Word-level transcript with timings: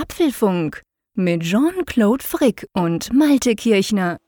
Apfelfunk 0.00 0.82
mit 1.14 1.42
Jean-Claude 1.42 2.22
Frick 2.22 2.68
und 2.72 3.12
Malte 3.12 3.56
Kirchner. 3.56 4.18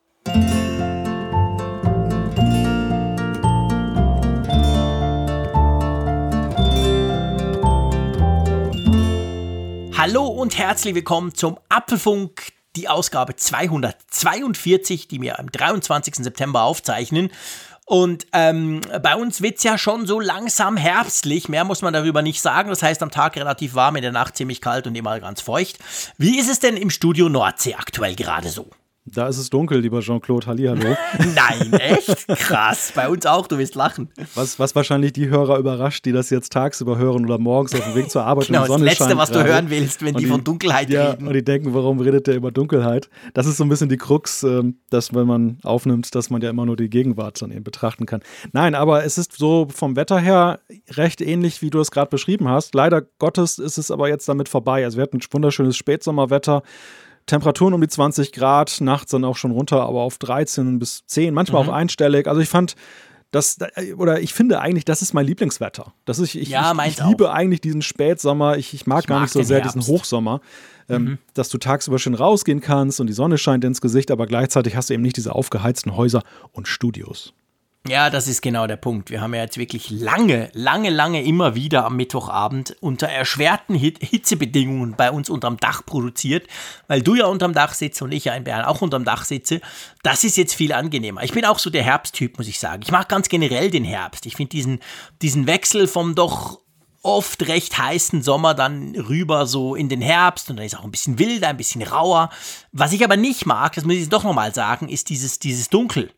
Hallo 9.96 10.27
und 10.27 10.59
herzlich 10.59 10.96
willkommen 10.96 11.36
zum 11.36 11.56
Apfelfunk, 11.68 12.52
die 12.75 12.89
Ausgabe 12.89 13.37
242, 13.37 15.07
die 15.07 15.21
wir 15.21 15.39
am 15.39 15.52
23. 15.52 16.16
September 16.16 16.64
aufzeichnen. 16.64 17.30
Und 17.91 18.29
ähm, 18.32 18.82
bei 19.02 19.16
uns 19.16 19.43
wird 19.43 19.56
es 19.56 19.64
ja 19.64 19.77
schon 19.77 20.06
so 20.06 20.20
langsam 20.20 20.77
herbstlich. 20.77 21.48
Mehr 21.48 21.64
muss 21.64 21.82
man 21.82 21.93
darüber 21.93 22.23
nicht 22.23 22.41
sagen. 22.41 22.70
Das 22.70 22.84
heißt, 22.84 23.02
am 23.02 23.11
Tag 23.11 23.34
relativ 23.34 23.74
warm, 23.74 23.96
in 23.96 24.02
der 24.02 24.12
Nacht 24.12 24.36
ziemlich 24.36 24.61
kalt 24.61 24.86
und 24.86 24.95
immer 24.95 25.18
ganz 25.18 25.41
feucht. 25.41 25.80
Wie 26.16 26.38
ist 26.38 26.48
es 26.48 26.61
denn 26.61 26.77
im 26.77 26.91
Studio 26.91 27.29
Nordsee 27.29 27.74
aktuell 27.74 28.14
gerade 28.14 28.48
so? 28.50 28.70
Da 29.06 29.28
ist 29.28 29.38
es 29.38 29.48
dunkel, 29.48 29.80
lieber 29.80 30.00
Jean-Claude. 30.00 30.46
Hallihallo. 30.46 30.95
Nein, 31.18 31.72
echt? 31.72 32.28
Krass. 32.28 32.92
Bei 32.95 33.08
uns 33.08 33.24
auch, 33.24 33.46
du 33.46 33.56
wirst 33.56 33.74
lachen. 33.74 34.10
Was, 34.34 34.58
was 34.58 34.74
wahrscheinlich 34.77 35.14
die 35.14 35.30
Hörer 35.30 35.58
überrascht, 35.58 36.04
die 36.04 36.12
das 36.12 36.28
jetzt 36.28 36.52
tagsüber 36.52 36.98
hören 36.98 37.24
oder 37.24 37.38
morgens 37.38 37.74
auf 37.74 37.82
dem 37.82 37.94
Weg 37.94 38.10
zur 38.10 38.24
Arbeit 38.24 38.48
genau, 38.48 38.60
und 38.60 38.66
Sonne 38.66 38.84
das 38.84 38.98
Letzte, 38.98 39.16
was 39.16 39.32
du 39.32 39.42
hören 39.42 39.70
willst, 39.70 40.02
wenn 40.02 40.14
Und 40.14 40.20
die, 40.20 40.27
von 40.27 40.44
Dunkelheit 40.44 40.91
ja, 40.91 41.12
reden. 41.12 41.28
Und 41.28 41.32
die 41.32 41.42
denken, 41.42 41.72
warum 41.72 41.98
redet 42.00 42.27
der 42.27 42.36
über 42.36 42.50
Dunkelheit? 42.52 43.08
Das 43.32 43.46
ist 43.46 43.56
so 43.56 43.64
ein 43.64 43.70
bisschen 43.70 43.88
die 43.88 43.96
Krux, 43.96 44.42
ähm, 44.42 44.77
dass 44.91 45.14
wenn 45.14 45.27
man 45.27 45.58
aufnimmt, 45.62 46.14
dass 46.14 46.28
man 46.28 46.42
ja 46.42 46.50
immer 46.50 46.66
nur 46.66 46.77
die 46.77 46.91
Gegenwart 46.91 47.41
dann 47.41 47.52
eben 47.52 47.64
betrachten 47.64 48.05
kann. 48.05 48.20
Nein, 48.52 48.74
aber 48.74 49.05
es 49.05 49.16
ist 49.16 49.32
so 49.32 49.66
vom 49.74 49.96
Wetter 49.96 50.19
her 50.19 50.60
recht 50.91 51.22
ähnlich, 51.22 51.62
wie 51.62 51.70
du 51.70 51.80
es 51.80 51.91
gerade 51.91 52.10
beschrieben 52.10 52.48
hast. 52.48 52.74
Leider 52.74 53.02
Gottes 53.19 53.58
ist 53.58 53.78
es 53.78 53.91
aber 53.91 54.10
jetzt 54.10 54.28
damit 54.28 54.50
vorbei. 54.50 54.84
Also 54.84 54.98
wir 54.98 55.05
hatten 55.05 55.16
ein 55.16 55.32
wunderschönes 55.32 55.77
Spätsommerwetter. 55.78 56.62
Temperaturen 57.30 57.73
um 57.75 57.80
die 57.80 57.89
20 57.89 58.33
Grad, 58.33 58.80
nachts 58.80 59.11
dann 59.12 59.25
auch 59.25 59.37
schon 59.37 59.51
runter, 59.52 59.83
aber 59.83 60.00
auf 60.03 60.19
13 60.19 60.78
bis 60.78 61.05
10, 61.06 61.33
manchmal 61.34 61.62
Mhm. 61.64 61.69
auch 61.70 61.72
einstellig. 61.72 62.27
Also 62.28 62.41
ich 62.41 62.48
fand 62.48 62.77
das, 63.33 63.59
oder 63.97 64.20
ich 64.20 64.34
finde 64.34 64.61
eigentlich, 64.61 64.84
das 64.84 65.03
ist 65.03 65.14
mein 65.14 65.25
Lieblingswetter. 65.25 65.95
Das 66.05 66.19
ist, 66.19 66.34
ich, 66.34 66.48
Ja, 66.48 66.72
ich, 66.84 66.98
ich 66.98 67.05
liebe 67.05 67.31
eigentlich 67.33 67.61
diesen 67.61 67.81
Spätsommer. 67.81 68.56
Ich, 68.59 68.75
ich 68.75 68.87
mag 68.89 69.00
Ich 69.03 69.06
gar 69.06 69.19
mag 69.19 69.22
nicht 69.27 69.33
so 69.33 69.42
sehr 69.45 69.61
Herbst. 69.61 69.77
diesen 69.77 69.87
Hochsommer, 69.92 70.41
ähm, 70.89 71.03
Mhm. 71.05 71.19
dass 71.34 71.48
du 71.48 71.59
tagsüber 71.59 71.98
schön 72.00 72.14
rausgehen 72.14 72.61
kannst 72.61 73.00
und 73.00 73.06
die 73.06 73.12
Sonne 73.12 73.39
scheint 73.39 73.65
ins 73.65 73.81
Gesicht, 73.81 74.11
aber 74.11 74.27
gleichzeitig 74.27 74.75
hast 74.75 74.91
du 74.91 74.94
eben 74.94 75.03
nicht 75.05 75.17
diese 75.17 75.33
aufgeheizten 75.34 75.97
Häuser 75.97 76.22
und 76.53 76.67
Studios. 76.67 77.33
Ja, 77.89 78.11
das 78.11 78.28
ist 78.28 78.42
genau 78.42 78.67
der 78.67 78.77
Punkt. 78.77 79.09
Wir 79.09 79.23
haben 79.23 79.34
ja 79.34 79.41
jetzt 79.41 79.56
wirklich 79.56 79.89
lange, 79.89 80.50
lange, 80.53 80.91
lange 80.91 81.25
immer 81.25 81.55
wieder 81.55 81.87
am 81.87 81.97
Mittwochabend 81.97 82.77
unter 82.81 83.09
erschwerten 83.09 83.75
Hit 83.75 83.98
Hitzebedingungen 84.03 84.97
bei 84.97 85.11
uns 85.11 85.31
unterm 85.31 85.56
Dach 85.56 85.87
produziert, 85.87 86.47
weil 86.89 87.00
du 87.00 87.14
ja 87.14 87.25
unterm 87.25 87.55
Dach 87.55 87.72
sitzt 87.72 88.03
und 88.03 88.12
ich 88.12 88.27
ja 88.27 88.34
in 88.34 88.45
Bern 88.45 88.67
auch 88.67 88.83
unterm 88.83 89.06
Dach 89.06 89.25
sitze. 89.25 89.62
Das 90.03 90.25
ist 90.25 90.37
jetzt 90.37 90.55
viel 90.55 90.75
angenehmer. 90.75 91.25
Ich 91.25 91.33
bin 91.33 91.47
auch 91.47 91.59
so 91.59 91.70
der 91.70 91.83
Herbsttyp, 91.83 92.37
muss 92.37 92.48
ich 92.48 92.61
sagen. 92.61 92.83
Ich 92.83 92.92
mag 92.92 93.09
ganz 93.09 93.31
generell 93.31 93.70
den 93.70 93.84
Herbst. 93.84 94.27
Ich 94.27 94.37
finde 94.37 94.50
diesen, 94.50 94.81
diesen 95.22 95.47
Wechsel 95.47 95.89
vom 95.89 96.15
doch 96.15 96.61
oft 97.03 97.48
recht 97.48 97.78
heißen 97.78 98.22
Sommer 98.22 98.53
dann 98.53 98.94
rüber 98.94 99.47
so 99.47 99.75
in 99.75 99.89
den 99.89 100.03
Herbst 100.03 100.50
und 100.50 100.56
dann 100.56 100.67
ist 100.67 100.78
auch 100.78 100.84
ein 100.84 100.91
bisschen 100.91 101.19
wilder, 101.19 101.48
ein 101.48 101.56
bisschen 101.56 101.83
rauer. 101.83 102.28
Was 102.72 102.92
ich 102.92 103.03
aber 103.03 103.17
nicht 103.17 103.47
mag, 103.47 103.75
das 103.75 103.84
muss 103.84 103.94
ich 103.94 104.11
doch 104.11 104.25
nochmal 104.25 104.55
sagen, 104.55 104.91
ist 104.91 105.09
dieses, 105.09 105.39
dieses 105.39 105.70
Dunkel. 105.70 106.11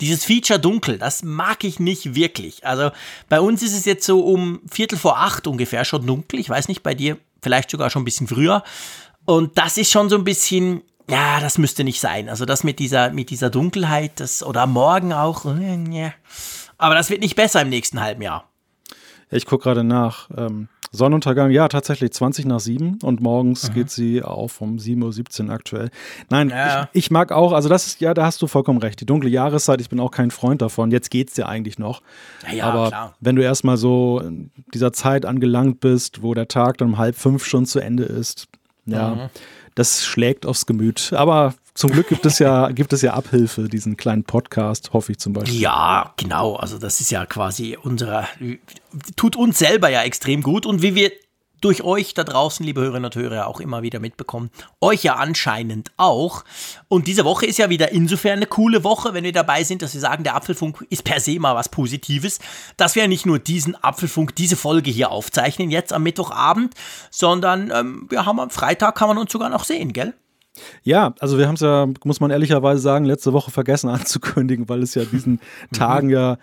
Dieses 0.00 0.24
Feature 0.24 0.58
dunkel, 0.58 0.98
das 0.98 1.22
mag 1.22 1.64
ich 1.64 1.80
nicht 1.80 2.14
wirklich. 2.14 2.66
Also 2.66 2.90
bei 3.28 3.40
uns 3.40 3.62
ist 3.62 3.76
es 3.76 3.84
jetzt 3.84 4.04
so 4.04 4.20
um 4.20 4.60
Viertel 4.70 4.98
vor 4.98 5.18
acht 5.18 5.46
ungefähr 5.46 5.84
schon 5.84 6.06
dunkel. 6.06 6.38
Ich 6.40 6.48
weiß 6.48 6.68
nicht, 6.68 6.82
bei 6.82 6.94
dir 6.94 7.18
vielleicht 7.42 7.70
sogar 7.70 7.90
schon 7.90 8.02
ein 8.02 8.04
bisschen 8.04 8.28
früher. 8.28 8.62
Und 9.24 9.58
das 9.58 9.76
ist 9.76 9.90
schon 9.90 10.08
so 10.08 10.16
ein 10.16 10.24
bisschen, 10.24 10.82
ja, 11.08 11.40
das 11.40 11.58
müsste 11.58 11.84
nicht 11.84 12.00
sein. 12.00 12.28
Also 12.28 12.44
das 12.44 12.64
mit 12.64 12.78
dieser, 12.78 13.10
mit 13.10 13.30
dieser 13.30 13.50
Dunkelheit, 13.50 14.20
das, 14.20 14.42
oder 14.42 14.66
Morgen 14.66 15.12
auch. 15.12 15.44
äh. 15.44 16.12
Aber 16.78 16.94
das 16.94 17.10
wird 17.10 17.20
nicht 17.20 17.36
besser 17.36 17.62
im 17.62 17.68
nächsten 17.68 18.00
halben 18.00 18.22
Jahr. 18.22 18.48
Ja, 19.30 19.36
ich 19.36 19.46
gucke 19.46 19.64
gerade 19.64 19.84
nach. 19.84 20.30
Ähm, 20.36 20.68
Sonnenuntergang, 20.90 21.50
ja, 21.50 21.68
tatsächlich 21.68 22.12
20 22.12 22.46
nach 22.46 22.60
7 22.60 22.98
und 23.02 23.20
morgens 23.20 23.72
geht 23.72 23.90
sie 23.90 24.22
auf 24.22 24.60
um 24.60 24.76
7.17 24.78 25.46
Uhr 25.46 25.52
aktuell. 25.52 25.90
Nein, 26.30 26.50
Ja. 26.50 26.88
ich, 26.92 27.04
ich 27.06 27.10
mag 27.10 27.30
auch, 27.32 27.52
also 27.52 27.68
das 27.68 27.86
ist, 27.86 28.00
ja, 28.00 28.14
da 28.14 28.24
hast 28.24 28.40
du 28.42 28.46
vollkommen 28.46 28.78
recht. 28.78 29.00
Die 29.00 29.06
dunkle 29.06 29.28
Jahreszeit, 29.30 29.80
ich 29.80 29.88
bin 29.88 30.00
auch 30.00 30.10
kein 30.10 30.30
Freund 30.30 30.62
davon. 30.62 30.90
Jetzt 30.90 31.10
geht's 31.10 31.36
ja 31.36 31.46
eigentlich 31.46 31.78
noch. 31.78 32.00
Ja, 32.48 32.54
ja, 32.54 32.64
Aber 32.64 32.88
klar. 32.88 33.14
wenn 33.20 33.36
du 33.36 33.42
erstmal 33.42 33.76
so 33.76 34.20
in 34.20 34.50
dieser 34.74 34.92
Zeit 34.92 35.26
angelangt 35.26 35.80
bist, 35.80 36.22
wo 36.22 36.34
der 36.34 36.48
Tag 36.48 36.78
dann 36.78 36.88
um 36.88 36.98
halb 36.98 37.16
fünf 37.16 37.44
schon 37.44 37.66
zu 37.66 37.80
Ende 37.80 38.04
ist, 38.04 38.46
ja, 38.86 39.10
Mhm. 39.14 39.20
Das 39.78 40.04
schlägt 40.04 40.46
aufs 40.46 40.66
Gemüt. 40.66 41.12
Aber 41.12 41.54
zum 41.74 41.90
Glück 41.90 42.08
gibt 42.08 42.26
es 42.26 42.38
ja, 42.38 42.68
gibt 42.72 42.92
es 42.92 43.02
ja 43.02 43.14
Abhilfe, 43.14 43.68
diesen 43.68 43.96
kleinen 43.96 44.24
Podcast, 44.24 44.92
hoffe 44.92 45.12
ich 45.12 45.18
zum 45.18 45.32
Beispiel. 45.32 45.60
Ja, 45.60 46.12
genau. 46.16 46.56
Also 46.56 46.78
das 46.78 47.00
ist 47.00 47.10
ja 47.10 47.24
quasi 47.26 47.78
unserer, 47.80 48.26
tut 49.16 49.36
uns 49.36 49.58
selber 49.58 49.88
ja 49.88 50.02
extrem 50.02 50.42
gut 50.42 50.66
und 50.66 50.82
wie 50.82 50.94
wir 50.94 51.12
durch 51.60 51.82
euch 51.82 52.14
da 52.14 52.24
draußen, 52.24 52.64
liebe 52.64 52.80
Hörerinnen 52.80 53.06
und 53.06 53.16
Hörer, 53.16 53.46
auch 53.46 53.60
immer 53.60 53.82
wieder 53.82 54.00
mitbekommen, 54.00 54.50
euch 54.80 55.02
ja 55.02 55.14
anscheinend 55.16 55.90
auch. 55.96 56.44
Und 56.88 57.06
diese 57.06 57.24
Woche 57.24 57.46
ist 57.46 57.58
ja 57.58 57.70
wieder 57.70 57.92
insofern 57.92 58.36
eine 58.36 58.46
coole 58.46 58.84
Woche, 58.84 59.14
wenn 59.14 59.24
wir 59.24 59.32
dabei 59.32 59.64
sind, 59.64 59.82
dass 59.82 59.94
wir 59.94 60.00
sagen, 60.00 60.24
der 60.24 60.36
Apfelfunk 60.36 60.86
ist 60.90 61.04
per 61.04 61.20
se 61.20 61.38
mal 61.38 61.54
was 61.54 61.68
Positives, 61.68 62.38
dass 62.76 62.94
wir 62.94 63.08
nicht 63.08 63.26
nur 63.26 63.38
diesen 63.38 63.74
Apfelfunk, 63.82 64.34
diese 64.36 64.56
Folge 64.56 64.90
hier 64.90 65.10
aufzeichnen, 65.10 65.70
jetzt 65.70 65.92
am 65.92 66.02
Mittwochabend, 66.02 66.74
sondern 67.10 67.70
ähm, 67.74 68.06
wir 68.08 68.26
haben 68.26 68.40
am 68.40 68.50
Freitag, 68.50 68.94
kann 68.94 69.08
man 69.08 69.18
uns 69.18 69.32
sogar 69.32 69.48
noch 69.48 69.64
sehen, 69.64 69.92
gell? 69.92 70.14
Ja, 70.82 71.14
also 71.20 71.38
wir 71.38 71.46
haben 71.46 71.54
es 71.54 71.60
ja, 71.60 71.86
muss 72.04 72.20
man 72.20 72.30
ehrlicherweise 72.30 72.80
sagen, 72.80 73.04
letzte 73.04 73.32
Woche 73.32 73.50
vergessen 73.50 73.88
anzukündigen, 73.90 74.68
weil 74.68 74.82
es 74.82 74.94
ja 74.94 75.04
diesen 75.04 75.40
Tagen 75.72 76.10
ja 76.10 76.38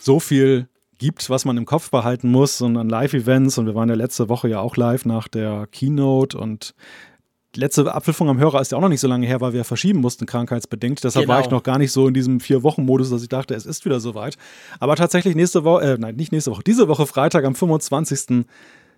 so 0.00 0.20
viel 0.20 0.68
gibt, 1.00 1.28
was 1.30 1.44
man 1.44 1.56
im 1.56 1.64
Kopf 1.66 1.90
behalten 1.90 2.30
muss 2.30 2.60
und 2.60 2.76
an 2.76 2.88
Live-Events 2.88 3.58
und 3.58 3.66
wir 3.66 3.74
waren 3.74 3.88
ja 3.88 3.96
letzte 3.96 4.28
Woche 4.28 4.48
ja 4.48 4.60
auch 4.60 4.76
live 4.76 5.04
nach 5.06 5.26
der 5.26 5.66
Keynote 5.72 6.38
und 6.38 6.74
letzte 7.56 7.92
Apfelfunk 7.92 8.30
am 8.30 8.38
Hörer 8.38 8.60
ist 8.60 8.70
ja 8.70 8.78
auch 8.78 8.82
noch 8.82 8.88
nicht 8.90 9.00
so 9.00 9.08
lange 9.08 9.26
her, 9.26 9.40
weil 9.40 9.52
wir 9.52 9.64
verschieben 9.64 10.00
mussten, 10.00 10.26
krankheitsbedingt. 10.26 11.02
Deshalb 11.02 11.26
war 11.26 11.38
Genau. 11.38 11.46
ich 11.46 11.50
noch 11.50 11.62
gar 11.64 11.78
nicht 11.78 11.90
so 11.90 12.06
in 12.06 12.14
diesem 12.14 12.38
Vier-Wochen-Modus, 12.38 13.10
dass 13.10 13.22
ich 13.22 13.28
dachte, 13.28 13.54
es 13.54 13.66
ist 13.66 13.84
wieder 13.84 13.98
soweit. 13.98 14.36
Aber 14.78 14.94
tatsächlich 14.94 15.34
nächste 15.34 15.64
Woche, 15.64 15.82
äh, 15.94 15.98
nein, 15.98 16.14
nicht 16.16 16.30
nächste 16.32 16.50
Woche, 16.52 16.62
diese 16.62 16.86
Woche 16.86 17.06
Freitag 17.06 17.44
am 17.44 17.54
25. 17.54 18.44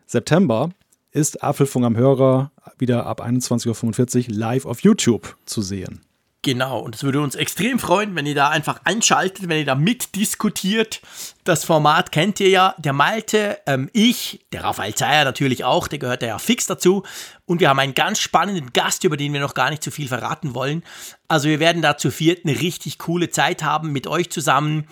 September 0.07 0.71
ist 1.13 1.43
Apfelfunk 1.43 1.87
am 1.87 1.97
Hörer 1.97 2.51
wieder 2.79 3.07
ab 3.07 3.25
21.45 3.25 4.29
Uhr 4.29 4.35
live 4.35 4.67
auf 4.67 4.81
YouTube 4.81 5.37
zu 5.47 5.63
sehen. 5.63 6.01
Genau, 6.45 6.81
und 6.81 6.97
es 6.97 7.05
würde 7.05 7.21
uns 7.21 7.37
extrem 7.37 7.79
freuen, 7.79 8.17
wenn 8.17 8.27
ihr 8.27 8.35
da 8.35 8.49
einfach 8.49 8.81
einschaltet, 8.83 9.49
wenn 9.49 9.59
ihr 9.59 9.65
da 9.65 9.77
mitdiskutiert. 9.77 11.01
Das 11.45 11.65
Format 11.65 12.11
kennt 12.11 12.41
ihr 12.41 12.49
ja, 12.49 12.75
der 12.79 12.93
Malte, 12.93 13.61
ähm, 13.65 13.89
ich, 13.93 14.45
der 14.53 14.65
Raphael 14.65 14.93
Zeyer 14.93 15.25
natürlich 15.25 15.63
auch, 15.63 15.87
der 15.87 16.01
gehört 16.01 16.21
ja 16.23 16.41
fix 16.41 16.67
dazu. 16.67 17.05
Und 17.47 17.61
wir 17.61 17.69
haben 17.69 17.79
einen 17.79 17.95
ganz 17.95 18.19
spannenden 18.19 18.73
Gast, 18.73 19.05
über 19.05 19.17
den 19.17 19.33
wir 19.33 19.41
noch 19.41 19.55
gar 19.55 19.71
nicht 19.71 19.85
zu 19.85 19.93
viel 19.93 20.09
verraten 20.09 20.53
wollen. 20.53 20.83
Also 21.29 21.49
wir 21.49 21.61
werden 21.61 21.81
da 21.81 21.97
zu 21.97 22.11
viert 22.11 22.45
eine 22.45 22.61
richtig 22.61 22.99
coole 22.99 23.31
Zeit 23.31 23.63
haben 23.63 23.93
mit 23.93 24.09
euch 24.09 24.29
zusammen. 24.31 24.89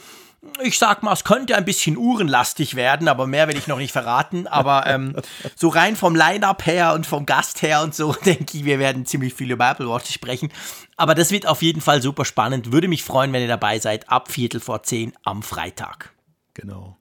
Ich 0.63 0.79
sag 0.79 1.03
mal, 1.03 1.13
es 1.13 1.25
könnte 1.25 1.55
ein 1.55 1.67
bisschen 1.67 1.99
uhrenlastig 1.99 2.75
werden, 2.75 3.09
aber 3.09 3.27
mehr 3.27 3.47
will 3.49 3.59
ich 3.59 3.67
noch 3.67 3.77
nicht 3.77 3.93
verraten. 3.93 4.47
Aber 4.47 4.87
ähm, 4.87 5.15
so 5.55 5.69
rein 5.69 5.97
vom 5.97 6.17
Line-Up 6.17 6.65
her 6.65 6.95
und 6.95 7.07
vom 7.07 7.27
Gast 7.27 7.61
her 7.61 7.83
und 7.83 7.95
so, 7.95 8.13
denke 8.25 8.57
ich, 8.57 8.65
wir 8.65 8.79
werden 8.79 9.05
ziemlich 9.05 9.35
viel 9.35 9.51
über 9.51 9.71
Apple 9.71 9.89
Watch 9.89 10.11
sprechen. 10.11 10.51
Aber 10.97 11.15
das 11.15 11.31
wird 11.31 11.47
auf 11.47 11.61
jeden 11.61 11.83
Fall 11.83 12.01
super 12.01 12.25
spannend. 12.25 12.73
Würde 12.73 12.89
mich 12.89 13.05
freuen, 13.05 13.33
wenn 13.33 13.43
ihr 13.43 13.49
dabei 13.49 13.79
seid, 13.79 14.09
ab 14.09 14.33
Viertel 14.33 14.61
vor 14.61 14.83
zehn 14.83 15.13
am 15.25 15.43
Freitag. 15.43 16.15
Genau. 16.55 16.97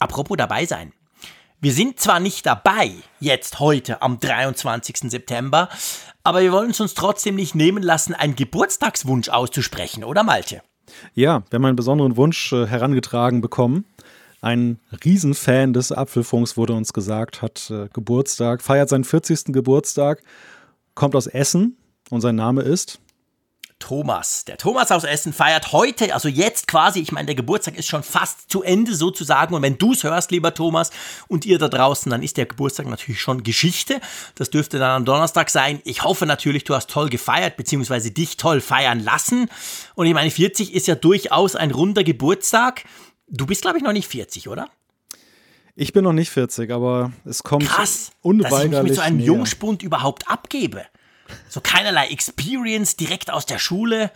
Apropos 0.00 0.36
dabei 0.36 0.66
sein. 0.66 0.92
Wir 1.60 1.72
sind 1.72 1.98
zwar 1.98 2.20
nicht 2.20 2.44
dabei, 2.44 2.92
jetzt 3.20 3.58
heute 3.58 4.02
am 4.02 4.20
23. 4.20 5.10
September, 5.10 5.70
aber 6.22 6.42
wir 6.42 6.52
wollen 6.52 6.72
es 6.72 6.80
uns 6.80 6.92
trotzdem 6.92 7.36
nicht 7.36 7.54
nehmen 7.54 7.82
lassen, 7.82 8.14
einen 8.14 8.36
Geburtstagswunsch 8.36 9.30
auszusprechen, 9.30 10.04
oder 10.04 10.24
Malte? 10.24 10.60
Ja, 11.14 11.42
wir 11.50 11.56
haben 11.56 11.64
einen 11.64 11.76
besonderen 11.76 12.16
Wunsch 12.16 12.52
äh, 12.52 12.66
herangetragen 12.66 13.40
bekommen. 13.40 13.84
Ein 14.40 14.78
Riesenfan 15.04 15.72
des 15.72 15.90
Apfelfunks 15.90 16.56
wurde 16.56 16.74
uns 16.74 16.92
gesagt, 16.92 17.40
hat 17.40 17.70
äh, 17.70 17.88
Geburtstag, 17.92 18.62
feiert 18.62 18.88
seinen 18.88 19.04
40. 19.04 19.46
Geburtstag, 19.46 20.22
kommt 20.94 21.16
aus 21.16 21.26
Essen 21.26 21.76
und 22.10 22.20
sein 22.20 22.36
Name 22.36 22.62
ist 22.62 23.00
Thomas. 23.84 24.46
Der 24.46 24.56
Thomas 24.56 24.90
aus 24.90 25.04
Essen 25.04 25.34
feiert 25.34 25.72
heute, 25.72 26.14
also 26.14 26.26
jetzt 26.26 26.68
quasi, 26.68 27.00
ich 27.00 27.12
meine, 27.12 27.26
der 27.26 27.34
Geburtstag 27.34 27.76
ist 27.76 27.86
schon 27.86 28.02
fast 28.02 28.50
zu 28.50 28.62
Ende 28.62 28.94
sozusagen. 28.94 29.54
Und 29.54 29.60
wenn 29.60 29.76
du 29.76 29.92
es 29.92 30.04
hörst, 30.04 30.30
lieber 30.30 30.54
Thomas, 30.54 30.90
und 31.28 31.44
ihr 31.44 31.58
da 31.58 31.68
draußen, 31.68 32.08
dann 32.08 32.22
ist 32.22 32.38
der 32.38 32.46
Geburtstag 32.46 32.86
natürlich 32.86 33.20
schon 33.20 33.42
Geschichte. 33.42 34.00
Das 34.36 34.48
dürfte 34.48 34.78
dann 34.78 34.90
am 34.90 35.04
Donnerstag 35.04 35.50
sein. 35.50 35.82
Ich 35.84 36.02
hoffe 36.02 36.24
natürlich, 36.24 36.64
du 36.64 36.74
hast 36.74 36.88
toll 36.88 37.10
gefeiert, 37.10 37.58
beziehungsweise 37.58 38.10
dich 38.10 38.38
toll 38.38 38.62
feiern 38.62 39.00
lassen. 39.00 39.50
Und 39.96 40.06
ich 40.06 40.14
meine, 40.14 40.30
40 40.30 40.72
ist 40.72 40.86
ja 40.86 40.94
durchaus 40.94 41.54
ein 41.54 41.70
runder 41.70 42.04
Geburtstag. 42.04 42.84
Du 43.28 43.44
bist, 43.44 43.60
glaube 43.60 43.76
ich, 43.76 43.84
noch 43.84 43.92
nicht 43.92 44.08
40, 44.08 44.48
oder? 44.48 44.70
Ich 45.76 45.92
bin 45.92 46.04
noch 46.04 46.14
nicht 46.14 46.30
40, 46.30 46.70
aber 46.70 47.12
es 47.26 47.42
kommt 47.42 47.66
Krass, 47.66 48.12
unweigerlich 48.22 48.50
dass 48.50 48.64
ich 48.64 48.70
mich 48.70 48.82
mit 48.82 48.94
so 48.94 49.00
einem 49.02 49.16
näher. 49.18 49.26
Jungspund 49.26 49.82
überhaupt 49.82 50.30
abgebe. 50.30 50.86
So 51.48 51.60
keinerlei 51.60 52.08
Experience 52.08 52.96
direkt 52.96 53.32
aus 53.32 53.46
der 53.46 53.58
Schule. 53.58 54.10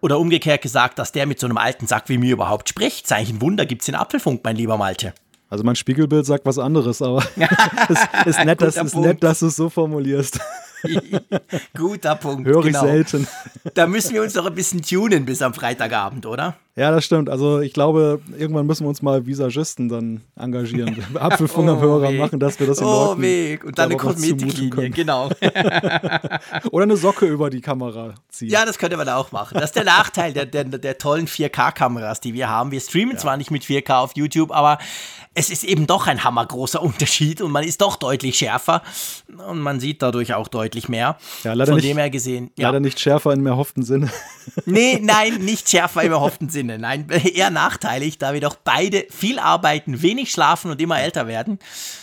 Oder 0.00 0.18
umgekehrt 0.18 0.62
gesagt, 0.62 0.98
dass 0.98 1.12
der 1.12 1.26
mit 1.26 1.38
so 1.38 1.46
einem 1.46 1.58
alten 1.58 1.86
Sack 1.86 2.08
wie 2.08 2.18
mir 2.18 2.32
überhaupt 2.32 2.68
spricht. 2.68 3.10
Eigentlich 3.12 3.30
ein 3.30 3.40
Wunder, 3.40 3.66
gibt's 3.66 3.86
den 3.86 3.94
Apfelfunk, 3.94 4.42
mein 4.42 4.56
lieber 4.56 4.76
Malte. 4.76 5.14
Also 5.48 5.64
mein 5.64 5.76
Spiegelbild 5.76 6.26
sagt 6.26 6.46
was 6.46 6.58
anderes, 6.58 7.02
aber 7.02 7.18
es 7.88 8.00
ist, 8.26 8.44
nett, 8.44 8.60
dass, 8.62 8.76
ist 8.76 8.96
nett, 8.96 9.22
dass 9.22 9.40
du 9.40 9.46
es 9.46 9.56
so 9.56 9.68
formulierst. 9.68 10.40
Guter 11.76 12.16
Punkt. 12.16 12.46
Höre 12.46 12.60
ich 12.60 12.66
genau. 12.66 12.82
selten. 12.82 13.26
Da 13.74 13.86
müssen 13.86 14.14
wir 14.14 14.22
uns 14.22 14.34
noch 14.34 14.46
ein 14.46 14.54
bisschen 14.54 14.82
tunen 14.82 15.24
bis 15.24 15.42
am 15.42 15.54
Freitagabend, 15.54 16.26
oder? 16.26 16.56
Ja, 16.74 16.90
das 16.90 17.04
stimmt. 17.04 17.28
Also 17.28 17.60
ich 17.60 17.74
glaube, 17.74 18.20
irgendwann 18.38 18.66
müssen 18.66 18.84
wir 18.84 18.88
uns 18.88 19.02
mal 19.02 19.26
Visagisten 19.26 19.90
dann 19.90 20.22
engagieren. 20.36 21.04
Apfelfunk 21.14 21.68
am 21.68 21.80
Hörer 21.80 22.10
weh. 22.10 22.18
machen, 22.18 22.40
dass 22.40 22.58
wir 22.58 22.66
das 22.66 22.78
den 22.78 22.86
Oh, 22.86 23.08
Leuten 23.08 23.22
Weg. 23.22 23.64
Und 23.64 23.78
dann 23.78 23.90
eine 23.90 23.98
Kosmetiklinie, 23.98 24.90
genau. 24.90 25.28
Oder 26.70 26.84
eine 26.84 26.96
Socke 26.96 27.26
über 27.26 27.50
die 27.50 27.60
Kamera 27.60 28.14
ziehen. 28.30 28.48
Ja, 28.48 28.64
das 28.64 28.78
könnte 28.78 28.96
man 28.96 29.08
auch 29.10 29.32
machen. 29.32 29.54
Das 29.54 29.64
ist 29.64 29.76
der 29.76 29.84
Nachteil 29.84 30.32
der, 30.32 30.46
der, 30.46 30.64
der 30.64 30.96
tollen 30.96 31.26
4K-Kameras, 31.26 32.20
die 32.20 32.32
wir 32.32 32.48
haben. 32.48 32.70
Wir 32.70 32.80
streamen 32.80 33.18
zwar 33.18 33.36
nicht 33.36 33.50
mit 33.50 33.64
4K 33.64 33.98
auf 33.98 34.12
YouTube, 34.16 34.50
aber 34.50 34.78
es 35.34 35.48
ist 35.50 35.64
eben 35.64 35.86
doch 35.86 36.06
ein 36.06 36.24
hammergroßer 36.24 36.82
Unterschied 36.82 37.40
und 37.40 37.50
man 37.52 37.64
ist 37.64 37.80
doch 37.80 37.96
deutlich 37.96 38.36
schärfer 38.38 38.82
und 39.48 39.60
man 39.60 39.80
sieht 39.80 40.02
dadurch 40.02 40.34
auch 40.34 40.48
deutlich 40.48 40.88
mehr. 40.88 41.16
Ja, 41.44 41.54
leider 41.54 41.72
Von 41.72 41.76
nicht- 41.76 41.88
dem 41.88 41.96
her 41.98 42.10
gesehen. 42.10 42.50
Ja. 42.58 42.68
Leider 42.68 42.80
nicht 42.80 43.00
schärfer 43.00 43.32
in 43.32 43.40
mehr 43.42 43.56
hofften 43.56 43.82
Sinne. 43.82 44.10
Nee, 44.66 44.98
nein, 45.00 45.36
nicht 45.36 45.68
schärfer 45.68 46.02
im 46.02 46.10
erhofften 46.12 46.48
Sinne. 46.48 46.76
Nein, 46.78 47.08
eher 47.10 47.50
nachteilig, 47.50 48.18
da 48.18 48.32
wir 48.34 48.40
doch 48.40 48.56
beide 48.56 49.06
viel 49.10 49.38
arbeiten, 49.38 50.02
wenig 50.02 50.32
schlafen 50.32 50.70
und 50.70 50.80
immer 50.80 51.00
älter 51.00 51.26
werden. 51.28 51.58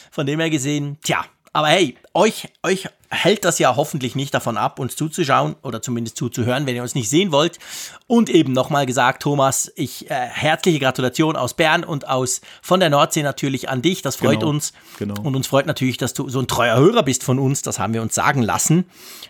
Von 0.09 0.25
dem 0.25 0.39
her 0.39 0.49
gesehen, 0.49 0.97
tja, 1.03 1.25
aber 1.51 1.67
hey, 1.67 1.95
euch, 2.13 2.47
euch 2.63 2.87
hält 3.11 3.43
das 3.43 3.57
ja 3.59 3.75
hoffentlich 3.75 4.15
nicht 4.15 4.33
davon 4.33 4.55
ab, 4.57 4.77
uns 4.79 4.95
zuzuschauen 4.95 5.55
oder 5.63 5.81
zumindest 5.81 6.15
zuzuhören, 6.17 6.65
wenn 6.67 6.75
ihr 6.75 6.83
uns 6.83 6.93
nicht 6.95 7.09
sehen 7.09 7.31
wollt. 7.31 7.57
Und 8.07 8.29
eben 8.29 8.53
nochmal 8.53 8.85
gesagt, 8.85 9.23
Thomas, 9.23 9.71
ich 9.75 10.09
äh, 10.11 10.13
herzliche 10.13 10.79
Gratulation 10.79 11.35
aus 11.35 11.55
Bern 11.55 11.83
und 11.83 12.07
aus 12.07 12.41
von 12.61 12.79
der 12.79 12.89
Nordsee 12.89 13.23
natürlich 13.23 13.67
an 13.69 13.81
dich. 13.81 14.01
Das 14.03 14.15
freut 14.15 14.39
Genau, 14.41 14.49
uns. 14.51 14.73
genau. 14.99 15.19
Und 15.21 15.35
uns 15.35 15.47
freut 15.47 15.65
natürlich, 15.65 15.97
dass 15.97 16.13
du 16.13 16.29
so 16.29 16.39
ein 16.39 16.47
treuer 16.47 16.77
Hörer 16.77 17.03
bist 17.03 17.23
von 17.23 17.39
uns. 17.39 17.63
Das 17.63 17.79
haben 17.79 17.93
wir 17.93 18.01
uns 18.01 18.13
sagen 18.13 18.43
lassen. 18.43 18.85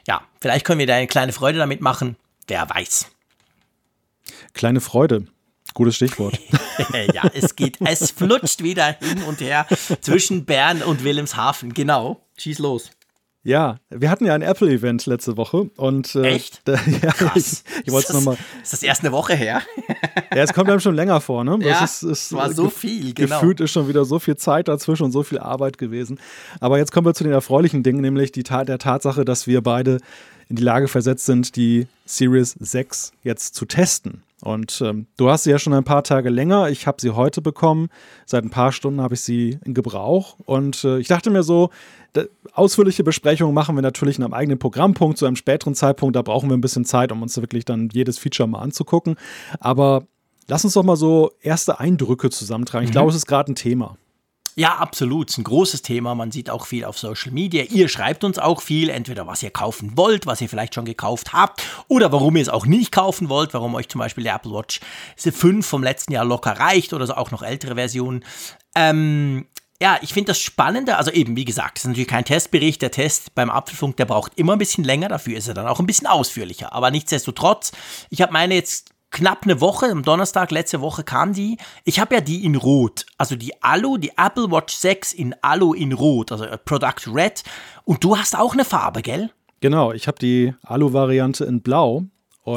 Ja, 0.07 0.21
vielleicht 0.41 0.65
können 0.65 0.79
wir 0.79 0.87
da 0.87 0.95
eine 0.95 1.07
kleine 1.07 1.31
Freude 1.31 1.57
damit 1.57 1.79
machen. 1.81 2.17
Wer 2.47 2.69
weiß. 2.69 3.07
Kleine 4.53 4.81
Freude. 4.81 5.25
Gutes 5.73 5.95
Stichwort. 5.95 6.37
ja, 7.13 7.23
es 7.33 7.55
geht, 7.55 7.77
es 7.81 8.11
flutscht 8.11 8.61
wieder 8.63 8.97
hin 8.99 9.23
und 9.23 9.39
her 9.39 9.65
zwischen 10.01 10.45
Bern 10.45 10.81
und 10.81 11.03
Wilhelmshaven. 11.03 11.73
Genau. 11.73 12.25
Schieß 12.37 12.59
los. 12.59 12.89
Ja, 13.44 13.77
wir 13.89 14.09
hatten 14.09 14.25
ja 14.25 14.33
ein 14.36 14.41
Apple-Event 14.41 15.06
letzte 15.06 15.38
Woche 15.38 15.69
und 15.77 16.13
äh, 16.15 16.24
Echt? 16.36 16.62
Da, 16.65 16.74
ja, 16.74 17.12
Krass. 17.12 17.63
ich, 17.80 17.88
ich 17.88 17.91
wollte 17.94 18.09
es 18.09 18.13
nochmal. 18.13 18.38
Ist 18.62 18.74
das 18.74 18.83
erst 18.83 19.01
eine 19.01 19.12
Woche 19.13 19.33
her? 19.36 19.62
Ja, 20.31 20.44
es 20.44 20.53
kommt 20.53 20.69
einem 20.69 20.80
schon 20.80 20.94
länger 20.94 21.21
vor, 21.21 21.44
ne? 21.44 21.57
Ja, 21.62 21.83
ist, 21.83 22.03
ist, 22.03 22.33
war 22.33 22.53
so 22.53 22.65
gef- 22.68 22.69
viel, 22.69 23.13
genau. 23.15 23.39
Gefühlt 23.39 23.59
ist 23.62 23.71
schon 23.71 23.88
wieder 23.88 24.06
so 24.06 24.19
viel 24.19 24.38
Zeit 24.38 24.68
dazwischen 24.68 25.03
und 25.03 25.12
so 25.12 25.24
viel 25.24 25.39
Arbeit 25.39 25.80
gewesen. 25.80 26.19
Aber 26.59 26.77
jetzt 26.77 26.91
kommen 26.91 27.07
wir 27.07 27.15
zu 27.15 27.24
den 27.24 27.33
erfreulichen 27.33 27.81
Dingen, 27.81 28.01
nämlich 28.01 28.31
die 28.31 28.44
der 28.44 28.77
Tatsache, 28.77 29.25
dass 29.25 29.47
wir 29.47 29.62
beide 29.63 29.97
in 30.49 30.55
die 30.55 30.63
Lage 30.63 30.87
versetzt 30.87 31.25
sind, 31.25 31.55
die 31.55 31.87
Series 32.05 32.55
6 32.59 33.13
jetzt 33.23 33.55
zu 33.55 33.65
testen. 33.65 34.23
Und 34.41 34.81
ähm, 34.81 35.05
du 35.17 35.29
hast 35.29 35.43
sie 35.43 35.51
ja 35.51 35.59
schon 35.59 35.73
ein 35.73 35.83
paar 35.83 36.03
Tage 36.03 36.29
länger. 36.29 36.69
Ich 36.69 36.87
habe 36.87 37.01
sie 37.01 37.11
heute 37.11 37.41
bekommen. 37.41 37.89
Seit 38.25 38.43
ein 38.43 38.49
paar 38.49 38.71
Stunden 38.71 39.01
habe 39.01 39.15
ich 39.15 39.21
sie 39.21 39.59
in 39.65 39.73
Gebrauch. 39.73 40.37
Und 40.45 40.83
äh, 40.83 40.97
ich 40.99 41.07
dachte 41.07 41.29
mir 41.29 41.43
so, 41.43 41.69
da, 42.13 42.23
ausführliche 42.53 43.03
Besprechungen 43.03 43.53
machen 43.53 43.75
wir 43.75 43.81
natürlich 43.81 44.17
in 44.17 44.23
einem 44.23 44.33
eigenen 44.33 44.57
Programmpunkt, 44.57 45.17
zu 45.17 45.25
einem 45.25 45.35
späteren 45.35 45.75
Zeitpunkt. 45.75 46.15
Da 46.15 46.21
brauchen 46.21 46.49
wir 46.49 46.57
ein 46.57 46.61
bisschen 46.61 46.85
Zeit, 46.85 47.11
um 47.11 47.21
uns 47.21 47.35
wirklich 47.37 47.65
dann 47.65 47.89
jedes 47.91 48.17
Feature 48.17 48.47
mal 48.47 48.59
anzugucken. 48.59 49.17
Aber 49.59 50.07
lass 50.47 50.63
uns 50.63 50.73
doch 50.73 50.83
mal 50.83 50.95
so 50.95 51.31
erste 51.41 51.79
Eindrücke 51.79 52.29
zusammentragen. 52.29 52.85
Ich 52.85 52.91
glaube, 52.91 53.09
es 53.09 53.15
ist 53.15 53.27
gerade 53.27 53.51
ein 53.51 53.55
Thema. 53.55 53.97
Ja, 54.59 54.75
absolut. 54.75 55.29
Ist 55.29 55.38
ein 55.38 55.45
großes 55.45 55.83
Thema. 55.83 56.15
Man 56.15 56.31
sieht 56.31 56.50
auch 56.50 56.65
viel 56.65 56.83
auf 56.83 57.00
Social 57.00 57.31
Media. 57.31 57.63
Ihr 57.63 57.88
schreibt 57.88 58.25
uns 58.25 58.38
auch 58.38 58.61
viel, 58.61 58.89
entweder 58.89 59.25
was 59.25 59.41
ihr 59.41 59.51
kaufen 59.51 59.95
wollt, 59.95 60.25
was 60.25 60.41
ihr 60.41 60.50
vielleicht 60.50 60.75
schon 60.75 60.83
gekauft 60.83 61.31
habt, 61.31 61.63
oder 61.88 62.11
warum 62.11 62.35
ihr 62.35 62.41
es 62.41 62.50
auch 62.50 62.65
nicht 62.65 62.91
kaufen 62.91 63.29
wollt, 63.29 63.53
warum 63.53 63.73
euch 63.73 63.88
zum 63.88 64.00
Beispiel 64.00 64.25
der 64.25 64.35
Apple 64.35 64.51
Watch 64.51 64.81
5 65.15 65.65
vom 65.65 65.81
letzten 65.81 66.11
Jahr 66.11 66.25
locker 66.25 66.59
reicht 66.59 66.91
oder 66.91 67.07
so 67.07 67.13
auch 67.13 67.31
noch 67.31 67.41
ältere 67.41 67.75
Versionen. 67.75 68.25
Ähm, 68.75 69.47
ja, 69.81 69.97
ich 70.01 70.11
finde 70.11 70.31
das 70.31 70.39
Spannende, 70.39 70.97
also 70.97 71.09
eben, 71.11 71.38
wie 71.38 71.45
gesagt, 71.45 71.77
es 71.77 71.85
ist 71.85 71.88
natürlich 71.88 72.09
kein 72.09 72.25
Testbericht. 72.25 72.81
Der 72.81 72.91
Test 72.91 73.33
beim 73.35 73.50
Apfelfunk, 73.50 73.95
der 73.95 74.07
braucht 74.07 74.38
immer 74.38 74.57
ein 74.57 74.59
bisschen 74.59 74.83
länger, 74.83 75.07
dafür 75.07 75.38
ist 75.38 75.47
er 75.47 75.53
dann 75.53 75.67
auch 75.67 75.79
ein 75.79 75.88
bisschen 75.88 76.07
ausführlicher. 76.07 76.73
Aber 76.73 76.91
nichtsdestotrotz, 76.91 77.71
ich 78.09 78.21
habe 78.21 78.33
meine 78.33 78.56
jetzt 78.56 78.89
knapp 79.11 79.44
eine 79.44 79.61
Woche, 79.61 79.88
am 79.88 80.03
Donnerstag 80.03 80.51
letzte 80.51 80.81
Woche 80.81 81.03
kam 81.03 81.33
die. 81.33 81.57
Ich 81.83 82.00
habe 82.00 82.15
ja 82.15 82.21
die 82.21 82.45
in 82.45 82.56
Rot, 82.56 83.06
also 83.17 83.35
die 83.35 83.61
Alu, 83.61 83.97
die 83.97 84.11
Apple 84.17 84.51
Watch 84.51 84.73
6 84.75 85.13
in 85.13 85.35
Alu 85.41 85.73
in 85.73 85.94
Rot, 85.94 86.31
also 86.31 86.45
Product 86.65 87.07
Red. 87.13 87.44
Und 87.85 88.03
du 88.03 88.17
hast 88.17 88.38
auch 88.38 88.53
eine 88.53 88.65
Farbe, 88.65 89.01
gell? 89.01 89.31
Genau, 89.61 89.91
ich 89.91 90.07
habe 90.07 90.19
die 90.19 90.53
Alu-Variante 90.63 91.44
in 91.45 91.61
Blau. 91.61 92.06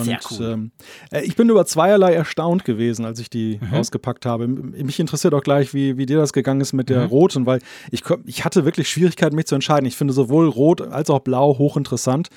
Und 0.00 0.18
cool. 0.30 0.46
ähm, 0.52 0.70
äh, 1.10 1.22
ich 1.22 1.36
bin 1.36 1.48
über 1.48 1.64
zweierlei 1.66 2.12
erstaunt 2.14 2.64
gewesen, 2.64 3.04
als 3.04 3.18
ich 3.20 3.30
die 3.30 3.58
Mhm. 3.60 3.74
ausgepackt 3.74 4.26
habe. 4.26 4.46
Mich 4.48 4.98
interessiert 5.00 5.34
auch 5.34 5.42
gleich, 5.42 5.74
wie, 5.74 5.96
wie 5.98 6.06
dir 6.06 6.18
das 6.18 6.32
gegangen 6.32 6.60
ist 6.60 6.72
mit 6.72 6.88
Mhm. 6.88 6.94
der 6.94 7.06
roten, 7.06 7.46
weil 7.46 7.60
ich, 7.90 8.02
ich 8.24 8.44
hatte 8.44 8.64
wirklich 8.64 8.88
Schwierigkeiten, 8.88 9.36
mich 9.36 9.46
zu 9.46 9.54
entscheiden. 9.54 9.86
Ich 9.86 9.96
finde 9.96 10.12
sowohl 10.14 10.48
rot 10.48 10.80
als 10.80 11.10
auch 11.10 11.20
blau 11.20 11.58
hochinteressant 11.58 12.28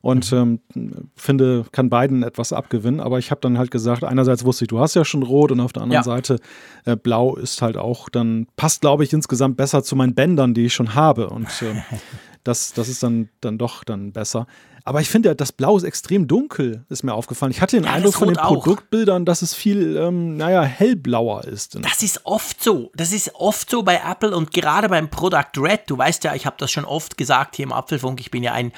und 0.00 0.30
Mhm. 0.32 0.60
ähm, 0.74 1.10
finde, 1.16 1.64
kann 1.72 1.88
beiden 1.88 2.22
etwas 2.22 2.52
abgewinnen. 2.52 3.00
Aber 3.00 3.18
ich 3.18 3.30
habe 3.30 3.40
dann 3.40 3.56
halt 3.58 3.70
gesagt, 3.70 4.04
einerseits 4.04 4.44
wusste 4.44 4.64
ich, 4.64 4.68
du 4.68 4.78
hast 4.80 4.94
ja 4.94 5.04
schon 5.04 5.22
rot 5.22 5.50
und 5.52 5.60
auf 5.60 5.72
der 5.72 5.82
anderen 5.82 6.00
Ja. 6.00 6.02
Seite 6.04 6.38
äh, 6.84 6.96
blau 6.96 7.36
ist 7.36 7.62
halt 7.62 7.76
auch 7.76 8.08
dann, 8.08 8.46
passt 8.56 8.80
glaube 8.82 9.04
ich 9.04 9.12
insgesamt 9.12 9.56
besser 9.56 9.82
zu 9.82 9.96
meinen 9.96 10.14
Bändern, 10.14 10.52
die 10.54 10.66
ich 10.66 10.74
schon 10.74 10.94
habe. 10.94 11.30
Und 11.30 11.48
ähm, 11.62 11.82
das, 12.44 12.74
das 12.74 12.88
ist 12.88 13.02
dann, 13.02 13.28
dann 13.40 13.56
doch 13.56 13.84
dann 13.84 14.12
besser. 14.12 14.46
Aber 14.86 15.00
ich 15.00 15.08
finde, 15.08 15.34
das 15.34 15.50
Blau 15.50 15.78
ist 15.78 15.82
extrem 15.82 16.28
dunkel, 16.28 16.84
ist 16.90 17.04
mir 17.04 17.14
aufgefallen. 17.14 17.50
Ich 17.52 17.62
hatte 17.62 17.76
den 17.76 17.84
Ja, 17.84 17.92
Eindruck 17.92 18.12
von 18.14 18.28
den 18.28 18.36
auch. 18.36 18.48
Produktbildern, 18.48 19.24
dass 19.24 19.40
es 19.40 19.54
viel, 19.54 19.96
ähm, 19.96 20.36
naja, 20.36 20.62
hellblauer 20.62 21.44
ist. 21.44 21.78
Das 21.82 22.02
ist 22.02 22.20
oft 22.24 22.62
so. 22.62 22.90
Das 22.94 23.10
ist 23.10 23.34
oft 23.34 23.70
so 23.70 23.82
bei 23.82 24.02
Apple 24.06 24.36
und 24.36 24.52
gerade 24.52 24.90
beim 24.90 25.08
Product 25.08 25.56
Red. 25.56 25.82
Du 25.86 25.96
weißt 25.96 26.24
ja, 26.24 26.34
ich 26.34 26.44
habe 26.44 26.56
das 26.58 26.70
schon 26.70 26.84
oft 26.84 27.16
gesagt 27.16 27.56
hier 27.56 27.62
im 27.62 27.72
Apfelfunk. 27.72 28.20
Ich 28.20 28.30
bin 28.30 28.42
ja 28.42 28.52
ein, 28.52 28.72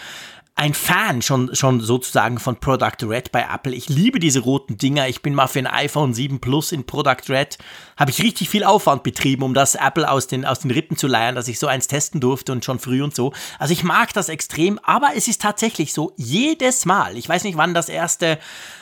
ein 0.58 0.73
Fan 0.73 1.20
schon, 1.20 1.55
schon 1.55 1.81
sozusagen 1.81 2.39
von 2.39 2.56
Product 2.56 3.03
Red 3.03 3.31
bei 3.31 3.46
Apple. 3.53 3.75
Ich 3.75 3.91
liebe 3.91 4.19
diese 4.19 4.41
roten 4.41 4.79
Dinger. 4.79 5.06
Ich 5.06 5.20
bin 5.20 5.34
mal 5.34 5.48
für 5.48 5.58
ein 5.58 5.67
iPhone 5.67 6.15
7 6.15 6.41
Plus 6.41 6.72
in 6.72 6.86
Product 6.86 7.29
Red. 7.29 7.58
Habe 7.98 8.10
ich 8.10 8.22
richtig 8.22 8.48
viel 8.48 8.65
Aufwand 8.65 9.03
betrieben, 9.03 9.43
um 9.43 9.53
das 9.53 9.75
Apple 9.75 10.10
aus 10.10 10.29
den, 10.29 10.46
aus 10.46 10.60
den 10.60 10.70
Rippen 10.70 10.96
zu 10.96 11.08
leiern, 11.08 11.34
dass 11.34 11.48
ich 11.48 11.58
so 11.58 11.67
eins 11.67 11.89
testen 11.89 12.22
durfte 12.22 12.53
und 12.53 12.65
schon 12.65 12.79
früh 12.79 13.03
und 13.03 13.15
so. 13.15 13.34
Also 13.58 13.75
ich 13.75 13.84
mag 13.84 14.15
das 14.15 14.31
extrem, 14.31 14.79
aber 14.79 15.10
es 15.15 15.29
ist 15.29 15.43
tatsächlich 15.43 15.93
so, 15.93 16.15
jedes 16.17 16.86
Mal, 16.86 17.19
ich 17.19 17.29
weiß 17.29 17.44
nicht, 17.44 17.58
wann 17.58 17.75
das 17.75 17.91
erste 17.91 18.39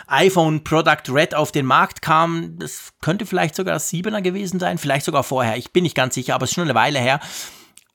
iPhone 0.07 0.63
Product 0.63 1.13
Red 1.13 1.35
auf 1.35 1.51
den 1.51 1.67
Markt 1.67 2.03
kam, 2.03 2.57
das 2.57 2.93
könnte 3.01 3.27
vielleicht 3.27 3.57
sogar 3.57 3.75
das 3.75 3.93
7er 3.93 4.23
gewesen 4.23 4.61
sein, 4.61 4.79
vielleicht 4.79 5.07
sogar 5.07 5.25
vorher, 5.25 5.57
ich 5.57 5.73
bin 5.73 5.83
nicht 5.83 5.97
ganz 5.97 6.15
sicher, 6.15 6.37
aber 6.37 6.45
es 6.45 6.51
ist 6.51 6.55
schon 6.55 6.65
eine 6.65 6.77
Weile 6.77 7.01
her. 7.01 7.19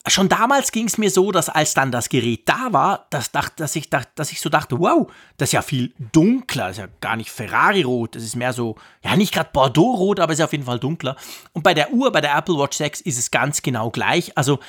Schon 0.07 0.29
damals 0.29 0.71
ging 0.71 0.87
es 0.87 0.97
mir 0.97 1.11
so, 1.11 1.31
dass 1.31 1.49
als 1.49 1.73
dann 1.73 1.91
das 1.91 2.07
Gerät 2.07 2.47
da 2.47 2.71
war, 2.71 3.07
dass, 3.09 3.31
dass, 3.31 3.75
ich, 3.75 3.89
dass 3.89 4.31
ich 4.31 4.39
so 4.39 4.49
dachte, 4.49 4.79
wow, 4.79 5.11
das 5.37 5.49
ist 5.49 5.53
ja 5.53 5.61
viel 5.61 5.93
dunkler, 6.13 6.67
das 6.67 6.77
ist 6.77 6.83
ja 6.83 6.87
gar 7.01 7.17
nicht 7.17 7.29
Ferrari-Rot, 7.29 8.15
das 8.15 8.23
ist 8.23 8.37
mehr 8.37 8.53
so, 8.53 8.75
ja 9.03 9.17
nicht 9.17 9.33
gerade 9.33 9.49
Bordeaux-Rot, 9.51 10.21
aber 10.21 10.31
ist 10.31 10.39
ja 10.39 10.45
auf 10.45 10.53
jeden 10.53 10.63
Fall 10.63 10.79
dunkler. 10.79 11.17
Und 11.51 11.63
bei 11.63 11.73
der 11.73 11.91
Uhr, 11.91 12.11
bei 12.13 12.21
der 12.21 12.35
Apple 12.35 12.57
Watch 12.57 12.77
6 12.77 13.01
ist 13.01 13.19
es 13.19 13.29
ganz 13.29 13.61
genau 13.61 13.91
gleich. 13.91 14.37
Also 14.37 14.59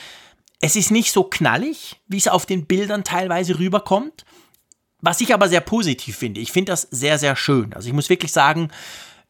es 0.61 0.77
ist 0.77 0.91
nicht 0.91 1.13
so 1.13 1.25
knallig, 1.25 2.01
wie 2.09 2.19
es 2.19 2.29
auf 2.29 2.45
den 2.45 2.67
Bildern 2.67 3.05
teilweise 3.05 3.59
rüberkommt. 3.59 4.25
Was 5.01 5.21
ich 5.23 5.33
aber 5.33 5.49
sehr 5.49 5.63
positiv 5.63 6.19
finde. 6.19 6.41
Ich 6.41 6.53
finde 6.53 6.73
das 6.73 6.83
sehr, 6.91 7.19
sehr 7.19 7.35
schön. 7.35 7.73
Also 7.73 7.89
ich 7.89 7.95
muss 7.95 8.11
wirklich 8.11 8.33
sagen, 8.33 8.71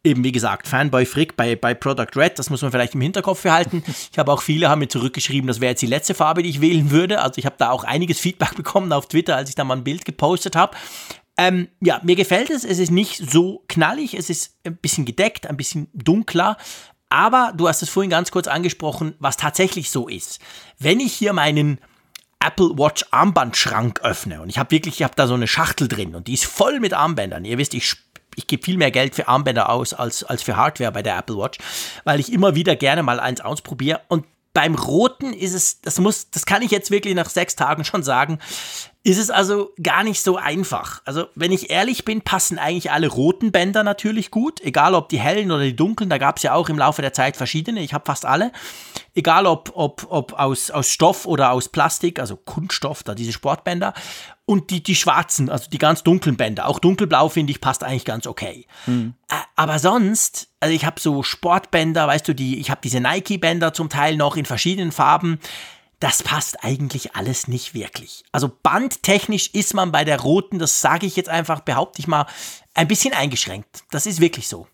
eben 0.05 0.25
wie 0.25 0.33
gesagt, 0.33 0.67
Fanboy 0.67 1.05
Frick 1.05 1.37
bei, 1.37 1.57
bei 1.57 1.75
Product 1.75 2.17
Red, 2.17 2.39
das 2.39 2.51
muss 2.51 2.63
man 2.63 2.71
vielleicht 2.71 2.95
im 2.95 3.01
Hinterkopf 3.01 3.43
behalten. 3.43 3.83
Ich 4.11 4.19
habe 4.19 4.33
auch 4.33 4.43
viele 4.43 4.69
haben 4.69 4.79
mir 4.79 4.89
zurückgeschrieben, 4.89 5.47
das 5.47 5.61
wäre 5.61 5.73
jetzt 5.73 5.83
die 5.83 5.87
letzte 5.87 6.15
Farbe, 6.15 6.43
die 6.43 6.51
ich 6.51 6.61
wählen 6.61 6.91
würde. 6.91 7.21
Also 7.21 7.39
ich 7.39 7.47
habe 7.47 7.57
da 7.59 7.71
auch 7.71 7.85
einiges 7.85 8.19
Feedback 8.19 8.55
bekommen 8.57 8.93
auf 8.93 9.09
Twitter, 9.09 9.37
als 9.37 9.51
ich 9.51 9.55
da 9.55 9.65
mal 9.65 9.77
ein 9.77 9.85
Bild 9.85 10.05
gepostet 10.05 10.57
habe. 10.57 10.77
Ähm, 11.37 11.69
ja, 11.81 12.01
mir 12.03 12.17
gefällt 12.17 12.51
es. 12.51 12.65
Es 12.65 12.79
ist 12.79 12.91
nicht 12.91 13.31
so 13.31 13.65
knallig, 13.69 14.15
es 14.15 14.31
ist 14.31 14.57
ein 14.65 14.77
bisschen 14.77 15.05
gedeckt, 15.05 15.47
ein 15.47 15.57
bisschen 15.57 15.89
dunkler. 15.93 16.57
Aber 17.09 17.53
du 17.57 17.69
hast 17.69 17.83
es 17.83 17.89
vorhin 17.89 18.11
ganz 18.11 18.31
kurz 18.31 18.47
angesprochen, 18.47 19.15
was 19.19 19.37
tatsächlich 19.37 19.91
so 19.91 20.09
ist. 20.09 20.39
Wenn 20.79 21.01
ich 21.01 21.13
hier 21.13 21.33
meinen 21.33 21.79
Apple 22.39 22.79
Watch 22.79 23.05
Armbandschrank 23.11 24.01
öffne 24.03 24.41
und 24.41 24.49
ich 24.49 24.59
habe 24.59 24.71
wirklich, 24.71 24.97
ich 24.97 25.03
habe 25.03 25.15
da 25.15 25.27
so 25.27 25.35
eine 25.35 25.47
Schachtel 25.47 25.89
drin 25.89 26.15
und 26.15 26.27
die 26.27 26.35
ist 26.35 26.47
voll 26.47 26.81
mit 26.81 26.95
Armbändern. 26.95 27.45
Ihr 27.45 27.59
wisst, 27.59 27.75
ich, 27.75 27.97
ich 28.41 28.47
gebe 28.47 28.65
viel 28.65 28.79
mehr 28.79 28.91
Geld 28.91 29.15
für 29.15 29.29
Armbänder 29.29 29.69
aus 29.69 29.93
als, 29.93 30.25
als 30.25 30.43
für 30.43 30.57
Hardware 30.57 30.93
bei 30.93 31.03
der 31.03 31.17
Apple 31.19 31.37
Watch, 31.37 31.59
weil 32.05 32.21
ich 32.21 32.33
immer 32.33 32.55
wieder 32.55 32.75
gerne 32.75 33.03
mal 33.03 33.21
eins 33.21 33.41
ausprobiere. 33.41 34.01
Und 34.09 34.25
beim 34.53 34.75
Roten 34.75 35.33
ist 35.33 35.55
es, 35.55 35.81
das 35.81 35.99
muss, 36.01 36.31
das 36.31 36.47
kann 36.47 36.63
ich 36.63 36.71
jetzt 36.71 36.91
wirklich 36.91 37.15
nach 37.15 37.29
sechs 37.29 37.55
Tagen 37.55 37.85
schon 37.85 38.03
sagen, 38.03 38.39
ist 39.03 39.19
es 39.19 39.31
also 39.31 39.73
gar 39.83 40.05
nicht 40.05 40.21
so 40.21 40.37
einfach. 40.37 41.01
Also, 41.07 41.27
wenn 41.35 41.53
ich 41.53 41.71
ehrlich 41.71 42.05
bin, 42.05 42.21
passen 42.21 42.59
eigentlich 42.59 42.91
alle 42.91 43.09
roten 43.09 43.51
Bänder 43.51 43.83
natürlich 43.83 44.31
gut, 44.31 44.61
egal 44.61 44.95
ob 44.95 45.09
die 45.09 45.19
hellen 45.19 45.51
oder 45.51 45.65
die 45.65 45.75
dunklen, 45.75 46.11
da 46.11 46.19
gab 46.19 46.37
es 46.37 46.43
ja 46.43 46.53
auch 46.53 46.69
im 46.69 46.77
Laufe 46.77 47.01
der 47.01 47.15
Zeit 47.15 47.39
verschiedene, 47.39 47.81
ich 47.81 47.95
habe 47.95 48.05
fast 48.05 48.27
alle. 48.27 48.53
Egal 49.15 49.47
ob, 49.47 49.73
ob, 49.75 50.07
ob 50.11 50.35
aus, 50.35 50.71
aus 50.71 50.91
Stoff 50.91 51.25
oder 51.25 51.53
aus 51.53 51.71
Plastik, 51.71 52.21
also 52.21 52.37
Kunststoff, 52.37 53.03
da 53.03 53.15
diese 53.15 53.33
Sportbänder. 53.33 53.95
Und 54.45 54.71
die, 54.71 54.83
die 54.83 54.97
schwarzen, 54.97 55.49
also 55.49 55.71
die 55.71 55.79
ganz 55.79 56.03
dunklen 56.03 56.37
Bänder, 56.37 56.67
auch 56.67 56.79
dunkelblau 56.79 57.29
finde 57.29 57.53
ich, 57.53 57.61
passt 57.61 57.83
eigentlich 57.83 58.05
ganz 58.05 58.27
okay. 58.27 58.67
Hm. 58.85 59.15
Aber 59.57 59.79
sonst, 59.79 60.49
also 60.59 60.75
ich 60.75 60.85
habe 60.85 61.01
so 61.01 61.23
Sportbänder, 61.23 62.07
weißt 62.07 62.29
du, 62.29 62.35
die, 62.35 62.59
ich 62.61 62.71
habe 62.71 62.81
diese 62.83 63.01
Nike-Bänder 63.01 63.73
zum 63.73 63.89
Teil 63.89 64.17
noch 64.17 64.37
in 64.37 64.45
verschiedenen 64.45 64.93
Farben 64.93 65.39
das 66.01 66.23
passt 66.23 66.65
eigentlich 66.65 67.15
alles 67.15 67.47
nicht 67.47 67.75
wirklich. 67.75 68.25
Also 68.33 68.51
bandtechnisch 68.63 69.51
ist 69.53 69.75
man 69.75 69.93
bei 69.93 70.05
der 70.05 70.21
roten, 70.21 70.59
das 70.59 70.81
sage 70.81 71.07
ich 71.07 71.15
jetzt 71.15 71.29
einfach, 71.29 71.61
behaupte 71.61 72.01
ich 72.01 72.09
mal, 72.09 72.27
ein 72.75 72.89
bisschen 72.89 73.13
eingeschränkt. 73.13 73.85
Das 73.91 74.07
ist 74.07 74.21
wirklich 74.21 74.49
so. 74.49 74.67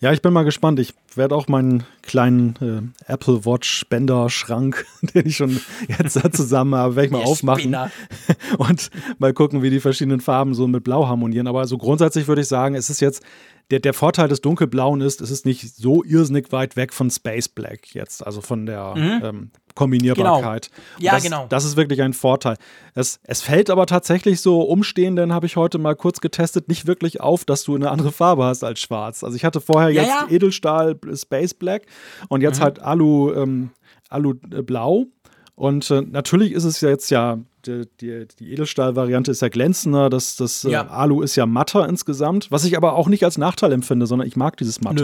Ja, 0.00 0.12
ich 0.12 0.20
bin 0.20 0.32
mal 0.32 0.42
gespannt. 0.42 0.80
Ich 0.80 0.94
werde 1.14 1.36
auch 1.36 1.46
meinen 1.46 1.84
kleinen 2.02 2.92
äh, 3.06 3.12
Apple 3.12 3.44
Watch 3.44 3.86
Bänder 3.88 4.28
Schrank, 4.30 4.84
den 5.14 5.26
ich 5.26 5.36
schon 5.36 5.60
jetzt 5.86 6.16
da 6.16 6.28
zusammen 6.32 6.74
habe, 6.74 6.96
werde 6.96 7.06
ich 7.06 7.12
mal 7.12 7.22
aufmachen 7.22 7.76
und 8.58 8.90
mal 9.18 9.32
gucken, 9.32 9.62
wie 9.62 9.70
die 9.70 9.78
verschiedenen 9.78 10.20
Farben 10.20 10.54
so 10.54 10.66
mit 10.66 10.82
Blau 10.82 11.06
harmonieren. 11.06 11.46
Aber 11.46 11.68
so 11.68 11.78
grundsätzlich 11.78 12.26
würde 12.26 12.42
ich 12.42 12.48
sagen, 12.48 12.74
es 12.74 12.90
ist 12.90 13.00
jetzt 13.00 13.22
der, 13.70 13.80
der 13.80 13.94
Vorteil 13.94 14.28
des 14.28 14.40
Dunkelblauen 14.40 15.00
ist, 15.00 15.20
es 15.20 15.30
ist 15.30 15.46
nicht 15.46 15.74
so 15.74 16.04
irrsinnig 16.04 16.52
weit 16.52 16.76
weg 16.76 16.92
von 16.92 17.10
Space 17.10 17.48
Black 17.48 17.94
jetzt, 17.94 18.24
also 18.26 18.40
von 18.40 18.66
der 18.66 18.94
mhm. 18.94 19.20
ähm, 19.22 19.50
Kombinierbarkeit. 19.74 20.70
Genau. 20.70 21.04
Ja, 21.04 21.12
das, 21.12 21.22
genau. 21.22 21.46
Das 21.48 21.64
ist 21.64 21.76
wirklich 21.76 22.02
ein 22.02 22.12
Vorteil. 22.12 22.56
Es, 22.94 23.20
es 23.22 23.40
fällt 23.42 23.70
aber 23.70 23.86
tatsächlich 23.86 24.40
so 24.40 24.62
Umstehenden, 24.62 25.32
habe 25.32 25.46
ich 25.46 25.56
heute 25.56 25.78
mal 25.78 25.96
kurz 25.96 26.20
getestet, 26.20 26.68
nicht 26.68 26.86
wirklich 26.86 27.20
auf, 27.20 27.44
dass 27.44 27.64
du 27.64 27.74
eine 27.74 27.90
andere 27.90 28.12
Farbe 28.12 28.44
hast 28.44 28.64
als 28.64 28.80
schwarz. 28.80 29.24
Also 29.24 29.36
ich 29.36 29.44
hatte 29.44 29.60
vorher 29.60 29.90
ja, 29.90 30.02
jetzt 30.02 30.10
ja. 30.10 30.26
Edelstahl 30.28 30.98
Space 31.14 31.54
Black 31.54 31.86
und 32.28 32.42
jetzt 32.42 32.58
mhm. 32.58 32.64
halt 32.64 32.80
Alu, 32.80 33.32
ähm, 33.32 33.70
Alu 34.10 34.34
äh, 34.50 34.62
Blau. 34.62 35.06
Und 35.54 35.90
äh, 35.90 36.02
natürlich 36.02 36.52
ist 36.52 36.64
es 36.64 36.80
jetzt 36.80 37.10
ja 37.10 37.38
die, 37.66 37.88
die, 38.00 38.26
die 38.38 38.52
Edelstahl-Variante 38.52 39.30
ist 39.30 39.42
ja 39.42 39.48
glänzender, 39.48 40.10
das, 40.10 40.36
das 40.36 40.64
äh, 40.64 40.70
ja. 40.70 40.82
Äh, 40.82 40.88
Alu 40.88 41.22
ist 41.22 41.36
ja 41.36 41.46
matter 41.46 41.88
insgesamt, 41.88 42.50
was 42.50 42.64
ich 42.64 42.76
aber 42.76 42.94
auch 42.94 43.08
nicht 43.08 43.24
als 43.24 43.38
Nachteil 43.38 43.72
empfinde, 43.72 44.06
sondern 44.06 44.28
ich 44.28 44.36
mag 44.36 44.56
dieses 44.56 44.80
Matte. 44.80 45.02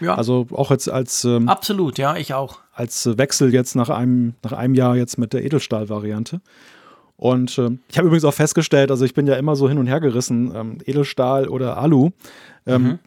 Nö. 0.00 0.06
Ja. 0.06 0.16
Also 0.16 0.46
auch 0.50 0.70
jetzt 0.70 0.90
als 0.90 1.24
ähm, 1.24 1.48
Absolut, 1.48 1.98
ja, 1.98 2.16
ich 2.16 2.34
auch. 2.34 2.58
Als 2.72 3.06
Wechsel 3.18 3.52
jetzt 3.52 3.76
nach 3.76 3.88
einem, 3.88 4.34
nach 4.42 4.52
einem 4.52 4.74
Jahr 4.74 4.96
jetzt 4.96 5.16
mit 5.16 5.32
der 5.32 5.44
Edelstahl-Variante. 5.44 6.40
Und 7.16 7.56
äh, 7.58 7.70
ich 7.88 7.98
habe 7.98 8.08
übrigens 8.08 8.24
auch 8.24 8.34
festgestellt, 8.34 8.90
also 8.90 9.04
ich 9.04 9.14
bin 9.14 9.28
ja 9.28 9.36
immer 9.36 9.54
so 9.54 9.68
hin 9.68 9.78
und 9.78 9.86
her 9.86 10.00
gerissen, 10.00 10.52
ähm, 10.54 10.78
Edelstahl 10.84 11.46
oder 11.46 11.78
Alu. 11.78 12.10
Ähm, 12.66 12.82
mhm. 12.82 12.98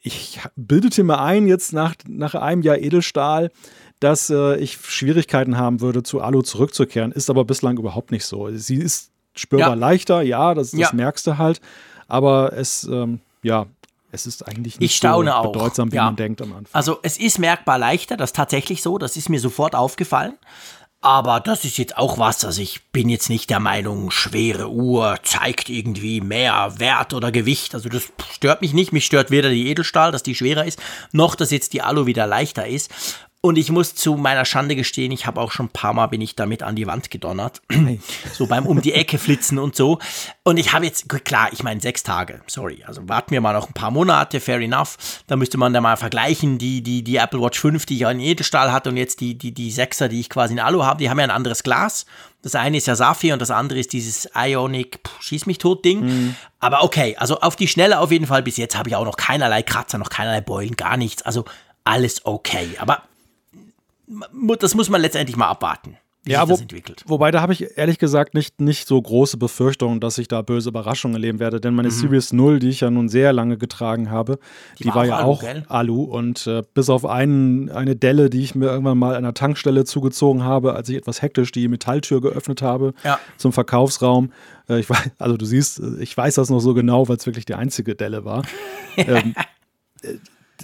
Ich 0.00 0.40
bildete 0.56 1.02
mir 1.04 1.20
ein, 1.20 1.46
jetzt 1.46 1.72
nach, 1.72 1.94
nach 2.06 2.34
einem 2.34 2.62
Jahr 2.62 2.78
Edelstahl, 2.78 3.50
dass 4.04 4.28
äh, 4.28 4.56
ich 4.56 4.78
Schwierigkeiten 4.86 5.56
haben 5.56 5.80
würde, 5.80 6.02
zu 6.02 6.20
Alu 6.20 6.42
zurückzukehren. 6.42 7.10
Ist 7.10 7.30
aber 7.30 7.46
bislang 7.46 7.78
überhaupt 7.78 8.10
nicht 8.10 8.26
so. 8.26 8.54
Sie 8.54 8.76
ist 8.76 9.10
spürbar 9.34 9.70
ja. 9.70 9.74
leichter, 9.74 10.20
ja, 10.20 10.52
das, 10.52 10.72
das 10.72 10.80
ja. 10.80 10.90
merkst 10.92 11.26
du 11.26 11.38
halt. 11.38 11.62
Aber 12.06 12.52
es, 12.52 12.84
ähm, 12.84 13.20
ja, 13.42 13.64
es 14.12 14.26
ist 14.26 14.46
eigentlich 14.46 14.78
nicht 14.78 15.00
so 15.00 15.08
bedeutsam, 15.18 15.90
wie 15.90 15.96
ja. 15.96 16.04
man 16.04 16.16
denkt 16.16 16.42
am 16.42 16.52
Anfang. 16.52 16.68
Also 16.74 16.98
es 17.02 17.16
ist 17.16 17.38
merkbar 17.38 17.78
leichter, 17.78 18.18
das 18.18 18.28
ist 18.28 18.36
tatsächlich 18.36 18.82
so, 18.82 18.98
das 18.98 19.16
ist 19.16 19.30
mir 19.30 19.40
sofort 19.40 19.74
aufgefallen. 19.74 20.34
Aber 21.04 21.38
das 21.38 21.66
ist 21.66 21.76
jetzt 21.76 21.98
auch 21.98 22.16
was, 22.18 22.46
also 22.46 22.62
ich 22.62 22.80
bin 22.90 23.10
jetzt 23.10 23.28
nicht 23.28 23.50
der 23.50 23.60
Meinung, 23.60 24.10
schwere 24.10 24.70
Uhr 24.70 25.18
zeigt 25.22 25.68
irgendwie 25.68 26.22
mehr 26.22 26.72
Wert 26.78 27.12
oder 27.12 27.30
Gewicht. 27.30 27.74
Also 27.74 27.90
das 27.90 28.10
stört 28.32 28.62
mich 28.62 28.72
nicht. 28.72 28.90
Mich 28.90 29.04
stört 29.04 29.30
weder 29.30 29.50
die 29.50 29.68
Edelstahl, 29.68 30.12
dass 30.12 30.22
die 30.22 30.34
schwerer 30.34 30.64
ist, 30.64 30.78
noch 31.12 31.34
dass 31.34 31.50
jetzt 31.50 31.74
die 31.74 31.82
Alu 31.82 32.06
wieder 32.06 32.26
leichter 32.26 32.66
ist. 32.66 32.90
Und 33.44 33.58
ich 33.58 33.70
muss 33.70 33.94
zu 33.94 34.14
meiner 34.14 34.46
Schande 34.46 34.74
gestehen, 34.74 35.12
ich 35.12 35.26
habe 35.26 35.38
auch 35.38 35.52
schon 35.52 35.66
ein 35.66 35.68
paar 35.68 35.92
Mal 35.92 36.06
bin 36.06 36.22
ich 36.22 36.34
damit 36.34 36.62
an 36.62 36.76
die 36.76 36.86
Wand 36.86 37.10
gedonnert. 37.10 37.60
So 38.32 38.46
beim 38.46 38.64
um 38.64 38.80
die 38.80 38.94
Ecke 38.94 39.18
flitzen 39.18 39.58
und 39.58 39.76
so. 39.76 39.98
Und 40.44 40.56
ich 40.56 40.72
habe 40.72 40.86
jetzt, 40.86 41.10
klar, 41.26 41.50
ich 41.52 41.62
meine 41.62 41.78
sechs 41.78 42.02
Tage, 42.02 42.40
sorry. 42.46 42.82
Also 42.86 43.06
warten 43.06 43.32
wir 43.32 43.42
mal 43.42 43.52
noch 43.52 43.68
ein 43.68 43.74
paar 43.74 43.90
Monate, 43.90 44.40
fair 44.40 44.60
enough. 44.60 44.96
Da 45.26 45.36
müsste 45.36 45.58
man 45.58 45.74
da 45.74 45.82
mal 45.82 45.98
vergleichen, 45.98 46.56
die, 46.56 46.82
die, 46.82 47.04
die 47.04 47.16
Apple 47.16 47.38
Watch 47.38 47.60
5, 47.60 47.84
die 47.84 47.94
ich 47.94 48.00
ja 48.00 48.10
in 48.10 48.18
Edelstahl 48.18 48.72
hatte 48.72 48.88
und 48.88 48.96
jetzt 48.96 49.20
die, 49.20 49.36
die, 49.36 49.52
die 49.52 49.70
6er, 49.70 50.08
die 50.08 50.20
ich 50.20 50.30
quasi 50.30 50.54
in 50.54 50.60
Alu 50.60 50.82
habe, 50.82 50.98
die 50.98 51.10
haben 51.10 51.18
ja 51.18 51.24
ein 51.24 51.30
anderes 51.30 51.62
Glas. 51.62 52.06
Das 52.40 52.54
eine 52.54 52.78
ist 52.78 52.86
ja 52.86 52.96
Saphir 52.96 53.34
und 53.34 53.42
das 53.42 53.50
andere 53.50 53.78
ist 53.78 53.92
dieses 53.92 54.26
Ionic 54.34 55.00
Schieß 55.20 55.44
mich 55.44 55.58
tot 55.58 55.84
Ding. 55.84 56.00
Mhm. 56.00 56.36
Aber 56.60 56.82
okay, 56.82 57.14
also 57.18 57.40
auf 57.40 57.56
die 57.56 57.68
Schnelle 57.68 58.00
auf 58.00 58.10
jeden 58.10 58.26
Fall. 58.26 58.42
Bis 58.42 58.56
jetzt 58.56 58.74
habe 58.74 58.88
ich 58.88 58.96
auch 58.96 59.04
noch 59.04 59.18
keinerlei 59.18 59.62
Kratzer, 59.62 59.98
noch 59.98 60.08
keinerlei 60.08 60.40
Beulen, 60.40 60.76
gar 60.76 60.96
nichts. 60.96 61.20
Also 61.20 61.44
alles 61.84 62.24
okay. 62.24 62.70
Aber 62.78 63.02
das 64.58 64.74
muss 64.74 64.90
man 64.90 65.00
letztendlich 65.00 65.36
mal 65.36 65.48
abwarten. 65.48 65.96
Wie 66.26 66.32
ja, 66.32 66.40
sich 66.40 66.48
das 66.48 66.60
entwickelt. 66.62 67.04
wobei 67.06 67.30
da 67.30 67.42
habe 67.42 67.52
ich 67.52 67.76
ehrlich 67.76 67.98
gesagt 67.98 68.32
nicht, 68.32 68.58
nicht 68.58 68.88
so 68.88 69.00
große 69.00 69.36
Befürchtungen, 69.36 70.00
dass 70.00 70.16
ich 70.16 70.26
da 70.26 70.40
böse 70.40 70.70
Überraschungen 70.70 71.16
erleben 71.16 71.38
werde, 71.38 71.60
denn 71.60 71.74
meine 71.74 71.88
mhm. 71.88 71.92
Series 71.92 72.32
0, 72.32 72.60
die 72.60 72.70
ich 72.70 72.80
ja 72.80 72.90
nun 72.90 73.10
sehr 73.10 73.34
lange 73.34 73.58
getragen 73.58 74.10
habe, 74.10 74.38
die, 74.78 74.84
die 74.84 74.88
war, 74.88 74.96
war 74.96 75.04
ja 75.04 75.16
Alu, 75.18 75.28
auch 75.28 75.40
gell? 75.42 75.64
Alu 75.68 76.02
und 76.04 76.46
äh, 76.46 76.62
bis 76.72 76.88
auf 76.88 77.04
einen, 77.04 77.68
eine 77.68 77.94
Delle, 77.94 78.30
die 78.30 78.40
ich 78.40 78.54
mir 78.54 78.66
irgendwann 78.70 78.96
mal 78.96 79.10
an 79.10 79.16
einer 79.18 79.34
Tankstelle 79.34 79.84
zugezogen 79.84 80.44
habe, 80.44 80.74
als 80.74 80.88
ich 80.88 80.96
etwas 80.96 81.20
hektisch 81.20 81.52
die 81.52 81.68
Metalltür 81.68 82.22
geöffnet 82.22 82.62
habe 82.62 82.94
ja. 83.04 83.20
zum 83.36 83.52
Verkaufsraum. 83.52 84.32
Äh, 84.66 84.80
ich 84.80 84.88
weiß, 84.88 85.10
also 85.18 85.36
du 85.36 85.44
siehst, 85.44 85.82
ich 86.00 86.16
weiß 86.16 86.36
das 86.36 86.48
noch 86.48 86.60
so 86.60 86.72
genau, 86.72 87.06
weil 87.06 87.16
es 87.16 87.26
wirklich 87.26 87.44
die 87.44 87.54
einzige 87.54 87.94
Delle 87.96 88.24
war. 88.24 88.44
ähm, 88.96 89.34
äh, 90.00 90.14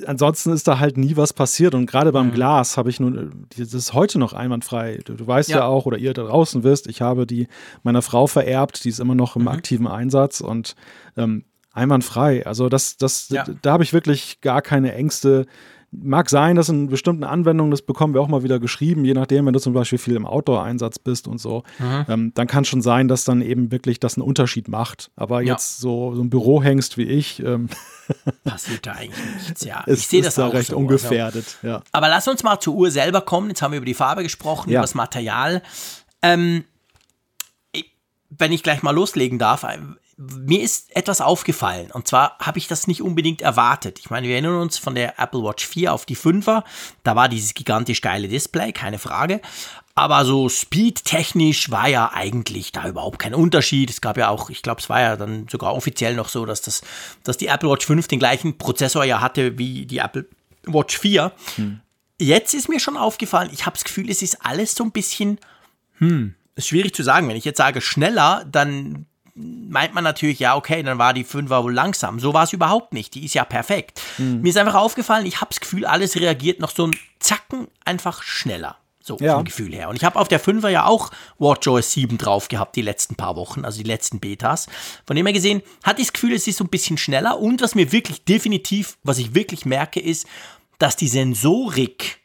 ansonsten 0.06 0.52
ist 0.52 0.68
da 0.68 0.78
halt 0.78 0.96
nie 0.96 1.16
was 1.16 1.32
passiert. 1.32 1.74
Und 1.74 1.86
gerade 1.86 2.12
beim 2.12 2.28
mhm. 2.28 2.32
Glas 2.32 2.76
habe 2.76 2.90
ich 2.90 3.00
nun, 3.00 3.46
das 3.56 3.74
ist 3.74 3.92
heute 3.92 4.18
noch 4.18 4.32
einwandfrei. 4.32 5.00
Du, 5.04 5.14
du 5.14 5.26
weißt 5.26 5.50
ja. 5.50 5.58
ja. 5.58 5.66
auch, 5.66 5.86
oder 5.86 5.98
ihr 5.98 6.12
da 6.12 6.24
draußen 6.24 6.62
wisst, 6.64 6.86
ich 6.86 7.02
habe 7.02 7.26
die 7.26 7.48
meiner 7.82 8.02
Frau 8.02 8.26
vererbt, 8.26 8.84
die 8.84 8.88
ist 8.88 9.00
immer 9.00 9.14
noch 9.14 9.36
im 9.36 9.42
mhm. 9.42 9.48
aktiven 9.48 9.86
Einsatz 9.86 10.40
und 10.40 10.74
ähm, 11.16 11.44
einwandfrei. 11.72 12.46
Also 12.46 12.68
das, 12.68 12.96
das, 12.96 13.28
ja. 13.28 13.44
da, 13.44 13.52
da 13.60 13.72
habe 13.72 13.84
ich 13.84 13.92
wirklich 13.92 14.40
gar 14.40 14.62
keine 14.62 14.94
Ängste. 14.94 15.46
Mag 15.92 16.30
sein, 16.30 16.54
dass 16.54 16.68
in 16.68 16.88
bestimmten 16.88 17.24
Anwendungen, 17.24 17.72
das 17.72 17.82
bekommen 17.82 18.14
wir 18.14 18.20
auch 18.20 18.28
mal 18.28 18.44
wieder 18.44 18.60
geschrieben, 18.60 19.04
je 19.04 19.12
nachdem, 19.12 19.46
wenn 19.46 19.52
du 19.52 19.58
zum 19.58 19.72
Beispiel 19.72 19.98
viel 19.98 20.14
im 20.14 20.24
Outdoor-Einsatz 20.24 21.00
bist 21.00 21.26
und 21.26 21.38
so, 21.38 21.64
mhm. 21.80 22.04
ähm, 22.08 22.32
dann 22.34 22.46
kann 22.46 22.64
schon 22.64 22.80
sein, 22.80 23.08
dass 23.08 23.24
dann 23.24 23.42
eben 23.42 23.72
wirklich 23.72 23.98
das 23.98 24.16
einen 24.16 24.24
Unterschied 24.26 24.68
macht. 24.68 25.10
Aber 25.16 25.40
ja. 25.40 25.52
jetzt 25.54 25.78
so, 25.78 26.14
so 26.14 26.22
ein 26.22 26.30
Büro 26.30 26.62
hängst 26.62 26.96
wie 26.96 27.02
ich, 27.02 27.42
ähm, 27.42 27.68
passiert 28.44 28.86
da 28.86 28.92
eigentlich 28.92 29.24
nichts. 29.46 29.64
Ja, 29.64 29.82
ich 29.86 30.06
sehe 30.06 30.22
das 30.22 30.36
da 30.36 30.46
auch 30.46 30.54
recht 30.54 30.70
so. 30.70 30.76
ungefährdet. 30.76 31.58
Also. 31.62 31.66
Ja. 31.66 31.82
Aber 31.90 32.08
lass 32.08 32.28
uns 32.28 32.44
mal 32.44 32.60
zur 32.60 32.74
Uhr 32.74 32.90
selber 32.92 33.22
kommen. 33.22 33.48
Jetzt 33.48 33.60
haben 33.62 33.72
wir 33.72 33.78
über 33.78 33.86
die 33.86 33.94
Farbe 33.94 34.22
gesprochen, 34.22 34.70
ja. 34.70 34.78
über 34.78 34.84
das 34.84 34.94
Material. 34.94 35.60
Ähm, 36.22 36.64
wenn 38.30 38.52
ich 38.52 38.62
gleich 38.62 38.82
mal 38.82 38.92
loslegen 38.92 39.38
darf, 39.38 39.64
mir 40.20 40.60
ist 40.60 40.94
etwas 40.94 41.22
aufgefallen. 41.22 41.90
Und 41.90 42.06
zwar 42.06 42.36
habe 42.38 42.58
ich 42.58 42.68
das 42.68 42.86
nicht 42.86 43.00
unbedingt 43.00 43.40
erwartet. 43.40 43.98
Ich 43.98 44.10
meine, 44.10 44.26
wir 44.26 44.34
erinnern 44.34 44.60
uns 44.60 44.76
von 44.76 44.94
der 44.94 45.18
Apple 45.18 45.42
Watch 45.42 45.66
4 45.66 45.94
auf 45.94 46.04
die 46.04 46.16
5er. 46.16 46.62
Da 47.04 47.16
war 47.16 47.30
dieses 47.30 47.54
gigantisch 47.54 48.02
geile 48.02 48.28
Display, 48.28 48.72
keine 48.72 48.98
Frage. 48.98 49.40
Aber 49.94 50.26
so 50.26 50.50
speedtechnisch 50.50 51.70
war 51.70 51.88
ja 51.88 52.12
eigentlich 52.12 52.70
da 52.72 52.86
überhaupt 52.86 53.18
kein 53.18 53.34
Unterschied. 53.34 53.88
Es 53.88 54.02
gab 54.02 54.18
ja 54.18 54.28
auch, 54.28 54.50
ich 54.50 54.62
glaube, 54.62 54.82
es 54.82 54.90
war 54.90 55.00
ja 55.00 55.16
dann 55.16 55.48
sogar 55.48 55.74
offiziell 55.74 56.14
noch 56.14 56.28
so, 56.28 56.44
dass, 56.44 56.60
das, 56.60 56.82
dass 57.24 57.38
die 57.38 57.46
Apple 57.46 57.70
Watch 57.70 57.86
5 57.86 58.06
den 58.06 58.18
gleichen 58.18 58.58
Prozessor 58.58 59.04
ja 59.04 59.22
hatte 59.22 59.56
wie 59.56 59.86
die 59.86 59.98
Apple 59.98 60.26
Watch 60.64 60.98
4. 60.98 61.32
Hm. 61.56 61.80
Jetzt 62.18 62.52
ist 62.52 62.68
mir 62.68 62.78
schon 62.78 62.98
aufgefallen, 62.98 63.48
ich 63.54 63.64
habe 63.64 63.74
das 63.74 63.84
Gefühl, 63.84 64.10
es 64.10 64.20
ist 64.20 64.44
alles 64.44 64.74
so 64.74 64.84
ein 64.84 64.92
bisschen, 64.92 65.38
hm, 65.96 66.34
ist 66.56 66.68
schwierig 66.68 66.94
zu 66.94 67.02
sagen. 67.02 67.26
Wenn 67.26 67.36
ich 67.36 67.46
jetzt 67.46 67.56
sage 67.56 67.80
schneller, 67.80 68.44
dann 68.50 69.06
meint 69.68 69.94
man 69.94 70.04
natürlich, 70.04 70.38
ja, 70.38 70.56
okay, 70.56 70.82
dann 70.82 70.98
war 70.98 71.14
die 71.14 71.24
5er 71.24 71.62
wohl 71.62 71.74
langsam. 71.74 72.20
So 72.20 72.34
war 72.34 72.44
es 72.44 72.52
überhaupt 72.52 72.92
nicht. 72.92 73.14
Die 73.14 73.24
ist 73.24 73.34
ja 73.34 73.44
perfekt. 73.44 74.02
Mhm. 74.18 74.42
Mir 74.42 74.50
ist 74.50 74.58
einfach 74.58 74.74
aufgefallen, 74.74 75.26
ich 75.26 75.40
habe 75.40 75.50
das 75.50 75.60
Gefühl, 75.60 75.86
alles 75.86 76.16
reagiert 76.16 76.60
noch 76.60 76.70
so 76.70 76.86
ein 76.86 76.96
Zacken 77.18 77.68
einfach 77.84 78.22
schneller. 78.22 78.76
So 79.02 79.16
ja. 79.18 79.34
vom 79.34 79.44
Gefühl 79.44 79.74
her. 79.74 79.88
Und 79.88 79.96
ich 79.96 80.04
habe 80.04 80.18
auf 80.18 80.28
der 80.28 80.40
5er 80.40 80.68
ja 80.68 80.84
auch 80.84 81.10
WatchOS 81.38 81.92
7 81.92 82.18
drauf 82.18 82.48
gehabt, 82.48 82.76
die 82.76 82.82
letzten 82.82 83.14
paar 83.16 83.34
Wochen, 83.34 83.64
also 83.64 83.78
die 83.78 83.88
letzten 83.88 84.20
Betas. 84.20 84.66
Von 85.06 85.16
dem 85.16 85.26
her 85.26 85.32
gesehen, 85.32 85.62
hatte 85.82 86.02
ich 86.02 86.08
das 86.08 86.12
Gefühl, 86.12 86.34
es 86.34 86.46
ist 86.46 86.58
so 86.58 86.64
ein 86.64 86.68
bisschen 86.68 86.98
schneller. 86.98 87.38
Und 87.38 87.62
was 87.62 87.74
mir 87.74 87.92
wirklich 87.92 88.24
definitiv, 88.24 88.98
was 89.02 89.18
ich 89.18 89.34
wirklich 89.34 89.64
merke, 89.64 90.00
ist, 90.00 90.26
dass 90.78 90.96
die 90.96 91.08
Sensorik 91.08 92.19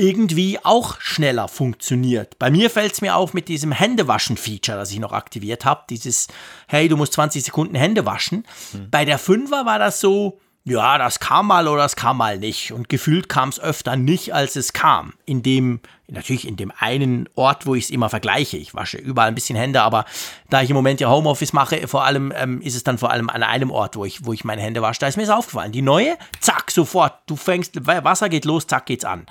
irgendwie 0.00 0.58
auch 0.62 1.00
schneller 1.00 1.46
funktioniert. 1.46 2.38
Bei 2.38 2.50
mir 2.50 2.70
fällt 2.70 2.94
es 2.94 3.00
mir 3.02 3.16
auf 3.16 3.34
mit 3.34 3.48
diesem 3.48 3.70
Händewaschen-Feature, 3.70 4.78
das 4.78 4.90
ich 4.90 4.98
noch 4.98 5.12
aktiviert 5.12 5.64
habe. 5.64 5.82
Dieses, 5.90 6.28
hey, 6.66 6.88
du 6.88 6.96
musst 6.96 7.12
20 7.12 7.44
Sekunden 7.44 7.74
Hände 7.74 8.06
waschen. 8.06 8.46
Mhm. 8.72 8.90
Bei 8.90 9.04
der 9.04 9.20
5er 9.20 9.66
war 9.66 9.78
das 9.78 10.00
so, 10.00 10.40
Ja, 10.64 10.98
das 10.98 11.20
kam 11.20 11.46
mal 11.46 11.66
oder 11.68 11.82
das 11.82 11.96
kam 11.96 12.18
mal 12.18 12.38
nicht. 12.38 12.72
Und 12.72 12.88
gefühlt 12.90 13.30
kam 13.30 13.48
es 13.48 13.58
öfter 13.58 13.96
nicht, 13.96 14.34
als 14.34 14.56
es 14.56 14.74
kam. 14.74 15.14
In 15.24 15.42
dem, 15.42 15.80
natürlich 16.06 16.46
in 16.46 16.56
dem 16.56 16.70
einen 16.78 17.30
Ort, 17.34 17.64
wo 17.64 17.74
ich 17.74 17.84
es 17.84 17.90
immer 17.90 18.10
vergleiche. 18.10 18.58
Ich 18.58 18.74
wasche 18.74 18.98
überall 18.98 19.28
ein 19.28 19.34
bisschen 19.34 19.56
Hände, 19.56 19.80
aber 19.80 20.04
da 20.50 20.60
ich 20.60 20.68
im 20.68 20.76
Moment 20.76 21.00
ja 21.00 21.08
Homeoffice 21.08 21.54
mache, 21.54 21.88
vor 21.88 22.04
allem 22.04 22.30
ähm, 22.36 22.60
ist 22.60 22.76
es 22.76 22.84
dann 22.84 22.98
vor 22.98 23.10
allem 23.10 23.30
an 23.30 23.42
einem 23.42 23.70
Ort, 23.70 23.96
wo 23.96 24.04
ich, 24.04 24.26
wo 24.26 24.34
ich 24.34 24.44
meine 24.44 24.60
Hände 24.60 24.82
wasche. 24.82 25.00
Da 25.00 25.06
ist 25.06 25.16
mir 25.16 25.26
das 25.26 25.34
aufgefallen. 25.34 25.72
Die 25.72 25.82
neue, 25.82 26.18
zack, 26.40 26.70
sofort. 26.70 27.14
Du 27.26 27.36
fängst, 27.36 27.86
Wasser 27.86 28.28
geht 28.28 28.44
los, 28.44 28.66
zack, 28.66 28.84
geht's 28.84 29.06
an. 29.06 29.24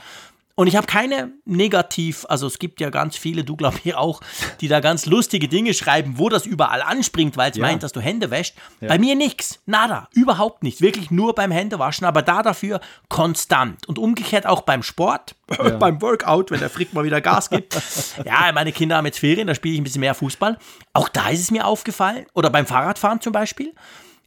Und 0.59 0.67
ich 0.67 0.75
habe 0.75 0.87
keine 0.87 1.31
negativ, 1.45 2.25
also 2.27 2.45
es 2.45 2.59
gibt 2.59 2.81
ja 2.81 2.89
ganz 2.89 3.15
viele, 3.15 3.45
du 3.45 3.55
glaub 3.55 3.75
ich 3.81 3.95
auch, 3.95 4.19
die 4.59 4.67
da 4.67 4.81
ganz 4.81 5.05
lustige 5.05 5.47
Dinge 5.47 5.73
schreiben, 5.73 6.15
wo 6.17 6.27
das 6.27 6.45
überall 6.45 6.81
anspringt, 6.81 7.37
weil 7.37 7.51
es 7.51 7.55
ja. 7.55 7.61
meint, 7.61 7.81
dass 7.81 7.93
du 7.93 8.01
Hände 8.01 8.29
wäscht. 8.29 8.57
Ja. 8.81 8.89
Bei 8.89 8.99
mir 8.99 9.15
nichts, 9.15 9.61
nada, 9.65 10.09
überhaupt 10.11 10.63
nicht. 10.63 10.81
Wirklich 10.81 11.11
nur 11.11 11.33
beim 11.33 11.51
Händewaschen, 11.51 12.05
aber 12.05 12.23
da 12.23 12.43
dafür 12.43 12.81
konstant. 13.07 13.87
Und 13.87 13.97
umgekehrt 13.97 14.45
auch 14.45 14.63
beim 14.63 14.83
Sport, 14.83 15.33
ja. 15.57 15.77
beim 15.77 16.01
Workout, 16.01 16.51
wenn 16.51 16.59
der 16.59 16.69
Frick 16.69 16.93
mal 16.93 17.05
wieder 17.05 17.21
Gas 17.21 17.49
gibt. 17.49 17.81
ja, 18.25 18.51
meine 18.53 18.73
Kinder 18.73 18.97
haben 18.97 19.05
jetzt 19.05 19.19
Ferien, 19.19 19.47
da 19.47 19.55
spiele 19.55 19.75
ich 19.75 19.79
ein 19.79 19.85
bisschen 19.85 20.01
mehr 20.01 20.13
Fußball. 20.13 20.57
Auch 20.91 21.07
da 21.07 21.29
ist 21.29 21.39
es 21.39 21.51
mir 21.51 21.65
aufgefallen. 21.65 22.25
Oder 22.33 22.49
beim 22.49 22.65
Fahrradfahren 22.65 23.21
zum 23.21 23.31
Beispiel. 23.31 23.73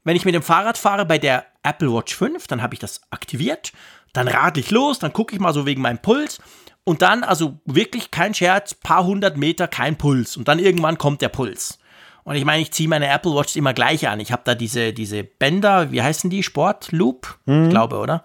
Wenn 0.03 0.17
ich 0.17 0.25
mit 0.25 0.35
dem 0.35 0.43
Fahrrad 0.43 0.79
fahre 0.79 1.05
bei 1.05 1.19
der 1.19 1.45
Apple 1.63 1.93
Watch 1.93 2.17
5, 2.17 2.47
dann 2.47 2.63
habe 2.63 2.73
ich 2.73 2.81
das 2.81 3.03
aktiviert 3.11 3.73
dann 4.13 4.29
radel 4.29 4.63
ich 4.63 4.71
los, 4.71 4.99
dann 4.99 5.13
gucke 5.13 5.35
ich 5.35 5.41
mal 5.41 5.55
so 5.55 5.67
wegen 5.67 5.83
meinem 5.83 5.99
Puls 5.99 6.39
und 6.85 7.03
dann, 7.03 7.25
also 7.25 7.59
wirklich 7.65 8.11
kein 8.11 8.35
Scherz, 8.35 8.75
paar 8.75 9.05
hundert 9.05 9.37
Meter 9.37 9.69
kein 9.69 9.97
Puls 9.97 10.37
und 10.37 10.49
dann 10.49 10.59
irgendwann 10.59 10.99
kommt 10.99 11.23
der 11.23 11.29
Puls. 11.29 11.79
Und 12.25 12.37
ich 12.37 12.45
meine, 12.45 12.63
ich 12.63 12.71
ziehe 12.71 12.89
meine 12.89 13.09
Apple 13.09 13.35
Watch 13.35 13.57
immer 13.57 13.75
gleich 13.75 14.07
an. 14.09 14.21
Ich 14.21 14.31
habe 14.31 14.43
da 14.45 14.55
diese, 14.55 14.93
diese 14.93 15.25
Bänder, 15.25 15.91
wie 15.91 16.03
heißen 16.03 16.31
die? 16.31 16.45
Sport 16.45 16.93
Loop, 16.93 17.39
mhm. 17.47 17.65
ich 17.65 17.71
glaube, 17.71 17.99
oder? 17.99 18.23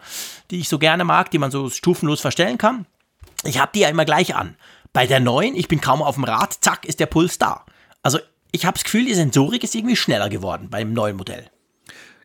Die 0.52 0.60
ich 0.60 0.70
so 0.70 0.78
gerne 0.78 1.04
mag, 1.04 1.32
die 1.32 1.40
man 1.40 1.50
so 1.50 1.70
stufenlos 1.70 2.22
verstellen 2.22 2.60
kann. 2.60 2.86
Ich 3.44 3.60
habe 3.60 3.72
die 3.74 3.80
ja 3.80 3.90
immer 3.90 4.06
gleich 4.06 4.36
an. 4.36 4.56
Bei 4.94 5.08
der 5.08 5.20
neuen, 5.20 5.56
ich 5.56 5.68
bin 5.68 5.82
kaum 5.82 6.02
auf 6.02 6.16
dem 6.16 6.26
Rad, 6.26 6.58
zack, 6.62 6.86
ist 6.86 7.00
der 7.00 7.06
Puls 7.08 7.40
da. 7.40 7.66
Also 8.04 8.20
ich 8.52 8.66
habe 8.66 8.76
das 8.76 8.84
Gefühl, 8.84 9.06
die 9.06 9.16
Sensorik 9.16 9.64
ist 9.64 9.76
irgendwie 9.76 9.96
schneller 9.96 10.30
geworden 10.30 10.70
beim 10.70 10.94
neuen 10.94 11.18
Modell. 11.18 11.50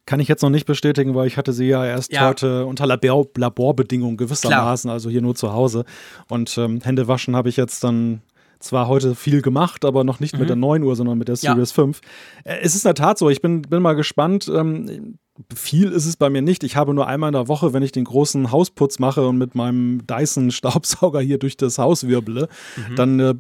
Kann 0.05 0.19
ich 0.19 0.29
jetzt 0.29 0.43
noch 0.43 0.51
nicht 0.51 0.67
bestätigen, 0.67 1.15
weil 1.15 1.29
ich 1.29 1.37
hatte 1.37 1.53
sie 1.53 1.67
ja 1.67 1.87
erst 1.87 2.13
ja. 2.13 2.29
heute 2.29 2.67
unter 2.67 2.87
Labor 2.87 3.27
Laborbedingungen 3.37 4.17
gewissermaßen, 4.17 4.89
Klar. 4.89 4.95
also 4.95 5.11
hier 5.11 5.23
nur 5.23 5.37
zu 5.37 5.53
Hause. 5.53 5.85
Und 6.29 6.57
ähm, 6.59 6.81
Hände 6.83 7.07
waschen 7.07 7.37
habe 7.37 7.49
ich 7.49 7.57
jetzt 7.57 7.85
dann 7.85 8.21
zwar 8.63 8.89
heute 8.89 9.15
viel 9.15 9.43
gemacht, 9.43 9.85
aber 9.85 10.05
noch 10.05 10.21
nicht 10.21 10.35
mhm. 10.35 10.41
mit 10.41 10.49
der 10.49 10.57
9 10.57 10.83
Uhr, 10.83 10.97
sondern 10.97 11.19
mit 11.19 11.29
der 11.29 11.37
Series 11.37 11.71
ja. 11.71 11.75
5. 11.75 12.01
Äh, 12.45 12.59
es 12.63 12.75
ist 12.75 12.85
in 12.85 12.89
der 12.89 12.95
Tat 12.95 13.19
so, 13.19 13.31
ich 13.31 13.43
bin, 13.43 13.63
bin 13.63 13.83
mal 13.83 13.95
gespannt. 13.95 14.51
Ähm, 14.55 15.19
viel 15.55 15.91
ist 15.93 16.05
es 16.05 16.17
bei 16.17 16.29
mir 16.29 16.43
nicht. 16.43 16.63
Ich 16.63 16.77
habe 16.77 16.93
nur 16.93 17.07
einmal 17.07 17.29
in 17.29 17.33
der 17.33 17.49
Woche, 17.49 17.73
wenn 17.73 17.83
ich 17.83 17.93
den 17.93 18.05
großen 18.05 18.53
Hausputz 18.53 18.99
mache 18.99 19.27
und 19.27 19.39
mit 19.39 19.55
meinem 19.55 20.07
Dyson-Staubsauger 20.07 21.21
hier 21.21 21.39
durch 21.39 21.57
das 21.57 21.79
Haus 21.79 22.07
wirble, 22.07 22.49
mhm. 22.77 22.97
dann, 22.97 23.21
äh, 23.21 23.35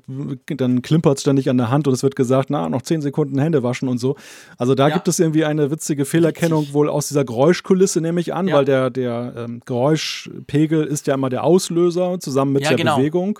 dann 0.56 0.80
klimpert 0.80 1.18
es 1.18 1.22
ständig 1.22 1.50
an 1.50 1.58
der 1.58 1.70
Hand 1.70 1.86
und 1.86 1.94
es 1.94 2.02
wird 2.02 2.16
gesagt, 2.16 2.48
na, 2.48 2.68
noch 2.68 2.82
zehn 2.82 3.02
Sekunden 3.02 3.38
Hände 3.38 3.62
waschen 3.62 3.88
und 3.88 3.98
so. 3.98 4.16
Also 4.56 4.74
da 4.74 4.88
ja. 4.88 4.94
gibt 4.94 5.06
es 5.06 5.18
irgendwie 5.18 5.44
eine 5.44 5.70
witzige 5.70 6.06
Fehlerkennung, 6.06 6.72
wohl 6.72 6.88
aus 6.88 7.08
dieser 7.08 7.24
Geräuschkulisse 7.24 8.00
nehme 8.00 8.20
ich 8.20 8.32
an, 8.32 8.48
ja. 8.48 8.56
weil 8.56 8.64
der, 8.64 8.88
der 8.88 9.34
ähm, 9.36 9.60
Geräuschpegel 9.66 10.84
ist 10.84 11.06
ja 11.06 11.14
immer 11.14 11.28
der 11.28 11.44
Auslöser 11.44 12.18
zusammen 12.20 12.54
mit 12.54 12.62
ja, 12.62 12.70
der 12.70 12.78
genau. 12.78 12.96
Bewegung. 12.96 13.38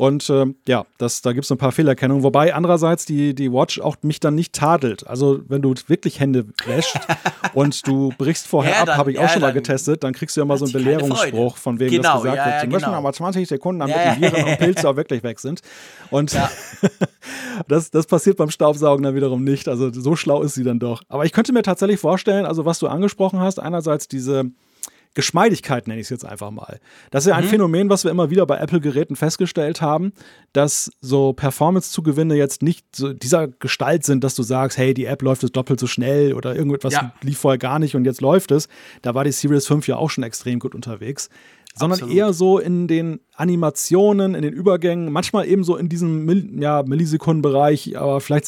Und 0.00 0.30
äh, 0.30 0.46
ja, 0.66 0.86
das, 0.96 1.20
da 1.20 1.34
gibt 1.34 1.44
es 1.44 1.52
ein 1.52 1.58
paar 1.58 1.72
Fehlerkennungen. 1.72 2.24
Wobei 2.24 2.54
andererseits 2.54 3.04
die, 3.04 3.34
die 3.34 3.52
Watch 3.52 3.78
auch 3.82 3.96
mich 4.00 4.18
dann 4.18 4.34
nicht 4.34 4.54
tadelt. 4.54 5.06
Also 5.06 5.42
wenn 5.46 5.60
du 5.60 5.74
wirklich 5.88 6.20
Hände 6.20 6.46
wäschst 6.64 6.98
und 7.52 7.86
du 7.86 8.10
brichst 8.16 8.46
vorher 8.46 8.72
ja, 8.72 8.82
ab, 8.84 8.96
habe 8.96 9.10
ich 9.10 9.18
ja, 9.18 9.26
auch 9.26 9.28
schon 9.28 9.42
mal 9.42 9.52
getestet, 9.52 10.02
dann 10.02 10.14
kriegst 10.14 10.34
du 10.34 10.40
ja 10.40 10.46
mal 10.46 10.56
so 10.56 10.64
einen 10.64 10.72
Belehrungsspruch, 10.72 11.58
von 11.58 11.78
wem 11.78 11.90
genau, 11.90 12.14
das 12.14 12.22
gesagt 12.22 12.36
ja, 12.38 12.46
wird. 12.46 12.60
Sie 12.62 12.66
müssen 12.68 12.84
genau. 12.86 12.96
aber 12.96 13.12
20 13.12 13.46
Sekunden, 13.46 13.80
damit 13.80 13.94
die 13.94 14.22
Viren 14.22 14.44
und 14.44 14.58
Pilze 14.58 14.88
auch 14.88 14.96
wirklich 14.96 15.22
weg 15.22 15.38
sind. 15.38 15.60
Und 16.10 16.34
das, 17.68 17.90
das 17.90 18.06
passiert 18.06 18.38
beim 18.38 18.50
Staubsaugen 18.50 19.02
dann 19.02 19.14
wiederum 19.14 19.44
nicht. 19.44 19.68
Also 19.68 19.92
so 19.92 20.16
schlau 20.16 20.40
ist 20.40 20.54
sie 20.54 20.64
dann 20.64 20.78
doch. 20.78 21.02
Aber 21.10 21.26
ich 21.26 21.32
könnte 21.32 21.52
mir 21.52 21.62
tatsächlich 21.62 22.00
vorstellen, 22.00 22.46
also 22.46 22.64
was 22.64 22.78
du 22.78 22.88
angesprochen 22.88 23.40
hast, 23.40 23.60
einerseits 23.60 24.08
diese 24.08 24.46
Geschmeidigkeit 25.14 25.88
nenne 25.88 26.00
ich 26.00 26.06
es 26.06 26.10
jetzt 26.10 26.24
einfach 26.24 26.52
mal. 26.52 26.78
Das 27.10 27.24
ist 27.24 27.30
ja 27.30 27.36
ein 27.36 27.44
mhm. 27.44 27.48
Phänomen, 27.48 27.90
was 27.90 28.04
wir 28.04 28.12
immer 28.12 28.30
wieder 28.30 28.46
bei 28.46 28.58
Apple-Geräten 28.58 29.16
festgestellt 29.16 29.82
haben, 29.82 30.12
dass 30.52 30.90
so 31.00 31.32
Performance-Zugewinne 31.32 32.36
jetzt 32.36 32.62
nicht 32.62 32.86
so 32.94 33.12
dieser 33.12 33.48
Gestalt 33.48 34.04
sind, 34.04 34.22
dass 34.22 34.36
du 34.36 34.44
sagst, 34.44 34.78
hey, 34.78 34.94
die 34.94 35.06
App 35.06 35.22
läuft 35.22 35.42
jetzt 35.42 35.56
doppelt 35.56 35.80
so 35.80 35.88
schnell 35.88 36.34
oder 36.34 36.54
irgendetwas 36.54 36.92
ja. 36.92 37.12
lief 37.22 37.38
vorher 37.38 37.58
gar 37.58 37.80
nicht 37.80 37.96
und 37.96 38.04
jetzt 38.04 38.20
läuft 38.20 38.52
es. 38.52 38.68
Da 39.02 39.14
war 39.14 39.24
die 39.24 39.32
Series 39.32 39.66
5 39.66 39.88
ja 39.88 39.96
auch 39.96 40.10
schon 40.10 40.22
extrem 40.22 40.60
gut 40.60 40.76
unterwegs. 40.76 41.28
Sondern 41.74 42.00
Absolut. 42.00 42.16
eher 42.16 42.32
so 42.32 42.58
in 42.58 42.88
den 42.88 43.20
Animationen, 43.34 44.34
in 44.34 44.42
den 44.42 44.52
Übergängen, 44.52 45.12
manchmal 45.12 45.46
eben 45.46 45.62
so 45.62 45.76
in 45.76 45.88
diesem 45.88 46.60
ja, 46.60 46.82
Millisekundenbereich, 46.82 47.96
aber 47.96 48.20
vielleicht 48.20 48.46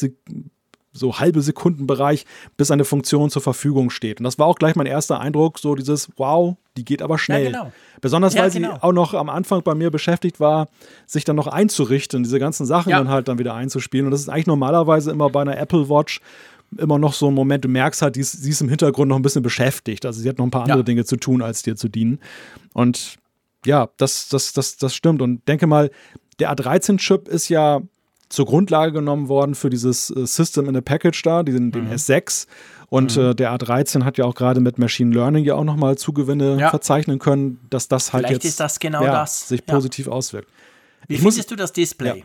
so 0.93 1.19
halbe 1.19 1.41
Sekundenbereich, 1.41 2.25
bis 2.55 2.71
eine 2.71 2.85
Funktion 2.85 3.29
zur 3.29 3.41
Verfügung 3.41 3.89
steht. 3.89 4.19
Und 4.19 4.23
das 4.25 4.37
war 4.39 4.45
auch 4.45 4.57
gleich 4.57 4.75
mein 4.75 4.85
erster 4.85 5.19
Eindruck, 5.19 5.59
so 5.59 5.75
dieses, 5.75 6.09
wow, 6.17 6.55
die 6.77 6.85
geht 6.85 7.01
aber 7.01 7.17
schnell. 7.17 7.45
Ja, 7.45 7.51
genau. 7.51 7.71
Besonders, 7.99 8.35
ja, 8.35 8.43
weil 8.43 8.51
genau. 8.51 8.75
sie 8.75 8.83
auch 8.83 8.93
noch 8.93 9.13
am 9.13 9.29
Anfang 9.29 9.63
bei 9.63 9.75
mir 9.75 9.89
beschäftigt 9.89 10.39
war, 10.39 10.67
sich 11.07 11.23
dann 11.25 11.35
noch 11.35 11.47
einzurichten, 11.47 12.23
diese 12.23 12.39
ganzen 12.39 12.65
Sachen 12.65 12.91
ja. 12.91 12.99
dann 12.99 13.09
halt 13.09 13.27
dann 13.27 13.39
wieder 13.39 13.55
einzuspielen. 13.55 14.05
Und 14.05 14.11
das 14.11 14.21
ist 14.21 14.29
eigentlich 14.29 14.47
normalerweise 14.47 15.11
immer 15.11 15.29
bei 15.29 15.41
einer 15.41 15.57
Apple 15.57 15.89
Watch 15.89 16.21
immer 16.77 16.97
noch 16.97 17.13
so 17.13 17.27
ein 17.27 17.33
Moment, 17.33 17.65
du 17.65 17.69
merkst 17.69 18.01
halt, 18.01 18.15
sie 18.15 18.21
ist, 18.21 18.31
sie 18.31 18.49
ist 18.49 18.61
im 18.61 18.69
Hintergrund 18.69 19.09
noch 19.09 19.15
ein 19.15 19.21
bisschen 19.21 19.43
beschäftigt. 19.43 20.05
Also 20.05 20.21
sie 20.21 20.29
hat 20.29 20.37
noch 20.37 20.45
ein 20.45 20.51
paar 20.51 20.63
andere 20.63 20.83
Dinge 20.83 21.05
zu 21.05 21.17
tun, 21.17 21.41
als 21.41 21.61
dir 21.61 21.75
zu 21.75 21.87
dienen. 21.87 22.19
Und 22.73 23.17
ja, 23.65 23.89
das, 23.97 24.27
das, 24.29 24.53
das, 24.53 24.77
das 24.77 24.95
stimmt. 24.95 25.21
Und 25.21 25.47
denke 25.47 25.67
mal, 25.67 25.91
der 26.39 26.51
A13-Chip 26.53 27.27
ist 27.27 27.49
ja 27.49 27.81
zur 28.29 28.45
Grundlage 28.45 28.91
genommen 28.93 29.27
worden 29.27 29.55
für 29.55 29.69
dieses 29.69 30.09
äh, 30.09 30.25
System 30.25 30.67
in 30.67 30.75
a 30.75 30.81
Package 30.81 31.21
da, 31.21 31.43
den, 31.43 31.71
den 31.71 31.85
mhm. 31.85 31.91
S6. 31.91 32.47
Und 32.89 33.17
mhm. 33.17 33.23
äh, 33.23 33.35
der 33.35 33.55
A13 33.55 34.03
hat 34.03 34.17
ja 34.17 34.25
auch 34.25 34.35
gerade 34.35 34.59
mit 34.59 34.77
Machine 34.77 35.13
Learning 35.13 35.43
ja 35.43 35.55
auch 35.55 35.63
nochmal 35.63 35.97
Zugewinne 35.97 36.59
ja. 36.59 36.69
verzeichnen 36.69 37.19
können, 37.19 37.59
dass 37.69 37.87
das 37.87 38.13
halt 38.13 38.27
Vielleicht 38.27 38.43
jetzt 38.43 38.59
das 38.59 38.79
genau 38.79 39.03
ja, 39.03 39.11
das. 39.11 39.47
sich 39.47 39.65
positiv 39.65 40.07
auswirkt. 40.07 40.47
Wie 41.07 41.15
ich 41.15 41.19
findest 41.19 41.39
muss, 41.39 41.47
du 41.47 41.55
das 41.55 41.73
Display? 41.73 42.23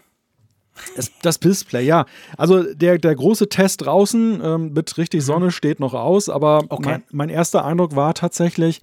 Das, 0.96 1.10
das, 1.22 1.40
Display, 1.40 1.84
ja. 1.84 2.06
Also 2.36 2.62
der, 2.74 2.98
der 2.98 3.14
große 3.14 3.48
Test 3.48 3.84
draußen 3.84 4.40
ähm, 4.42 4.72
mit 4.72 4.96
richtig 4.96 5.22
mhm. 5.22 5.26
Sonne 5.26 5.50
steht 5.50 5.80
noch 5.80 5.94
aus, 5.94 6.28
aber 6.28 6.64
okay. 6.68 6.90
mein, 6.90 7.02
mein, 7.10 7.28
erster 7.30 7.64
Eindruck 7.64 7.96
war 7.96 8.14
tatsächlich, 8.14 8.80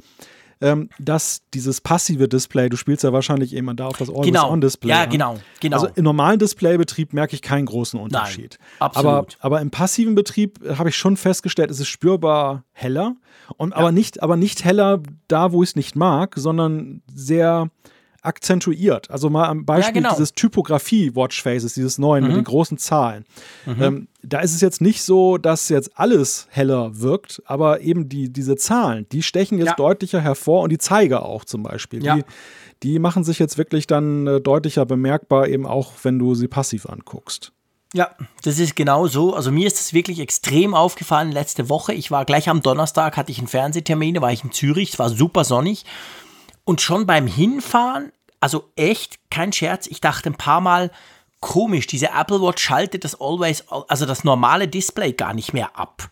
ähm, 0.61 0.89
dass 0.99 1.41
dieses 1.53 1.81
passive 1.81 2.27
Display, 2.27 2.69
du 2.69 2.77
spielst 2.77 3.03
ja 3.03 3.13
wahrscheinlich 3.13 3.55
eben 3.55 3.75
da 3.75 3.87
auf 3.87 3.97
das 3.97 4.09
Always-On-Display. 4.09 4.89
Genau. 4.89 5.03
Ja, 5.03 5.05
genau, 5.05 5.39
genau. 5.59 5.77
Also 5.77 5.89
im 5.95 6.03
normalen 6.03 6.39
Displaybetrieb 6.39 7.13
merke 7.13 7.35
ich 7.35 7.41
keinen 7.41 7.65
großen 7.65 7.99
Unterschied. 7.99 8.57
Nein, 8.59 8.81
absolut. 8.81 9.05
Aber, 9.05 9.27
aber 9.39 9.61
im 9.61 9.71
passiven 9.71 10.15
Betrieb 10.15 10.59
habe 10.77 10.89
ich 10.89 10.95
schon 10.95 11.17
festgestellt, 11.17 11.71
es 11.71 11.79
ist 11.79 11.87
spürbar 11.87 12.63
heller. 12.71 13.15
Und, 13.57 13.71
ja. 13.71 13.77
aber, 13.77 13.91
nicht, 13.91 14.23
aber 14.23 14.37
nicht 14.37 14.63
heller 14.63 15.01
da, 15.27 15.51
wo 15.51 15.63
ich 15.63 15.69
es 15.69 15.75
nicht 15.75 15.95
mag, 15.95 16.33
sondern 16.37 17.01
sehr 17.13 17.69
akzentuiert. 18.25 19.11
Also 19.11 19.29
mal 19.29 19.47
am 19.47 19.65
Beispiel 19.65 19.95
ja, 19.95 20.01
genau. 20.01 20.11
dieses 20.11 20.33
Typografie-Watchfaces, 20.33 21.73
dieses 21.73 21.97
neuen 21.97 22.23
mhm. 22.23 22.29
mit 22.29 22.37
den 22.37 22.43
großen 22.43 22.77
Zahlen. 22.77 23.25
Mhm. 23.65 23.81
Ähm, 23.81 24.07
da 24.23 24.39
ist 24.39 24.53
es 24.53 24.61
jetzt 24.61 24.81
nicht 24.81 25.03
so, 25.03 25.37
dass 25.37 25.69
jetzt 25.69 25.91
alles 25.95 26.47
heller 26.49 26.99
wirkt, 26.99 27.41
aber 27.45 27.81
eben 27.81 28.09
die, 28.09 28.31
diese 28.31 28.55
Zahlen, 28.55 29.05
die 29.11 29.23
stechen 29.23 29.57
jetzt 29.57 29.67
ja. 29.67 29.75
deutlicher 29.75 30.21
hervor 30.21 30.63
und 30.63 30.71
die 30.71 30.77
Zeiger 30.77 31.25
auch 31.25 31.45
zum 31.45 31.63
Beispiel. 31.63 32.03
Ja. 32.03 32.15
Die, 32.15 32.23
die 32.83 32.99
machen 32.99 33.23
sich 33.23 33.39
jetzt 33.39 33.57
wirklich 33.57 33.87
dann 33.87 34.27
äh, 34.27 34.41
deutlicher 34.41 34.85
bemerkbar, 34.85 35.47
eben 35.47 35.65
auch 35.65 35.93
wenn 36.03 36.19
du 36.19 36.35
sie 36.35 36.47
passiv 36.47 36.85
anguckst. 36.87 37.51
Ja, 37.93 38.09
das 38.43 38.59
ist 38.59 38.75
genau 38.75 39.07
so. 39.07 39.33
Also 39.33 39.53
mir 39.53 39.67
ist 39.67 39.79
das 39.79 39.93
wirklich 39.93 40.19
extrem 40.19 40.73
aufgefallen 40.73 41.31
letzte 41.31 41.69
Woche. 41.69 41.93
Ich 41.93 42.11
war 42.11 42.25
gleich 42.25 42.49
am 42.49 42.61
Donnerstag, 42.61 43.15
hatte 43.15 43.31
ich 43.31 43.37
einen 43.37 43.47
Fernsehtermin, 43.47 44.15
da 44.15 44.21
war 44.21 44.33
ich 44.33 44.43
in 44.43 44.51
Zürich, 44.51 44.91
es 44.91 44.99
war 44.99 45.09
super 45.09 45.45
sonnig. 45.45 45.85
Und 46.65 46.81
schon 46.81 47.05
beim 47.05 47.27
Hinfahren, 47.27 48.11
also 48.39 48.69
echt 48.75 49.19
kein 49.29 49.53
Scherz, 49.53 49.87
ich 49.87 50.01
dachte 50.01 50.29
ein 50.29 50.35
paar 50.35 50.61
Mal, 50.61 50.91
komisch, 51.39 51.87
diese 51.87 52.07
Apple 52.07 52.41
Watch 52.41 52.63
schaltet 52.63 53.03
das 53.03 53.19
Always, 53.21 53.63
also 53.69 54.05
das 54.05 54.23
normale 54.23 54.67
Display 54.67 55.13
gar 55.13 55.33
nicht 55.33 55.53
mehr 55.53 55.77
ab. 55.77 56.09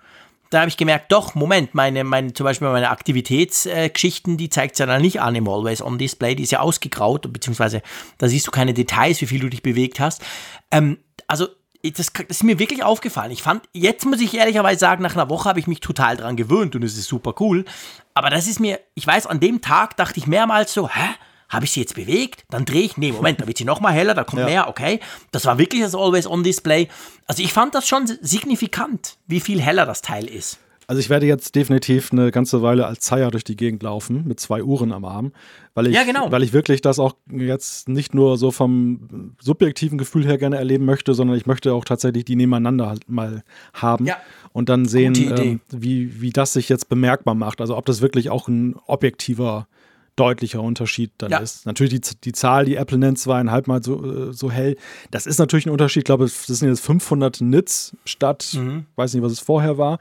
Da 0.51 0.59
habe 0.59 0.69
ich 0.69 0.77
gemerkt, 0.77 1.11
doch, 1.11 1.33
Moment, 1.33 1.73
meine, 1.73 2.03
meine, 2.03 2.33
zum 2.33 2.43
Beispiel 2.43 2.67
meine 2.69 2.91
Aktivitätsgeschichten, 2.91 4.35
äh, 4.35 4.37
die 4.37 4.49
zeigt 4.49 4.73
es 4.73 4.79
ja 4.79 4.85
dann 4.85 5.01
nicht 5.01 5.19
an 5.19 5.33
im 5.33 5.49
Always-On-Display, 5.49 6.35
die 6.35 6.43
ist 6.43 6.51
ja 6.51 6.59
ausgegraut, 6.59 7.33
beziehungsweise 7.33 7.81
da 8.19 8.27
siehst 8.27 8.45
du 8.45 8.51
keine 8.51 8.75
Details, 8.75 9.19
wie 9.21 9.25
viel 9.25 9.39
du 9.39 9.49
dich 9.49 9.63
bewegt 9.63 9.99
hast. 9.99 10.21
Ähm, 10.69 10.99
also 11.25 11.47
das, 11.91 12.13
das, 12.13 12.25
ist 12.27 12.43
mir 12.43 12.59
wirklich 12.59 12.83
aufgefallen. 12.83 13.31
Ich 13.31 13.43
fand, 13.43 13.63
jetzt 13.73 14.05
muss 14.05 14.21
ich 14.21 14.33
ehrlicherweise 14.33 14.79
sagen, 14.79 15.03
nach 15.03 15.15
einer 15.15 15.29
Woche 15.29 15.49
habe 15.49 15.59
ich 15.59 15.67
mich 15.67 15.81
total 15.81 16.15
dran 16.15 16.37
gewöhnt 16.37 16.75
und 16.75 16.83
es 16.83 16.97
ist 16.97 17.07
super 17.07 17.35
cool. 17.39 17.65
Aber 18.13 18.29
das 18.29 18.47
ist 18.47 18.59
mir, 18.59 18.79
ich 18.95 19.05
weiß, 19.05 19.27
an 19.27 19.39
dem 19.39 19.61
Tag 19.61 19.97
dachte 19.97 20.19
ich 20.19 20.27
mehrmals 20.27 20.73
so, 20.73 20.89
hä? 20.89 21.15
Habe 21.49 21.65
ich 21.65 21.71
sie 21.71 21.81
jetzt 21.81 21.93
bewegt? 21.93 22.45
Dann 22.49 22.65
drehe 22.65 22.81
ich. 22.81 22.97
Nee, 22.97 23.11
Moment, 23.11 23.39
da 23.39 23.45
wird 23.45 23.59
sie 23.59 23.65
nochmal 23.65 23.93
heller, 23.93 24.15
da 24.15 24.23
kommt 24.23 24.39
ja. 24.39 24.45
mehr, 24.45 24.67
okay. 24.69 24.99
Das 25.31 25.45
war 25.45 25.59
wirklich 25.59 25.83
das 25.83 25.93
Always-On-Display. 25.93 26.87
Also 27.27 27.43
ich 27.43 27.53
fand 27.53 27.75
das 27.75 27.87
schon 27.87 28.07
signifikant, 28.21 29.17
wie 29.27 29.39
viel 29.39 29.61
heller 29.61 29.85
das 29.85 30.01
Teil 30.01 30.25
ist. 30.25 30.57
Also 30.87 30.99
ich 30.99 31.09
werde 31.09 31.25
jetzt 31.25 31.55
definitiv 31.55 32.11
eine 32.11 32.31
ganze 32.31 32.61
Weile 32.61 32.85
als 32.85 32.99
Zeier 32.99 33.31
durch 33.31 33.43
die 33.43 33.55
Gegend 33.55 33.83
laufen 33.83 34.25
mit 34.27 34.39
zwei 34.39 34.63
Uhren 34.63 34.91
am 34.91 35.05
Arm, 35.05 35.31
weil 35.73 35.87
ich, 35.87 35.95
Ja, 35.95 36.03
genau. 36.03 36.31
weil 36.31 36.43
ich 36.43 36.53
wirklich 36.53 36.81
das 36.81 36.99
auch 36.99 37.15
jetzt 37.31 37.87
nicht 37.89 38.13
nur 38.13 38.37
so 38.37 38.51
vom 38.51 39.35
subjektiven 39.41 39.97
Gefühl 39.97 40.25
her 40.25 40.37
gerne 40.37 40.57
erleben 40.57 40.85
möchte, 40.85 41.13
sondern 41.13 41.37
ich 41.37 41.45
möchte 41.45 41.73
auch 41.73 41.85
tatsächlich 41.85 42.25
die 42.25 42.35
nebeneinander 42.35 42.87
halt 42.89 43.09
mal 43.09 43.43
haben 43.73 44.05
Ja. 44.05 44.17
und 44.51 44.69
dann 44.69 44.85
sehen, 44.85 45.13
ähm, 45.15 45.61
wie, 45.69 46.21
wie 46.21 46.31
das 46.31 46.53
sich 46.53 46.69
jetzt 46.69 46.89
bemerkbar 46.89 47.35
macht. 47.35 47.61
Also 47.61 47.77
ob 47.77 47.85
das 47.85 48.01
wirklich 48.01 48.29
auch 48.29 48.47
ein 48.47 48.75
objektiver 48.85 49.67
deutlicher 50.15 50.61
Unterschied 50.61 51.11
dann 51.17 51.31
Ja. 51.31 51.39
ist. 51.39 51.65
Natürlich 51.65 51.99
die, 52.01 52.15
die 52.23 52.31
Zahl, 52.33 52.65
die 52.65 52.75
Apple 52.75 52.99
nennt, 52.99 53.17
zweieinhalb 53.17 53.67
Mal 53.67 53.81
so, 53.81 54.29
äh, 54.29 54.33
so 54.33 54.51
hell. 54.51 54.75
Das 55.09 55.25
ist 55.25 55.39
natürlich 55.39 55.65
ein 55.65 55.71
Unterschied. 55.71 56.01
Ich 56.01 56.05
glaube, 56.05 56.25
das 56.25 56.45
sind 56.45 56.67
jetzt 56.69 56.81
500 56.81 57.41
Nits 57.41 57.97
statt, 58.05 58.51
Mhm. 58.55 58.85
weiß 58.95 59.15
nicht, 59.15 59.23
was 59.23 59.31
es 59.31 59.39
vorher 59.39 59.79
war. 59.79 59.97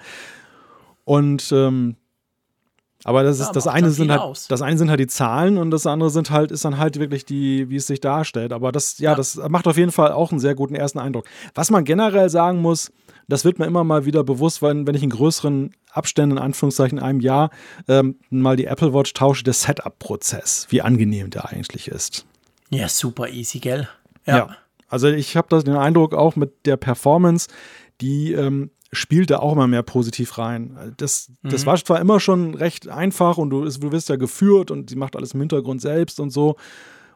Und 1.05 1.51
ähm, 1.53 1.97
aber 3.05 3.25
das 3.25 3.41
Ja, 3.41 3.47
ist 3.47 3.57
das 3.57 3.65
macht 3.65 3.75
eine 3.77 3.91
sind 3.91 4.11
halt 4.13 4.21
aus. 4.21 4.47
das 4.47 4.63
eine 4.63 4.79
sind 4.79 4.89
halt 4.89 5.01
die 5.01 5.09
Zahlen 5.09 5.59
und 5.59 5.73
das 5.73 5.87
andere 5.87 6.11
sind 6.11 6.31
halt 6.31 6.53
ist 6.53 6.65
dann 6.65 6.79
halt 6.79 7.01
wirklich 7.01 7.25
die 7.25 7.69
wie 7.69 7.77
es 7.77 7.87
sich 7.89 8.01
darstellt. 8.01 8.53
Aber 8.53 8.71
das 8.71 8.99
ja, 8.99 9.11
Ja. 9.11 9.17
das 9.17 9.37
macht 9.49 9.67
auf 9.67 9.77
jeden 9.77 9.91
Fall 9.91 10.13
auch 10.13 10.31
einen 10.31 10.39
sehr 10.39 10.55
guten 10.55 10.77
ersten 10.77 11.01
Eindruck. 11.01 11.25
Was 11.55 11.71
man 11.71 11.85
generell 11.85 12.29
sagen 12.31 12.61
muss, 12.61 12.93
das 13.27 13.45
wird 13.45 13.59
mir 13.59 13.67
immer 13.67 13.83
mal 13.83 14.05
wieder 14.05 14.23
bewusst, 14.23 14.63
wenn, 14.63 14.87
wenn 14.87 14.95
ich 14.95 15.03
in 15.03 15.11
größeren 15.11 15.75
Abständen, 15.91 16.37
in 16.37 16.43
Anführungszeichen 16.43 17.01
einem 17.01 17.19
Jahr, 17.21 17.51
ähm, 17.89 18.21
mal 18.31 18.57
die 18.57 18.67
Apple 18.67 18.95
Watch 18.95 19.13
tausche, 19.15 19.43
der 19.43 19.55
Setup-Prozess, 19.55 20.67
wie 20.71 20.83
angenehm 20.83 21.31
der 21.31 21.49
eigentlich 21.49 21.89
ist. 21.89 22.25
Ja, 22.71 22.89
super 22.89 23.29
easy, 23.29 23.59
gell? 23.59 23.89
Ja. 24.27 24.57
Also 24.89 25.09
ich 25.09 25.37
habe 25.37 25.49
das 25.51 25.65
den 25.65 25.75
Eindruck 25.77 26.15
auch 26.15 26.37
mit 26.37 26.67
der 26.67 26.77
Performance, 26.77 27.49
die 28.01 28.33
ähm, 28.33 28.71
spielt 28.93 29.31
da 29.31 29.39
auch 29.39 29.53
immer 29.53 29.67
mehr 29.67 29.83
positiv 29.83 30.37
rein. 30.39 30.95
Das, 30.99 31.33
das 31.43 31.65
war 31.65 31.77
zwar 31.77 32.01
immer 32.01 32.21
schon 32.21 32.55
recht 32.55 32.89
einfach 32.89 33.39
und 33.39 33.51
du, 33.51 33.65
du 33.65 33.93
wirst 33.93 34.11
ja 34.11 34.17
geführt 34.17 34.71
und 34.71 34.91
sie 34.91 34.97
macht 34.97 35.17
alles 35.17 35.33
im 35.33 35.41
Hintergrund 35.41 35.81
selbst 35.81 36.21
und 36.21 36.31
so. 36.31 36.57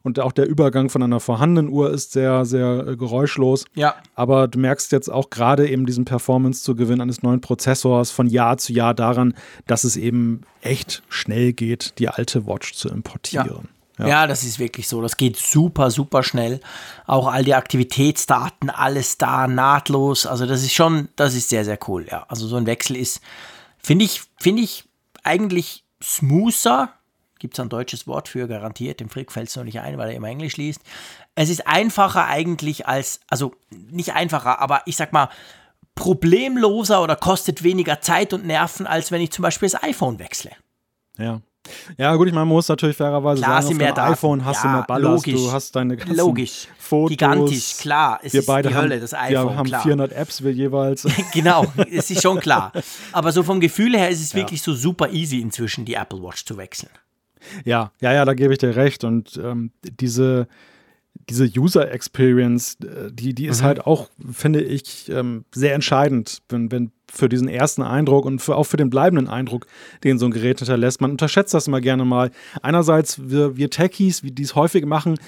Und 0.03 0.21
auch 0.21 0.31
der 0.31 0.47
Übergang 0.47 0.89
von 0.89 1.03
einer 1.03 1.19
vorhandenen 1.19 1.69
Uhr 1.69 1.91
ist 1.91 2.13
sehr, 2.13 2.45
sehr 2.45 2.87
äh, 2.87 2.97
geräuschlos. 2.97 3.65
Ja. 3.75 3.97
Aber 4.15 4.47
du 4.47 4.57
merkst 4.61 4.93
jetzt 4.93 5.11
auch 5.11 5.31
gerade 5.31 5.69
eben 5.69 5.85
diesen 5.85 6.05
Performance-Zugewinn 6.05 7.01
eines 7.01 7.25
neuen 7.25 7.41
Prozessors 7.41 8.13
von 8.13 8.29
Jahr 8.29 8.57
zu 8.57 8.73
Jahr 8.73 8.95
daran, 8.95 9.35
dass 9.67 9.83
es 9.83 9.97
eben 9.97 10.43
echt 10.63 11.03
schnell 11.09 11.53
geht, 11.53 11.95
die 11.99 12.09
alte 12.09 12.47
Watch 12.47 12.75
zu 12.75 12.89
importieren. 12.89 13.47
Ja. 13.65 13.76
Das 14.27 14.45
ist 14.45 14.59
wirklich 14.59 14.89
so. 14.89 15.01
Das 15.01 15.17
geht 15.17 15.37
super, 15.37 15.91
super 15.91 16.23
schnell. 16.23 16.61
Auch 17.07 17.29
all 17.29 17.45
die 17.45 17.55
Aktivitätsdaten, 17.55 18.71
alles 18.71 19.19
da, 19.19 19.47
nahtlos. 19.47 20.27
Also 20.27 20.47
das 20.47 20.63
ist 20.63 20.75
schon, 20.75 21.09
das 21.17 21.35
ist 21.35 21.49
sehr, 21.49 21.65
sehr 21.65 21.79
cool. 21.89 22.07
Ja, 22.11 22.27
also 22.29 22.47
so 22.47 22.57
ein 22.57 22.67
Wechsel 22.67 22.97
ist, 22.97 23.21
finde 23.79 24.05
ich, 24.05 24.23
finde 24.39 24.63
ich 24.63 24.85
eigentlich 25.23 25.85
smoother. 26.03 26.91
Gibt 27.39 27.55
es 27.55 27.61
ein 27.61 27.69
deutsches 27.69 28.07
Wort 28.07 28.29
für 28.29 28.49
garantiert? 28.49 29.01
Dem 29.01 29.11
Frick 29.11 29.33
fällt 29.33 29.49
es 29.49 29.57
noch 29.57 29.65
nicht 29.65 29.81
ein, 29.81 29.99
weil 29.99 30.11
er 30.11 30.17
immer 30.17 30.29
Englisch 30.29 30.57
liest. 30.57 30.81
Es 31.35 31.51
ist 31.51 31.67
einfacher 31.67 32.27
eigentlich 32.27 32.87
als, 32.87 33.21
also 33.29 33.55
nicht 33.71 34.15
einfacher, 34.15 34.59
aber 34.61 34.83
ich 34.87 34.97
sag 34.97 35.13
mal, 35.13 35.29
problemloser 35.95 37.03
oder 37.03 37.17
kostet 37.17 37.63
weniger 37.63 38.01
Zeit 38.01 38.33
und 38.33 38.47
Nerven, 38.47 38.87
als 38.87 39.11
wenn 39.11 39.21
ich 39.21 39.33
zum 39.33 39.43
Beispiel 39.43 39.69
das 39.69 39.83
iPhone 39.83 40.19
wechsle. 40.19 40.53
Ja. 41.19 41.41
Ja, 41.97 42.15
gut, 42.17 42.29
ich 42.29 42.35
meine, 42.35 42.47
man 42.47 42.55
muss 42.55 42.69
natürlich 42.69 42.97
fairerweise 42.97 43.43
Klar, 43.43 43.63
sagen, 43.63 43.75
auf 43.83 43.95
deinem 43.95 44.13
iPhone 44.13 44.45
hast 44.45 44.63
du 44.65 44.69
Ja, 44.69 44.75
mehr 44.75 44.83
Ballast, 44.83 45.27
logisch. 45.27 45.43
du 45.43 45.53
hast 45.53 45.77
deine 45.77 45.97
ganzen 45.97 46.17
Logisch. 46.17 46.69
Fotos. 46.79 47.11
Gigantisch, 47.11 47.77
klar. 47.79 48.21
Es 48.23 48.33
wir 48.33 48.41
ist 48.41 48.47
beide 48.47 48.69
die 48.69 48.75
haben, 48.75 48.83
Hölle, 48.85 49.01
das 49.01 49.13
Wir 49.13 49.21
iPhone, 49.21 49.57
haben 49.57 49.67
klar. 49.67 49.83
400 49.83 50.13
Apps 50.13 50.43
wir 50.45 50.53
jeweils. 50.53 51.07
Genau, 51.33 51.67
es 51.91 52.11
ist 52.11 52.23
schon 52.23 52.39
klar. 52.41 52.73
Aber 53.13 53.33
so 53.33 53.43
vom 53.43 53.61
Gefühl 53.61 53.97
her 53.97 54.09
ist 54.09 54.21
es 54.21 54.35
wirklich 54.35 54.63
so 54.63 54.75
super 54.75 55.11
easy 55.11 55.41
inzwischen, 55.41 55.85
die 55.85 55.95
Apple 55.95 56.23
Watch 56.23 56.45
zu 56.45 56.57
wechseln. 56.57 56.91
Ja, 57.65 57.93
ja, 58.01 58.13
ja, 58.13 58.25
da 58.25 58.35
gebe 58.35 58.53
ich 58.53 58.59
dir 58.59 58.75
recht. 58.77 59.05
Und 59.05 59.41
ähm, 59.43 59.71
diese, 59.83 60.49
diese 61.29 61.45
User 61.59 61.91
Experience, 61.91 62.77
äh, 62.83 63.11
die, 63.13 63.35
die 63.35 63.47
ist 63.47 63.63
halt 63.63 63.87
auch, 63.87 64.09
finde 64.31 64.63
ich, 64.63 65.09
ähm, 65.11 65.45
sehr 65.53 65.75
entscheidend, 65.75 66.39
wenn, 66.49 66.71
wenn 66.71 66.93
für 67.11 67.29
diesen 67.29 67.49
ersten 67.49 67.83
Eindruck 67.83 68.25
und 68.25 68.41
für, 68.41 68.57
auch 68.57 68.65
für 68.65 68.77
den 68.77 68.91
bleibenden 68.91 69.29
Eindruck, 69.29 69.67
den 70.05 70.19
so 70.19 70.27
ein 70.27 70.33
Gerät 70.33 70.59
hinterlässt. 70.59 71.01
Man 71.01 71.13
unterschätzt 71.13 71.55
das 71.55 71.69
immer 71.69 71.81
gerne 71.81 72.05
mal. 72.05 72.31
Einerseits, 72.63 73.29
wir, 73.29 73.57
wir 73.57 73.71
Techies, 73.71 74.23
wie 74.23 74.33
die 74.33 74.43
es 74.43 74.55
häufig 74.55 74.85
machen, 74.87 75.19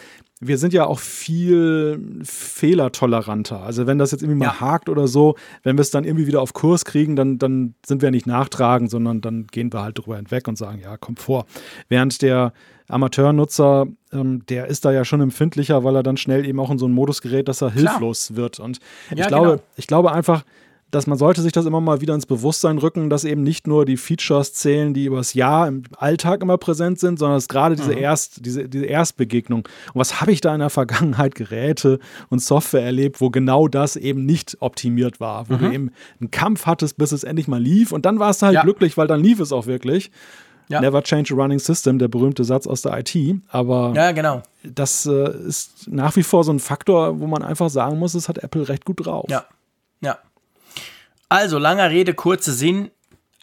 wir 0.40 0.58
sind 0.58 0.72
ja 0.72 0.86
auch 0.86 1.00
viel 1.00 2.20
fehlertoleranter. 2.22 3.60
Also 3.60 3.86
wenn 3.86 3.98
das 3.98 4.12
jetzt 4.12 4.22
irgendwie 4.22 4.38
mal 4.38 4.46
Ja. 4.46 4.60
hakt 4.60 4.88
oder 4.88 5.08
so, 5.08 5.36
wenn 5.62 5.76
wir 5.76 5.82
es 5.82 5.90
dann 5.90 6.04
irgendwie 6.04 6.26
wieder 6.26 6.40
auf 6.40 6.52
Kurs 6.52 6.84
kriegen, 6.84 7.16
dann, 7.16 7.38
dann 7.38 7.74
sind 7.84 8.02
wir 8.02 8.10
nicht 8.10 8.26
nachtragend, 8.26 8.90
sondern 8.90 9.20
dann 9.20 9.46
gehen 9.48 9.72
wir 9.72 9.82
halt 9.82 9.98
drüber 9.98 10.16
hinweg 10.16 10.46
und 10.46 10.56
sagen, 10.56 10.80
ja, 10.80 10.96
kommt 10.96 11.18
vor. 11.18 11.46
Während 11.88 12.22
der 12.22 12.52
Amateurnutzer, 12.88 13.86
ähm, 14.12 14.44
der 14.48 14.66
ist 14.66 14.84
da 14.84 14.92
ja 14.92 15.04
schon 15.04 15.20
empfindlicher, 15.20 15.84
weil 15.84 15.96
er 15.96 16.02
dann 16.02 16.16
schnell 16.16 16.46
eben 16.46 16.60
auch 16.60 16.70
in 16.70 16.78
so 16.78 16.86
einen 16.86 16.94
Modus 16.94 17.22
gerät, 17.22 17.48
dass 17.48 17.62
er 17.62 17.70
hilflos 17.70 18.34
wird. 18.36 18.58
Und 18.60 18.78
ich, 19.10 19.18
Ja, 19.18 19.26
glaube, 19.28 19.48
genau. 19.48 19.62
ich 19.76 19.86
glaube 19.86 20.12
einfach, 20.12 20.42
dass 20.90 21.06
man 21.06 21.18
sollte 21.18 21.42
sich 21.42 21.52
das 21.52 21.66
immer 21.66 21.82
mal 21.82 22.00
wieder 22.00 22.14
ins 22.14 22.24
Bewusstsein 22.24 22.78
rücken, 22.78 23.10
dass 23.10 23.24
eben 23.24 23.42
nicht 23.42 23.66
nur 23.66 23.84
die 23.84 23.98
Features 23.98 24.54
zählen, 24.54 24.94
die 24.94 25.04
übers 25.04 25.34
Jahr 25.34 25.68
im 25.68 25.82
Alltag 25.98 26.40
immer 26.40 26.56
präsent 26.56 26.98
sind, 26.98 27.18
sondern 27.18 27.36
dass 27.36 27.48
gerade 27.48 27.76
diese, 27.76 27.92
Erst, 27.92 28.46
diese, 28.46 28.70
diese 28.70 28.86
Erstbegegnung. 28.86 29.60
Und 29.92 29.94
was 30.00 30.22
habe 30.22 30.32
ich 30.32 30.40
da 30.40 30.54
in 30.54 30.60
der 30.60 30.70
Vergangenheit 30.70 31.34
Geräte 31.34 31.98
und 32.30 32.40
Software 32.40 32.84
erlebt, 32.84 33.20
wo 33.20 33.28
genau 33.28 33.68
das 33.68 33.96
eben 33.96 34.24
nicht 34.24 34.56
optimiert 34.60 35.20
war, 35.20 35.50
wo 35.50 35.56
du 35.56 35.70
eben 35.70 35.90
einen 36.20 36.30
Kampf 36.30 36.64
hattest, 36.64 36.96
bis 36.96 37.12
es 37.12 37.22
endlich 37.22 37.48
mal 37.48 37.60
lief 37.60 37.92
und 37.92 38.06
dann 38.06 38.18
warst 38.18 38.40
du 38.40 38.46
halt 38.46 38.54
Ja. 38.54 38.62
glücklich, 38.62 38.96
weil 38.96 39.06
dann 39.08 39.20
lief 39.22 39.40
es 39.40 39.52
auch 39.52 39.66
wirklich. 39.66 40.10
Ja. 40.68 40.80
Never 40.80 41.02
change 41.02 41.32
a 41.32 41.36
running 41.36 41.58
system, 41.58 41.98
der 41.98 42.08
berühmte 42.08 42.44
Satz 42.44 42.66
aus 42.66 42.82
der 42.82 42.98
IT. 42.98 43.16
Aber 43.48 43.92
Ja, 43.94 44.12
genau. 44.12 44.42
das 44.62 45.06
äh, 45.06 45.30
ist 45.46 45.88
nach 45.88 46.14
wie 46.16 46.22
vor 46.22 46.44
so 46.44 46.52
ein 46.52 46.60
Faktor, 46.60 47.20
wo 47.20 47.26
man 47.26 47.42
einfach 47.42 47.70
sagen 47.70 47.98
muss, 47.98 48.14
es 48.14 48.28
hat 48.28 48.38
Apple 48.38 48.68
recht 48.68 48.84
gut 48.84 49.06
drauf. 49.06 49.26
Ja, 49.28 49.44
ja. 50.00 50.18
Also, 51.30 51.58
langer 51.58 51.90
Rede, 51.90 52.14
kurzer 52.14 52.52
Sinn. 52.52 52.90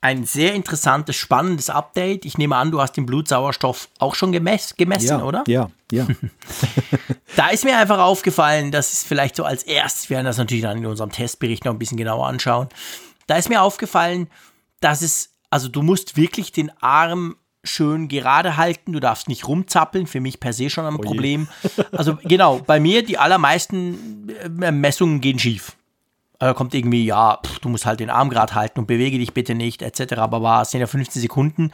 Ein 0.02 0.24
sehr 0.26 0.54
interessantes, 0.54 1.16
spannendes 1.16 1.72
Update. 1.72 2.26
Ich 2.26 2.38
nehme 2.38 2.56
an, 2.58 2.70
du 2.70 2.80
hast 2.80 2.92
den 2.96 3.08
Blutsauerstoff 3.08 3.90
auch 3.98 4.14
schon 4.14 4.32
gemess 4.32 4.76
gemessen, 4.76 5.08
ja, 5.08 5.24
oder? 5.24 5.44
Ja, 5.48 5.70
ja. 5.92 6.06
Da 7.36 7.50
ist 7.50 7.66
mir 7.66 7.78
einfach 7.78 7.98
aufgefallen, 8.00 8.72
das 8.72 8.94
ist 8.94 9.06
vielleicht 9.08 9.36
so 9.36 9.44
als 9.44 9.64
erstes, 9.64 10.10
wir 10.10 10.16
werden 10.16 10.26
das 10.28 10.38
natürlich 10.38 10.62
dann 10.64 10.78
in 10.78 10.86
unserem 10.86 11.12
Testbericht 11.12 11.66
noch 11.66 11.74
ein 11.74 11.80
bisschen 11.80 11.98
genauer 11.98 12.28
anschauen. 12.28 12.70
Da 13.28 13.36
ist 13.36 13.50
mir 13.50 13.62
aufgefallen, 13.62 14.28
dass 14.80 15.02
es, 15.02 15.32
also 15.56 15.70
du 15.70 15.84
musst 15.84 16.18
wirklich 16.18 16.52
den 16.52 16.70
Arm 16.82 17.38
schön 17.64 18.10
gerade 18.10 18.58
halten, 18.58 18.92
du 18.92 19.00
darfst 19.00 19.30
nicht 19.30 19.48
rumzappeln, 19.48 20.06
für 20.06 20.20
mich 20.20 20.42
per 20.42 20.52
se 20.52 20.70
schon 20.70 20.86
ein 20.86 20.98
je. 20.98 21.02
Problem. 21.02 21.48
Also 21.94 22.18
genau, 22.24 22.60
bei 22.60 22.82
mir 22.82 23.06
die 23.06 23.18
allermeisten 23.18 24.28
äh, 24.62 24.72
Messungen 24.74 25.22
gehen 25.22 25.40
schief. 25.40 25.78
Also 26.40 26.54
kommt 26.56 26.74
irgendwie, 26.74 27.06
ja, 27.06 27.40
pff, 27.42 27.60
du 27.60 27.70
musst 27.70 27.86
halt 27.86 28.02
den 28.02 28.10
Arm 28.10 28.30
gerade 28.30 28.54
halten 28.54 28.82
und 28.82 28.86
bewege 28.86 29.18
dich 29.18 29.34
bitte 29.34 29.56
nicht, 29.56 29.82
etc. 29.82 30.18
Aber 30.18 30.42
war, 30.42 30.64
es 30.64 30.72
sind 30.72 30.82
ja 30.82 30.88
15 30.88 31.22
Sekunden. 31.22 31.72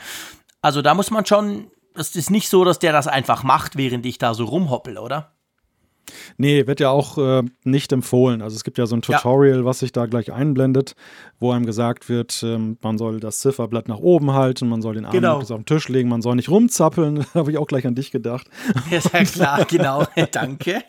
Also 0.61 0.83
da 0.83 0.93
muss 0.93 1.09
man 1.09 1.25
schon, 1.25 1.65
das 1.95 2.15
ist 2.15 2.29
nicht 2.29 2.49
so, 2.49 2.63
dass 2.63 2.77
der 2.77 2.93
das 2.93 3.07
einfach 3.07 3.41
macht, 3.41 3.77
während 3.77 4.05
ich 4.05 4.19
da 4.19 4.35
so 4.35 4.45
rumhoppel, 4.45 4.99
oder? 4.99 5.31
Nee, 6.37 6.67
wird 6.67 6.79
ja 6.79 6.89
auch 6.89 7.17
äh, 7.17 7.43
nicht 7.63 7.91
empfohlen. 7.93 8.41
Also 8.41 8.55
es 8.55 8.63
gibt 8.63 8.77
ja 8.77 8.85
so 8.85 8.95
ein 8.95 9.01
Ja. 9.07 9.17
Tutorial, 9.17 9.63
was 9.65 9.79
sich 9.79 9.91
da 9.91 10.05
gleich 10.07 10.31
einblendet, 10.33 10.95
wo 11.39 11.51
einem 11.51 11.65
gesagt 11.65 12.09
wird, 12.09 12.41
ähm, 12.43 12.77
man 12.81 12.97
soll 12.97 13.19
das 13.19 13.39
Zifferblatt 13.39 13.87
nach 13.87 13.99
oben 13.99 14.33
halten, 14.33 14.67
man 14.67 14.81
soll 14.81 14.95
den 14.95 15.05
Arm 15.05 15.13
Genau. 15.13 15.37
auf 15.39 15.47
den 15.47 15.65
Tisch 15.65 15.87
legen, 15.89 16.09
man 16.09 16.21
soll 16.21 16.35
nicht 16.35 16.49
rumzappeln. 16.49 17.25
Da 17.33 17.39
habe 17.39 17.51
ich 17.51 17.57
auch 17.57 17.67
gleich 17.67 17.87
an 17.87 17.95
dich 17.95 18.11
gedacht. 18.11 18.47
Ja, 18.89 18.97
ist 18.97 19.13
ja 19.13 19.23
klar, 19.23 19.65
genau. 19.69 20.05
Danke. 20.31 20.81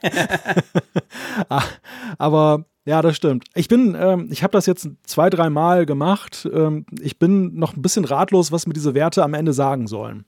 Aber 2.18 2.64
ja, 2.84 3.00
das 3.00 3.16
stimmt. 3.16 3.44
Ich 3.54 3.68
bin, 3.68 3.96
ähm, 3.98 4.28
ich 4.30 4.42
habe 4.42 4.52
das 4.52 4.66
jetzt 4.66 4.88
zwei, 5.04 5.30
drei 5.30 5.50
Mal 5.50 5.86
gemacht. 5.86 6.48
Ähm, 6.52 6.84
ich 7.00 7.18
bin 7.18 7.54
noch 7.54 7.76
ein 7.76 7.82
bisschen 7.82 8.04
ratlos, 8.04 8.50
was 8.50 8.66
mir 8.66 8.72
diese 8.74 8.94
Werte 8.94 9.22
am 9.22 9.34
Ende 9.34 9.52
sagen 9.52 9.86
sollen. 9.86 10.24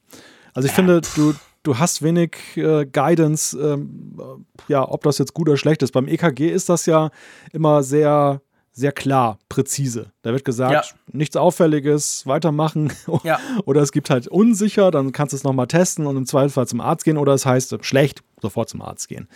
Also 0.52 0.68
ich 0.68 0.72
finde, 0.74 1.00
du, 1.16 1.34
du 1.64 1.78
hast 1.78 2.02
wenig 2.02 2.36
äh, 2.56 2.86
Guidance, 2.86 3.58
ähm, 3.58 4.16
äh, 4.18 4.72
ja, 4.72 4.88
ob 4.88 5.02
das 5.02 5.18
jetzt 5.18 5.34
gut 5.34 5.48
oder 5.48 5.56
schlecht 5.58 5.82
ist. 5.82 5.90
Beim 5.90 6.06
EKG 6.06 6.48
ist 6.50 6.68
das 6.68 6.86
ja 6.86 7.10
immer 7.52 7.82
sehr, 7.82 8.40
sehr 8.72 8.92
klar, 8.92 9.38
präzise. 9.48 10.12
Da 10.22 10.30
wird 10.32 10.44
gesagt, 10.44 10.72
Ja. 10.72 10.82
nichts 11.12 11.36
Auffälliges, 11.36 12.26
weitermachen. 12.26 12.92
Ja. 13.24 13.38
Oder 13.64 13.82
es 13.82 13.90
gibt 13.92 14.10
halt 14.10 14.28
unsicher, 14.28 14.90
dann 14.92 15.10
kannst 15.12 15.32
du 15.32 15.36
es 15.36 15.44
nochmal 15.44 15.66
testen 15.66 16.06
und 16.06 16.16
im 16.16 16.26
Zweifelsfall 16.26 16.68
zum 16.68 16.80
Arzt 16.80 17.04
gehen. 17.04 17.16
Oder 17.18 17.32
es 17.34 17.44
heißt 17.46 17.76
schlecht, 17.84 18.22
sofort 18.40 18.68
zum 18.68 18.82
Arzt 18.82 19.08
gehen. 19.08 19.28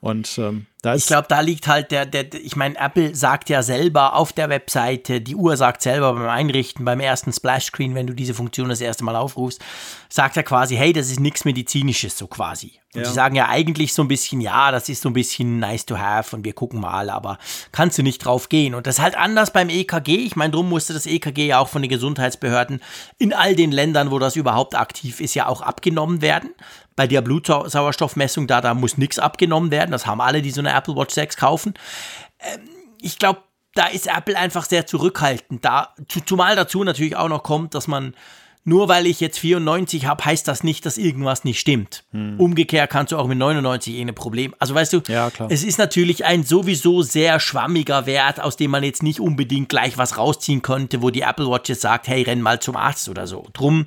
Und 0.00 0.38
ähm, 0.38 0.66
da 0.80 0.94
ist. 0.94 1.02
Ich 1.02 1.06
glaube, 1.08 1.28
da 1.28 1.40
liegt 1.40 1.66
halt 1.66 1.90
der, 1.90 2.06
der, 2.06 2.32
ich 2.32 2.56
meine, 2.56 2.78
Apple 2.78 3.14
sagt 3.14 3.50
ja 3.50 3.62
selber 3.62 4.16
auf 4.16 4.32
der 4.32 4.48
Webseite, 4.48 5.20
die 5.20 5.36
Uhr 5.36 5.58
sagt 5.58 5.82
selber 5.82 6.14
beim 6.14 6.28
Einrichten, 6.28 6.86
beim 6.86 7.00
ersten 7.00 7.34
Splash-Screen, 7.34 7.94
wenn 7.94 8.06
du 8.06 8.14
diese 8.14 8.32
Funktion 8.32 8.70
das 8.70 8.80
erste 8.80 9.04
Mal 9.04 9.14
aufrufst, 9.14 9.60
sagt 10.08 10.38
er 10.38 10.42
quasi, 10.42 10.76
hey, 10.76 10.94
das 10.94 11.10
ist 11.10 11.20
nichts 11.20 11.44
Medizinisches, 11.44 12.16
so 12.16 12.26
quasi. 12.28 12.72
Und 12.94 13.02
ja. 13.02 13.10
sagen 13.10 13.36
ja 13.36 13.48
eigentlich 13.48 13.92
so 13.92 14.02
ein 14.02 14.08
bisschen, 14.08 14.40
ja, 14.40 14.72
das 14.72 14.88
ist 14.88 15.02
so 15.02 15.10
ein 15.10 15.12
bisschen 15.12 15.60
nice 15.60 15.84
to 15.84 15.98
have 15.98 16.34
und 16.34 16.44
wir 16.44 16.54
gucken 16.54 16.80
mal, 16.80 17.10
aber 17.10 17.38
kannst 17.70 17.98
du 17.98 18.02
nicht 18.02 18.24
drauf 18.24 18.48
gehen. 18.48 18.74
Und 18.74 18.86
das 18.86 18.96
ist 18.96 19.02
halt 19.02 19.16
anders 19.16 19.52
beim 19.52 19.68
EKG. 19.68 20.16
Ich 20.16 20.34
meine, 20.34 20.50
drum 20.50 20.68
musste 20.68 20.94
das 20.94 21.06
EKG 21.06 21.46
ja 21.46 21.58
auch 21.58 21.68
von 21.68 21.82
den 21.82 21.90
Gesundheitsbehörden 21.90 22.80
in 23.18 23.32
all 23.32 23.54
den 23.54 23.70
Ländern, 23.70 24.10
wo 24.10 24.18
das 24.18 24.34
überhaupt 24.34 24.74
aktiv 24.74 25.20
ist, 25.20 25.34
ja 25.34 25.46
auch 25.46 25.60
abgenommen 25.60 26.22
werden 26.22 26.50
bei 27.00 27.06
der 27.06 27.22
Blutsauerstoffmessung 27.22 28.46
da, 28.46 28.60
da 28.60 28.74
muss 28.74 28.98
nichts 28.98 29.18
abgenommen 29.18 29.70
werden. 29.70 29.90
Das 29.90 30.04
haben 30.04 30.20
alle, 30.20 30.42
die 30.42 30.50
so 30.50 30.60
eine 30.60 30.74
Apple 30.74 30.94
Watch 30.96 31.14
6 31.14 31.38
kaufen. 31.38 31.72
Ähm, 32.40 32.60
ich 33.00 33.18
glaube, 33.18 33.40
da 33.74 33.86
ist 33.86 34.06
Apple 34.06 34.36
einfach 34.36 34.66
sehr 34.66 34.86
zurückhaltend. 34.86 35.64
Da, 35.64 35.94
zumal 36.26 36.56
dazu 36.56 36.84
natürlich 36.84 37.16
auch 37.16 37.30
noch 37.30 37.42
kommt, 37.42 37.74
dass 37.74 37.88
man 37.88 38.14
nur 38.64 38.90
weil 38.90 39.06
ich 39.06 39.20
jetzt 39.20 39.38
94 39.38 40.04
habe, 40.04 40.22
heißt 40.22 40.46
das 40.46 40.62
nicht, 40.62 40.84
dass 40.84 40.98
irgendwas 40.98 41.44
nicht 41.44 41.58
stimmt. 41.58 42.04
Hm. 42.10 42.38
Umgekehrt 42.38 42.90
kannst 42.90 43.12
du 43.12 43.16
auch 43.16 43.26
mit 43.26 43.38
99 43.38 43.94
eh 43.94 44.02
ein 44.02 44.14
Problem. 44.14 44.54
Also 44.58 44.74
weißt 44.74 44.92
du, 44.92 45.00
ja, 45.08 45.30
es 45.48 45.64
ist 45.64 45.78
natürlich 45.78 46.26
ein 46.26 46.44
sowieso 46.44 47.00
sehr 47.00 47.40
schwammiger 47.40 48.04
Wert, 48.04 48.40
aus 48.40 48.58
dem 48.58 48.72
man 48.72 48.84
jetzt 48.84 49.02
nicht 49.02 49.20
unbedingt 49.20 49.70
gleich 49.70 49.96
was 49.96 50.18
rausziehen 50.18 50.60
könnte, 50.60 51.00
wo 51.00 51.08
die 51.08 51.22
Apple 51.22 51.50
Watch 51.50 51.70
jetzt 51.70 51.80
sagt, 51.80 52.08
hey, 52.08 52.22
renn 52.22 52.42
mal 52.42 52.60
zum 52.60 52.76
Arzt 52.76 53.08
oder 53.08 53.26
so. 53.26 53.46
Drum, 53.54 53.86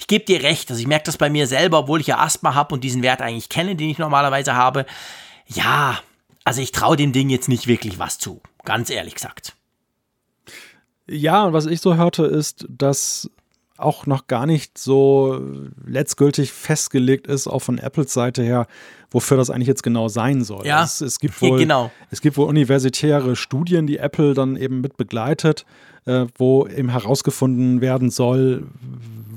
ich 0.00 0.06
gebe 0.06 0.24
dir 0.24 0.42
recht, 0.42 0.70
also 0.70 0.80
ich 0.80 0.86
merke 0.86 1.04
das 1.04 1.18
bei 1.18 1.28
mir 1.28 1.46
selber, 1.46 1.80
obwohl 1.80 2.00
ich 2.00 2.06
ja 2.06 2.18
Asthma 2.18 2.54
habe 2.54 2.74
und 2.74 2.82
diesen 2.82 3.02
Wert 3.02 3.20
eigentlich 3.20 3.50
kenne, 3.50 3.76
den 3.76 3.90
ich 3.90 3.98
normalerweise 3.98 4.54
habe. 4.54 4.86
Ja, 5.46 6.00
also 6.42 6.62
ich 6.62 6.72
traue 6.72 6.96
dem 6.96 7.12
Ding 7.12 7.28
jetzt 7.28 7.50
nicht 7.50 7.66
wirklich 7.66 7.98
was 7.98 8.18
zu, 8.18 8.40
ganz 8.64 8.88
ehrlich 8.88 9.14
gesagt. 9.14 9.54
Ja, 11.06 11.44
und 11.44 11.52
was 11.52 11.66
ich 11.66 11.82
so 11.82 11.96
hörte, 11.96 12.24
ist, 12.24 12.66
dass 12.70 13.30
auch 13.76 14.06
noch 14.06 14.26
gar 14.26 14.46
nicht 14.46 14.78
so 14.78 15.38
letztgültig 15.84 16.50
festgelegt 16.50 17.26
ist, 17.26 17.46
auch 17.46 17.60
von 17.60 17.76
Apples 17.76 18.14
Seite 18.14 18.42
her, 18.42 18.66
wofür 19.10 19.36
das 19.36 19.50
eigentlich 19.50 19.68
jetzt 19.68 19.82
genau 19.82 20.08
sein 20.08 20.42
soll. 20.42 20.66
Ja, 20.66 20.84
es, 20.84 21.00
es 21.00 21.18
gibt 21.18 21.40
wohl, 21.42 21.58
genau. 21.58 21.90
es 22.10 22.20
gibt 22.20 22.36
wohl 22.36 22.46
universitäre 22.46 23.36
Studien, 23.36 23.86
die 23.86 23.98
Apple 23.98 24.34
dann 24.34 24.56
eben 24.56 24.80
mit 24.80 24.96
begleitet, 24.96 25.64
äh, 26.06 26.26
wo 26.36 26.66
eben 26.66 26.88
herausgefunden 26.90 27.80
werden 27.80 28.10
soll, 28.10 28.66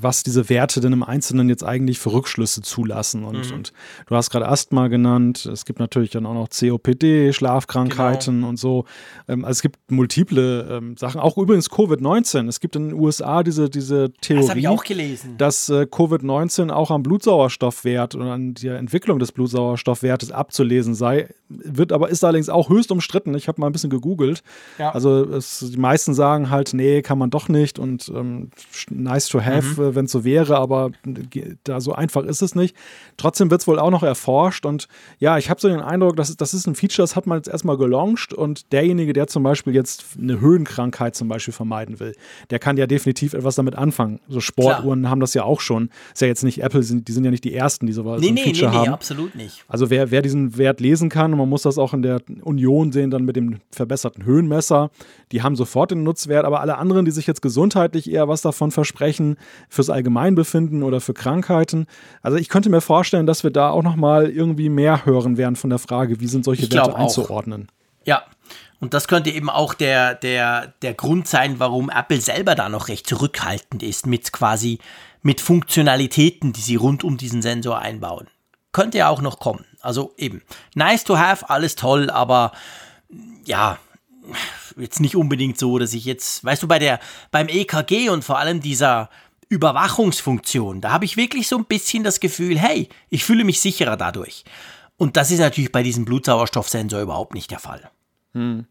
was 0.04 0.22
diese 0.22 0.48
Werte 0.48 0.80
denn 0.80 0.92
im 0.92 1.02
Einzelnen 1.02 1.48
jetzt 1.48 1.64
eigentlich 1.64 1.98
für 1.98 2.12
Rückschlüsse 2.12 2.62
zulassen. 2.62 3.24
Und, 3.24 3.50
mhm. 3.50 3.56
und 3.56 3.72
du 4.06 4.14
hast 4.14 4.30
gerade 4.30 4.46
Asthma 4.46 4.88
genannt. 4.88 5.46
Es 5.46 5.64
gibt 5.64 5.80
natürlich 5.80 6.10
dann 6.10 6.26
auch 6.26 6.34
noch 6.34 6.48
COPD, 6.50 7.32
Schlafkrankheiten 7.32 8.36
genau. 8.36 8.48
und 8.50 8.58
so. 8.58 8.84
Ähm, 9.28 9.44
also 9.44 9.52
es 9.52 9.62
gibt 9.62 9.78
multiple 9.90 10.68
ähm, 10.70 10.96
Sachen. 10.96 11.20
Auch 11.20 11.36
übrigens 11.38 11.70
Covid-19. 11.70 12.48
Es 12.48 12.60
gibt 12.60 12.76
in 12.76 12.90
den 12.90 12.98
USA 12.98 13.42
diese, 13.42 13.70
diese 13.70 14.12
Theorie, 14.20 14.46
das 14.46 14.48
dass 15.38 15.68
äh, 15.70 15.86
Covid-19 15.90 16.70
auch 16.70 16.90
am 16.90 17.02
Blutsauerstoffwert 17.02 18.14
und 18.14 18.22
an 18.22 18.54
der 18.54 18.78
Entwicklung 18.78 19.18
des 19.18 19.32
Blutsauerstoffwertes 19.64 20.30
abzulesen 20.30 20.94
sei. 20.94 21.28
Wird 21.48 21.92
aber 21.92 22.08
ist 22.08 22.24
allerdings 22.24 22.48
auch 22.48 22.68
höchst 22.68 22.90
umstritten. 22.90 23.34
Ich 23.34 23.48
habe 23.48 23.60
mal 23.60 23.66
ein 23.66 23.72
bisschen 23.72 23.90
gegoogelt. 23.90 24.42
Ja. 24.78 24.90
Also 24.90 25.24
es, 25.24 25.60
die 25.70 25.78
meisten 25.78 26.14
sagen 26.14 26.50
halt, 26.50 26.72
nee, 26.74 27.02
kann 27.02 27.18
man 27.18 27.30
doch 27.30 27.48
nicht 27.48 27.78
und 27.78 28.08
ähm, 28.14 28.50
nice 28.90 29.28
to 29.28 29.40
have. 29.40 29.82
Mhm 29.82 29.94
wenn 29.94 30.06
es 30.06 30.12
so 30.12 30.24
wäre, 30.24 30.56
aber 30.56 30.90
da 31.64 31.80
so 31.80 31.92
einfach 31.92 32.24
ist 32.24 32.42
es 32.42 32.54
nicht. 32.54 32.74
Trotzdem 33.16 33.50
wird 33.50 33.60
es 33.60 33.66
wohl 33.66 33.78
auch 33.78 33.90
noch 33.90 34.02
erforscht 34.02 34.66
und 34.66 34.88
ja, 35.18 35.38
ich 35.38 35.50
habe 35.50 35.60
so 35.60 35.68
den 35.68 35.80
Eindruck, 35.80 36.16
dass 36.16 36.34
das 36.36 36.54
ist 36.54 36.66
ein 36.66 36.74
Feature, 36.74 37.02
das 37.02 37.16
hat 37.16 37.26
man 37.26 37.38
jetzt 37.38 37.48
erstmal 37.48 37.76
gelauncht 37.76 38.32
und 38.32 38.72
derjenige, 38.72 39.12
der 39.12 39.26
zum 39.26 39.42
Beispiel 39.42 39.74
jetzt 39.74 40.04
eine 40.18 40.40
Höhenkrankheit 40.40 41.14
zum 41.14 41.28
Beispiel 41.28 41.52
vermeiden 41.52 42.00
will, 42.00 42.14
der 42.50 42.58
kann 42.58 42.76
ja 42.76 42.86
definitiv 42.86 43.34
etwas 43.34 43.54
damit 43.54 43.76
anfangen. 43.76 44.20
So 44.28 44.40
Sportuhren 44.40 45.00
Klar. 45.00 45.10
haben 45.10 45.20
das 45.20 45.34
ja 45.34 45.44
auch 45.44 45.60
schon. 45.60 45.90
Ist 46.12 46.22
ja 46.22 46.28
jetzt 46.28 46.44
nicht 46.44 46.62
Apple, 46.62 46.80
die 46.80 47.12
sind 47.12 47.24
ja 47.24 47.30
nicht 47.30 47.44
die 47.44 47.54
ersten, 47.54 47.86
die 47.86 47.92
sowas 47.92 48.20
nee, 48.20 48.26
so 48.26 48.32
ein 48.32 48.34
nee, 48.34 48.42
Feature 48.44 48.70
nee, 48.70 48.76
haben. 48.76 48.84
Nee, 48.88 48.94
absolut 48.94 49.34
nicht. 49.34 49.53
Also 49.68 49.90
wer, 49.90 50.10
wer 50.10 50.22
diesen 50.22 50.56
Wert 50.56 50.80
lesen 50.80 51.08
kann, 51.08 51.32
und 51.32 51.38
man 51.38 51.48
muss 51.48 51.62
das 51.62 51.78
auch 51.78 51.94
in 51.94 52.02
der 52.02 52.20
Union 52.42 52.92
sehen, 52.92 53.10
dann 53.10 53.24
mit 53.24 53.36
dem 53.36 53.60
verbesserten 53.70 54.24
Höhenmesser, 54.24 54.90
die 55.32 55.42
haben 55.42 55.56
sofort 55.56 55.90
den 55.90 56.02
Nutzwert, 56.02 56.44
aber 56.44 56.60
alle 56.60 56.78
anderen, 56.78 57.04
die 57.04 57.10
sich 57.10 57.26
jetzt 57.26 57.42
gesundheitlich 57.42 58.10
eher 58.10 58.28
was 58.28 58.42
davon 58.42 58.70
versprechen, 58.70 59.36
fürs 59.68 59.90
Allgemeinbefinden 59.90 60.82
oder 60.82 61.00
für 61.00 61.14
Krankheiten. 61.14 61.86
Also 62.22 62.38
ich 62.38 62.48
könnte 62.48 62.70
mir 62.70 62.80
vorstellen, 62.80 63.26
dass 63.26 63.44
wir 63.44 63.50
da 63.50 63.70
auch 63.70 63.82
noch 63.82 63.96
mal 63.96 64.30
irgendwie 64.30 64.68
mehr 64.68 65.06
hören 65.06 65.36
werden 65.36 65.56
von 65.56 65.70
der 65.70 65.78
Frage, 65.78 66.20
wie 66.20 66.26
sind 66.26 66.44
solche 66.44 66.70
Werte 66.72 66.96
einzuordnen. 66.96 67.68
Ja, 68.04 68.22
und 68.80 68.92
das 68.92 69.08
könnte 69.08 69.30
eben 69.30 69.48
auch 69.48 69.72
der, 69.72 70.14
der, 70.14 70.74
der 70.82 70.94
Grund 70.94 71.26
sein, 71.26 71.58
warum 71.58 71.90
Apple 71.90 72.20
selber 72.20 72.54
da 72.54 72.68
noch 72.68 72.88
recht 72.88 73.06
zurückhaltend 73.06 73.82
ist 73.82 74.06
mit 74.06 74.32
quasi 74.32 74.78
mit 75.22 75.40
Funktionalitäten, 75.40 76.52
die 76.52 76.60
sie 76.60 76.76
rund 76.76 77.02
um 77.02 77.16
diesen 77.16 77.40
Sensor 77.40 77.78
einbauen. 77.78 78.28
Könnte 78.74 78.98
ja 78.98 79.08
auch 79.08 79.22
noch 79.22 79.38
kommen. 79.38 79.64
Also 79.80 80.12
eben, 80.18 80.42
nice 80.74 81.04
to 81.04 81.16
have, 81.16 81.48
alles 81.48 81.76
toll, 81.76 82.10
aber 82.10 82.52
ja, 83.46 83.78
jetzt 84.76 85.00
nicht 85.00 85.16
unbedingt 85.16 85.58
so, 85.58 85.78
dass 85.78 85.94
ich 85.94 86.04
jetzt, 86.04 86.44
weißt 86.44 86.62
du, 86.62 86.68
bei 86.68 86.78
der, 86.78 87.00
beim 87.30 87.48
EKG 87.48 88.10
und 88.10 88.22
vor 88.22 88.38
allem 88.38 88.60
dieser, 88.60 89.08
Überwachungsfunktion, 89.50 90.80
da 90.80 90.90
habe 90.90 91.04
ich 91.04 91.18
wirklich 91.18 91.48
so 91.48 91.56
ein 91.58 91.66
bisschen 91.66 92.02
das 92.02 92.18
Gefühl, 92.18 92.58
hey, 92.58 92.88
ich 93.10 93.24
fühle 93.24 93.44
mich 93.44 93.60
sicherer 93.60 93.96
dadurch. 93.96 94.42
Und 94.96 95.16
das 95.16 95.30
ist 95.30 95.38
natürlich 95.38 95.70
bei 95.70 95.82
diesem 95.82 96.06
Blutsauerstoffsensor 96.06 97.00
überhaupt 97.00 97.34
nicht 97.34 97.50
der 97.50 97.58
Fall. 97.58 97.90
Hm. 98.32 98.66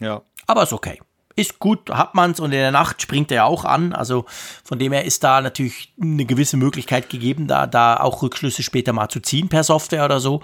Ja. 0.00 0.22
Aber 0.46 0.62
ist 0.62 0.72
okay 0.72 1.00
ist 1.36 1.58
gut, 1.58 1.90
hat 1.90 2.14
man 2.14 2.30
es 2.30 2.40
und 2.40 2.46
in 2.46 2.58
der 2.58 2.70
Nacht 2.70 3.02
springt 3.02 3.30
er 3.30 3.36
ja 3.36 3.44
auch 3.44 3.66
an. 3.66 3.92
Also 3.92 4.24
von 4.64 4.78
dem 4.78 4.92
her 4.92 5.04
ist 5.04 5.22
da 5.22 5.42
natürlich 5.42 5.92
eine 6.00 6.24
gewisse 6.24 6.56
Möglichkeit 6.56 7.10
gegeben, 7.10 7.46
da, 7.46 7.66
da 7.66 7.98
auch 7.98 8.22
Rückschlüsse 8.22 8.62
später 8.62 8.94
mal 8.94 9.08
zu 9.08 9.20
ziehen 9.20 9.48
per 9.48 9.62
Software 9.62 10.06
oder 10.06 10.18
so, 10.18 10.40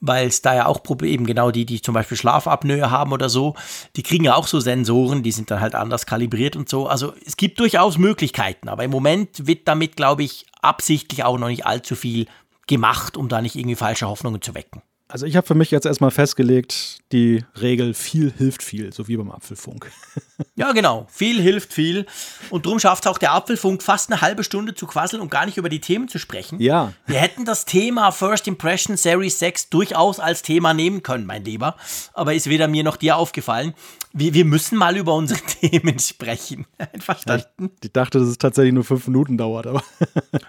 weil 0.00 0.26
es 0.26 0.42
da 0.42 0.54
ja 0.54 0.66
auch 0.66 0.82
Probleme, 0.82 1.24
genau 1.24 1.52
die, 1.52 1.64
die 1.64 1.80
zum 1.80 1.94
Beispiel 1.94 2.16
Schlafapnoe 2.16 2.90
haben 2.90 3.12
oder 3.12 3.28
so, 3.28 3.54
die 3.94 4.02
kriegen 4.02 4.24
ja 4.24 4.34
auch 4.34 4.48
so 4.48 4.58
Sensoren, 4.58 5.22
die 5.22 5.32
sind 5.32 5.50
dann 5.52 5.60
halt 5.60 5.76
anders 5.76 6.06
kalibriert 6.06 6.56
und 6.56 6.68
so. 6.68 6.88
Also 6.88 7.14
es 7.24 7.36
gibt 7.36 7.60
durchaus 7.60 7.96
Möglichkeiten, 7.96 8.68
aber 8.68 8.82
im 8.82 8.90
Moment 8.90 9.46
wird 9.46 9.68
damit, 9.68 9.96
glaube 9.96 10.24
ich, 10.24 10.46
absichtlich 10.60 11.22
auch 11.22 11.38
noch 11.38 11.48
nicht 11.48 11.66
allzu 11.66 11.94
viel 11.94 12.26
gemacht, 12.66 13.16
um 13.16 13.28
da 13.28 13.40
nicht 13.40 13.54
irgendwie 13.54 13.76
falsche 13.76 14.08
Hoffnungen 14.08 14.42
zu 14.42 14.56
wecken. 14.56 14.82
Also 15.12 15.26
ich 15.26 15.36
habe 15.36 15.46
für 15.46 15.54
mich 15.54 15.70
jetzt 15.70 15.84
erstmal 15.84 16.10
festgelegt, 16.10 17.00
die 17.12 17.44
Regel 17.60 17.92
viel 17.92 18.32
hilft 18.34 18.62
viel, 18.62 18.94
so 18.94 19.08
wie 19.08 19.18
beim 19.18 19.30
Apfelfunk. 19.30 19.92
Ja, 20.54 20.72
genau. 20.72 21.06
Viel 21.10 21.40
hilft 21.40 21.72
viel. 21.72 22.06
Und 22.50 22.66
darum 22.66 22.78
schafft 22.78 23.04
es 23.04 23.10
auch 23.10 23.18
der 23.18 23.32
Apfelfunk 23.32 23.82
fast 23.82 24.10
eine 24.10 24.20
halbe 24.20 24.44
Stunde 24.44 24.74
zu 24.74 24.86
quasseln 24.86 25.22
und 25.22 25.30
gar 25.30 25.46
nicht 25.46 25.56
über 25.56 25.68
die 25.68 25.80
Themen 25.80 26.08
zu 26.08 26.18
sprechen. 26.18 26.60
Ja. 26.60 26.92
Wir 27.06 27.18
hätten 27.18 27.44
das 27.44 27.64
Thema 27.64 28.10
First 28.10 28.48
Impression 28.48 28.96
Series 28.96 29.38
6 29.38 29.70
durchaus 29.70 30.20
als 30.20 30.42
Thema 30.42 30.74
nehmen 30.74 31.02
können, 31.02 31.26
mein 31.26 31.44
Lieber. 31.44 31.76
Aber 32.12 32.34
ist 32.34 32.48
weder 32.48 32.68
mir 32.68 32.84
noch 32.84 32.96
dir 32.96 33.16
aufgefallen. 33.16 33.74
Wir, 34.12 34.34
wir 34.34 34.44
müssen 34.44 34.76
mal 34.76 34.96
über 34.96 35.14
unsere 35.14 35.40
Themen 35.60 35.98
sprechen. 35.98 36.66
Einverstanden? 36.78 37.46
Ja, 37.58 37.66
ich, 37.66 37.84
ich, 37.84 37.92
dachte, 37.92 38.18
dass 38.18 38.28
es 38.28 38.38
tatsächlich 38.38 38.74
nur 38.74 38.84
fünf 38.84 39.06
Minuten 39.06 39.38
dauert, 39.38 39.66
aber. 39.66 39.82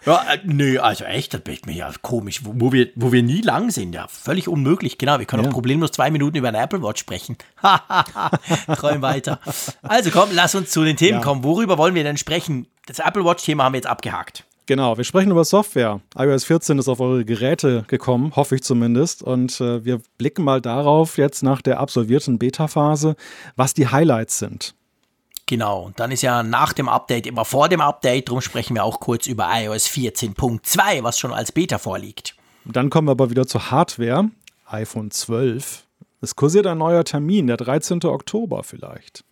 ja, 0.05 0.23
äh, 0.33 0.39
nö, 0.43 0.79
also 0.79 1.05
echt, 1.05 1.33
das 1.33 1.41
ist 1.45 1.65
mir 1.65 1.75
ja 1.75 1.91
komisch, 2.01 2.41
wo, 2.43 2.53
wo, 2.55 2.71
wir, 2.73 2.89
wo 2.95 3.11
wir 3.11 3.23
nie 3.23 3.41
lang 3.41 3.71
sind. 3.71 3.93
Ja, 3.93 4.07
völlig 4.07 4.47
unmöglich. 4.53 4.97
Genau, 4.97 5.19
wir 5.19 5.25
können 5.25 5.43
ja. 5.43 5.49
auch 5.49 5.53
problemlos 5.53 5.91
zwei 5.91 6.09
Minuten 6.11 6.37
über 6.37 6.47
eine 6.47 6.59
Apple 6.59 6.81
Watch 6.81 6.99
sprechen. 6.99 7.37
Träum 8.75 9.01
weiter. 9.01 9.39
Also 9.81 10.11
komm, 10.11 10.29
lass 10.31 10.55
uns 10.55 10.71
zu 10.71 10.83
den 10.83 10.95
Themen 10.95 11.19
ja. 11.19 11.23
kommen. 11.23 11.43
Worüber 11.43 11.77
wollen 11.77 11.95
wir 11.95 12.03
denn 12.03 12.17
sprechen? 12.17 12.67
Das 12.85 12.99
Apple 12.99 13.23
Watch-Thema 13.23 13.65
haben 13.65 13.73
wir 13.73 13.77
jetzt 13.77 13.87
abgehakt. 13.87 14.45
Genau, 14.65 14.95
wir 14.97 15.03
sprechen 15.03 15.31
über 15.31 15.43
Software. 15.43 15.99
iOS 16.17 16.45
14 16.45 16.79
ist 16.79 16.87
auf 16.87 17.01
eure 17.01 17.25
Geräte 17.25 17.83
gekommen, 17.87 18.33
hoffe 18.35 18.55
ich 18.55 18.63
zumindest. 18.63 19.21
Und 19.21 19.59
äh, 19.59 19.83
wir 19.83 20.01
blicken 20.17 20.43
mal 20.43 20.61
darauf 20.61 21.17
jetzt 21.17 21.43
nach 21.43 21.61
der 21.61 21.79
absolvierten 21.79 22.39
Beta-Phase, 22.39 23.15
was 23.57 23.73
die 23.73 23.87
Highlights 23.89 24.39
sind. 24.39 24.73
Genau, 25.45 25.83
und 25.83 25.99
dann 25.99 26.11
ist 26.11 26.21
ja 26.21 26.43
nach 26.43 26.71
dem 26.71 26.87
Update 26.87 27.27
immer 27.27 27.43
vor 27.43 27.67
dem 27.67 27.81
Update, 27.81 28.29
darum 28.29 28.39
sprechen 28.39 28.75
wir 28.75 28.85
auch 28.85 29.01
kurz 29.01 29.27
über 29.27 29.49
iOS 29.53 29.87
14.2, 29.87 31.03
was 31.03 31.19
schon 31.19 31.33
als 31.33 31.51
Beta 31.51 31.77
vorliegt. 31.77 32.35
Dann 32.63 32.89
kommen 32.89 33.09
wir 33.09 33.11
aber 33.11 33.29
wieder 33.29 33.45
zur 33.45 33.69
Hardware, 33.69 34.29
iPhone 34.73 35.11
12. 35.11 35.85
Es 36.21 36.35
kursiert 36.35 36.67
ein 36.67 36.77
neuer 36.77 37.03
Termin, 37.03 37.47
der 37.47 37.57
13. 37.57 38.03
Oktober 38.05 38.63
vielleicht 38.63 39.23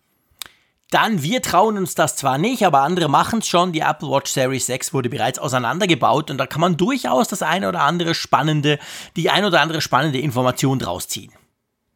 dann 0.92 1.22
wir 1.22 1.40
trauen 1.40 1.78
uns 1.78 1.94
das 1.94 2.16
zwar 2.16 2.36
nicht, 2.38 2.64
aber 2.66 2.82
andere 2.82 3.08
machen 3.08 3.38
es 3.38 3.48
schon. 3.48 3.72
Die 3.72 3.80
Apple 3.80 4.10
Watch 4.10 4.30
Series 4.30 4.66
6 4.66 4.92
wurde 4.92 5.08
bereits 5.08 5.38
auseinandergebaut 5.38 6.30
und 6.30 6.36
da 6.36 6.46
kann 6.46 6.60
man 6.60 6.76
durchaus 6.76 7.28
das 7.28 7.42
eine 7.42 7.68
oder 7.68 7.80
andere 7.80 8.14
spannende, 8.14 8.78
die 9.16 9.30
ein 9.30 9.44
oder 9.44 9.60
andere 9.62 9.80
spannende 9.80 10.18
Information 10.18 10.78
draus 10.78 11.08
ziehen. 11.08 11.32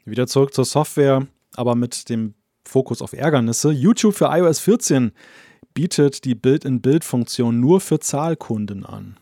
Wieder 0.06 0.26
zurück 0.26 0.54
zur 0.54 0.64
Software, 0.64 1.26
aber 1.56 1.74
mit 1.74 2.08
dem 2.08 2.34
Fokus 2.64 3.02
auf 3.02 3.12
Ärgernisse. 3.12 3.70
YouTube 3.70 4.14
für 4.14 4.30
iOS 4.30 4.60
14 4.60 5.12
bietet 5.74 6.24
die 6.24 6.34
Bild-in-Bild-Funktion 6.34 7.60
nur 7.60 7.82
für 7.82 8.00
Zahlkunden 8.00 8.86
an. 8.86 9.18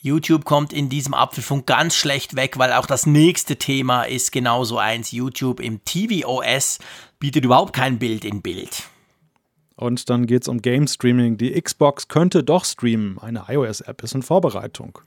YouTube 0.00 0.44
kommt 0.44 0.72
in 0.72 0.88
diesem 0.88 1.12
Apfelfunk 1.12 1.66
ganz 1.66 1.96
schlecht 1.96 2.36
weg, 2.36 2.56
weil 2.56 2.72
auch 2.72 2.86
das 2.86 3.04
nächste 3.04 3.56
Thema 3.56 4.04
ist 4.04 4.30
genauso 4.30 4.78
eins. 4.78 5.10
YouTube 5.10 5.58
im 5.58 5.84
tvOS 5.84 6.78
bietet 7.18 7.44
überhaupt 7.44 7.74
kein 7.74 7.98
Bild 7.98 8.24
in 8.24 8.40
Bild. 8.40 8.84
Und 9.74 10.08
dann 10.08 10.26
geht 10.26 10.42
es 10.42 10.48
um 10.48 10.62
Game 10.62 10.86
Streaming. 10.86 11.36
Die 11.36 11.60
Xbox 11.60 12.08
könnte 12.08 12.44
doch 12.44 12.64
streamen. 12.64 13.18
Eine 13.18 13.44
iOS-App 13.48 14.02
ist 14.02 14.14
in 14.14 14.22
Vorbereitung. 14.22 14.98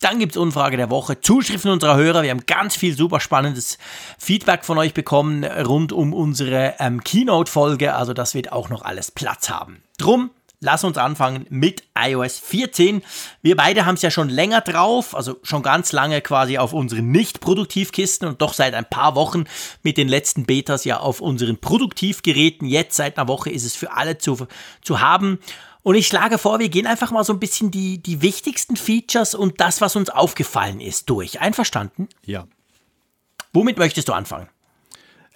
Dann 0.00 0.18
gibt 0.18 0.32
es 0.32 0.36
Umfrage 0.36 0.76
der 0.76 0.90
Woche, 0.90 1.20
Zuschriften 1.20 1.70
unserer 1.70 1.96
Hörer. 1.96 2.22
Wir 2.22 2.30
haben 2.30 2.44
ganz 2.46 2.76
viel 2.76 2.96
super 2.96 3.18
spannendes 3.18 3.78
Feedback 4.18 4.64
von 4.64 4.76
euch 4.76 4.92
bekommen 4.92 5.44
rund 5.44 5.92
um 5.92 6.12
unsere 6.12 6.74
ähm, 6.78 7.02
Keynote-Folge. 7.02 7.94
Also 7.94 8.12
das 8.12 8.34
wird 8.34 8.52
auch 8.52 8.68
noch 8.68 8.82
alles 8.82 9.10
Platz 9.10 9.48
haben. 9.48 9.82
Drum 9.98 10.30
Lass 10.60 10.84
uns 10.84 10.96
anfangen 10.96 11.46
mit 11.50 11.82
iOS 11.98 12.38
14. 12.38 13.02
Wir 13.42 13.56
beide 13.56 13.84
haben 13.84 13.96
es 13.96 14.02
ja 14.02 14.10
schon 14.10 14.30
länger 14.30 14.62
drauf, 14.62 15.14
also 15.14 15.36
schon 15.42 15.62
ganz 15.62 15.92
lange 15.92 16.22
quasi 16.22 16.56
auf 16.56 16.72
unseren 16.72 17.10
Nicht-Produktivkisten 17.10 18.26
und 18.26 18.40
doch 18.40 18.54
seit 18.54 18.72
ein 18.72 18.88
paar 18.88 19.14
Wochen 19.14 19.44
mit 19.82 19.98
den 19.98 20.08
letzten 20.08 20.46
Betas 20.46 20.84
ja 20.84 20.98
auf 20.98 21.20
unseren 21.20 21.58
Produktivgeräten. 21.58 22.66
Jetzt 22.66 22.96
seit 22.96 23.18
einer 23.18 23.28
Woche 23.28 23.50
ist 23.50 23.64
es 23.64 23.76
für 23.76 23.92
alle 23.92 24.16
zu, 24.16 24.46
zu 24.80 25.00
haben. 25.00 25.40
Und 25.82 25.94
ich 25.94 26.06
schlage 26.06 26.38
vor, 26.38 26.58
wir 26.58 26.70
gehen 26.70 26.86
einfach 26.86 27.10
mal 27.10 27.22
so 27.22 27.34
ein 27.34 27.38
bisschen 27.38 27.70
die, 27.70 28.02
die 28.02 28.22
wichtigsten 28.22 28.76
Features 28.76 29.34
und 29.34 29.60
das, 29.60 29.82
was 29.82 29.94
uns 29.94 30.08
aufgefallen 30.08 30.80
ist, 30.80 31.10
durch. 31.10 31.40
Einverstanden? 31.40 32.08
Ja. 32.24 32.46
Womit 33.52 33.76
möchtest 33.76 34.08
du 34.08 34.14
anfangen? 34.14 34.48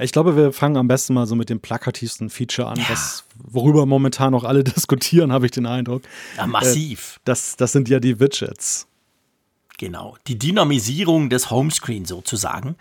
Ich 0.01 0.13
glaube, 0.13 0.37
wir 0.37 0.53
fangen 0.53 0.77
am 0.77 0.89
besten 0.89 1.15
mal 1.15 1.27
so 1.27 1.35
mit 1.35 1.51
dem 1.51 1.61
plakativsten 1.61 2.31
Feature 2.31 2.69
an, 2.69 2.79
ja. 2.79 2.89
was, 2.89 3.25
worüber 3.37 3.87
momentan 3.87 4.33
noch 4.33 4.45
alle 4.45 4.65
diskutieren, 4.65 5.33
habe 5.33 5.47
ich 5.47 5.53
den 5.53 5.67
Eindruck. 5.67 6.03
Ja, 6.37 6.47
massiv. 6.47 7.17
Äh, 7.17 7.21
das, 7.27 7.57
das 7.57 7.73
sind 7.73 7.89
ja 7.89 8.01
die 8.01 8.19
Widgets. 8.19 8.87
Genau, 9.79 10.17
die 10.27 10.39
Dynamisierung 10.39 11.31
des 11.31 11.51
Homescreen 11.51 12.05
sozusagen. 12.05 12.77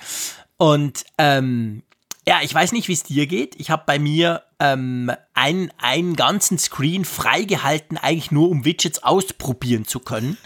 Und 0.58 1.05
ähm, 1.17 1.84
ja, 2.27 2.39
ich 2.43 2.53
weiß 2.53 2.73
nicht, 2.73 2.89
wie 2.89 2.93
es 2.93 3.03
dir 3.03 3.25
geht. 3.25 3.55
Ich 3.58 3.69
habe 3.71 3.84
bei 3.86 3.97
mir 3.97 4.43
ähm, 4.60 5.12
einen, 5.34 5.71
einen 5.77 6.15
ganzen 6.15 6.58
Screen 6.58 7.05
freigehalten, 7.05 7.97
eigentlich 7.97 8.32
nur 8.32 8.49
um 8.49 8.65
Widgets 8.65 9.01
ausprobieren 9.01 9.86
zu 9.86 9.99
können. 9.99 10.38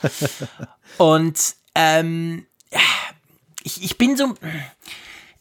Und 0.97 1.55
ähm, 1.75 2.45
ich, 3.63 3.83
ich 3.83 3.97
bin 3.97 4.15
so 4.15 4.35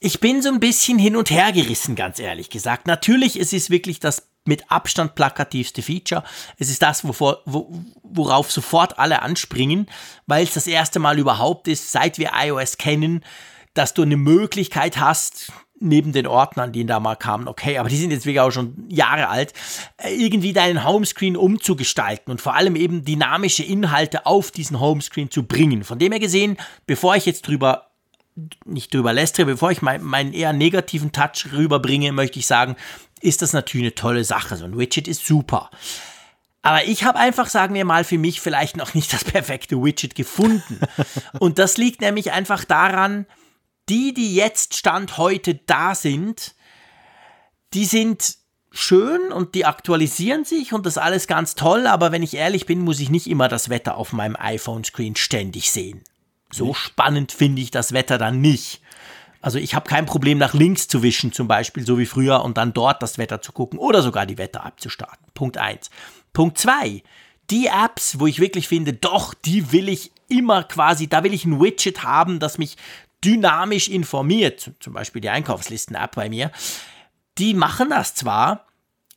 ich 0.02 0.18
bin 0.18 0.42
so 0.42 0.48
ein 0.48 0.58
bisschen 0.58 0.98
hin 0.98 1.14
und 1.14 1.30
her 1.30 1.52
gerissen, 1.52 1.94
ganz 1.94 2.18
ehrlich 2.18 2.50
gesagt. 2.50 2.88
Natürlich, 2.88 3.38
es 3.38 3.52
ist 3.52 3.70
wirklich 3.70 4.00
das 4.00 4.28
mit 4.44 4.68
Abstand 4.68 5.14
plakativste 5.14 5.80
Feature. 5.80 6.24
Es 6.58 6.70
ist 6.70 6.82
das, 6.82 7.06
wovor, 7.06 7.42
wo, 7.46 7.72
worauf 8.02 8.50
sofort 8.50 8.98
alle 8.98 9.22
anspringen, 9.22 9.86
weil 10.26 10.42
es 10.42 10.54
das 10.54 10.66
erste 10.66 10.98
Mal 10.98 11.20
überhaupt 11.20 11.68
ist, 11.68 11.92
seit 11.92 12.18
wir 12.18 12.32
iOS 12.34 12.78
kennen, 12.78 13.24
dass 13.74 13.94
du 13.94 14.02
eine 14.02 14.16
Möglichkeit 14.16 14.98
hast, 14.98 15.52
neben 15.78 16.12
den 16.12 16.26
Ordnern, 16.26 16.72
die 16.72 16.84
da 16.84 16.98
mal 16.98 17.16
kamen, 17.16 17.48
okay, 17.48 17.78
aber 17.78 17.88
die 17.88 17.96
sind 17.96 18.10
jetzt 18.10 18.26
wirklich 18.26 18.40
auch 18.40 18.50
schon 18.50 18.86
Jahre 18.88 19.28
alt, 19.28 19.52
äh, 19.98 20.14
irgendwie 20.14 20.52
deinen 20.52 20.84
Homescreen 20.84 21.36
umzugestalten 21.36 22.30
und 22.30 22.40
vor 22.40 22.54
allem 22.54 22.76
eben 22.76 23.04
dynamische 23.04 23.64
Inhalte 23.64 24.26
auf 24.26 24.50
diesen 24.50 24.78
Homescreen 24.78 25.30
zu 25.30 25.44
bringen. 25.44 25.82
Von 25.82 25.98
dem 25.98 26.12
her 26.12 26.20
gesehen, 26.20 26.56
bevor 26.86 27.16
ich 27.16 27.26
jetzt 27.26 27.48
drüber 27.48 27.91
nicht 28.64 28.94
drüber 28.94 29.12
lästere, 29.12 29.46
bevor 29.46 29.70
ich 29.70 29.82
mein, 29.82 30.02
meinen 30.02 30.32
eher 30.32 30.52
negativen 30.52 31.12
Touch 31.12 31.52
rüberbringe, 31.52 32.12
möchte 32.12 32.38
ich 32.38 32.46
sagen, 32.46 32.76
ist 33.20 33.42
das 33.42 33.52
natürlich 33.52 33.86
eine 33.86 33.94
tolle 33.94 34.24
Sache. 34.24 34.56
So 34.56 34.64
ein 34.64 34.78
Widget 34.78 35.08
ist 35.08 35.26
super. 35.26 35.70
Aber 36.62 36.84
ich 36.84 37.04
habe 37.04 37.18
einfach, 37.18 37.48
sagen 37.48 37.74
wir 37.74 37.84
mal, 37.84 38.04
für 38.04 38.18
mich 38.18 38.40
vielleicht 38.40 38.76
noch 38.76 38.94
nicht 38.94 39.12
das 39.12 39.24
perfekte 39.24 39.82
Widget 39.82 40.14
gefunden. 40.14 40.80
Und 41.38 41.58
das 41.58 41.76
liegt 41.76 42.00
nämlich 42.00 42.32
einfach 42.32 42.64
daran, 42.64 43.26
die, 43.88 44.14
die 44.14 44.34
jetzt 44.34 44.76
Stand 44.76 45.18
heute 45.18 45.56
da 45.56 45.94
sind, 45.94 46.54
die 47.74 47.84
sind 47.84 48.36
schön 48.70 49.32
und 49.32 49.54
die 49.54 49.66
aktualisieren 49.66 50.44
sich 50.44 50.72
und 50.72 50.86
das 50.86 50.96
alles 50.96 51.26
ganz 51.26 51.54
toll, 51.54 51.86
aber 51.86 52.10
wenn 52.10 52.22
ich 52.22 52.34
ehrlich 52.34 52.64
bin, 52.64 52.80
muss 52.80 53.00
ich 53.00 53.10
nicht 53.10 53.26
immer 53.26 53.48
das 53.48 53.68
Wetter 53.68 53.96
auf 53.96 54.12
meinem 54.12 54.36
iPhone-Screen 54.36 55.16
ständig 55.16 55.70
sehen. 55.70 56.02
So 56.52 56.74
spannend 56.74 57.32
finde 57.32 57.62
ich 57.62 57.70
das 57.70 57.92
Wetter 57.92 58.18
dann 58.18 58.40
nicht. 58.40 58.80
Also 59.40 59.58
ich 59.58 59.74
habe 59.74 59.88
kein 59.88 60.06
Problem, 60.06 60.38
nach 60.38 60.54
links 60.54 60.86
zu 60.86 61.02
wischen, 61.02 61.32
zum 61.32 61.48
Beispiel, 61.48 61.84
so 61.84 61.98
wie 61.98 62.06
früher, 62.06 62.44
und 62.44 62.56
dann 62.56 62.72
dort 62.72 63.02
das 63.02 63.18
Wetter 63.18 63.42
zu 63.42 63.52
gucken 63.52 63.78
oder 63.78 64.00
sogar 64.00 64.24
die 64.24 64.38
Wetter 64.38 64.64
abzustarten. 64.64 65.26
Punkt 65.34 65.58
1. 65.58 65.90
Punkt 66.32 66.58
2. 66.58 67.02
Die 67.50 67.66
Apps, 67.66 68.20
wo 68.20 68.26
ich 68.26 68.38
wirklich 68.38 68.68
finde, 68.68 68.92
doch, 68.92 69.34
die 69.34 69.72
will 69.72 69.88
ich 69.88 70.12
immer 70.28 70.62
quasi, 70.62 71.08
da 71.08 71.24
will 71.24 71.34
ich 71.34 71.44
ein 71.44 71.60
Widget 71.60 72.04
haben, 72.04 72.38
das 72.38 72.56
mich 72.56 72.76
dynamisch 73.24 73.88
informiert, 73.88 74.70
zum 74.80 74.92
Beispiel 74.92 75.20
die 75.20 75.30
Einkaufslisten-App 75.30 76.14
bei 76.14 76.28
mir, 76.28 76.50
die 77.38 77.54
machen 77.54 77.90
das 77.90 78.14
zwar, 78.14 78.66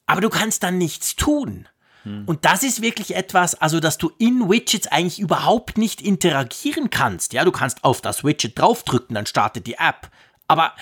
aber 0.06 0.22
du 0.22 0.30
kannst 0.30 0.64
dann 0.64 0.78
nichts 0.78 1.16
tun. 1.16 1.68
Hm. 2.06 2.24
Und 2.26 2.46
das 2.46 2.64
ist 2.64 2.82
wirklich 2.82 3.16
etwas, 3.16 3.56
also 3.56 3.80
dass 3.80 3.98
du 3.98 4.12
in 4.18 4.50
Widgets 4.50 4.88
eigentlich 4.88 5.20
überhaupt 5.20 5.78
nicht 5.78 6.02
interagieren 6.02 6.90
kannst. 6.90 7.34
Ja, 7.34 7.44
du 7.44 7.52
kannst 7.52 7.84
auf 7.84 8.02
das 8.02 8.24
Widget 8.24 8.58
draufdrücken, 8.58 9.16
dann 9.16 9.26
startet 9.26 9.68
die 9.68 9.76
App. 9.76 10.10
Aber 10.48 10.74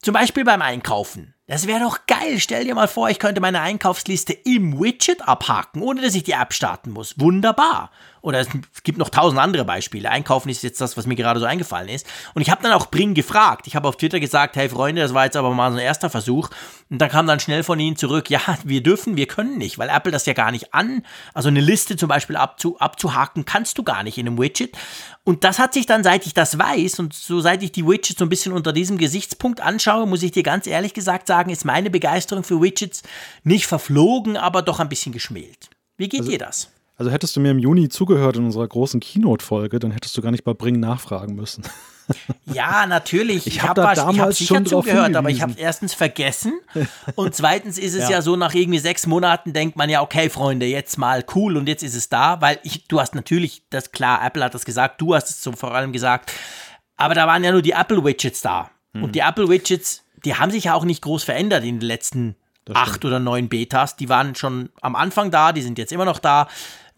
zum 0.00 0.14
Beispiel 0.14 0.44
beim 0.44 0.62
Einkaufen. 0.62 1.34
Das 1.46 1.66
wäre 1.66 1.80
doch 1.80 2.06
geil. 2.06 2.40
Stell 2.40 2.64
dir 2.64 2.74
mal 2.74 2.88
vor, 2.88 3.10
ich 3.10 3.18
könnte 3.18 3.40
meine 3.40 3.60
Einkaufsliste 3.60 4.32
im 4.32 4.80
Widget 4.80 5.28
abhaken, 5.28 5.82
ohne 5.82 6.00
dass 6.00 6.14
ich 6.14 6.24
die 6.24 6.32
App 6.32 6.54
starten 6.54 6.90
muss. 6.90 7.20
Wunderbar. 7.20 7.90
Oder 8.22 8.40
es 8.40 8.48
gibt 8.84 8.98
noch 8.98 9.10
tausend 9.10 9.40
andere 9.40 9.64
Beispiele. 9.64 10.08
Einkaufen 10.08 10.48
ist 10.48 10.62
jetzt 10.62 10.80
das, 10.80 10.96
was 10.96 11.06
mir 11.06 11.16
gerade 11.16 11.40
so 11.40 11.46
eingefallen 11.46 11.88
ist. 11.88 12.06
Und 12.34 12.42
ich 12.42 12.50
habe 12.50 12.62
dann 12.62 12.72
auch 12.72 12.86
Bring 12.86 13.14
gefragt. 13.14 13.66
Ich 13.66 13.74
habe 13.74 13.88
auf 13.88 13.96
Twitter 13.96 14.20
gesagt, 14.20 14.54
hey 14.56 14.68
Freunde, 14.68 15.02
das 15.02 15.12
war 15.12 15.24
jetzt 15.24 15.36
aber 15.36 15.50
mal 15.52 15.72
so 15.72 15.78
ein 15.78 15.84
erster 15.84 16.08
Versuch. 16.08 16.48
Und 16.88 16.98
dann 16.98 17.10
kam 17.10 17.26
dann 17.26 17.40
schnell 17.40 17.64
von 17.64 17.80
ihnen 17.80 17.96
zurück, 17.96 18.30
ja, 18.30 18.40
wir 18.64 18.82
dürfen, 18.82 19.16
wir 19.16 19.26
können 19.26 19.58
nicht, 19.58 19.78
weil 19.78 19.88
Apple 19.88 20.12
das 20.12 20.26
ja 20.26 20.32
gar 20.34 20.52
nicht 20.52 20.72
an. 20.72 21.04
Also 21.34 21.48
eine 21.48 21.60
Liste 21.60 21.96
zum 21.96 22.08
Beispiel 22.08 22.36
abzu, 22.36 22.78
abzuhaken, 22.78 23.44
kannst 23.44 23.76
du 23.76 23.82
gar 23.82 24.02
nicht 24.02 24.18
in 24.18 24.26
einem 24.26 24.38
Widget. 24.38 24.76
Und 25.24 25.44
das 25.44 25.58
hat 25.58 25.74
sich 25.74 25.86
dann, 25.86 26.02
seit 26.02 26.26
ich 26.26 26.34
das 26.34 26.58
weiß 26.58 26.98
und 26.98 27.14
so 27.14 27.40
seit 27.40 27.62
ich 27.62 27.72
die 27.72 27.86
Widgets 27.86 28.18
so 28.18 28.24
ein 28.24 28.28
bisschen 28.28 28.52
unter 28.52 28.72
diesem 28.72 28.98
Gesichtspunkt 28.98 29.60
anschaue, 29.60 30.06
muss 30.06 30.22
ich 30.22 30.32
dir 30.32 30.42
ganz 30.42 30.66
ehrlich 30.66 30.94
gesagt 30.94 31.28
sagen, 31.28 31.50
ist 31.50 31.64
meine 31.64 31.90
Begeisterung 31.90 32.42
für 32.42 32.60
Widgets 32.60 33.02
nicht 33.44 33.66
verflogen, 33.66 34.36
aber 34.36 34.62
doch 34.62 34.80
ein 34.80 34.88
bisschen 34.88 35.12
geschmält. 35.12 35.70
Wie 35.96 36.08
geht 36.08 36.20
also, 36.20 36.30
dir 36.32 36.38
das? 36.38 36.71
Also 36.96 37.10
hättest 37.10 37.34
du 37.36 37.40
mir 37.40 37.50
im 37.50 37.58
Juni 37.58 37.88
zugehört 37.88 38.36
in 38.36 38.44
unserer 38.44 38.68
großen 38.68 39.00
Keynote-Folge, 39.00 39.78
dann 39.78 39.90
hättest 39.90 40.16
du 40.16 40.22
gar 40.22 40.30
nicht 40.30 40.44
bei 40.44 40.54
Bring 40.54 40.80
nachfragen 40.80 41.34
müssen. 41.34 41.64
Ja, 42.52 42.84
natürlich. 42.86 43.46
Ich, 43.46 43.56
ich 43.56 43.62
habe 43.62 43.80
hab, 43.80 43.94
da 43.94 44.06
damals 44.06 44.44
schon 44.44 44.64
drauf 44.64 44.84
zugehört, 44.84 45.14
aber 45.14 45.30
ich 45.30 45.40
habe 45.40 45.54
erstens 45.56 45.94
vergessen 45.94 46.60
und 47.14 47.34
zweitens 47.34 47.78
ist 47.78 47.94
es 47.94 48.04
ja. 48.04 48.16
ja. 48.16 48.22
so, 48.22 48.34
nach 48.36 48.54
irgendwie 48.54 48.80
sechs 48.80 49.06
Monaten 49.06 49.52
denkt 49.52 49.76
man 49.76 49.88
ja, 49.88 50.02
okay, 50.02 50.28
Freunde, 50.28 50.66
jetzt 50.66 50.98
mal 50.98 51.24
cool 51.34 51.56
und 51.56 51.68
jetzt 51.68 51.82
ist 51.82 51.94
es 51.94 52.08
da, 52.08 52.40
weil 52.40 52.58
ich, 52.64 52.86
du 52.88 53.00
hast 53.00 53.14
natürlich, 53.14 53.62
das 53.70 53.92
klar, 53.92 54.20
Apple 54.26 54.44
hat 54.44 54.52
das 54.52 54.64
gesagt, 54.64 55.00
du 55.00 55.14
hast 55.14 55.30
es 55.30 55.42
so 55.42 55.52
vor 55.52 55.72
allem 55.72 55.92
gesagt, 55.92 56.32
aber 56.96 57.14
da 57.14 57.26
waren 57.26 57.44
ja 57.44 57.52
nur 57.52 57.62
die 57.62 57.72
Apple-Widgets 57.72 58.42
da. 58.42 58.70
Mhm. 58.92 59.04
Und 59.04 59.14
die 59.14 59.20
Apple-Widgets, 59.20 60.04
die 60.24 60.34
haben 60.34 60.50
sich 60.50 60.64
ja 60.64 60.74
auch 60.74 60.84
nicht 60.84 61.02
groß 61.02 61.24
verändert 61.24 61.64
in 61.64 61.78
den 61.78 61.86
letzten 61.86 62.36
acht 62.72 63.04
oder 63.04 63.18
neun 63.18 63.48
Betas. 63.48 63.96
Die 63.96 64.08
waren 64.08 64.34
schon 64.34 64.70
am 64.80 64.94
Anfang 64.94 65.30
da, 65.30 65.52
die 65.52 65.62
sind 65.62 65.78
jetzt 65.78 65.92
immer 65.92 66.04
noch 66.04 66.18
da 66.18 66.48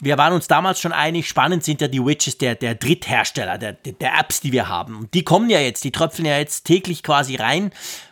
wir 0.05 0.17
waren 0.17 0.33
uns 0.33 0.47
damals 0.47 0.79
schon 0.79 0.93
einig, 0.93 1.27
spannend 1.27 1.63
sind 1.63 1.81
ja 1.81 1.87
die 1.87 2.03
Widgets 2.03 2.37
der, 2.37 2.55
der 2.55 2.75
Dritthersteller, 2.75 3.57
der, 3.57 3.73
der 3.73 4.17
Apps, 4.17 4.39
die 4.39 4.51
wir 4.51 4.69
haben. 4.69 4.97
Und 4.97 5.13
die 5.13 5.23
kommen 5.23 5.49
ja 5.49 5.59
jetzt, 5.59 5.83
die 5.83 5.91
tröpfeln 5.91 6.25
ja 6.25 6.37
jetzt 6.37 6.63
täglich 6.63 7.03
quasi 7.03 7.35
rein. 7.35 7.71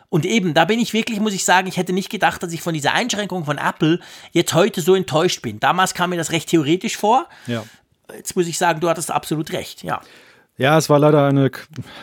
Und 0.10 0.25
eben, 0.25 0.53
da 0.53 0.65
bin 0.65 0.79
ich 0.79 0.93
wirklich, 0.93 1.19
muss 1.19 1.34
ich 1.34 1.45
sagen, 1.45 1.67
ich 1.67 1.77
hätte 1.77 1.93
nicht 1.93 2.10
gedacht, 2.10 2.43
dass 2.43 2.51
ich 2.51 2.62
von 2.62 2.73
dieser 2.73 2.93
Einschränkung 2.93 3.45
von 3.45 3.58
Apple 3.58 3.99
jetzt 4.32 4.53
heute 4.53 4.82
so 4.82 4.95
enttäuscht 4.95 5.41
bin. 5.41 5.60
Damals 5.60 5.93
kam 5.93 6.10
mir 6.10 6.17
das 6.17 6.32
recht 6.32 6.49
theoretisch 6.49 6.97
vor. 6.97 7.27
Ja. 7.47 7.63
Jetzt 8.15 8.36
muss 8.36 8.47
ich 8.47 8.58
sagen, 8.58 8.79
du 8.79 8.89
hattest 8.89 9.10
absolut 9.10 9.53
recht, 9.53 9.84
ja. 9.84 10.01
Ja, 10.58 10.77
es 10.77 10.89
war 10.89 10.99
leider 10.99 11.27
eine 11.27 11.49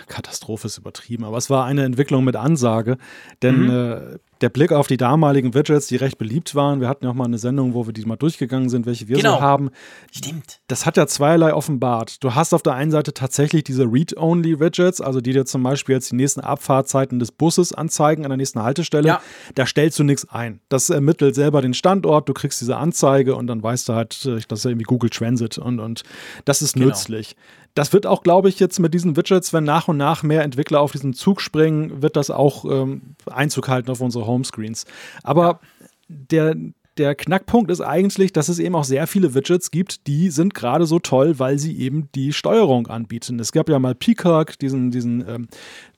Katastrophe, 0.08 0.66
ist 0.66 0.78
übertrieben, 0.78 1.24
aber 1.24 1.36
es 1.36 1.50
war 1.50 1.66
eine 1.66 1.84
Entwicklung 1.84 2.24
mit 2.24 2.34
Ansage, 2.34 2.96
denn 3.42 3.66
mhm. 3.66 3.70
äh, 3.70 4.18
der 4.40 4.48
Blick 4.48 4.72
auf 4.72 4.86
die 4.86 4.96
damaligen 4.96 5.54
Widgets, 5.54 5.86
die 5.86 5.96
recht 5.96 6.18
beliebt 6.18 6.54
waren, 6.54 6.80
wir 6.80 6.88
hatten 6.88 7.04
ja 7.04 7.10
auch 7.10 7.14
mal 7.14 7.24
eine 7.24 7.38
Sendung, 7.38 7.74
wo 7.74 7.86
wir 7.86 7.92
die 7.92 8.04
mal 8.04 8.16
durchgegangen 8.16 8.68
sind, 8.68 8.86
welche 8.86 9.08
wir 9.08 9.16
genau. 9.16 9.36
so 9.36 9.40
haben. 9.40 9.70
Stimmt. 10.12 10.60
Das 10.68 10.86
hat 10.86 10.96
ja 10.96 11.06
zweierlei 11.06 11.54
offenbart. 11.54 12.22
Du 12.24 12.34
hast 12.34 12.54
auf 12.54 12.62
der 12.62 12.74
einen 12.74 12.90
Seite 12.90 13.12
tatsächlich 13.12 13.64
diese 13.64 13.84
Read-Only-Widgets, 13.84 15.00
also 15.00 15.20
die 15.20 15.32
dir 15.32 15.44
zum 15.44 15.62
Beispiel 15.62 15.94
jetzt 15.96 16.10
die 16.10 16.16
nächsten 16.16 16.40
Abfahrtzeiten 16.40 17.18
des 17.18 17.32
Busses 17.32 17.72
anzeigen 17.72 18.24
an 18.24 18.30
der 18.30 18.38
nächsten 18.38 18.62
Haltestelle. 18.62 19.08
Ja. 19.08 19.20
Da 19.54 19.66
stellst 19.66 19.98
du 19.98 20.04
nichts 20.04 20.28
ein. 20.28 20.60
Das 20.68 20.88
ermittelt 20.90 21.34
selber 21.34 21.60
den 21.60 21.74
Standort, 21.74 22.28
du 22.28 22.32
kriegst 22.32 22.60
diese 22.60 22.76
Anzeige 22.76 23.36
und 23.36 23.46
dann 23.46 23.62
weißt 23.62 23.88
du 23.88 23.92
halt, 23.94 24.24
äh, 24.24 24.40
das 24.48 24.60
ist 24.60 24.64
ja 24.64 24.70
irgendwie 24.70 24.84
Google 24.84 25.10
Transit 25.10 25.58
und, 25.58 25.80
und 25.80 26.02
das 26.44 26.62
ist 26.62 26.74
genau. 26.74 26.86
nützlich. 26.86 27.36
Das 27.74 27.92
wird 27.92 28.04
auch, 28.04 28.22
glaube 28.22 28.48
ich, 28.48 28.58
jetzt 28.58 28.80
mit 28.80 28.94
diesen 28.94 29.16
Widgets, 29.16 29.52
wenn 29.52 29.62
nach 29.62 29.86
und 29.86 29.96
nach 29.96 30.24
mehr 30.24 30.42
Entwickler 30.42 30.80
auf 30.80 30.90
diesen 30.90 31.14
Zug 31.14 31.40
springen, 31.40 32.02
wird 32.02 32.16
das 32.16 32.30
auch 32.30 32.64
ähm, 32.64 33.14
Einzug 33.26 33.68
halten 33.68 33.90
auf 33.90 34.00
unsere 34.00 34.26
Homescreens. 34.30 34.86
Aber 35.22 35.60
der, 36.08 36.56
der 36.96 37.14
Knackpunkt 37.14 37.70
ist 37.70 37.80
eigentlich, 37.80 38.32
dass 38.32 38.48
es 38.48 38.58
eben 38.58 38.74
auch 38.74 38.84
sehr 38.84 39.06
viele 39.06 39.34
Widgets 39.34 39.70
gibt, 39.70 40.06
die 40.06 40.30
sind 40.30 40.54
gerade 40.54 40.86
so 40.86 40.98
toll, 40.98 41.38
weil 41.38 41.58
sie 41.58 41.78
eben 41.78 42.08
die 42.14 42.32
Steuerung 42.32 42.88
anbieten. 42.88 43.38
Es 43.40 43.52
gab 43.52 43.68
ja 43.68 43.78
mal 43.78 43.94
Peacock, 43.94 44.58
diesen, 44.58 44.90
diesen 44.90 45.26
ähm, 45.28 45.48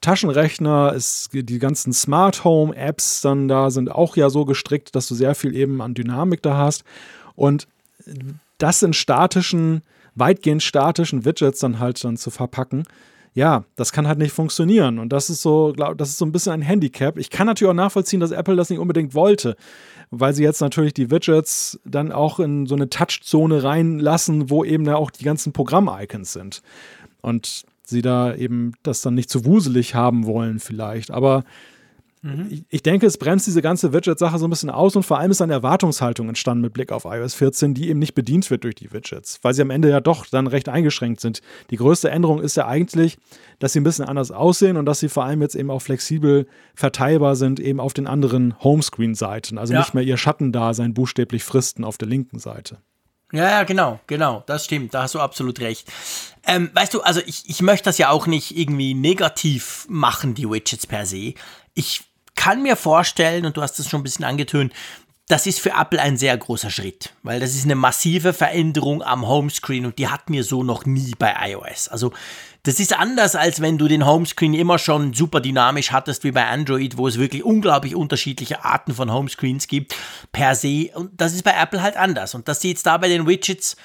Taschenrechner, 0.01 0.93
es, 0.95 1.29
die 1.33 1.59
ganzen 1.59 1.93
Smart 1.93 2.45
Home 2.45 2.77
Apps 2.77 3.21
dann 3.21 3.49
da 3.49 3.71
sind 3.71 3.91
auch 3.91 4.17
ja 4.17 4.31
so 4.31 4.45
gestrickt, 4.45 4.95
dass 4.95 5.09
du 5.09 5.15
sehr 5.15 5.35
viel 5.35 5.57
eben 5.57 5.81
an 5.81 5.95
Dynamik 5.95 6.43
da 6.43 6.57
hast. 6.57 6.85
Und 7.35 7.67
das 8.59 8.83
in 8.83 8.93
statischen, 8.93 9.83
weitgehend 10.15 10.63
statischen 10.63 11.25
Widgets 11.25 11.61
dann 11.61 11.79
halt 11.79 12.03
dann 12.05 12.17
zu 12.17 12.31
verpacken, 12.31 12.85
ja, 13.35 13.65
das 13.77 13.93
kann 13.93 14.07
halt 14.07 14.19
nicht 14.19 14.33
funktionieren. 14.33 14.99
Und 14.99 15.11
das 15.11 15.31
ist 15.31 15.43
so, 15.43 15.73
glaub, 15.75 15.97
das 15.97 16.11
ist 16.11 16.19
so 16.19 16.27
ein 16.27 16.33
bisschen 16.33 16.53
ein 16.53 16.63
Handicap. 16.63 17.19
Ich 17.19 17.31
kann 17.31 17.47
natürlich 17.47 17.71
auch 17.71 17.75
nachvollziehen, 17.75 18.21
dass 18.21 18.31
Apple 18.31 18.57
das 18.57 18.71
nicht 18.71 18.79
unbedingt 18.79 19.15
wollte 19.15 19.57
weil 20.13 20.35
sie 20.35 20.45
jetzt 20.45 20.61
natürlich 20.61 20.93
die 20.93 21.11
Widgets 21.11 21.81
dann 21.87 22.13
auch 22.13 22.39
in 22.39 22.67
so 22.67 22.75
eine 22.75 22.91
Touchzone 22.91 23.65
reinlassen, 23.65 24.51
wo 24.51 24.63
eben 24.63 24.85
da 24.85 24.97
auch 24.97 25.11
die 25.11 25.25
ganzen 25.25 25.55
Programm-Icons 25.55 26.35
sind. 26.35 26.63
Und 27.23 27.65
sie 27.83 28.03
da 28.03 28.35
eben 28.35 28.75
das 28.83 29.01
dann 29.01 29.15
nicht 29.15 29.31
zu 29.31 29.47
wuselig 29.47 29.95
haben 29.95 30.27
wollen, 30.27 30.61
vielleicht. 30.61 31.11
Aber 31.11 31.45
Mhm. 32.23 32.47
Ich, 32.51 32.65
ich, 32.69 32.83
denke, 32.83 33.05
es 33.07 33.19
bremst 33.19 33.49
diese 33.49 33.63
ganze 33.63 33.93
Widget-Sache 33.93 34.39
so 34.39 34.47
ein 34.47 34.51
bisschen 34.51 34.71
aus 34.71 34.95
und 34.95 35.03
vor 35.03 35.19
allem 35.19 35.33
ist 35.33 35.43
eine 35.43 35.55
Erwartungshaltung 35.55 36.29
entstanden 36.29 36.63
mit 36.63 36.73
Blick 36.73 36.93
auf 36.93 37.05
iOS 37.05 37.35
14, 37.35 37.75
die 37.75 37.89
eben 37.89 37.99
nicht 37.99 38.15
bedient 38.15 38.49
wird 38.49 38.63
durch 38.63 38.77
die 38.77 38.93
Widgets, 38.93 39.41
weil 39.43 39.55
sie 39.55 39.63
am 39.63 39.71
Ende 39.71 39.91
ja 39.91 40.01
doch 40.01 40.27
dann 40.27 40.47
recht 40.47 40.69
eingeschränkt 40.69 41.21
sind. 41.21 41.41
Die 41.71 41.77
größte 41.77 42.11
Änderung 42.11 42.41
ist 42.41 42.57
ja 42.57 42.69
eigentlich, 42.69 43.19
dass 43.59 43.73
sie 43.73 43.81
ein 43.81 43.85
bisschen 43.85 44.05
anders 44.05 44.31
aussehen 44.31 44.77
und 44.77 44.87
dass 44.87 45.01
sie 45.01 45.09
vor 45.09 45.25
allem 45.25 45.43
jetzt 45.43 45.57
eben 45.57 45.71
auch 45.71 45.83
flexibel 45.83 46.47
verteilbar 46.77 47.35
sind, 47.35 47.59
eben 47.59 47.81
auf 47.81 47.93
den 47.93 48.07
anderen 48.07 48.55
Homescreen-Seiten. 48.63 49.59
Also 49.59 49.73
ja. 49.73 49.81
nicht 49.81 49.95
mehr 49.95 50.05
ihr 50.05 50.17
Schattendasein 50.17 50.95
buchstäblich 50.95 51.43
fristen 51.43 51.85
auf 51.85 51.99
der 51.99 52.07
linken 52.07 52.39
Seite. 52.39 52.79
Ja, 53.33 53.49
ja, 53.49 53.63
genau, 53.65 53.99
genau, 54.07 54.45
das 54.47 54.67
stimmt, 54.67 54.93
da 54.93 55.05
hast 55.05 55.15
du 55.15 55.19
absolut 55.19 55.59
recht. 55.61 55.91
Ähm, 56.47 56.71
weißt 56.75 56.93
du, 56.93 57.01
also 57.01 57.21
ich, 57.25 57.49
ich 57.49 57.63
möchte 57.63 57.87
das 57.87 57.97
ja 57.97 58.11
auch 58.11 58.27
nicht 58.27 58.57
irgendwie 58.57 58.93
negativ 58.93 59.87
machen, 59.89 60.35
die 60.35 60.49
Widgets 60.49 60.87
per 60.87 61.07
se. 61.07 61.33
Ich 61.73 62.03
kann 62.35 62.63
mir 62.63 62.77
vorstellen, 62.77 63.45
und 63.47 63.57
du 63.57 63.63
hast 63.63 63.79
es 63.79 63.89
schon 63.89 64.01
ein 64.01 64.05
bisschen 64.05 64.25
angetönt, 64.25 64.73
das 65.29 65.47
ist 65.47 65.61
für 65.61 65.71
Apple 65.71 66.01
ein 66.01 66.17
sehr 66.17 66.37
großer 66.37 66.71
Schritt, 66.71 67.15
weil 67.23 67.41
das 67.41 67.55
ist 67.55 67.65
eine 67.65 67.75
massive 67.75 68.33
Veränderung 68.33 69.03
am 69.03 69.27
Homescreen 69.27 69.87
und 69.87 69.99
die 69.99 70.09
hatten 70.09 70.33
wir 70.33 70.45
so 70.45 70.63
noch 70.63 70.85
nie 70.85 71.15
bei 71.19 71.35
iOS. 71.51 71.89
Also 71.89 72.13
das 72.65 72.79
ist 72.79 72.93
anders, 72.97 73.35
als 73.35 73.61
wenn 73.61 73.79
du 73.79 73.89
den 73.89 74.05
Homescreen 74.05 74.55
immer 74.55 74.79
schon 74.79 75.15
super 75.15 75.41
dynamisch 75.41 75.91
hattest 75.91 76.23
wie 76.25 76.33
bei 76.33 76.47
Android, 76.47 76.97
wo 76.97 77.09
es 77.09 77.19
wirklich 77.19 77.45
unglaublich 77.45 77.97
unterschiedliche 77.97 78.65
Arten 78.65 78.95
von 78.95 79.13
Homescreens 79.13 79.69
gibt 79.69 79.97
per 80.33 80.55
se. 80.55 80.91
Und 80.95 81.21
das 81.21 81.33
ist 81.33 81.45
bei 81.45 81.55
Apple 81.55 81.83
halt 81.83 81.97
anders. 81.97 82.35
Und 82.35 82.47
dass 82.47 82.61
sie 82.61 82.69
jetzt 82.69 82.87
da 82.87 82.99
bei 82.99 83.09
den 83.09 83.27
Widgets, 83.27 83.77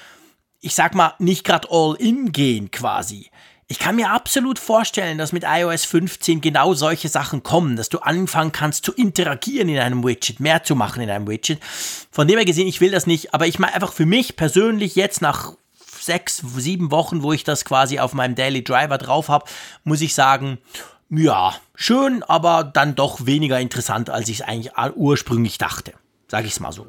ich 0.60 0.74
sag 0.74 0.94
mal, 0.94 1.14
nicht 1.18 1.44
gerade 1.44 1.68
all 1.70 1.96
in 1.98 2.30
gehen 2.30 2.70
quasi. 2.70 3.30
Ich 3.70 3.78
kann 3.78 3.96
mir 3.96 4.10
absolut 4.10 4.58
vorstellen, 4.58 5.18
dass 5.18 5.32
mit 5.32 5.44
iOS 5.46 5.84
15 5.84 6.40
genau 6.40 6.72
solche 6.72 7.10
Sachen 7.10 7.42
kommen, 7.42 7.76
dass 7.76 7.90
du 7.90 7.98
anfangen 7.98 8.50
kannst 8.50 8.82
zu 8.86 8.94
interagieren 8.94 9.68
in 9.68 9.78
einem 9.78 10.02
Widget, 10.02 10.40
mehr 10.40 10.62
zu 10.62 10.74
machen 10.74 11.02
in 11.02 11.10
einem 11.10 11.28
Widget. 11.28 11.60
Von 12.10 12.26
dem 12.26 12.38
her 12.38 12.46
gesehen, 12.46 12.66
ich 12.66 12.80
will 12.80 12.90
das 12.90 13.06
nicht, 13.06 13.34
aber 13.34 13.46
ich 13.46 13.58
meine 13.58 13.74
einfach 13.74 13.92
für 13.92 14.06
mich 14.06 14.36
persönlich 14.36 14.96
jetzt 14.96 15.20
nach 15.20 15.52
sechs, 16.00 16.38
sieben 16.56 16.90
Wochen, 16.90 17.22
wo 17.22 17.34
ich 17.34 17.44
das 17.44 17.66
quasi 17.66 17.98
auf 17.98 18.14
meinem 18.14 18.34
Daily 18.34 18.64
Driver 18.64 18.96
drauf 18.96 19.28
habe, 19.28 19.44
muss 19.84 20.00
ich 20.00 20.14
sagen, 20.14 20.56
ja, 21.10 21.54
schön, 21.74 22.22
aber 22.22 22.64
dann 22.64 22.94
doch 22.94 23.26
weniger 23.26 23.60
interessant, 23.60 24.08
als 24.08 24.30
ich 24.30 24.40
es 24.40 24.46
eigentlich 24.46 24.72
ursprünglich 24.94 25.58
dachte. 25.58 25.92
Sag 26.26 26.46
ich 26.46 26.52
es 26.52 26.60
mal 26.60 26.72
so. 26.72 26.86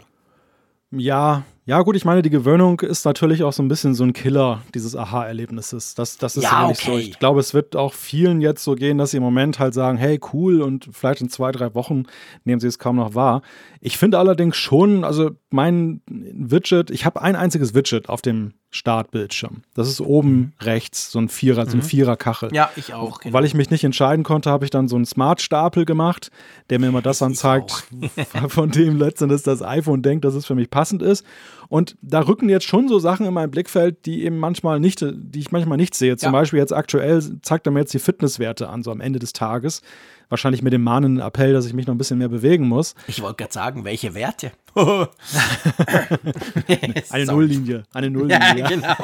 Ja, 0.91 1.43
ja, 1.69 1.83
gut, 1.83 1.95
ich 1.95 2.03
meine, 2.03 2.23
die 2.23 2.31
Gewöhnung 2.31 2.79
ist 2.79 3.05
natürlich 3.05 3.43
auch 3.43 3.53
so 3.53 3.61
ein 3.61 3.67
bisschen 3.67 3.93
so 3.93 4.03
ein 4.03 4.11
Killer 4.11 4.63
dieses 4.73 4.95
Aha-Erlebnisses. 4.95 5.93
Das, 5.93 6.17
das 6.17 6.35
ist 6.35 6.45
ja, 6.45 6.67
okay. 6.67 6.75
so. 6.83 6.97
Ich 6.97 7.19
glaube, 7.19 7.39
es 7.39 7.53
wird 7.53 7.75
auch 7.75 7.93
vielen 7.93 8.41
jetzt 8.41 8.63
so 8.63 8.73
gehen, 8.73 8.97
dass 8.97 9.11
sie 9.11 9.17
im 9.17 9.23
Moment 9.23 9.59
halt 9.59 9.75
sagen, 9.75 9.99
hey, 9.99 10.19
cool, 10.33 10.63
und 10.63 10.89
vielleicht 10.91 11.21
in 11.21 11.29
zwei, 11.29 11.51
drei 11.51 11.75
Wochen 11.75 12.05
nehmen 12.43 12.59
sie 12.59 12.65
es 12.65 12.79
kaum 12.79 12.95
noch 12.95 13.13
wahr. 13.13 13.43
Ich 13.81 13.99
finde 13.99 14.17
allerdings 14.17 14.57
schon, 14.57 15.03
also 15.03 15.29
mein 15.51 16.01
Widget, 16.07 16.89
ich 16.89 17.05
habe 17.05 17.21
ein 17.21 17.35
einziges 17.35 17.75
Widget 17.75 18.09
auf 18.09 18.23
dem 18.23 18.53
Startbildschirm. 18.71 19.63
Das 19.73 19.87
ist 19.87 19.99
oben 19.99 20.31
mhm. 20.31 20.53
rechts, 20.61 21.11
so 21.11 21.19
ein 21.19 21.29
Vierer, 21.29 21.65
mhm. 21.65 21.69
so 21.69 21.77
ein 21.77 21.79
mhm. 21.79 21.85
Viererkachel. 21.85 22.49
Ja, 22.53 22.69
ich 22.75 22.93
auch. 22.93 23.19
Genau. 23.19 23.33
Weil 23.33 23.45
ich 23.45 23.55
mich 23.55 23.71
nicht 23.71 23.83
entscheiden 23.83 24.23
konnte, 24.23 24.51
habe 24.51 24.65
ich 24.65 24.71
dann 24.71 24.87
so 24.87 24.95
einen 24.95 25.05
Smart-Stapel 25.05 25.85
gemacht, 25.85 26.29
der 26.69 26.79
mir 26.79 26.87
immer 26.87 27.01
das 27.01 27.21
anzeigt, 27.21 27.87
von 28.47 28.69
dem 28.69 28.97
letztendlich 28.97 29.41
das 29.41 29.63
iPhone 29.63 30.01
denkt, 30.01 30.23
dass 30.23 30.35
es 30.35 30.45
für 30.45 30.55
mich 30.55 30.69
passend 30.69 31.01
ist. 31.01 31.25
Und 31.69 31.95
da 32.01 32.21
rücken 32.21 32.49
jetzt 32.49 32.65
schon 32.65 32.87
so 32.87 32.97
Sachen 32.97 33.27
in 33.27 33.33
mein 33.33 33.51
Blickfeld, 33.51 34.05
die 34.07 34.25
eben 34.25 34.37
manchmal 34.37 34.79
nicht, 34.79 35.05
die 35.05 35.39
ich 35.39 35.51
manchmal 35.51 35.77
nicht 35.77 35.93
sehe. 35.93 36.17
Zum 36.17 36.27
ja. 36.27 36.31
Beispiel 36.39 36.59
jetzt 36.59 36.73
aktuell 36.73 37.21
zeigt 37.43 37.67
er 37.67 37.71
mir 37.71 37.81
jetzt 37.81 37.93
die 37.93 37.99
Fitnesswerte 37.99 38.69
an, 38.69 38.81
so 38.81 38.91
am 38.91 38.99
Ende 38.99 39.19
des 39.19 39.33
Tages. 39.33 39.83
Wahrscheinlich 40.29 40.63
mit 40.63 40.73
dem 40.73 40.83
mahnenden 40.83 41.25
Appell, 41.25 41.53
dass 41.53 41.67
ich 41.67 41.73
mich 41.73 41.85
noch 41.87 41.93
ein 41.93 41.99
bisschen 41.99 42.17
mehr 42.17 42.27
bewegen 42.27 42.67
muss. 42.67 42.95
Ich 43.07 43.21
wollte 43.21 43.37
gerade 43.37 43.53
sagen, 43.53 43.83
welche 43.83 44.15
Werte? 44.15 44.51
eine 47.09 47.25
Nulllinie. 47.25 47.83
Eine 47.93 48.09
Nulllinie. 48.09 48.57
Ja, 48.57 48.67
genau. 48.67 48.95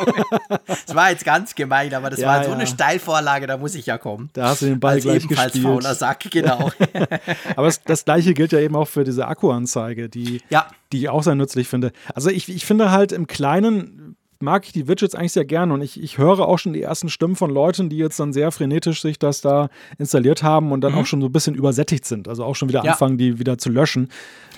Das 0.67 0.95
war 0.95 1.11
jetzt 1.11 1.25
ganz 1.25 1.55
gemein, 1.55 1.93
aber 1.93 2.09
das 2.09 2.19
ja, 2.19 2.27
war 2.27 2.43
so 2.43 2.49
ja. 2.49 2.55
eine 2.55 2.67
Steilvorlage, 2.67 3.47
da 3.47 3.57
muss 3.57 3.75
ich 3.75 3.85
ja 3.85 3.97
kommen. 3.97 4.29
Da 4.33 4.49
hast 4.49 4.61
du 4.61 4.67
den 4.67 4.79
Ball 4.79 4.95
Als 4.95 5.03
gleich 5.03 5.23
ebenfalls 5.23 5.53
gespielt. 5.53 5.73
fauler 5.73 5.95
Sack, 5.95 6.29
genau. 6.31 6.71
aber 7.55 7.67
das, 7.67 7.83
das, 7.83 8.05
gleiche 8.05 8.33
gilt 8.33 8.51
ja 8.51 8.59
eben 8.59 8.75
auch 8.75 8.87
für 8.87 9.03
diese 9.03 9.27
Akkuanzeige, 9.27 10.09
die, 10.09 10.41
ja. 10.49 10.67
die 10.91 10.99
ich 10.99 11.09
auch 11.09 11.23
sehr 11.23 11.35
nützlich 11.35 11.67
finde. 11.67 11.91
Also 12.13 12.29
ich, 12.29 12.49
ich 12.49 12.65
finde 12.65 12.91
halt 12.91 13.11
im 13.11 13.27
Kleinen 13.27 14.14
mag 14.39 14.65
ich 14.65 14.71
die 14.71 14.87
Widgets 14.87 15.15
eigentlich 15.15 15.33
sehr 15.33 15.45
gerne 15.45 15.73
und 15.73 15.81
ich, 15.81 16.01
ich 16.01 16.17
höre 16.17 16.39
auch 16.47 16.59
schon 16.59 16.73
die 16.73 16.81
ersten 16.81 17.09
Stimmen 17.09 17.35
von 17.35 17.49
Leuten, 17.49 17.89
die 17.89 17.97
jetzt 17.97 18.19
dann 18.19 18.33
sehr 18.33 18.51
frenetisch 18.51 19.01
sich 19.01 19.19
das 19.19 19.41
da 19.41 19.69
installiert 19.97 20.43
haben 20.43 20.71
und 20.71 20.81
dann 20.81 20.93
mhm. 20.93 20.99
auch 20.99 21.05
schon 21.05 21.21
so 21.21 21.27
ein 21.27 21.31
bisschen 21.31 21.55
übersättigt 21.55 22.05
sind. 22.05 22.27
Also 22.27 22.43
auch 22.43 22.55
schon 22.55 22.69
wieder 22.69 22.83
ja. 22.83 22.91
anfangen, 22.91 23.17
die 23.17 23.39
wieder 23.39 23.57
zu 23.57 23.69
löschen. 23.69 24.09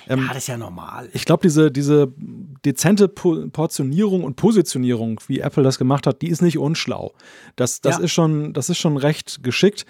Ähm, 0.10 0.22
ja, 0.22 0.28
das 0.30 0.38
ist 0.38 0.48
ja 0.48 0.58
normal. 0.58 1.10
Ich 1.14 1.26
glaube, 1.26 1.42
diese, 1.44 1.72
diese 1.72 2.12
dezente 2.66 3.08
po 3.08 3.48
Portionierung 3.52 4.24
und 4.24 4.36
Positionierung, 4.36 5.20
wie 5.28 5.40
Apple 5.40 5.64
das 5.64 5.78
gemacht 5.78 6.08
hat, 6.08 6.22
die 6.22 6.30
ist 6.30 6.42
nicht 6.42 6.58
unschlau. 6.58 7.14
Das, 7.56 7.82
das, 7.82 7.98
ja. 7.98 8.04
ist, 8.04 8.12
schon, 8.12 8.54
das 8.54 8.70
ist 8.70 8.78
schon 8.78 8.98
recht 8.98 9.44
geschickt. 9.44 9.86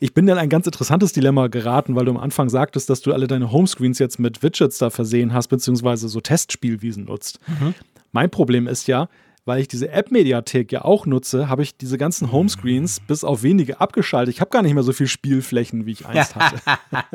Ich 0.00 0.12
bin 0.14 0.28
in 0.28 0.36
ein 0.36 0.48
ganz 0.48 0.66
interessantes 0.66 1.12
Dilemma 1.12 1.46
geraten, 1.46 1.96
weil 1.96 2.04
du 2.04 2.10
am 2.10 2.18
Anfang 2.18 2.48
sagtest, 2.48 2.90
dass 2.90 3.00
du 3.00 3.12
alle 3.12 3.26
deine 3.26 3.50
Homescreens 3.50 3.98
jetzt 3.98 4.18
mit 4.18 4.42
Widgets 4.42 4.78
da 4.78 4.90
versehen 4.90 5.32
hast, 5.32 5.48
beziehungsweise 5.48 6.08
so 6.08 6.20
Testspielwiesen 6.20 7.06
nutzt. 7.06 7.40
Mhm. 7.46 7.74
Mein 8.12 8.30
Problem 8.30 8.66
ist 8.66 8.86
ja, 8.88 9.08
weil 9.46 9.60
ich 9.60 9.68
diese 9.68 9.90
App-Mediathek 9.90 10.72
ja 10.72 10.84
auch 10.84 11.06
nutze, 11.06 11.48
habe 11.48 11.62
ich 11.62 11.76
diese 11.76 11.98
ganzen 11.98 12.32
Homescreens 12.32 13.00
bis 13.00 13.22
auf 13.22 13.42
wenige 13.42 13.80
abgeschaltet. 13.80 14.34
Ich 14.34 14.40
habe 14.40 14.50
gar 14.50 14.62
nicht 14.62 14.74
mehr 14.74 14.82
so 14.82 14.92
viel 14.92 15.06
Spielflächen, 15.06 15.86
wie 15.86 15.92
ich 15.92 16.06
einst 16.06 16.34
hatte. 16.34 16.60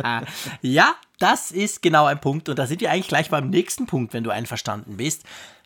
ja, 0.61 0.95
das 1.19 1.51
ist 1.51 1.81
genau 1.81 2.05
ein 2.05 2.21
Punkt. 2.21 2.47
Und 2.47 2.57
da 2.57 2.65
sind 2.67 2.81
wir 2.81 2.89
eigentlich 2.89 3.09
gleich 3.09 3.29
beim 3.29 3.49
nächsten 3.49 3.85
Punkt, 3.85 4.13
wenn 4.13 4.23
du 4.23 4.31
einverstanden 4.31 4.97
bist. 4.97 5.23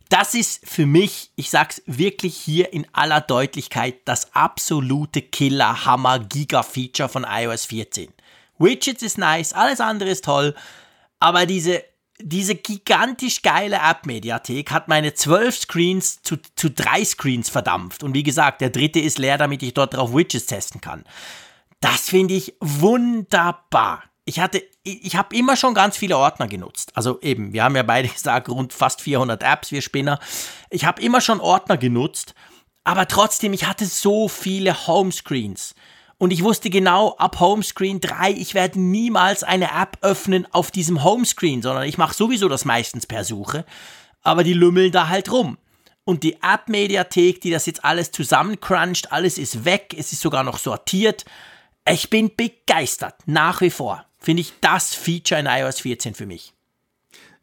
Das 0.10 0.34
ist 0.34 0.68
für 0.68 0.86
mich, 0.86 1.32
ich 1.36 1.50
sag's 1.50 1.82
wirklich 1.86 2.36
hier 2.36 2.74
in 2.74 2.86
aller 2.94 3.22
Deutlichkeit, 3.22 3.96
das 4.06 4.36
absolute 4.36 5.22
Killer-Hammer-Giga-Feature 5.22 7.10
von 7.10 7.26
iOS 7.28 7.66
14. 7.66 8.10
Widgets 8.58 9.04
ist 9.04 9.18
nice, 9.18 9.54
alles 9.54 9.82
andere 9.82 10.10
ist 10.10 10.26
toll, 10.26 10.56
aber 11.20 11.46
diese 11.46 11.84
diese 12.20 12.56
gigantisch 12.56 13.42
geile 13.42 13.78
App-Mediathek 13.78 14.72
hat 14.72 14.88
meine 14.88 15.14
zwölf 15.14 15.58
Screens 15.58 16.22
zu, 16.22 16.38
zu 16.56 16.70
drei 16.70 17.04
Screens 17.04 17.50
verdampft. 17.50 18.04
Und 18.04 18.14
wie 18.14 18.24
gesagt, 18.24 18.62
der 18.62 18.70
dritte 18.70 19.00
ist 19.00 19.20
leer, 19.20 19.38
damit 19.38 19.62
ich 19.64 19.74
dort 19.74 19.94
drauf 19.94 20.14
Widgets 20.14 20.46
testen 20.46 20.82
kann. 20.82 21.04
Das 21.82 22.10
finde 22.10 22.34
ich 22.34 22.56
wunderbar. 22.62 24.04
Ich 24.24 24.40
hatte, 24.40 24.64
ich 24.84 25.16
habe 25.16 25.36
immer 25.36 25.56
schon 25.56 25.74
ganz 25.74 25.98
viele 25.98 26.18
Ordner 26.18 26.48
genutzt. 26.48 26.92
Also 26.96 27.20
eben, 27.22 27.54
wir 27.54 27.64
haben 27.64 27.76
ja 27.76 27.84
beide 27.84 28.08
gesagt, 28.14 28.50
rund 28.50 28.74
fast 28.74 29.02
400 29.02 29.44
Apps, 29.44 29.72
wir 29.72 29.82
Spinner. 29.82 30.20
Ich 30.70 30.86
habe 30.86 31.02
immer 31.02 31.22
schon 31.22 31.40
Ordner 31.40 31.78
genutzt, 31.78 32.34
aber 32.84 33.08
trotzdem, 33.08 33.54
ich 33.54 33.68
hatte 33.68 33.86
so 33.86 34.28
viele 34.28 34.88
Homescreens. 34.88 35.76
Und 36.18 36.32
ich 36.32 36.44
wusste 36.44 36.70
genau, 36.70 37.16
ab 37.18 37.40
Homescreen 37.40 38.00
3, 38.00 38.32
ich 38.32 38.54
werde 38.54 38.80
niemals 38.80 39.44
eine 39.44 39.72
App 39.72 39.98
öffnen 40.02 40.48
auf 40.52 40.72
diesem 40.72 41.04
Homescreen, 41.04 41.62
sondern 41.62 41.84
ich 41.84 41.98
mache 41.98 42.16
sowieso 42.16 42.48
das 42.48 42.64
meistens 42.64 43.06
per 43.06 43.26
Suche. 43.26 43.66
Aber 44.22 44.44
die 44.44 44.54
lümmeln 44.54 44.92
da 44.92 45.10
halt 45.10 45.32
rum. 45.32 45.58
Und 46.06 46.24
die 46.24 46.38
App-Mediathek, 46.42 47.42
die 47.42 47.52
das 47.52 47.66
jetzt 47.66 47.84
alles 47.84 48.12
zusammencruncht, 48.12 49.12
alles 49.12 49.38
ist 49.38 49.66
weg, 49.66 49.94
es 49.98 50.14
ist 50.14 50.22
sogar 50.22 50.44
noch 50.44 50.60
sortiert. 50.60 51.26
Ich 51.88 52.10
bin 52.10 52.36
begeistert, 52.36 53.16
nach 53.26 53.62
wie 53.62 53.72
vor. 53.72 54.06
Finde 54.20 54.42
ich 54.42 54.54
das 54.62 54.96
Feature 54.96 55.40
in 55.40 55.48
iOS 55.48 55.82
14 55.82 56.16
für 56.16 56.26
mich. 56.26 56.55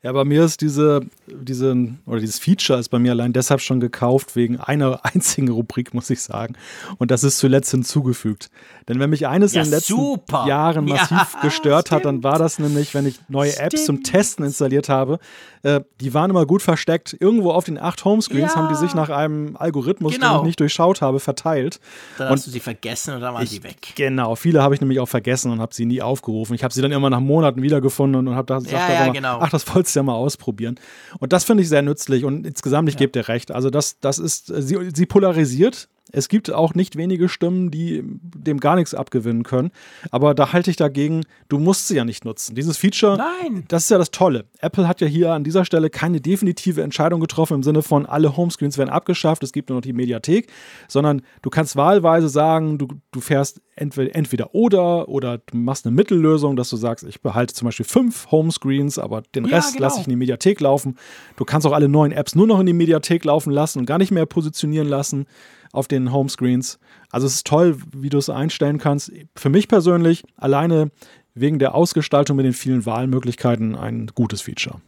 Ja, 0.05 0.11
bei 0.11 0.25
mir 0.25 0.43
ist 0.45 0.61
diese, 0.63 1.03
diese, 1.29 1.77
oder 2.07 2.19
dieses 2.19 2.41
Feature 2.41 2.77
ist 2.81 2.89
bei 2.89 2.99
mir 2.99 3.13
allein 3.13 3.33
deshalb 3.33 3.61
schon 3.61 3.79
gekauft, 3.79 4.35
wegen 4.35 4.59
einer 4.59 4.99
einzigen 5.05 5.49
Rubrik, 5.49 5.95
muss 5.95 6.11
ich 6.11 6.21
sagen. 6.23 6.55
Und 6.99 7.13
das 7.13 7.23
ist 7.23 7.39
zuletzt 7.39 7.71
hinzugefügt. 7.71 8.51
Denn 8.89 8.99
wenn 8.99 9.11
mich 9.11 9.29
eines 9.29 9.53
Ja, 9.55 9.61
in 9.63 9.69
den 9.69 9.75
letzten 9.75 9.95
super. 9.95 10.45
Jahren 10.49 10.89
Ja, 10.89 10.95
massiv 10.97 11.37
gestört 11.41 11.93
hat, 11.93 12.05
dann 12.05 12.25
war 12.25 12.41
das 12.41 12.59
nämlich, 12.59 12.95
wenn 12.95 13.07
ich 13.07 13.21
neue 13.29 13.57
Apps 13.57 13.85
zum 13.85 14.03
Testen 14.03 14.45
installiert 14.45 14.89
habe, 14.89 15.21
äh, 15.63 15.83
die 16.01 16.13
waren 16.13 16.31
immer 16.31 16.47
gut 16.47 16.63
versteckt. 16.63 17.17
Irgendwo 17.21 17.53
auf 17.53 17.63
den 17.65 17.79
acht 17.79 18.05
Homescreens 18.05 18.55
Ja. 18.55 18.59
haben 18.61 18.69
die 18.71 18.75
sich 18.75 18.95
nach 18.97 19.09
einem 19.09 19.57
Algorithmus, 19.57 20.15
Genau. 20.15 20.33
den 20.33 20.41
ich 20.41 20.47
nicht 20.47 20.61
durchschaut 20.61 21.01
habe, 21.01 21.21
verteilt. 21.21 21.79
Dann 22.19 22.27
Und 22.27 22.33
hast 22.39 22.47
du 22.49 22.51
sie 22.51 22.59
vergessen 22.59 23.15
und 23.15 23.21
dann 23.21 23.35
waren 23.35 23.47
sie 23.47 23.63
weg. 23.63 23.93
Genau, 23.95 24.35
viele 24.35 24.65
habe 24.65 24.75
ich 24.75 24.81
nämlich 24.81 24.99
auch 24.99 25.09
vergessen 25.09 25.53
und 25.53 25.61
habe 25.61 25.73
sie 25.73 25.85
nie 25.87 26.03
aufgerufen. 26.03 26.55
Ich 26.55 26.65
habe 26.65 26.75
sie 26.75 26.83
dann 26.83 26.91
immer 26.91 27.09
nach 27.09 27.21
Monaten 27.21 27.63
wiedergefunden 27.63 28.27
und 28.27 28.35
habe 28.35 28.47
da 28.47 28.59
gesagt, 28.59 28.89
Ja, 28.89 29.07
ja, 29.07 29.13
genau. 29.13 29.39
ach, 29.41 29.51
das 29.51 29.73
wolltest 29.73 29.92
du 29.95 30.01
ja 30.01 30.05
mal 30.05 30.15
ausprobieren. 30.15 30.77
Und 31.19 31.33
das 31.33 31.45
finde 31.45 31.63
ich 31.63 31.69
sehr 31.69 31.83
nützlich 31.83 32.25
und 32.25 32.47
insgesamt, 32.47 32.89
ich 32.89 32.97
gebe 32.97 33.13
dir 33.13 33.29
recht. 33.29 33.51
Also 33.51 33.71
das, 33.71 33.99
das 34.01 34.19
ist, 34.19 34.51
äh, 34.51 34.63
sie, 34.63 34.91
sie 34.95 35.07
polarisiert. 35.07 35.89
Es 36.13 36.29
gibt 36.29 36.53
auch 36.53 36.75
nicht 36.75 36.97
wenige 36.97 37.29
Stimmen, 37.29 37.71
die 37.71 38.03
dem 38.05 38.61
gar 38.61 38.77
nichts 38.77 38.95
abgewinnen 38.95 39.43
können. 39.43 39.71
Aber 40.11 40.35
da 40.35 40.53
halte 40.53 40.71
ich 40.71 40.77
dagegen, 40.77 41.23
du 41.49 41.59
musst 41.59 41.89
sie 41.89 41.97
ja 41.97 42.05
nicht 42.05 42.25
nutzen. 42.25 42.55
Dieses 42.55 42.77
Feature, 42.77 43.17
Nein. 43.17 43.65
das 43.69 43.85
ist 43.85 43.91
ja 43.91 43.99
das 43.99 44.11
Tolle. 44.11 44.45
Apple 44.61 44.87
hat 44.87 45.01
ja 45.01 45.07
hier 45.07 45.33
an 45.33 45.43
dieser 45.43 45.65
Stelle 45.65 45.91
keine 45.91 46.21
definitive 46.21 46.83
Entscheidung 46.83 47.21
getroffen 47.21 47.55
im 47.55 47.63
Sinne 47.63 47.83
von, 47.83 48.07
alle 48.07 48.37
Homescreens 48.37 48.79
werden 48.79 48.91
abgeschafft, 48.91 49.43
es 49.43 49.53
gibt 49.53 49.71
nur 49.71 49.79
noch 49.79 49.83
die 49.83 49.93
Mediathek, 49.93 50.49
sondern 50.87 51.23
du 51.41 51.51
kannst 51.51 51.77
wahlweise 51.77 52.29
sagen, 52.29 52.79
du, 52.79 52.89
du 53.11 53.21
fährst 53.21 53.61
entweder, 53.75 54.15
entweder 54.15 54.55
oder 54.55 55.09
oder 55.09 55.39
du 55.39 55.57
machst 55.57 55.87
eine 55.87 55.95
Mittellösung, 55.97 56.57
dass 56.57 56.69
du 56.69 56.77
sagst, 56.77 57.05
ich 57.05 57.23
behalte 57.23 57.55
zum 57.55 57.67
Beispiel 57.67 57.87
fünf 57.87 58.31
Homescreens, 58.31 58.99
aber 58.99 59.23
den 59.35 59.47
Ja, 59.47 59.57
Rest 59.57 59.75
genau. 59.75 59.85
lasse 59.87 60.01
ich 60.01 60.07
in 60.07 60.11
die 60.11 60.17
Mediathek 60.17 60.61
laufen. 60.61 60.97
Du 61.37 61.45
kannst 61.45 61.67
auch 61.67 61.73
alle 61.73 61.89
neuen 61.89 62.13
Apps 62.13 62.35
nur 62.35 62.47
noch 62.47 62.61
in 62.61 62.67
die 62.67 62.73
Mediathek 62.75 63.25
laufen 63.25 63.51
lassen 63.51 63.79
und 63.79 63.87
gar 63.87 63.99
nicht 63.99 64.11
mehr 64.11 64.27
positionieren 64.27 64.89
lassen 64.89 65.27
auf 65.73 65.89
den 65.89 66.13
Homescreens. 66.13 66.79
Also 67.11 67.27
es 67.27 67.37
ist 67.37 67.47
toll, 67.47 67.79
wie 67.95 68.11
du 68.11 68.19
es 68.19 68.31
einstellen 68.31 68.79
kannst. 68.79 69.11
Für 69.35 69.49
mich 69.49 69.69
persönlich 69.69 70.25
alleine 70.37 70.91
wegen 71.35 71.59
der 71.59 71.75
Ausgestaltung 71.75 72.37
mit 72.37 72.47
den 72.47 72.53
vielen 72.53 72.87
Wahlmöglichkeiten 72.87 73.75
ein 73.75 74.09
gutes 74.15 74.43
Feature. 74.43 74.81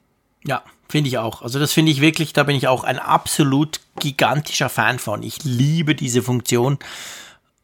Ja, 0.47 0.62
finde 0.89 1.09
ich 1.09 1.18
auch. 1.18 1.43
Also 1.43 1.59
das 1.59 1.72
finde 1.72 1.91
ich 1.91 2.01
wirklich, 2.03 2.35
da 2.35 2.43
bin 2.43 2.55
ich 2.55 2.68
auch 2.68 2.85
ein 2.85 2.99
absolut 2.99 3.80
gigantischer 3.99 4.68
Fan 4.68 4.99
von. 4.99 5.22
Ich 5.22 5.43
liebe 5.43 5.95
diese 5.95 6.22
Funktion. 6.22 6.78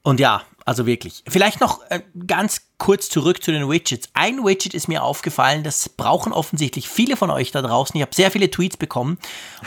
Und 0.03 0.19
ja, 0.19 0.43
also 0.65 0.87
wirklich. 0.87 1.23
Vielleicht 1.29 1.61
noch 1.61 1.83
äh, 1.91 2.01
ganz 2.27 2.63
kurz 2.79 3.11
zurück 3.11 3.43
zu 3.43 3.53
den 3.53 3.69
Widgets. 3.69 4.09
Ein 4.15 4.45
Widget 4.45 4.73
ist 4.73 4.89
mir 4.89 5.03
aufgefallen, 5.03 5.63
das 5.63 5.89
brauchen 5.91 6.33
offensichtlich 6.33 6.89
viele 6.89 7.17
von 7.17 7.31
euch 7.31 7.51
da 7.51 7.61
draußen. 7.61 7.97
Ich 7.97 8.03
habe 8.03 8.15
sehr 8.15 8.31
viele 8.31 8.51
Tweets 8.51 8.79
bekommen. 8.79 9.19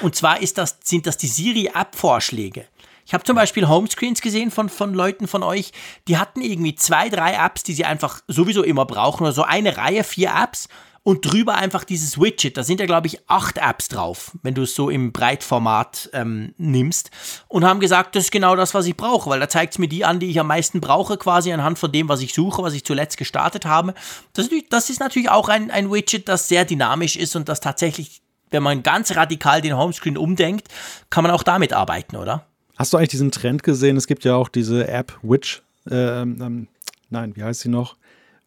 Und 0.01 0.15
zwar 0.15 0.39
das, 0.39 0.79
sind 0.83 1.05
das 1.05 1.17
die 1.17 1.27
Siri-App-Vorschläge. 1.27 2.65
Ich 3.05 3.13
habe 3.13 3.23
zum 3.23 3.35
Beispiel 3.35 3.67
Homescreens 3.67 4.21
gesehen 4.21 4.51
von, 4.51 4.69
von 4.69 4.93
Leuten 4.93 5.27
von 5.27 5.43
euch, 5.43 5.71
die 6.07 6.17
hatten 6.17 6.41
irgendwie 6.41 6.75
zwei, 6.75 7.09
drei 7.09 7.33
Apps, 7.33 7.63
die 7.63 7.73
sie 7.73 7.85
einfach 7.85 8.21
sowieso 8.27 8.63
immer 8.63 8.85
brauchen, 8.85 9.23
oder 9.23 9.33
so 9.33 9.43
eine 9.43 9.77
Reihe, 9.77 10.03
vier 10.03 10.31
Apps 10.35 10.67
und 11.03 11.29
drüber 11.29 11.55
einfach 11.55 11.83
dieses 11.83 12.19
Widget. 12.19 12.55
Da 12.57 12.63
sind 12.63 12.79
ja, 12.79 12.85
glaube 12.85 13.07
ich, 13.07 13.19
acht 13.27 13.57
Apps 13.57 13.89
drauf, 13.89 14.31
wenn 14.41 14.53
du 14.53 14.63
es 14.63 14.73
so 14.73 14.89
im 14.89 15.11
Breitformat 15.11 16.09
ähm, 16.13 16.53
nimmst. 16.57 17.11
Und 17.49 17.65
haben 17.65 17.81
gesagt, 17.81 18.15
das 18.15 18.25
ist 18.25 18.31
genau 18.31 18.55
das, 18.55 18.73
was 18.73 18.85
ich 18.85 18.95
brauche, 18.95 19.29
weil 19.29 19.39
da 19.39 19.49
zeigt 19.49 19.73
es 19.73 19.79
mir 19.79 19.89
die 19.89 20.05
an, 20.05 20.19
die 20.19 20.29
ich 20.29 20.39
am 20.39 20.47
meisten 20.47 20.79
brauche, 20.79 21.17
quasi 21.17 21.51
anhand 21.51 21.77
von 21.77 21.91
dem, 21.91 22.07
was 22.07 22.21
ich 22.21 22.33
suche, 22.33 22.63
was 22.63 22.73
ich 22.73 22.85
zuletzt 22.85 23.17
gestartet 23.17 23.65
habe. 23.65 23.93
Das, 24.31 24.49
das 24.69 24.89
ist 24.89 25.01
natürlich 25.01 25.29
auch 25.29 25.49
ein, 25.49 25.71
ein 25.71 25.91
Widget, 25.91 26.29
das 26.29 26.47
sehr 26.47 26.63
dynamisch 26.63 27.17
ist 27.17 27.35
und 27.35 27.49
das 27.49 27.59
tatsächlich, 27.59 28.21
wenn 28.49 28.63
man 28.63 28.81
ganz 28.81 29.13
radikal 29.15 29.61
den 29.61 29.77
Homescreen 29.77 30.17
umdenkt, 30.17 30.69
kann 31.09 31.23
man 31.23 31.31
auch 31.31 31.43
damit 31.43 31.73
arbeiten, 31.73 32.15
oder? 32.15 32.47
Hast 32.77 32.93
du 32.93 32.97
eigentlich 32.97 33.09
diesen 33.09 33.31
Trend 33.31 33.63
gesehen? 33.63 33.97
Es 33.97 34.07
gibt 34.07 34.23
ja 34.23 34.35
auch 34.35 34.49
diese 34.49 34.87
App 34.87 35.17
Witch, 35.21 35.61
ähm, 35.89 36.39
ähm, 36.41 36.67
nein, 37.09 37.35
wie 37.35 37.43
heißt 37.43 37.61
sie 37.61 37.69
noch? 37.69 37.95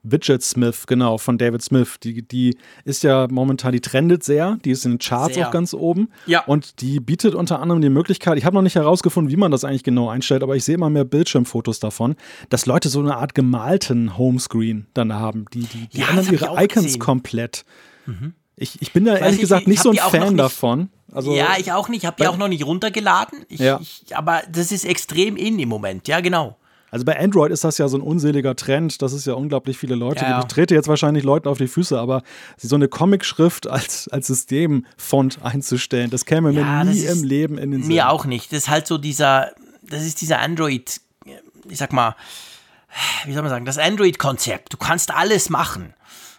Widget 0.08 0.42
Smith, 0.42 0.86
genau, 0.86 1.18
von 1.18 1.36
David 1.36 1.62
Smith. 1.62 1.96
Die, 2.02 2.22
die 2.22 2.56
ist 2.84 3.02
ja 3.02 3.26
momentan, 3.28 3.72
die 3.72 3.80
trendet 3.80 4.22
sehr, 4.22 4.56
die 4.64 4.70
ist 4.70 4.84
in 4.84 4.92
den 4.92 4.98
Charts 4.98 5.34
Sehr. 5.34 5.48
auch 5.48 5.50
ganz 5.50 5.74
oben. 5.74 6.10
Ja. 6.26 6.44
Und 6.44 6.80
die 6.80 7.00
bietet 7.00 7.34
unter 7.34 7.60
anderem 7.60 7.82
die 7.82 7.88
Möglichkeit, 7.88 8.38
ich 8.38 8.44
habe 8.44 8.54
noch 8.54 8.62
nicht 8.62 8.76
herausgefunden, 8.76 9.32
wie 9.32 9.36
man 9.36 9.50
das 9.50 9.64
eigentlich 9.64 9.82
genau 9.82 10.08
einstellt, 10.08 10.44
aber 10.44 10.54
ich 10.54 10.64
sehe 10.64 10.76
immer 10.76 10.90
mehr 10.90 11.04
Bildschirmfotos 11.04 11.80
davon, 11.80 12.14
dass 12.50 12.66
Leute 12.66 12.88
so 12.88 13.00
eine 13.00 13.16
Art 13.16 13.34
gemalten 13.34 14.16
Homescreen 14.16 14.86
dann 14.94 15.12
haben. 15.12 15.46
Die, 15.52 15.64
die, 15.64 15.88
die 15.88 15.98
Ja, 15.98 16.08
ändern 16.10 16.32
ihre 16.32 16.54
Icons 16.62 16.84
gesehen. 16.84 17.00
komplett. 17.00 17.64
Ich, 18.54 18.80
ich 18.80 18.92
bin 18.92 19.04
da 19.04 19.16
ehrlich 19.16 19.32
nicht, 19.32 19.40
gesagt 19.40 19.62
ich 19.62 19.68
nicht 19.68 19.82
so 19.82 19.90
ein 19.90 19.96
Fan 19.96 20.36
davon. 20.36 20.88
Also, 21.12 21.34
ja, 21.34 21.54
ich 21.58 21.72
auch 21.72 21.88
nicht. 21.88 22.02
Ich 22.02 22.06
habe 22.06 22.16
die 22.20 22.26
auch 22.28 22.36
noch 22.36 22.48
nicht 22.48 22.64
runtergeladen. 22.66 23.44
Ich, 23.48 23.60
Ja. 23.60 23.78
ich, 23.80 24.16
aber 24.16 24.42
das 24.50 24.72
ist 24.72 24.84
extrem 24.84 25.36
in 25.36 25.58
im 25.58 25.68
Moment. 25.68 26.08
Ja, 26.08 26.20
genau. 26.20 26.56
Also 26.90 27.04
bei 27.04 27.18
Android 27.18 27.50
ist 27.52 27.64
das 27.64 27.78
ja 27.78 27.88
so 27.88 27.98
ein 27.98 28.00
unseliger 28.00 28.54
Trend. 28.56 29.02
Das 29.02 29.12
ist 29.12 29.26
ja 29.26 29.34
unglaublich 29.34 29.76
viele 29.76 29.96
Leute. 29.96 30.24
Ja, 30.24 30.30
ja. 30.30 30.38
Ich 30.40 30.46
trete 30.46 30.74
jetzt 30.74 30.88
wahrscheinlich 30.88 31.24
Leuten 31.24 31.48
auf 31.48 31.58
die 31.58 31.66
Füße, 31.68 31.98
aber 31.98 32.22
so 32.56 32.76
eine 32.76 32.88
Comic-Schrift 32.88 33.66
als, 33.66 34.08
als 34.08 34.28
Systemfont 34.28 35.42
einzustellen, 35.42 36.10
das 36.10 36.24
käme 36.24 36.52
Ja, 36.52 36.84
mir 36.84 36.90
nie 36.92 37.04
im 37.04 37.22
Leben 37.24 37.58
in 37.58 37.72
den 37.72 37.82
Sinn. 37.82 37.88
Mir 37.88 38.08
auch 38.10 38.24
nicht. 38.24 38.52
Das 38.52 38.60
ist 38.60 38.68
halt 38.68 38.86
so 38.86 38.98
dieser, 38.98 39.50
das 39.82 40.04
ist 40.04 40.20
dieser 40.20 40.40
Android, 40.40 41.00
ich 41.68 41.78
sag 41.78 41.92
mal, 41.92 42.14
wie 43.26 43.32
soll 43.32 43.42
man 43.42 43.50
sagen, 43.50 43.64
das 43.66 43.78
Android-Konzept. 43.78 44.72
Du 44.72 44.76
kannst 44.76 45.12
alles 45.12 45.50
machen. 45.50 45.92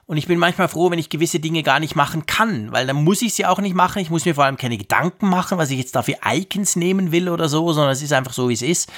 Und 0.08 0.16
ich 0.16 0.26
bin 0.26 0.39
manchmal 0.39 0.70
froh, 0.70 0.89
wenn 0.89 0.99
ich 0.99 1.10
gewisse 1.10 1.39
Dinge 1.41 1.64
gar 1.64 1.82
nicht 1.82 1.95
machen 1.97 2.26
kann, 2.26 2.72
weil 2.72 2.88
dann 2.88 3.03
muss 3.03 3.22
ich 3.22 3.34
sie 3.34 3.45
auch 3.45 3.60
nicht 3.60 3.76
machen. 3.76 4.01
Ich 4.01 4.10
muss 4.10 4.24
mir 4.24 4.36
vor 4.36 4.45
allem 4.45 4.55
keine 4.58 4.78
Gedanken 4.78 5.28
machen, 5.28 5.58
was 5.58 5.70
ich 5.70 5.78
jetzt 5.78 5.95
dafür 5.95 6.16
Icons 6.26 6.78
nehmen 6.78 7.12
will 7.12 7.28
oder 7.28 7.49
so, 7.49 7.74
sondern 7.74 7.91
es 7.91 8.01
ist 8.01 8.14
einfach 8.14 8.32
so, 8.32 8.47
wie 8.47 8.53
es 8.53 8.62
ist. 8.62 8.89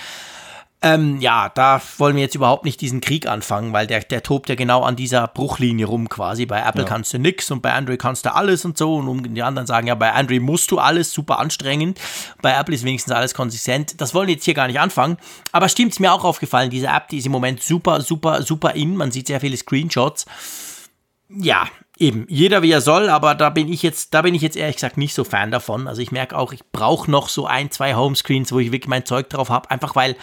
Ähm, 0.82 1.20
ja, 1.20 1.50
da 1.50 1.82
wollen 1.98 2.16
wir 2.16 2.22
jetzt 2.22 2.36
überhaupt 2.36 2.64
nicht 2.64 2.80
diesen 2.80 3.02
Krieg 3.02 3.28
anfangen, 3.28 3.74
weil 3.74 3.86
der, 3.86 4.00
der 4.00 4.24
tobt 4.24 4.48
ja 4.48 4.56
genau 4.56 4.84
an 4.84 4.96
dieser 4.96 5.28
Bruchlinie 5.28 5.88
rum 5.88 6.08
quasi. 6.08 6.46
Bei 6.46 6.62
Apple 6.62 6.84
kannst 6.86 7.12
du 7.14 7.20
nix 7.20 7.52
und 7.52 7.62
bei 7.62 7.74
Android 7.74 8.00
kannst 8.00 8.26
du 8.26 8.34
alles 8.34 8.64
und 8.64 8.78
so. 8.78 8.96
Und 8.96 9.08
um- 9.10 9.34
die 9.34 9.44
anderen 9.44 9.68
sagen, 9.68 9.88
ja, 9.88 9.96
bei 9.96 10.14
Android 10.14 10.42
musst 10.42 10.72
du 10.72 10.78
alles, 10.78 11.12
super 11.12 11.40
anstrengend. 11.40 12.00
Bei 12.42 12.54
Apple 12.54 12.76
ist 12.76 12.86
wenigstens 12.86 13.14
alles 13.14 13.34
konsistent. 13.34 14.00
Das 14.00 14.14
wollen 14.14 14.28
wir 14.28 14.36
jetzt 14.36 14.46
hier 14.46 14.54
gar 14.54 14.68
nicht 14.68 14.80
anfangen. 14.80 15.18
Aber 15.52 15.68
stimmt, 15.68 15.92
ist 15.94 16.00
mir 16.00 16.14
auch 16.14 16.24
aufgefallen, 16.24 16.70
diese 16.70 16.88
App, 16.88 17.10
die 17.10 17.18
ist 17.18 17.26
im 17.26 17.34
Moment 17.34 17.62
super, 17.62 18.00
super, 18.00 18.44
super 18.44 18.76
in. 18.76 18.96
Man 18.96 19.12
sieht 19.12 19.28
sehr 19.28 19.42
viele 19.42 19.58
Screenshots. 19.58 20.28
Ja, 21.30 21.68
eben, 21.98 22.26
jeder 22.28 22.64
wie 22.64 22.72
er 22.72 22.82
soll, 22.82 23.08
aber 23.10 23.36
da 23.36 23.52
bin 23.52 23.72
ich 23.72 23.84
jetzt, 23.84 24.14
da 24.14 24.24
bin 24.24 24.34
ich 24.34 24.42
jetzt 24.42 24.58
ehrlich 24.58 24.78
gesagt 24.78 24.98
nicht 24.98 25.14
so 25.14 25.24
Fan 25.24 25.52
davon. 25.52 25.88
Also 25.88 26.02
ich 26.02 26.12
merke 26.12 26.36
auch, 26.36 26.54
ich 26.54 26.64
brauche 26.72 27.10
noch 27.10 27.30
so 27.30 27.46
ein, 27.46 27.70
zwei 27.70 27.96
Homescreens, 27.96 28.52
wo 28.52 28.60
ich 28.60 28.72
wirklich 28.72 28.90
mein 28.90 29.06
Zeug 29.06 29.30
drauf 29.30 29.50
habe, 29.50 29.70
einfach 29.70 29.96
weil, 29.96 30.16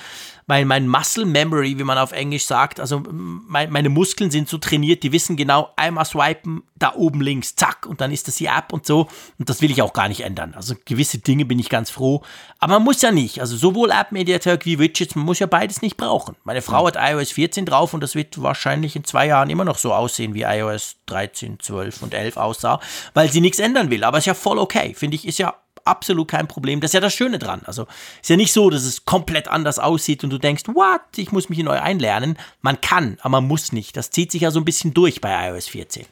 weil 0.47 0.65
mein 0.65 0.87
Muscle 0.87 1.27
Memory, 1.27 1.79
wie 1.79 1.85
man 1.85 1.99
auf 1.99 2.13
Englisch 2.13 2.47
sagt, 2.47 2.79
also 2.79 3.03
mein, 3.11 3.71
meine 3.71 3.89
Muskeln 3.89 4.31
sind 4.31 4.49
so 4.49 4.59
trainiert, 4.59 5.03
die 5.03 5.13
wissen 5.13 5.37
genau, 5.37 5.73
einmal 5.77 6.05
swipen, 6.05 6.63
da 6.77 6.95
oben 6.95 7.21
links, 7.21 7.57
zack, 7.57 7.87
und 7.87 8.01
dann 8.01 8.13
ist 8.13 8.29
das 8.29 8.37
die 8.37 8.47
App 8.47 8.73
und 8.73 8.87
so. 8.87 9.09
Und 9.39 9.49
das 9.49 9.61
will 9.61 9.71
ich 9.71 9.83
auch 9.83 9.93
gar 9.93 10.09
nicht 10.09 10.21
ändern. 10.21 10.55
Also 10.55 10.75
gewisse 10.85 11.19
Dinge 11.19 11.45
bin 11.45 11.59
ich 11.59 11.69
ganz 11.69 11.91
froh. 11.91 12.23
Aber 12.61 12.75
man 12.75 12.85
muss 12.85 13.03
ja 13.03 13.11
nicht. 13.11 13.41
Also 13.41 13.57
sowohl 13.57 13.91
App-Mediathek 13.91 14.65
wie 14.67 14.79
Widgets, 14.79 15.17
man 15.17 15.25
muss 15.25 15.41
ja 15.41 15.47
beides 15.47 15.83
nicht 15.83 15.97
brauchen. 15.97 16.37
Meine 16.45 16.63
Frau 16.63 16.87
hat 16.87 16.97
iOS 16.97 17.33
14 17.33 17.67
drauf 17.67 17.93
und 17.93 18.03
das 18.03 18.15
wird 18.15 18.41
wahrscheinlich 18.41 18.95
in 18.95 19.05
zwei 19.05 19.27
Jahren 19.27 19.51
immer 19.51 19.65
noch 19.65 19.79
so 19.79 19.93
aussehen, 19.93 20.35
wie 20.35 20.43
iOS 20.43 20.97
13, 21.07 21.59
12 21.61 22.03
und 22.03 22.15
11 22.15 22.37
aussah, 22.37 22.81
weil 23.15 23.31
sie 23.33 23.41
nichts 23.41 23.59
ändern 23.59 23.91
will. 23.91 24.05
Aber 24.05 24.19
ist 24.19 24.27
ja 24.27 24.35
voll 24.35 24.59
okay. 24.59 24.95
Finde 24.95 25.17
ich, 25.17 25.27
ist 25.27 25.39
ja 25.39 25.55
absolut 25.87 26.29
kein 26.29 26.49
Problem. 26.49 26.81
Das 26.81 26.91
ist 26.91 26.95
ja 26.95 27.01
das 27.01 27.15
Schöne 27.15 27.39
dran. 27.39 27.63
Also 27.65 27.87
ist 28.21 28.31
ja 28.31 28.37
nicht 28.37 28.53
so, 28.53 28.71
dass 28.71 28.85
es 28.85 29.05
komplett 29.05 29.49
anders 29.49 29.79
aussieht 29.79 30.25
und 30.25 30.31
du 30.31 30.39
denkst, 30.39 30.65
what, 30.69 31.01
ich 31.17 31.33
muss 31.33 31.49
mich 31.49 31.59
neu 31.61 31.81
einlernen. 31.81 32.39
Man 32.63 32.81
kann, 32.81 33.19
aber 33.21 33.41
man 33.41 33.49
muss 33.49 33.73
nicht. 33.73 33.97
Das 33.97 34.11
zieht 34.11 34.33
sich 34.33 34.43
ja 34.43 34.51
so 34.51 34.61
ein 34.61 34.65
bisschen 34.65 34.95
durch 34.95 35.21
bei 35.21 35.49
iOS 35.49 35.69
14. 35.69 36.07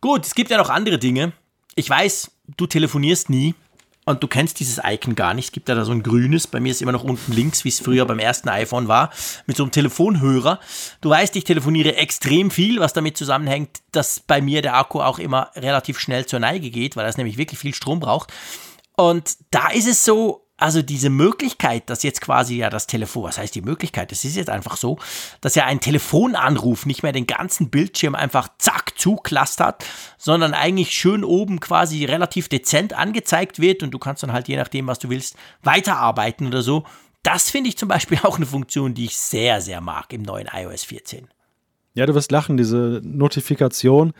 Gut, 0.00 0.26
es 0.26 0.34
gibt 0.34 0.50
ja 0.50 0.58
noch 0.58 0.70
andere 0.70 0.98
Dinge. 0.98 1.32
Ich 1.74 1.90
weiß, 1.90 2.30
du 2.56 2.66
telefonierst 2.66 3.30
nie 3.30 3.54
und 4.06 4.22
du 4.22 4.28
kennst 4.28 4.60
dieses 4.60 4.80
Icon 4.82 5.16
gar 5.16 5.34
nicht. 5.34 5.46
Es 5.46 5.52
gibt 5.52 5.68
ja 5.68 5.74
da 5.74 5.84
so 5.84 5.90
ein 5.90 6.02
grünes, 6.02 6.46
bei 6.46 6.60
mir 6.60 6.70
ist 6.70 6.80
immer 6.80 6.92
noch 6.92 7.02
unten 7.02 7.32
links, 7.32 7.64
wie 7.64 7.68
es 7.68 7.80
früher 7.80 8.06
beim 8.06 8.20
ersten 8.20 8.48
iPhone 8.48 8.86
war, 8.86 9.10
mit 9.46 9.56
so 9.56 9.64
einem 9.64 9.72
Telefonhörer. 9.72 10.60
Du 11.00 11.10
weißt, 11.10 11.34
ich 11.34 11.44
telefoniere 11.44 11.96
extrem 11.96 12.52
viel, 12.52 12.78
was 12.78 12.92
damit 12.92 13.16
zusammenhängt, 13.16 13.80
dass 13.90 14.20
bei 14.20 14.40
mir 14.40 14.62
der 14.62 14.76
Akku 14.76 15.00
auch 15.00 15.18
immer 15.18 15.50
relativ 15.56 15.98
schnell 15.98 16.24
zur 16.24 16.38
Neige 16.38 16.70
geht, 16.70 16.96
weil 16.96 17.04
das 17.04 17.16
nämlich 17.16 17.36
wirklich 17.36 17.58
viel 17.58 17.74
Strom 17.74 17.98
braucht. 17.98 18.32
Und 18.96 19.36
da 19.50 19.68
ist 19.68 19.88
es 19.88 20.04
so, 20.04 20.45
also 20.58 20.80
diese 20.80 21.10
Möglichkeit, 21.10 21.90
dass 21.90 22.02
jetzt 22.02 22.20
quasi 22.20 22.56
ja 22.56 22.70
das 22.70 22.86
Telefon, 22.86 23.24
was 23.24 23.38
heißt 23.38 23.54
die 23.54 23.62
Möglichkeit? 23.62 24.10
Es 24.12 24.24
ist 24.24 24.36
jetzt 24.36 24.48
einfach 24.48 24.76
so, 24.76 24.98
dass 25.40 25.54
ja 25.54 25.66
ein 25.66 25.80
Telefonanruf 25.80 26.86
nicht 26.86 27.02
mehr 27.02 27.12
den 27.12 27.26
ganzen 27.26 27.68
Bildschirm 27.68 28.14
einfach 28.14 28.48
zack 28.58 28.98
zuklastert, 28.98 29.84
sondern 30.16 30.54
eigentlich 30.54 30.92
schön 30.92 31.24
oben 31.24 31.60
quasi 31.60 32.04
relativ 32.04 32.48
dezent 32.48 32.94
angezeigt 32.94 33.60
wird 33.60 33.82
und 33.82 33.90
du 33.90 33.98
kannst 33.98 34.22
dann 34.22 34.32
halt 34.32 34.48
je 34.48 34.56
nachdem, 34.56 34.86
was 34.86 34.98
du 34.98 35.10
willst, 35.10 35.36
weiterarbeiten 35.62 36.46
oder 36.46 36.62
so. 36.62 36.84
Das 37.22 37.50
finde 37.50 37.68
ich 37.68 37.76
zum 37.76 37.88
Beispiel 37.88 38.18
auch 38.22 38.36
eine 38.36 38.46
Funktion, 38.46 38.94
die 38.94 39.06
ich 39.06 39.16
sehr, 39.16 39.60
sehr 39.60 39.80
mag 39.80 40.12
im 40.12 40.22
neuen 40.22 40.48
iOS 40.52 40.84
14. 40.84 41.28
Ja, 41.94 42.04
du 42.04 42.14
wirst 42.14 42.30
lachen, 42.30 42.58
diese 42.58 43.00
Notifikation, 43.02 44.12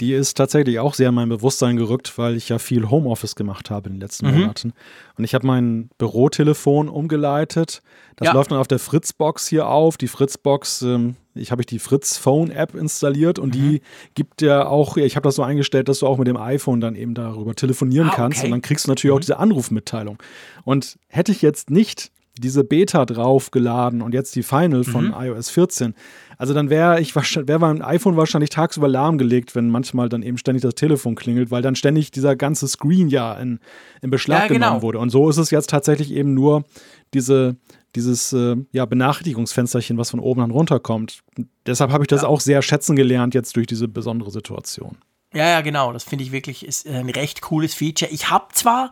die 0.00 0.12
ist 0.12 0.36
tatsächlich 0.36 0.78
auch 0.78 0.94
sehr 0.94 1.08
in 1.08 1.14
mein 1.14 1.28
Bewusstsein 1.28 1.76
gerückt, 1.76 2.18
weil 2.18 2.36
ich 2.36 2.48
ja 2.48 2.58
viel 2.58 2.88
Homeoffice 2.88 3.34
gemacht 3.34 3.68
habe 3.68 3.88
in 3.88 3.96
den 3.96 4.00
letzten 4.00 4.30
mhm. 4.30 4.40
Monaten. 4.40 4.72
Und 5.16 5.24
ich 5.24 5.34
habe 5.34 5.46
mein 5.46 5.90
Bürotelefon 5.98 6.88
umgeleitet. 6.88 7.82
Das 8.16 8.26
ja. 8.26 8.32
läuft 8.32 8.52
dann 8.52 8.58
auf 8.58 8.68
der 8.68 8.78
Fritzbox 8.78 9.48
hier 9.48 9.66
auf. 9.66 9.96
Die 9.96 10.06
Fritzbox, 10.06 10.82
ähm, 10.82 11.16
ich 11.34 11.50
habe 11.50 11.62
ich 11.62 11.66
die 11.66 11.80
Fritz 11.80 12.16
Phone 12.16 12.52
App 12.52 12.76
installiert 12.76 13.40
und 13.40 13.48
mhm. 13.48 13.52
die 13.52 13.82
gibt 14.14 14.40
ja 14.40 14.66
auch, 14.66 14.96
ich 14.96 15.16
habe 15.16 15.24
das 15.24 15.34
so 15.34 15.42
eingestellt, 15.42 15.88
dass 15.88 16.00
du 16.00 16.06
auch 16.06 16.18
mit 16.18 16.28
dem 16.28 16.36
iPhone 16.36 16.80
dann 16.80 16.94
eben 16.94 17.14
darüber 17.14 17.54
telefonieren 17.54 18.10
ah, 18.10 18.14
kannst. 18.14 18.44
Und 18.44 18.52
dann 18.52 18.62
kriegst 18.62 18.86
du 18.86 18.90
natürlich 18.90 19.12
mhm. 19.12 19.16
auch 19.16 19.20
diese 19.20 19.38
Anrufmitteilung. 19.38 20.22
Und 20.64 20.96
hätte 21.08 21.32
ich 21.32 21.42
jetzt 21.42 21.70
nicht 21.70 22.12
diese 22.40 22.64
Beta 22.64 23.04
draufgeladen 23.04 24.02
und 24.02 24.14
jetzt 24.14 24.34
die 24.34 24.42
Final 24.42 24.84
von 24.84 25.08
mhm. 25.08 25.14
iOS 25.16 25.50
14. 25.50 25.94
Also 26.38 26.54
dann 26.54 26.70
wäre 26.70 27.00
ich 27.00 27.14
wäre 27.16 27.58
mein 27.58 27.82
iPhone 27.82 28.16
wahrscheinlich 28.16 28.50
tagsüber 28.50 28.88
lahmgelegt, 28.88 29.54
wenn 29.54 29.70
manchmal 29.70 30.08
dann 30.08 30.22
eben 30.22 30.38
ständig 30.38 30.62
das 30.62 30.74
Telefon 30.74 31.16
klingelt, 31.16 31.50
weil 31.50 31.62
dann 31.62 31.74
ständig 31.74 32.10
dieser 32.10 32.36
ganze 32.36 32.68
Screen 32.68 33.08
ja 33.08 33.34
in, 33.34 33.58
in 34.02 34.10
Beschlag 34.10 34.42
ja, 34.42 34.48
genau. 34.48 34.66
genommen 34.66 34.82
wurde. 34.82 34.98
Und 35.00 35.10
so 35.10 35.28
ist 35.28 35.38
es 35.38 35.50
jetzt 35.50 35.70
tatsächlich 35.70 36.12
eben 36.12 36.34
nur 36.34 36.64
diese, 37.12 37.56
dieses 37.94 38.32
äh, 38.32 38.56
ja, 38.72 38.86
Benachrichtigungsfensterchen, 38.86 39.98
was 39.98 40.10
von 40.10 40.20
oben 40.20 40.40
dann 40.40 40.50
runterkommt. 40.50 41.22
Deshalb 41.66 41.90
habe 41.90 42.04
ich 42.04 42.08
das 42.08 42.22
ja. 42.22 42.28
auch 42.28 42.40
sehr 42.40 42.62
schätzen 42.62 42.96
gelernt 42.96 43.34
jetzt 43.34 43.56
durch 43.56 43.66
diese 43.66 43.88
besondere 43.88 44.30
Situation. 44.30 44.98
Ja, 45.34 45.48
ja, 45.48 45.60
genau. 45.60 45.92
Das 45.92 46.04
finde 46.04 46.24
ich 46.24 46.32
wirklich 46.32 46.64
ist 46.64 46.86
ein 46.86 47.10
recht 47.10 47.42
cooles 47.42 47.74
Feature. 47.74 48.10
Ich 48.10 48.30
habe 48.30 48.46
zwar, 48.52 48.90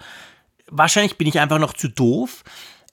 wahrscheinlich 0.69 1.17
bin 1.17 1.27
ich 1.29 1.41
einfach 1.41 1.59
noch 1.59 1.73
zu 1.73 1.89
doof, 1.89 2.45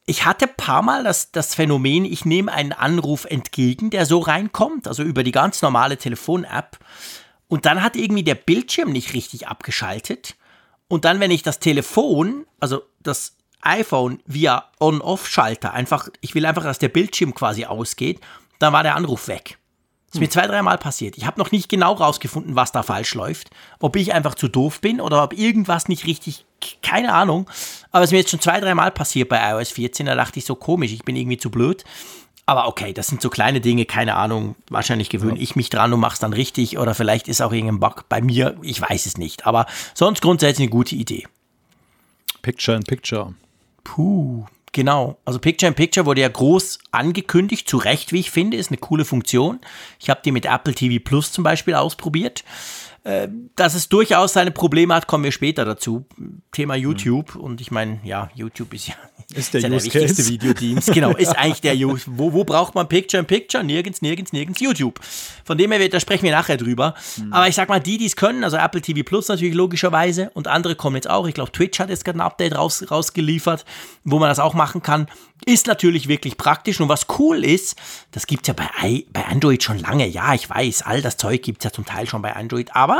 ich 0.05 0.25
hatte 0.25 0.45
ein 0.45 0.55
paar 0.57 0.81
Mal 0.81 1.03
das, 1.03 1.31
das 1.31 1.55
Phänomen, 1.55 2.05
ich 2.05 2.25
nehme 2.25 2.51
einen 2.51 2.73
Anruf 2.73 3.25
entgegen, 3.25 3.89
der 3.89 4.05
so 4.05 4.19
reinkommt, 4.19 4.87
also 4.87 5.03
über 5.03 5.23
die 5.23 5.31
ganz 5.31 5.61
normale 5.61 5.97
Telefon-App. 5.97 6.77
Und 7.47 7.65
dann 7.65 7.81
hat 7.81 7.95
irgendwie 7.95 8.23
der 8.23 8.35
Bildschirm 8.35 8.91
nicht 8.91 9.13
richtig 9.13 9.47
abgeschaltet. 9.47 10.35
Und 10.87 11.05
dann, 11.05 11.19
wenn 11.19 11.31
ich 11.31 11.43
das 11.43 11.59
Telefon, 11.59 12.45
also 12.59 12.83
das 13.01 13.37
iPhone 13.61 14.21
via 14.25 14.69
On-Off-Schalter, 14.79 15.73
einfach, 15.73 16.09
ich 16.19 16.35
will 16.35 16.45
einfach, 16.45 16.63
dass 16.63 16.79
der 16.79 16.89
Bildschirm 16.89 17.33
quasi 17.33 17.65
ausgeht, 17.65 18.19
dann 18.59 18.73
war 18.73 18.83
der 18.83 18.95
Anruf 18.95 19.27
weg. 19.27 19.57
Ist 20.13 20.19
mir 20.19 20.29
zwei, 20.29 20.45
dreimal 20.45 20.77
passiert. 20.77 21.17
Ich 21.17 21.25
habe 21.25 21.39
noch 21.39 21.51
nicht 21.51 21.69
genau 21.69 21.93
rausgefunden, 21.93 22.55
was 22.55 22.71
da 22.71 22.83
falsch 22.83 23.15
läuft. 23.15 23.49
Ob 23.79 23.95
ich 23.95 24.13
einfach 24.13 24.35
zu 24.35 24.47
doof 24.47 24.79
bin 24.79 25.01
oder 25.01 25.23
ob 25.23 25.33
irgendwas 25.33 25.87
nicht 25.87 26.05
richtig, 26.05 26.45
keine 26.83 27.13
Ahnung. 27.13 27.49
Aber 27.91 28.03
es 28.03 28.09
ist 28.09 28.11
mir 28.11 28.19
jetzt 28.19 28.29
schon 28.29 28.39
zwei, 28.39 28.59
dreimal 28.59 28.91
passiert 28.91 29.29
bei 29.29 29.39
iOS 29.51 29.71
14. 29.71 30.05
Da 30.05 30.13
dachte 30.13 30.37
ich 30.37 30.45
so 30.45 30.53
komisch, 30.53 30.91
ich 30.91 31.03
bin 31.03 31.15
irgendwie 31.15 31.37
zu 31.37 31.49
blöd. 31.49 31.83
Aber 32.45 32.67
okay, 32.67 32.93
das 32.93 33.07
sind 33.07 33.23
so 33.23 33.31
kleine 33.31 33.59
Dinge, 33.59 33.85
keine 33.85 34.15
Ahnung. 34.15 34.55
Wahrscheinlich 34.69 35.09
gewöhne 35.09 35.37
ja. 35.37 35.41
ich 35.41 35.55
mich 35.55 35.71
dran 35.71 35.91
und 35.93 35.99
mache 35.99 36.13
es 36.13 36.19
dann 36.19 36.33
richtig. 36.33 36.77
Oder 36.77 36.93
vielleicht 36.93 37.27
ist 37.27 37.41
auch 37.41 37.51
irgendein 37.51 37.79
Bug 37.79 38.05
bei 38.07 38.21
mir. 38.21 38.55
Ich 38.61 38.81
weiß 38.81 39.07
es 39.07 39.17
nicht. 39.17 39.47
Aber 39.47 39.65
sonst 39.95 40.21
grundsätzlich 40.21 40.67
eine 40.67 40.71
gute 40.71 40.93
Idee. 40.95 41.25
Picture 42.43 42.77
in 42.77 42.83
Picture. 42.83 43.33
Puh, 43.83 44.45
Genau, 44.73 45.19
also 45.23 45.37
Picture 45.37 45.67
in 45.67 45.75
Picture 45.75 46.07
wurde 46.07 46.21
ja 46.21 46.27
groß 46.27 46.79
angekündigt, 46.89 47.69
zu 47.69 47.77
Recht, 47.77 48.11
wie 48.11 48.19
ich 48.19 48.31
finde, 48.31 48.57
ist 48.57 48.71
eine 48.71 48.79
coole 48.79 49.05
Funktion. 49.05 49.59
Ich 49.99 50.09
habe 50.09 50.21
die 50.25 50.31
mit 50.31 50.47
Apple 50.47 50.73
TV 50.73 51.01
Plus 51.03 51.31
zum 51.31 51.43
Beispiel 51.43 51.75
ausprobiert. 51.75 52.43
Äh, 53.03 53.27
dass 53.57 53.73
es 53.73 53.89
durchaus 53.89 54.33
seine 54.33 54.51
Probleme 54.51 54.95
hat, 54.95 55.07
kommen 55.07 55.25
wir 55.25 55.33
später 55.33 55.65
dazu. 55.65 56.05
Thema 56.53 56.75
YouTube. 56.75 57.35
Mhm. 57.35 57.41
Und 57.41 57.61
ich 57.61 57.69
meine, 57.69 57.99
ja, 58.03 58.29
YouTube 58.33 58.73
ist 58.73 58.87
ja 58.87 58.95
ist 59.33 59.53
der, 59.53 59.59
ist 59.59 59.63
ja 59.63 59.69
der 59.69 59.83
wichtigste 59.83 60.27
Videodienst. 60.27 60.93
Genau, 60.93 61.11
ist 61.11 61.37
eigentlich 61.37 61.61
der 61.61 61.75
Use. 61.75 62.05
Wo, 62.07 62.33
wo 62.33 62.43
braucht 62.43 62.75
man 62.75 62.87
Picture 62.87 63.19
in 63.19 63.25
Picture? 63.25 63.63
Nirgends, 63.63 64.01
nirgends, 64.01 64.31
nirgends 64.31 64.59
YouTube. 64.59 64.99
Von 65.43 65.57
dem 65.57 65.71
her, 65.71 65.89
da 65.89 65.99
sprechen 65.99 66.23
wir 66.23 66.31
nachher 66.31 66.57
drüber. 66.57 66.93
Mhm. 67.17 67.33
Aber 67.33 67.47
ich 67.47 67.55
sag 67.55 67.69
mal, 67.69 67.79
die, 67.79 67.97
die 67.97 68.05
es 68.05 68.15
können, 68.15 68.43
also 68.43 68.57
Apple 68.57 68.81
TV 68.81 69.03
Plus 69.03 69.27
natürlich 69.27 69.55
logischerweise 69.55 70.29
und 70.33 70.47
andere 70.47 70.75
kommen 70.75 70.95
jetzt 70.95 71.09
auch. 71.09 71.27
Ich 71.27 71.33
glaube, 71.33 71.51
Twitch 71.51 71.79
hat 71.79 71.89
jetzt 71.89 72.05
gerade 72.05 72.19
ein 72.19 72.21
Update 72.21 72.55
raus, 72.55 72.85
rausgeliefert, 72.89 73.65
wo 74.03 74.19
man 74.19 74.29
das 74.29 74.39
auch 74.39 74.53
machen 74.53 74.81
kann. 74.81 75.07
Ist 75.45 75.67
natürlich 75.67 76.07
wirklich 76.07 76.37
praktisch. 76.37 76.79
Und 76.79 76.89
was 76.89 77.07
cool 77.19 77.43
ist, 77.43 77.75
das 78.11 78.27
gibt 78.27 78.43
es 78.43 78.47
ja 78.47 78.53
bei, 78.53 79.03
bei 79.11 79.25
Android 79.25 79.61
schon 79.61 79.79
lange. 79.79 80.07
Ja, 80.07 80.33
ich 80.33 80.49
weiß, 80.49 80.83
all 80.83 81.01
das 81.01 81.17
Zeug 81.17 81.41
gibt 81.41 81.61
es 81.61 81.65
ja 81.65 81.71
zum 81.71 81.85
Teil 81.85 82.07
schon 82.07 82.21
bei 82.21 82.35
Android. 82.35 82.75
Aber 82.75 82.92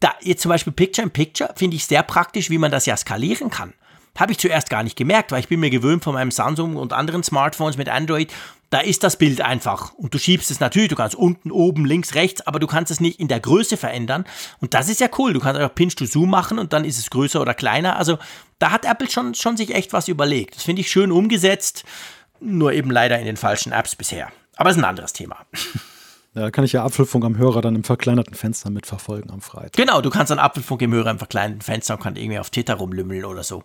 da 0.00 0.14
jetzt 0.20 0.42
zum 0.42 0.48
Beispiel 0.48 0.72
Picture 0.72 1.04
in 1.04 1.12
Picture 1.12 1.52
finde 1.56 1.76
ich 1.76 1.84
sehr 1.84 2.02
praktisch, 2.02 2.50
wie 2.50 2.58
man 2.58 2.70
das 2.70 2.86
ja 2.86 2.96
skalieren 2.96 3.50
kann. 3.50 3.74
Habe 4.18 4.32
ich 4.32 4.38
zuerst 4.38 4.70
gar 4.70 4.82
nicht 4.82 4.96
gemerkt, 4.96 5.30
weil 5.30 5.40
ich 5.40 5.48
bin 5.48 5.60
mir 5.60 5.70
gewöhnt 5.70 6.02
von 6.02 6.14
meinem 6.14 6.30
Samsung 6.30 6.76
und 6.76 6.92
anderen 6.92 7.22
Smartphones 7.22 7.76
mit 7.76 7.88
Android. 7.88 8.32
Da 8.70 8.80
ist 8.80 9.02
das 9.02 9.16
Bild 9.16 9.40
einfach. 9.40 9.94
Und 9.94 10.14
du 10.14 10.18
schiebst 10.18 10.50
es 10.50 10.60
natürlich, 10.60 10.88
du 10.88 10.96
kannst 10.96 11.14
unten, 11.14 11.50
oben, 11.50 11.84
links, 11.84 12.14
rechts, 12.14 12.40
aber 12.46 12.58
du 12.58 12.66
kannst 12.66 12.90
es 12.90 13.00
nicht 13.00 13.20
in 13.20 13.28
der 13.28 13.40
Größe 13.40 13.76
verändern. 13.76 14.24
Und 14.60 14.74
das 14.74 14.88
ist 14.88 15.00
ja 15.00 15.08
cool. 15.18 15.32
Du 15.32 15.40
kannst 15.40 15.60
einfach 15.60 15.74
Pinch 15.74 15.96
to 15.96 16.06
Zoom 16.06 16.30
machen 16.30 16.58
und 16.58 16.72
dann 16.72 16.84
ist 16.84 16.98
es 16.98 17.10
größer 17.10 17.40
oder 17.40 17.54
kleiner. 17.54 17.96
Also 17.96 18.18
da 18.58 18.72
hat 18.72 18.84
Apple 18.84 19.10
schon, 19.10 19.34
schon 19.34 19.56
sich 19.56 19.74
echt 19.74 19.92
was 19.92 20.08
überlegt. 20.08 20.56
Das 20.56 20.64
finde 20.64 20.80
ich 20.80 20.90
schön 20.90 21.12
umgesetzt, 21.12 21.84
nur 22.40 22.72
eben 22.72 22.90
leider 22.90 23.18
in 23.18 23.26
den 23.26 23.36
falschen 23.36 23.72
Apps 23.72 23.96
bisher. 23.96 24.30
Aber 24.56 24.70
es 24.70 24.76
ist 24.76 24.82
ein 24.82 24.88
anderes 24.88 25.12
Thema. 25.12 25.36
Da 26.32 26.50
kann 26.52 26.64
ich 26.64 26.72
ja 26.72 26.84
Apfelfunk 26.84 27.24
am 27.24 27.38
Hörer 27.38 27.60
dann 27.60 27.74
im 27.74 27.82
verkleinerten 27.82 28.34
Fenster 28.34 28.70
mitverfolgen 28.70 29.32
am 29.32 29.40
Freitag. 29.40 29.72
Genau, 29.72 30.00
du 30.00 30.10
kannst 30.10 30.30
dann 30.30 30.38
Apfelfunk 30.38 30.80
im 30.82 30.92
Hörer 30.92 31.10
im 31.10 31.18
verkleinerten 31.18 31.60
Fenster 31.60 31.94
und 31.94 32.02
kannst 32.02 32.20
irgendwie 32.20 32.38
auf 32.38 32.50
Twitter 32.50 32.74
rumlümmeln 32.74 33.24
oder 33.24 33.42
so. 33.42 33.64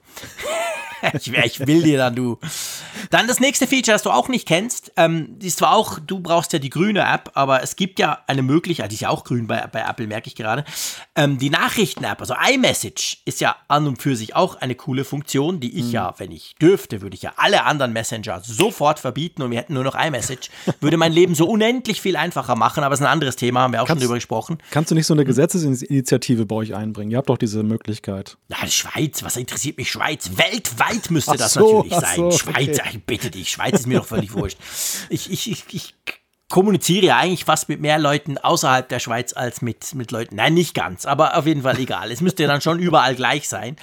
ich, 1.14 1.32
ich, 1.34 1.68
will 1.68 1.84
dir 1.84 1.98
dann, 1.98 2.16
du. 2.16 2.40
Dann 3.10 3.28
das 3.28 3.40
nächste 3.40 3.68
Feature, 3.68 3.96
das 3.96 4.04
du 4.04 4.12
auch 4.12 4.28
nicht 4.28 4.48
kennst, 4.48 4.92
ähm, 4.98 5.38
ist 5.42 5.60
zwar 5.60 5.76
auch, 5.76 6.00
du 6.00 6.20
brauchst 6.20 6.54
ja 6.54 6.60
die 6.60 6.70
grüne 6.70 7.02
App, 7.02 7.32
aber 7.34 7.64
es 7.64 7.76
gibt 7.76 8.00
ja 8.00 8.20
eine 8.28 8.42
Möglichkeit, 8.42 8.92
die 8.92 8.96
ist 8.96 9.02
ja 9.02 9.10
auch 9.10 9.24
grün 9.24 9.48
bei, 9.48 9.68
bei 9.68 9.82
Apple, 9.82 10.08
merke 10.08 10.28
ich 10.28 10.36
gerade. 10.36 10.66
Ähm, 11.16 11.38
die 11.38 11.50
Nachrichten-App, 11.50 12.20
also 12.20 12.36
iMessage, 12.54 13.20
ist 13.26 13.42
ja 13.42 13.56
an 13.68 13.88
und 13.88 14.02
für 14.02 14.16
sich 14.16 14.36
auch 14.36 14.56
eine 14.56 14.76
coole 14.76 15.04
Funktion, 15.04 15.60
die 15.60 15.78
ich 15.78 15.86
mhm. 15.86 15.92
ja, 15.92 16.14
wenn 16.18 16.32
ich 16.32 16.56
dürfte, 16.62 17.02
würde 17.02 17.16
ich 17.16 17.22
ja 17.22 17.34
alle 17.38 17.64
anderen 17.64 17.94
Messenger 17.94 18.42
sofort 18.44 19.00
verbieten 19.00 19.42
und 19.42 19.52
wir 19.52 19.60
hätten 19.60 19.74
nur 19.74 19.84
noch 19.84 19.96
iMessage. 19.96 20.50
Würde 20.80 20.98
mein 20.98 21.12
Leben 21.12 21.36
so 21.36 21.48
unendlich 21.48 22.02
viel 22.02 22.16
einfacher 22.16 22.56
machen, 22.56 22.84
aber 22.84 22.94
es 22.94 23.00
ist 23.00 23.06
ein 23.06 23.12
anderes 23.12 23.36
Thema, 23.36 23.62
haben 23.62 23.74
wir 23.74 23.82
auch 23.82 23.88
kannst, 23.88 24.02
schon 24.02 24.08
drüber 24.08 24.16
gesprochen. 24.16 24.58
Kannst 24.72 24.92
du 24.92 24.96
nicht 24.96 25.08
so 25.08 25.14
eine 25.14 25.26
Gesetzesinitiative 25.26 26.46
bei 26.46 26.56
euch 26.56 26.76
einbringen? 26.76 27.12
Ihr 27.12 27.18
habt 27.18 27.30
doch 27.30 27.38
diese 27.38 27.64
Möglichkeit. 27.64 28.38
Ja, 28.48 28.58
Schweiz, 28.68 29.24
was 29.24 29.38
interessiert 29.38 29.78
mich 29.78 29.92
Schweiz? 29.92 30.32
Weltweit 30.36 30.95
müsste 31.10 31.32
ach 31.32 31.38
das 31.38 31.54
so, 31.54 31.84
natürlich 31.84 32.00
sein. 32.00 32.16
So, 32.16 32.32
Schweiz, 32.32 32.80
okay. 32.80 32.90
ich 32.94 33.04
bitte 33.04 33.32
dich, 33.32 33.50
Schweiz 33.50 33.80
ist 33.80 33.88
mir 33.88 34.00
doch 34.00 34.08
völlig 34.08 34.34
wurscht. 34.34 34.58
Ich, 35.10 35.32
ich, 35.32 35.52
ich, 35.52 35.64
ich 35.72 35.94
kommuniziere 36.50 37.08
ja 37.08 37.18
eigentlich 37.18 37.46
fast 37.46 37.70
mit 37.70 37.82
mehr 37.82 38.00
Leuten 38.00 38.38
außerhalb 38.38 38.88
der 38.88 39.00
Schweiz 39.00 39.34
als 39.34 39.62
mit, 39.62 39.94
mit 39.96 40.12
Leuten. 40.12 40.36
Nein, 40.36 40.54
nicht 40.54 40.74
ganz, 40.74 41.06
aber 41.06 41.38
auf 41.38 41.46
jeden 41.46 41.64
Fall 41.64 41.80
egal. 41.80 42.12
Es 42.12 42.22
müsste 42.22 42.44
ja 42.44 42.50
dann 42.50 42.62
schon 42.62 42.80
überall 42.80 43.16
gleich 43.16 43.50
sein. 43.50 43.76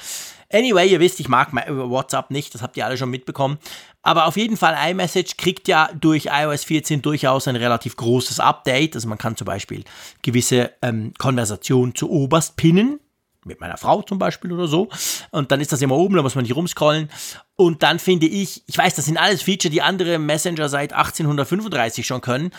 Anyway, 0.53 0.87
ihr 0.87 1.01
wisst, 1.01 1.19
ich 1.19 1.29
mag 1.29 1.51
WhatsApp 1.53 2.31
nicht, 2.31 2.55
das 2.55 2.61
habt 2.61 2.77
ihr 2.77 2.85
alle 2.85 2.99
schon 2.99 3.11
mitbekommen. 3.11 3.59
Aber 4.03 4.27
auf 4.27 4.37
jeden 4.37 4.57
Fall, 4.57 4.77
iMessage 4.91 5.37
kriegt 5.39 5.67
ja 5.67 5.89
durch 5.99 6.27
iOS 6.27 6.65
14 6.65 7.01
durchaus 7.01 7.49
ein 7.49 7.57
relativ 7.57 7.97
großes 7.97 8.39
Update. 8.39 8.95
Also 8.95 9.09
man 9.09 9.19
kann 9.19 9.37
zum 9.37 9.47
Beispiel 9.47 9.85
gewisse 10.21 10.73
ähm, 10.83 11.15
Konversationen 11.19 11.95
zu 11.95 12.11
oberst 12.11 12.57
pinnen 12.57 13.01
mit 13.45 13.61
meiner 13.61 13.77
Frau 13.77 14.03
zum 14.03 14.19
Beispiel 14.19 14.53
oder 14.53 14.69
so. 14.69 14.89
Und 15.31 15.51
dann 15.51 15.61
ist 15.61 15.73
das 15.73 15.83
immer 15.83 15.97
oben, 15.97 16.17
da 16.17 16.23
muss 16.23 16.35
man 16.35 16.43
nicht 16.43 16.57
rumscrollen. 16.57 17.11
Und 17.57 17.83
dann 17.83 17.99
finde 17.99 18.27
ich, 18.27 18.63
ich 18.67 18.79
weiß, 18.79 18.95
das 18.95 19.07
sind 19.07 19.17
alles 19.17 19.43
Feature, 19.43 19.71
die 19.71 19.83
andere 19.83 20.19
Messenger 20.19 20.69
seit 20.69 20.93
1835 20.93 22.07
schon 22.07 22.21
können. 22.21 22.51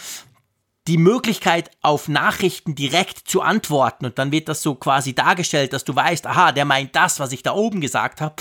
Die 0.87 0.97
Möglichkeit, 0.97 1.71
auf 1.81 2.09
Nachrichten 2.09 2.75
direkt 2.75 3.19
zu 3.19 3.41
antworten 3.41 4.05
und 4.05 4.19
dann 4.19 4.33
wird 4.33 4.49
das 4.49 4.61
so 4.61 4.75
quasi 4.75 5.15
dargestellt, 5.15 5.71
dass 5.71 5.85
du 5.85 5.95
weißt, 5.95 6.27
aha, 6.27 6.51
der 6.51 6.65
meint 6.65 6.93
das, 6.93 7.21
was 7.21 7.31
ich 7.31 7.41
da 7.41 7.53
oben 7.53 7.79
gesagt 7.79 8.19
habe. 8.19 8.35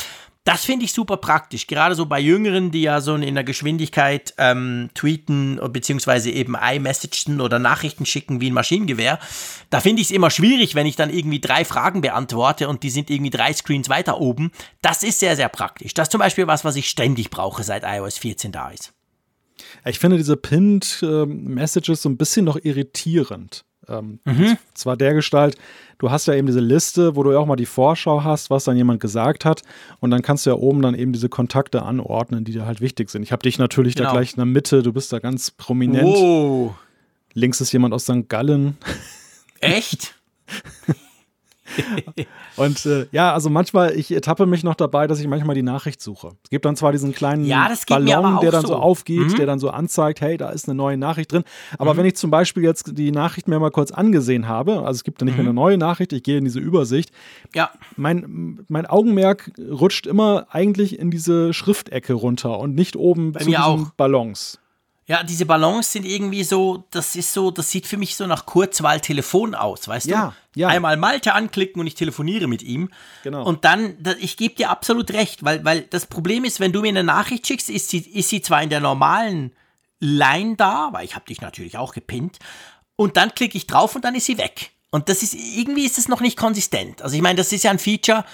Das 0.45 0.65
finde 0.65 0.85
ich 0.85 0.93
super 0.93 1.19
praktisch, 1.19 1.69
gerade 1.69 1.95
so 1.95 2.07
bei 2.07 2.19
Jüngeren, 2.19 2.73
die 2.73 2.83
ja 2.83 3.01
so 3.01 3.15
in 3.15 3.35
der 3.35 3.45
Geschwindigkeit 3.45 4.35
ähm, 4.39 4.91
tweeten 4.93 5.61
beziehungsweise 5.73 6.31
eben 6.31 6.57
iMessagen 6.57 7.41
oder 7.41 7.61
Nachrichten 7.61 8.07
schicken 8.07 8.41
wie 8.41 8.51
ein 8.51 8.55
Maschinengewehr. 8.55 9.21
Da 9.71 9.81
finde 9.81 10.03
ich 10.03 10.09
es 10.09 10.15
immer 10.15 10.31
schwierig, 10.31 10.75
wenn 10.75 10.87
ich 10.87 10.97
dann 10.97 11.11
irgendwie 11.11 11.39
drei 11.39 11.65
Fragen 11.65 12.01
beantworte 12.01 12.69
und 12.69 12.83
die 12.83 12.91
sind 12.91 13.09
irgendwie 13.09 13.31
drei 13.31 13.53
Screens 13.53 13.89
weiter 13.89 14.21
oben. 14.21 14.51
Das 14.81 15.05
ist 15.05 15.21
sehr, 15.21 15.37
sehr 15.37 15.49
praktisch. 15.49 15.95
Das 15.95 16.09
ist 16.09 16.13
zum 16.13 16.19
Beispiel 16.19 16.49
was, 16.49 16.65
was 16.65 16.75
ich 16.75 16.89
ständig 16.89 17.31
brauche, 17.31 17.63
seit 17.63 17.85
iOS 17.85 18.19
14 18.19 18.51
da 18.51 18.71
ist. 18.71 18.93
Ich 19.85 20.01
finde 20.01 20.17
diese 20.17 20.37
Pinned 20.37 20.99
äh, 21.03 21.25
Messages 21.25 22.03
so 22.03 22.09
ein 22.09 22.17
bisschen 22.17 22.45
noch 22.45 22.57
irritierend. 22.57 23.65
Ähm, 23.93 24.19
mhm. 24.25 24.57
Zwar 24.75 24.97
der 24.97 25.15
Gestalt, 25.15 25.57
du 25.99 26.11
hast 26.11 26.27
ja 26.27 26.35
eben 26.35 26.47
diese 26.47 26.61
Liste, 26.61 27.15
wo 27.17 27.23
du 27.23 27.33
ja 27.33 27.39
auch 27.39 27.47
mal 27.47 27.57
die 27.57 27.67
Vorschau 27.67 28.25
hast, 28.25 28.51
was 28.51 28.65
dann 28.65 28.77
jemand 28.77 29.01
gesagt 29.01 29.45
hat. 29.45 29.63
Und 30.01 30.11
dann 30.11 30.23
kannst 30.23 30.47
du 30.47 30.51
ja 30.51 30.57
oben 30.57 30.83
dann 30.83 30.95
eben 30.95 31.13
diese 31.13 31.29
Kontakte 31.29 31.83
anordnen, 31.83 32.45
die 32.45 32.53
dir 32.53 32.67
halt 32.67 32.81
wichtig 32.81 33.11
sind. 33.11 33.23
Ich 33.23 33.33
habe 33.33 33.43
dich 33.43 33.59
natürlich 33.59 33.95
genau. 33.95 34.09
da 34.09 34.17
gleich 34.17 34.33
in 34.33 34.37
der 34.37 34.47
Mitte, 34.47 34.83
du 34.83 34.93
bist 34.93 35.13
da 35.13 35.19
ganz 35.19 35.51
prominent. 35.51 36.05
Oh. 36.05 36.75
Links 37.35 37.61
ist 37.61 37.73
jemand 37.73 37.95
aus 37.95 38.05
St. 38.05 38.29
Gallen. 38.29 38.77
Echt? 39.61 40.15
und 42.57 42.85
äh, 42.87 43.07
ja, 43.13 43.33
also 43.33 43.51
manchmal, 43.51 43.97
ich 43.97 44.13
ertappe 44.13 44.47
mich 44.47 44.63
noch 44.65 44.75
dabei, 44.75 45.07
dass 45.07 45.21
ich 45.21 45.27
manchmal 45.27 45.55
die 45.55 45.63
Nachricht 45.63 46.01
suche. 46.03 46.33
Es 46.45 46.51
gibt 46.51 46.65
dann 46.65 46.77
zwar 46.77 46.93
diesen 46.93 47.13
kleinen 47.15 47.45
Ja, 47.45 47.69
Ballon, 47.89 48.41
der 48.41 48.51
dann 48.51 48.63
so, 48.63 48.69
so. 48.69 48.77
aufgeht, 48.77 49.29
Mhm. 49.33 49.37
der 49.37 49.47
dann 49.47 49.59
so 49.59 49.71
anzeigt, 49.71 50.21
hey, 50.21 50.37
da 50.37 50.51
ist 50.51 50.69
eine 50.69 50.75
neue 50.75 50.97
Nachricht 50.97 51.33
drin. 51.33 51.45
Aber 51.79 51.97
wenn 51.97 52.07
ich 52.07 52.17
zum 52.17 52.31
Beispiel 52.31 52.63
jetzt 52.63 52.97
die 52.99 53.11
Nachricht 53.13 53.49
mir 53.49 53.59
mal 53.59 53.71
kurz 53.71 53.91
angesehen 53.91 54.49
habe, 54.49 54.79
also 54.81 54.91
es 54.93 55.05
gibt 55.05 55.21
dann 55.21 55.27
nicht 55.27 55.37
Mhm. 55.39 55.45
mehr 55.45 55.51
eine 55.51 55.55
neue 55.55 55.79
Nachricht, 55.79 56.13
ich 56.13 56.23
gehe 56.23 56.39
in 56.39 56.45
diese 56.45 56.61
Übersicht, 56.61 57.11
Ja, 57.55 57.71
mein, 57.97 58.61
mein 58.69 58.87
Augenmerk 58.87 59.51
rutscht 59.71 60.07
immer 60.07 60.47
eigentlich 60.51 60.99
in 60.99 61.11
diese 61.11 61.53
Schriftecke 61.53 62.13
runter 62.15 62.59
und 62.59 62.75
nicht 62.75 62.97
oben 62.97 63.33
zu 63.35 63.39
mir 63.41 63.57
diesen 63.59 63.63
auch. 63.63 63.91
Ballons. 63.97 64.59
Ja, 65.07 65.25
diese 65.25 65.47
Ballons 65.47 65.91
sind 65.91 66.05
irgendwie 66.07 66.45
so, 66.45 66.85
das 66.93 67.17
ist 67.17 67.33
so, 67.33 67.51
das 67.51 67.71
sieht 67.71 67.87
für 67.89 67.97
mich 67.97 68.15
so 68.15 68.27
nach 68.27 68.47
Kurzwahl-Telefon 68.47 69.55
aus, 69.57 69.89
weißt 69.89 70.07
Ja, 70.07 70.35
du? 70.55 70.61
ja. 70.61 70.69
Einmal 70.69 70.97
Malte 70.97 71.35
anklicken 71.35 71.81
und 71.81 71.87
ich 71.89 71.97
telefoniere 71.97 72.47
mit 72.47 72.63
ihm. 72.63 72.89
Genau. 73.25 73.45
Und 73.45 73.65
dann, 73.65 73.97
da- 74.01 74.15
ich 74.21 74.37
gebe 74.37 74.55
dir 74.55 74.71
absolut 74.71 75.11
recht, 75.13 75.45
weil, 75.45 75.65
weil 75.65 75.83
das 75.83 76.07
Problem 76.07 76.45
ist, 76.45 76.61
wenn 76.61 76.73
du 76.73 76.83
mir 76.83 76.89
eine 76.91 77.03
Nachricht 77.03 77.47
schickst, 77.49 77.69
ist 77.69 77.89
sie, 77.91 77.99
ist 77.99 78.29
sie 78.29 78.43
zwar 78.43 78.63
in 78.63 78.71
der 78.71 78.79
normalen 78.81 79.53
Line 79.99 80.55
da, 80.57 80.91
weil 80.93 81.05
ich 81.05 81.15
habe 81.17 81.25
dich 81.27 81.41
natürlich 81.41 81.77
auch 81.79 81.93
gepinnt, 81.95 82.39
und 82.95 83.17
dann 83.17 83.35
klicke 83.35 83.57
ich 83.59 83.67
drauf 83.67 83.97
und 83.97 84.05
dann 84.05 84.15
ist 84.15 84.27
sie 84.27 84.39
weg. 84.39 84.71
Und 84.91 85.09
das 85.09 85.23
ist, 85.25 85.35
irgendwie 85.35 85.85
ist 85.85 85.99
es 85.99 86.07
noch 86.09 86.21
nicht 86.21 86.37
konsistent. 86.39 87.03
Also 87.03 87.17
ich 87.17 87.23
meine, 87.23 87.37
das 87.37 87.51
ist 87.53 87.65
ja 87.65 87.71
ein 87.73 87.79
Feature, 87.81 88.25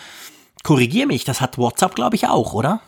korrigier 0.64 1.06
mich, 1.06 1.24
das 1.24 1.40
hat 1.40 1.56
WhatsApp, 1.56 1.94
glaube 1.94 2.16
ich, 2.16 2.26
auch, 2.26 2.52
oder? 2.52 2.80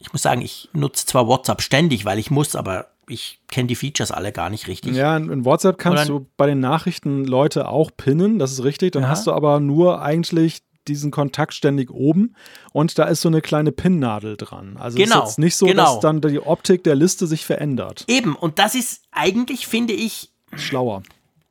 Ich 0.00 0.12
muss 0.12 0.22
sagen, 0.22 0.40
ich 0.42 0.68
nutze 0.72 1.06
zwar 1.06 1.28
WhatsApp 1.28 1.62
ständig, 1.62 2.04
weil 2.04 2.18
ich 2.18 2.30
muss, 2.30 2.56
aber 2.56 2.88
ich 3.08 3.40
kenne 3.48 3.66
die 3.68 3.74
Features 3.74 4.10
alle 4.10 4.32
gar 4.32 4.50
nicht 4.50 4.68
richtig. 4.68 4.94
Ja, 4.94 5.16
in, 5.16 5.44
WhatsApp 5.44 5.78
kannst 5.78 6.10
Oder- 6.10 6.20
du 6.20 6.26
bei 6.36 6.46
den 6.46 6.60
Nachrichten 6.60 7.24
Leute 7.24 7.68
auch 7.68 7.90
pinnen, 7.96 8.38
das 8.38 8.52
ist 8.52 8.64
richtig. 8.64 8.92
Dann 8.92 9.02
Ja. 9.04 9.08
hast 9.10 9.26
du 9.26 9.32
aber 9.32 9.60
nur 9.60 10.02
eigentlich 10.02 10.62
diesen 10.86 11.10
Kontakt 11.10 11.54
ständig 11.54 11.90
oben 11.90 12.36
und 12.72 12.98
da 12.98 13.04
ist 13.04 13.22
so 13.22 13.28
eine 13.28 13.40
kleine 13.40 13.72
Pinnnadel 13.72 14.36
dran. 14.36 14.76
Also 14.78 14.98
Genau, 14.98 15.22
ist 15.22 15.28
jetzt 15.30 15.38
nicht 15.38 15.56
so, 15.56 15.64
genau. 15.66 15.82
dass 15.94 16.00
dann 16.00 16.20
die 16.20 16.40
Optik 16.40 16.84
der 16.84 16.94
Liste 16.94 17.26
sich 17.26 17.46
verändert. 17.46 18.04
Eben, 18.06 18.36
und 18.36 18.58
das 18.58 18.74
ist 18.74 19.02
eigentlich, 19.10 19.66
finde 19.66 19.94
ich, 19.94 20.30
Schlauer. 20.54 21.02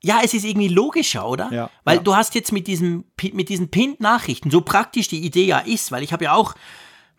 ja, 0.03 0.19
es 0.23 0.35
ist 0.35 0.45
irgendwie 0.45 0.67
logischer, 0.67 1.27
oder? 1.27 1.49
Ja, 1.51 1.69
Weil 1.83 1.97
ja. 1.97 2.03
du 2.03 2.15
hast 2.15 2.35
jetzt 2.35 2.51
mit, 2.51 2.67
diesem, 2.67 3.05
mit 3.31 3.49
diesen 3.49 3.69
Pinned-Nachrichten, 3.69 4.51
so 4.51 4.61
praktisch 4.61 5.07
die 5.07 5.25
Idee 5.25 5.45
ja 5.45 5.57
ist, 5.59 5.91
weil 5.91 6.03
ich 6.03 6.13
habe 6.13 6.25
ja 6.25 6.33
auch, 6.33 6.53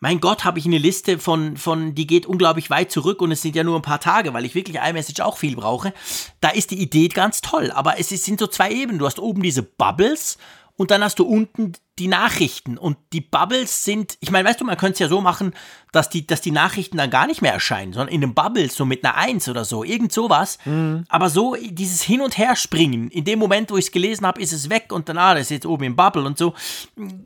mein 0.05 0.20
Gott, 0.20 0.44
habe 0.44 0.59
ich 0.59 0.66
eine 0.66 0.76
Liste 0.76 1.18
von, 1.18 1.57
von, 1.57 1.94
die 1.94 2.07
geht 2.07 2.26
unglaublich 2.26 2.68
weit 2.68 2.92
zurück 2.92 3.22
und 3.22 3.32
es 3.32 3.40
sind 3.40 3.57
ja 3.57 3.64
nur 3.64 3.76
ein 3.76 3.80
paar 3.80 4.00
Tage, 4.00 4.34
weil 4.34 4.44
ich 4.44 4.55
wirklich 4.55 4.76
iMessage 4.76 5.20
auch 5.22 5.38
viel 5.38 5.57
brauche. 5.57 5.94
Da 6.42 6.50
ist 6.50 6.72
die 6.72 6.82
Idee 6.82 7.09
ganz 7.09 7.40
toll, 7.40 7.70
aber 7.70 7.98
es 7.98 8.11
sind 8.11 8.38
so 8.38 8.46
zwei 8.46 8.70
Ebenen. 8.70 8.98
Du 8.98 9.07
hast 9.07 9.18
oben 9.18 9.42
diese 9.42 9.62
Bubbles 9.62 10.36
und 10.76 10.90
dann 10.90 11.02
hast 11.02 11.20
du 11.20 11.24
unten 11.24 11.72
die 11.99 12.09
Nachrichten 12.09 12.76
und 12.76 12.97
die 13.12 13.20
Bubbles 13.20 13.84
sind, 13.84 14.16
ich 14.20 14.30
meine, 14.32 14.49
weißt 14.49 14.61
du, 14.61 14.64
man 14.64 14.76
könnte 14.76 14.95
es 14.95 14.99
ja 14.99 15.09
so 15.09 15.20
machen, 15.20 15.55
dass 15.92 16.09
die, 16.09 16.26
dass 16.26 16.40
die 16.40 16.51
Nachrichten 16.51 16.97
dann 16.97 17.09
gar 17.11 17.26
nicht 17.28 17.40
mehr 17.40 17.53
erscheinen, 17.53 17.92
sondern 17.92 18.12
in 18.12 18.20
den 18.20 18.34
Bubbles, 18.34 18.74
so 18.74 18.84
mit 18.84 19.05
einer 19.05 19.14
Eins 19.14 19.49
oder 19.49 19.64
so, 19.64 19.84
irgend 19.84 20.12
sowas. 20.12 20.59
Aber 21.09 21.30
so 21.30 21.55
dieses 21.61 22.03
Hin- 22.03 22.20
und 22.20 22.36
Herspringen, 22.36 23.11
in 23.11 23.24
dem 23.24 23.38
Moment, 23.38 23.70
wo 23.70 23.76
ich 23.76 23.84
es 23.86 23.92
gelesen 23.92 24.26
habe, 24.26 24.40
ist 24.42 24.53
es 24.53 24.70
weg 24.70 24.92
und 24.92 25.09
dann, 25.09 25.18
ah, 25.18 25.34
das 25.34 25.42
ist 25.45 25.51
jetzt 25.51 25.66
oben 25.66 25.84
im 25.84 25.95
Bubble 25.97 26.24
und 26.24 26.36
so. 26.36 26.55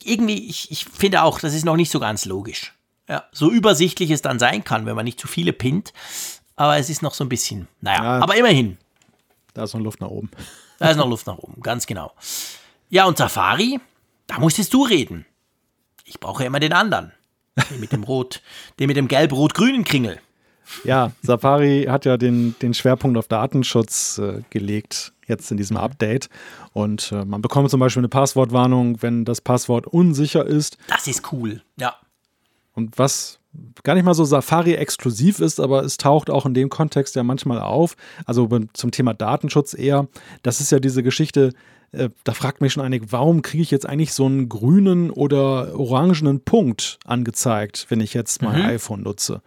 Irgendwie, 0.05 0.49
ich, 0.49 0.71
ich 0.71 0.85
finde 0.85 1.23
auch, 1.23 1.41
das 1.41 1.55
ist 1.55 1.65
noch 1.65 1.77
nicht 1.77 1.91
so 1.91 1.99
ganz 1.99 2.25
logisch. 2.27 2.75
Ja, 3.09 3.25
so 3.33 3.51
übersichtlich 3.51 4.11
es 4.11 4.21
dann 4.21 4.39
sein 4.39 4.65
kann, 4.65 4.85
wenn 4.85 4.95
man 4.97 5.07
nicht 5.07 5.19
zu 5.19 5.29
viele 5.29 5.55
pinnt. 5.55 5.95
Aber 6.57 6.77
es 6.77 6.91
ist 6.91 7.01
noch 7.01 7.15
so 7.15 7.25
ein 7.25 7.31
bisschen, 7.31 7.69
naja, 7.81 8.03
Ja. 8.03 8.23
aber 8.23 8.37
immerhin. 8.37 8.77
Da 9.55 9.65
ist 9.65 9.73
noch 9.75 9.81
Luft 9.81 10.01
nach 10.03 10.09
oben. 10.09 10.31
Da 10.79 10.91
ist 10.91 10.97
noch 10.99 11.09
Luft 11.09 11.27
nach 11.27 11.39
oben, 11.39 11.63
ganz 11.63 11.87
genau. 11.87 12.13
Ja, 12.91 13.07
und 13.07 13.17
Safari, 13.17 13.81
da 14.29 14.39
musstest 14.39 14.73
du 14.73 14.85
reden. 14.85 15.27
Ich 16.05 16.21
brauche 16.21 16.45
immer 16.45 16.61
den 16.61 16.73
anderen. 16.73 17.13
Den 17.71 17.81
mit 17.81 17.91
dem 17.91 18.05
Rot, 18.05 18.41
den 18.79 18.87
mit 18.87 18.97
dem 18.97 19.09
gelb-rot-grünen 19.09 19.83
Kringel. 19.83 20.21
Ja, 20.85 21.13
Safari 21.23 21.87
hat 21.89 22.05
ja 22.05 22.17
den, 22.17 22.55
den 22.61 22.75
Schwerpunkt 22.75 23.19
auf 23.19 23.27
Datenschutz 23.27 24.19
äh, 24.19 24.43
gelegt, 24.51 25.13
jetzt 25.27 25.51
in 25.51 25.57
diesem 25.57 25.77
Update. 25.77 26.29
Und 26.73 27.11
äh, 27.11 27.25
man 27.25 27.43
bekommt 27.43 27.71
zum 27.71 27.81
Beispiel 27.81 28.03
eine 28.03 28.09
Passwortwarnung, 28.09 29.03
wenn 29.03 29.25
das 29.25 29.41
Passwort 29.41 29.87
unsicher 29.87 30.47
ist. 30.47 30.79
Das 30.87 31.09
ist 31.09 31.33
cool. 31.33 31.63
Ja. 31.77 31.97
Und 32.75 32.99
was 32.99 33.41
gar 33.83 33.95
nicht 33.95 34.05
mal 34.05 34.15
so 34.15 34.25
Safari-exklusiv 34.25 35.41
ist, 35.41 35.61
aber 35.61 35.85
es 35.85 35.97
taucht 35.97 36.31
auch 36.31 36.47
in 36.47 36.55
dem 36.55 36.69
Kontext 36.69 37.17
ja 37.17 37.23
manchmal 37.23 37.61
auf. 37.61 37.97
Also 38.25 38.49
zum 38.73 38.91
Thema 38.91 39.15
Datenschutz 39.15 39.75
eher. 39.75 40.09
Das 40.43 40.61
ist 40.61 40.73
ja 40.73 40.81
diese 40.81 41.03
Geschichte, 41.03 41.53
äh, 41.93 42.11
da 42.25 42.35
fragt 42.35 42.61
mich 42.61 42.73
schon 42.73 42.85
einige, 42.85 43.13
warum 43.13 43.43
kriege 43.43 43.63
ich 43.63 43.71
jetzt 43.71 43.89
eigentlich 43.89 44.13
so 44.13 44.27
einen 44.27 44.49
grünen 44.49 45.11
oder 45.11 45.79
orangenen 45.79 46.41
Punkt 46.41 46.99
angezeigt, 47.05 47.87
wenn 47.89 48.01
ich 48.01 48.15
jetzt 48.15 48.43
mein 48.43 48.63
iPhone 48.63 49.03
nutze? 49.03 49.43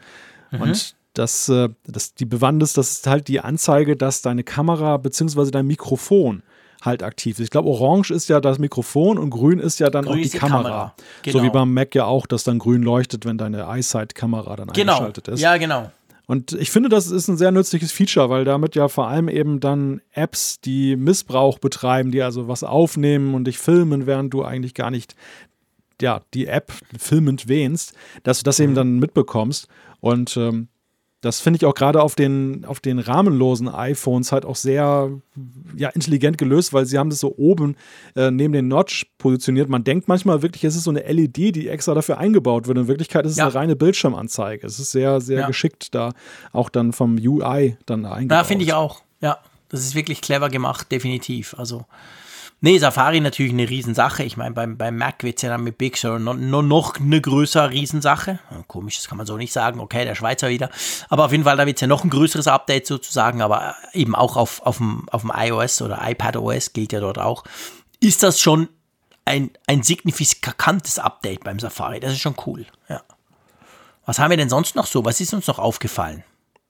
Und 0.52 0.96
das, 1.14 1.50
äh, 1.50 1.70
das, 1.86 2.14
die 2.14 2.26
Bewandtnis, 2.26 2.74
das 2.74 2.92
ist 2.92 3.08
halt 3.08 3.28
die 3.28 3.42
Anzeige, 3.42 3.96
dass 3.96 4.22
deine 4.22 4.44
Kamera 4.44 4.98
bzw. 4.98 5.52
dein 5.52 5.68
Mikrofon 5.68 6.44
halt 6.82 7.04
aktiv 7.04 7.40
ist. 7.40 7.46
Ich 7.46 7.50
glaube, 7.52 7.70
orange 7.70 8.12
ist 8.12 8.28
ja 8.30 8.42
das 8.42 8.60
Mikrofon 8.60 9.18
und 9.18 9.30
grün 9.30 9.60
ist 9.60 9.80
ja 9.80 9.90
dann 9.90 10.06
Grün 10.06 10.14
auch 10.14 10.22
die 10.24 10.30
die 10.30 10.38
Kamera. 10.38 10.62
Kamera. 10.64 10.94
So 11.26 11.32
Genau. 11.32 11.44
wie 11.44 11.50
beim 11.50 11.74
Mac 11.74 11.96
ja 11.96 12.06
auch, 12.06 12.26
dass 12.26 12.44
dann 12.44 12.60
grün 12.60 12.82
leuchtet, 12.84 13.26
wenn 13.26 13.38
deine 13.38 13.66
iSight-Kamera 13.70 14.56
dann 14.56 14.68
Genau. 14.70 14.94
eingeschaltet 14.94 15.28
ist. 15.28 15.40
Ja, 15.40 15.58
genau. 15.58 15.92
Und 16.28 16.54
ich 16.54 16.72
finde, 16.72 16.88
das 16.90 17.08
ist 17.12 17.28
ein 17.28 17.36
sehr 17.38 17.52
nützliches 17.52 17.92
Feature, 17.92 18.30
weil 18.30 18.46
damit 18.46 18.76
ja 18.76 18.88
vor 18.88 19.08
allem 19.08 19.28
eben 19.28 19.60
dann 19.60 20.02
Apps, 20.14 20.62
die 20.62 20.96
Missbrauch 20.96 21.60
betreiben, 21.60 22.12
die 22.12 22.22
also 22.22 22.48
was 22.48 22.64
aufnehmen 22.64 23.34
und 23.34 23.46
dich 23.46 23.58
filmen, 23.58 24.06
während 24.08 24.34
du 24.34 24.44
eigentlich 24.44 24.74
gar 24.74 24.92
nicht 24.92 25.16
ja, 26.02 26.22
die 26.34 26.48
App 26.48 26.72
filmend 26.98 27.48
wähnst, 27.48 27.94
dass 28.24 28.40
du 28.40 28.44
das 28.44 28.60
eben 28.60 28.74
dann 28.76 28.98
mitbekommst. 28.98 29.68
Und 30.00 30.36
ähm, 30.38 30.68
das 31.22 31.40
finde 31.40 31.58
ich 31.58 31.66
auch 31.66 31.76
gerade 31.76 32.02
auf 32.02 32.16
den, 32.16 32.66
auf 32.66 32.80
den 32.80 32.98
rahmenlosen 33.00 33.70
iPhones 33.70 34.32
halt 34.32 34.44
auch 34.44 34.56
sehr 34.56 35.12
ja, 35.78 35.90
intelligent 35.90 36.38
gelöst, 36.40 36.74
weil 36.74 36.86
sie 36.88 36.98
haben 36.98 37.10
das 37.12 37.20
so 37.20 37.36
oben 37.38 37.76
äh, 38.16 38.32
neben 38.32 38.54
den 38.54 38.68
Notch 38.68 39.06
positioniert. 39.20 39.70
Man 39.70 39.84
denkt 39.84 40.08
manchmal 40.08 40.42
wirklich, 40.42 40.64
es 40.64 40.76
ist 40.76 40.84
so 40.86 40.90
eine 40.90 41.02
LED, 41.02 41.38
die 41.56 41.68
extra 41.68 41.94
dafür 41.94 42.18
eingebaut 42.18 42.68
wird. 42.68 42.78
In 42.80 42.88
Wirklichkeit 42.88 43.26
ist 43.26 43.34
es 43.34 43.38
Ja. 43.38 43.46
eine 43.46 43.54
reine 43.54 43.76
Bildschirmanzeige. 43.76 44.66
Es 44.66 44.80
ist 44.80 44.92
sehr, 44.92 45.22
sehr 45.22 45.42
Ja. 45.42 45.48
geschickt 45.48 45.94
da 45.94 46.14
auch 46.54 46.70
dann 46.70 46.92
vom 46.92 47.18
UI 47.18 47.78
dann 47.86 48.04
da 48.04 48.14
eingebaut. 48.14 48.38
Ja, 48.38 48.44
finde 48.44 48.66
ich 48.66 48.74
auch. 48.74 49.02
Ja, 49.22 49.38
das 49.70 49.82
ist 49.82 49.94
wirklich 49.94 50.22
clever 50.22 50.50
gemacht, 50.50 50.92
definitiv. 50.92 51.54
Also, 51.58 51.86
nee, 52.62 52.78
Safari 52.78 53.20
natürlich 53.20 53.52
eine 53.52 53.70
Riesensache. 53.70 54.24
Ich 54.24 54.38
meine, 54.38 54.54
beim, 54.56 54.78
beim 54.78 54.98
Mac 54.98 55.24
wird 55.24 55.38
es 55.38 55.42
ja 55.42 55.50
dann 55.50 55.64
mit 55.64 55.78
Big 55.78 55.98
Sur 55.98 56.20
noch, 56.20 56.36
noch, 56.36 56.62
noch 56.62 56.96
eine 56.98 57.20
größere 57.20 57.72
Riesensache. 57.72 58.40
Komisch, 58.68 58.98
das 58.98 59.10
kann 59.10 59.18
man 59.18 59.28
so 59.28 59.38
nicht 59.38 59.52
sagen. 59.52 59.80
Okay, 59.80 60.06
der 60.06 60.16
Schweizer 60.16 60.50
wieder. 60.50 60.70
Aber 61.10 61.26
auf 61.26 61.32
jeden 61.32 61.44
Fall, 61.44 61.58
da 61.58 61.66
wird 61.66 61.78
es 61.78 61.82
ja 61.82 61.88
noch 61.88 62.04
ein 62.04 62.10
größeres 62.10 62.48
Update 62.48 62.88
sozusagen. 62.88 63.42
Aber 63.42 63.76
eben 63.94 64.16
auch 64.16 64.38
auf, 64.38 64.62
auf, 64.66 64.78
dem, 64.78 65.10
auf 65.10 65.22
dem 65.22 65.32
iOS 65.36 65.82
oder 65.82 66.00
iPadOS 66.02 66.74
gilt 66.74 66.94
ja 66.94 67.00
dort 67.00 67.20
auch. 67.20 67.44
Ist 68.00 68.24
das 68.24 68.40
schon 68.40 68.70
ein, 69.26 69.52
ein 69.68 69.84
signifikantes 69.84 71.00
Update 71.00 71.44
beim 71.44 71.60
Safari? 71.60 72.00
Das 72.00 72.14
ist 72.14 72.20
schon 72.20 72.36
cool. 72.46 72.66
Ja. 72.88 73.02
Was 74.06 74.20
haben 74.20 74.30
wir 74.30 74.38
denn 74.38 74.50
sonst 74.50 74.76
noch 74.76 74.88
so? 74.88 75.06
Was 75.06 75.22
ist 75.22 75.34
uns 75.34 75.48
noch 75.48 75.60
aufgefallen? 75.60 76.24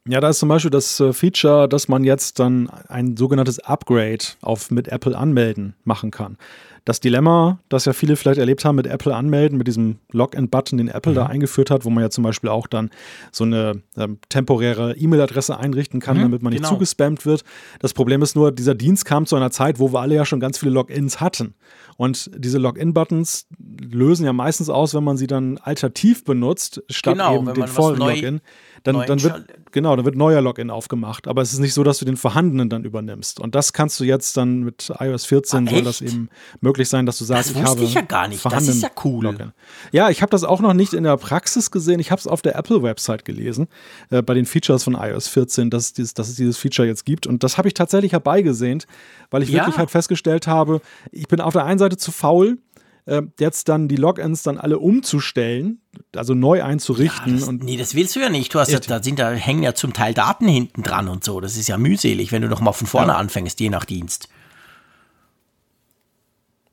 Ja, 0.08 0.20
da 0.20 0.30
ist 0.30 0.40
zum 0.40 0.50
Beispiel 0.50 0.72
das 0.72 1.00
äh, 1.00 1.14
Feature, 1.14 1.70
dass 1.70 1.88
man 1.88 2.04
jetzt 2.04 2.40
dann 2.40 2.70
ein 2.88 3.16
sogenanntes 3.18 3.60
Upgrade 3.60 4.24
auf 4.42 4.72
mit 4.72 4.88
Apple 4.88 5.16
anmelden 5.16 5.76
machen 5.84 6.10
kann. 6.10 6.38
Das 6.86 7.00
Dilemma, 7.00 7.60
das 7.70 7.86
ja 7.86 7.94
viele 7.94 8.16
vielleicht 8.16 8.40
erlebt 8.40 8.66
haben 8.66 8.76
mit 8.76 8.88
Apple 8.88 9.16
anmelden, 9.16 9.60
mit 9.60 9.68
diesem 9.68 10.00
Login-Button, 10.12 10.80
den 10.80 10.88
Apple 10.88 11.14
da 11.14 11.28
eingeführt 11.28 11.70
hat, 11.70 11.86
wo 11.86 11.92
man 11.92 12.04
ja 12.04 12.10
zum 12.10 12.24
Beispiel 12.24 12.50
auch 12.50 12.66
dann 12.66 12.90
so 13.32 13.44
eine 13.44 13.84
ähm, 13.96 14.18
temporäre 14.30 14.98
E-Mail-Adresse 14.98 15.56
einrichten 15.60 16.00
kann, 16.00 16.18
damit 16.20 16.42
man 16.42 16.52
nicht 16.54 16.64
genau. 16.64 16.74
zugespammt 16.74 17.28
wird. 17.28 17.44
Das 17.80 17.94
Problem 17.94 18.24
ist 18.24 18.36
nur, 18.36 18.52
dieser 18.52 18.74
Dienst 18.74 19.06
kam 19.06 19.28
zu 19.28 19.36
einer 19.36 19.52
Zeit, 19.52 19.78
wo 19.78 19.94
wir 19.94 20.00
alle 20.00 20.16
ja 20.16 20.26
schon 20.26 20.40
ganz 20.40 20.58
viele 20.58 20.72
Logins 20.72 21.22
hatten. 21.22 21.54
Und 21.98 22.32
diese 22.36 22.58
Login-Buttons 22.58 23.46
lösen 23.60 24.26
ja 24.26 24.34
meistens 24.34 24.68
aus, 24.72 24.96
wenn 24.96 25.04
man 25.04 25.18
sie 25.18 25.28
dann 25.28 25.60
alternativ 25.60 26.24
benutzt, 26.24 26.82
statt 26.90 27.14
Genau, 27.14 27.36
eben 27.36 27.54
den 27.54 27.68
vollen 27.68 28.00
neu- 28.00 28.16
Login. 28.16 28.42
Dann, 28.84 29.06
dann 29.06 29.22
wird, 29.22 29.44
genau, 29.72 29.96
dann 29.96 30.06
wird 30.06 30.16
neuer 30.16 30.42
Login 30.42 30.72
aufgemacht. 30.72 31.28
Aber 31.28 31.42
es 31.44 31.54
ist 31.54 31.60
nicht 31.60 31.74
so, 31.74 31.84
dass 31.84 32.00
du 32.00 32.06
den 32.06 32.18
vorhandenen 32.18 32.68
dann 32.70 32.84
übernimmst. 32.84 33.40
Und 33.40 33.54
das 33.54 33.74
kannst 33.74 34.00
du 34.00 34.04
jetzt 34.04 34.38
dann 34.38 34.62
mit 34.62 34.92
iOS 35.00 35.26
14 35.26 35.68
Ah, 35.68 35.72
soll 35.72 35.82
das 35.84 36.02
eben 36.02 36.30
möglich 36.62 36.90
sein, 36.90 37.06
dass 37.06 37.20
du 37.20 37.26
sagst, 37.26 37.52
Das 37.52 37.56
ich 37.58 37.64
habe 37.64 37.84
ich 37.84 37.94
ja 37.94 38.02
gar 38.02 38.28
nicht. 38.28 38.38
Das 38.38 38.42
vorhandenen 38.42 38.78
ist 38.78 38.82
ja 38.84 38.90
cool. 39.06 39.24
Login. 39.26 39.52
Ja, 39.92 40.10
ich 40.10 40.22
habe 40.24 40.32
das 40.32 40.44
auch 40.44 40.62
noch 40.62 40.74
nicht 40.74 40.94
in 40.94 41.04
der 41.04 41.18
Praxis 41.18 41.70
gesehen. 41.70 42.00
Ich 42.00 42.10
habe 42.12 42.20
es 42.20 42.26
auf 42.28 42.42
der 42.42 42.56
Apple-Website 42.56 43.24
gelesen, 43.24 43.68
äh, 44.10 44.22
bei 44.24 44.34
den 44.34 44.46
Features 44.46 44.84
von 44.84 44.96
iOS 44.96 45.28
14, 45.28 45.70
dass 45.70 45.84
es, 45.86 45.94
dieses, 45.94 46.14
dass 46.16 46.30
es 46.30 46.36
dieses 46.36 46.58
Feature 46.58 46.88
jetzt 46.88 47.06
gibt. 47.06 47.28
Und 47.28 47.44
das 47.44 47.58
habe 47.60 47.68
ich 47.68 47.76
tatsächlich 47.76 48.14
herbeigesehnt, 48.14 48.88
weil 49.30 49.44
ich 49.44 49.50
Ja. 49.50 49.62
wirklich 49.62 49.78
halt 49.78 49.92
festgestellt 49.92 50.48
habe, 50.48 50.82
ich 51.12 51.28
bin 51.28 51.40
auf 51.40 51.54
der 51.54 51.66
einen 51.66 51.78
Seite 51.80 51.98
zu 51.98 52.12
faul, 52.12 52.58
äh, 53.06 53.22
jetzt 53.40 53.70
dann 53.70 53.88
die 53.88 53.96
Logins 53.96 54.44
dann 54.44 54.58
alle 54.58 54.80
umzustellen, 54.80 55.82
also 56.16 56.34
neu 56.34 56.64
einzurichten. 56.64 57.40
Das, 57.40 57.48
und 57.48 57.64
nee, 57.64 57.78
das 57.78 57.96
willst 57.96 58.16
du 58.16 58.20
ja 58.20 58.30
nicht. 58.30 58.54
Du 58.54 58.60
hast 58.60 58.72
ja, 58.72 58.80
da 58.80 59.02
sind 59.02 59.20
da 59.20 59.32
hängen 59.32 59.64
ja 59.64 59.74
zum 59.74 59.94
Teil 59.94 60.14
Daten 60.14 60.48
hinten 60.48 60.84
dran 60.84 61.08
und 61.08 61.24
so. 61.24 61.40
Das 61.42 61.58
ist 61.58 61.68
ja 61.68 61.78
mühselig, 61.78 62.32
wenn 62.32 62.42
du 62.42 62.48
noch 62.48 62.62
mal 62.62 62.74
von 62.74 62.88
vorne 62.88 63.14
Ja. 63.14 63.18
anfängst, 63.18 63.60
je 63.60 63.70
nach 63.70 63.86
Dienst. 63.86 64.30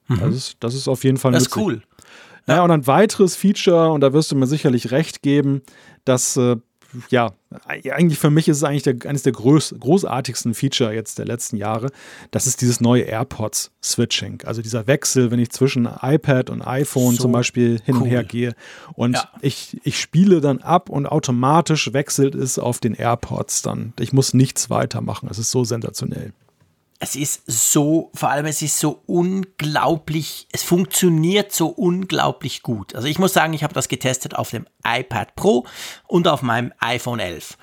Mhm. 0.08 0.20
Das, 0.20 0.34
ist, 0.34 0.56
das 0.60 0.74
ist 0.74 0.88
auf 0.88 1.04
jeden 1.04 1.18
Fall 1.18 1.32
Das 1.32 1.42
ist 1.42 1.56
cool. 1.56 1.82
Ja, 2.46 2.62
und 2.62 2.70
ein 2.70 2.86
weiteres 2.86 3.36
Feature, 3.36 3.90
und 3.92 4.00
da 4.00 4.14
wirst 4.14 4.32
du 4.32 4.36
mir 4.36 4.46
sicherlich 4.46 4.90
recht 4.90 5.22
geben, 5.22 5.60
dass 6.06 6.36
äh, 6.38 6.56
ja, 7.10 7.32
eigentlich 7.66 8.18
für 8.18 8.30
mich 8.30 8.48
ist 8.48 8.58
es 8.58 8.64
eigentlich 8.64 8.82
der, 8.82 8.96
eines 9.04 9.22
der 9.22 9.32
groß, 9.32 9.74
großartigsten 9.78 10.54
Feature 10.54 10.94
jetzt 10.94 11.18
der 11.18 11.26
letzten 11.26 11.56
Jahre. 11.56 11.90
Das 12.30 12.46
ist 12.46 12.60
dieses 12.60 12.80
neue 12.80 13.02
AirPods-Switching. 13.02 14.42
Also 14.44 14.62
dieser 14.62 14.86
Wechsel, 14.86 15.30
wenn 15.30 15.38
ich 15.38 15.50
zwischen 15.50 15.86
iPad 16.00 16.50
und 16.50 16.62
iPhone 16.62 17.16
so 17.16 17.22
zum 17.22 17.32
Beispiel 17.32 17.80
hin 17.84 17.96
cool. 17.96 18.02
und 18.02 18.08
her 18.08 18.24
gehe. 18.24 18.54
Und 18.94 19.14
ja. 19.14 19.28
ich, 19.42 19.78
ich 19.84 20.00
spiele 20.00 20.40
dann 20.40 20.58
ab 20.58 20.88
und 20.88 21.06
automatisch 21.06 21.92
wechselt 21.92 22.34
es 22.34 22.58
auf 22.58 22.78
den 22.78 22.94
AirPods 22.94 23.62
dann. 23.62 23.92
Ich 23.98 24.12
muss 24.12 24.32
nichts 24.32 24.70
weitermachen. 24.70 25.28
Es 25.30 25.38
ist 25.38 25.50
so 25.50 25.64
sensationell 25.64 26.32
es 27.00 27.14
ist 27.14 27.42
so, 27.46 28.10
vor 28.14 28.30
allem 28.30 28.46
es 28.46 28.60
ist 28.60 28.78
so 28.78 29.02
unglaublich, 29.06 30.48
es 30.52 30.62
funktioniert 30.64 31.52
so 31.52 31.68
unglaublich 31.68 32.62
gut. 32.62 32.94
Also 32.94 33.06
ich 33.06 33.18
muss 33.18 33.32
sagen, 33.32 33.52
ich 33.52 33.62
habe 33.62 33.74
das 33.74 33.88
getestet 33.88 34.34
auf 34.34 34.50
dem 34.50 34.66
iPad 34.84 35.36
Pro 35.36 35.66
und 36.06 36.26
auf 36.26 36.42
meinem 36.42 36.72
iPhone 36.80 37.20
11. 37.20 37.56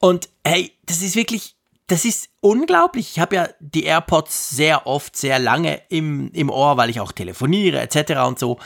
Und 0.00 0.28
hey, 0.46 0.72
das 0.84 1.00
ist 1.00 1.16
wirklich, 1.16 1.56
das 1.86 2.04
ist 2.04 2.28
unglaublich. 2.40 3.12
Ich 3.12 3.20
habe 3.20 3.36
ja 3.36 3.48
die 3.58 3.84
AirPods 3.84 4.50
sehr 4.50 4.86
oft, 4.86 5.16
sehr 5.16 5.38
lange 5.38 5.80
im, 5.88 6.30
im 6.32 6.50
Ohr, 6.50 6.76
weil 6.76 6.90
ich 6.90 7.00
auch 7.00 7.12
telefoniere 7.12 7.80
etc. 7.80 8.20
und 8.26 8.38
so. 8.38 8.58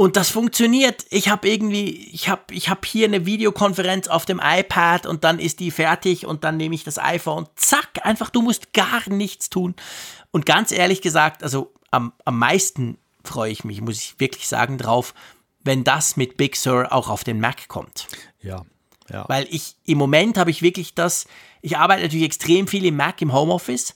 Und 0.00 0.16
das 0.16 0.30
funktioniert. 0.30 1.04
Ich 1.10 1.28
habe 1.28 1.46
irgendwie, 1.46 1.90
ich 1.90 2.30
habe 2.30 2.54
ich 2.54 2.70
hab 2.70 2.86
hier 2.86 3.06
eine 3.06 3.26
Videokonferenz 3.26 4.08
auf 4.08 4.24
dem 4.24 4.40
iPad 4.42 5.04
und 5.04 5.24
dann 5.24 5.38
ist 5.38 5.60
die 5.60 5.70
fertig 5.70 6.24
und 6.24 6.42
dann 6.42 6.56
nehme 6.56 6.74
ich 6.74 6.84
das 6.84 6.98
iPhone. 6.98 7.46
Zack, 7.54 8.00
einfach, 8.02 8.30
du 8.30 8.40
musst 8.40 8.72
gar 8.72 9.06
nichts 9.10 9.50
tun. 9.50 9.74
Und 10.30 10.46
ganz 10.46 10.72
ehrlich 10.72 11.02
gesagt, 11.02 11.42
also 11.42 11.74
am, 11.90 12.14
am 12.24 12.38
meisten 12.38 12.96
freue 13.24 13.52
ich 13.52 13.62
mich, 13.64 13.82
muss 13.82 13.98
ich 13.98 14.18
wirklich 14.18 14.48
sagen, 14.48 14.78
drauf, 14.78 15.12
wenn 15.64 15.84
das 15.84 16.16
mit 16.16 16.38
Big 16.38 16.56
Sur 16.56 16.94
auch 16.94 17.10
auf 17.10 17.22
den 17.22 17.38
Mac 17.38 17.68
kommt. 17.68 18.06
Ja. 18.40 18.64
Ja. 19.10 19.26
Weil 19.28 19.46
ich 19.50 19.76
im 19.84 19.98
Moment 19.98 20.38
habe 20.38 20.50
ich 20.50 20.62
wirklich 20.62 20.94
das, 20.94 21.26
ich 21.60 21.76
arbeite 21.76 22.04
natürlich 22.04 22.24
extrem 22.24 22.68
viel 22.68 22.86
im 22.86 22.96
Mac 22.96 23.20
im 23.20 23.34
Homeoffice 23.34 23.94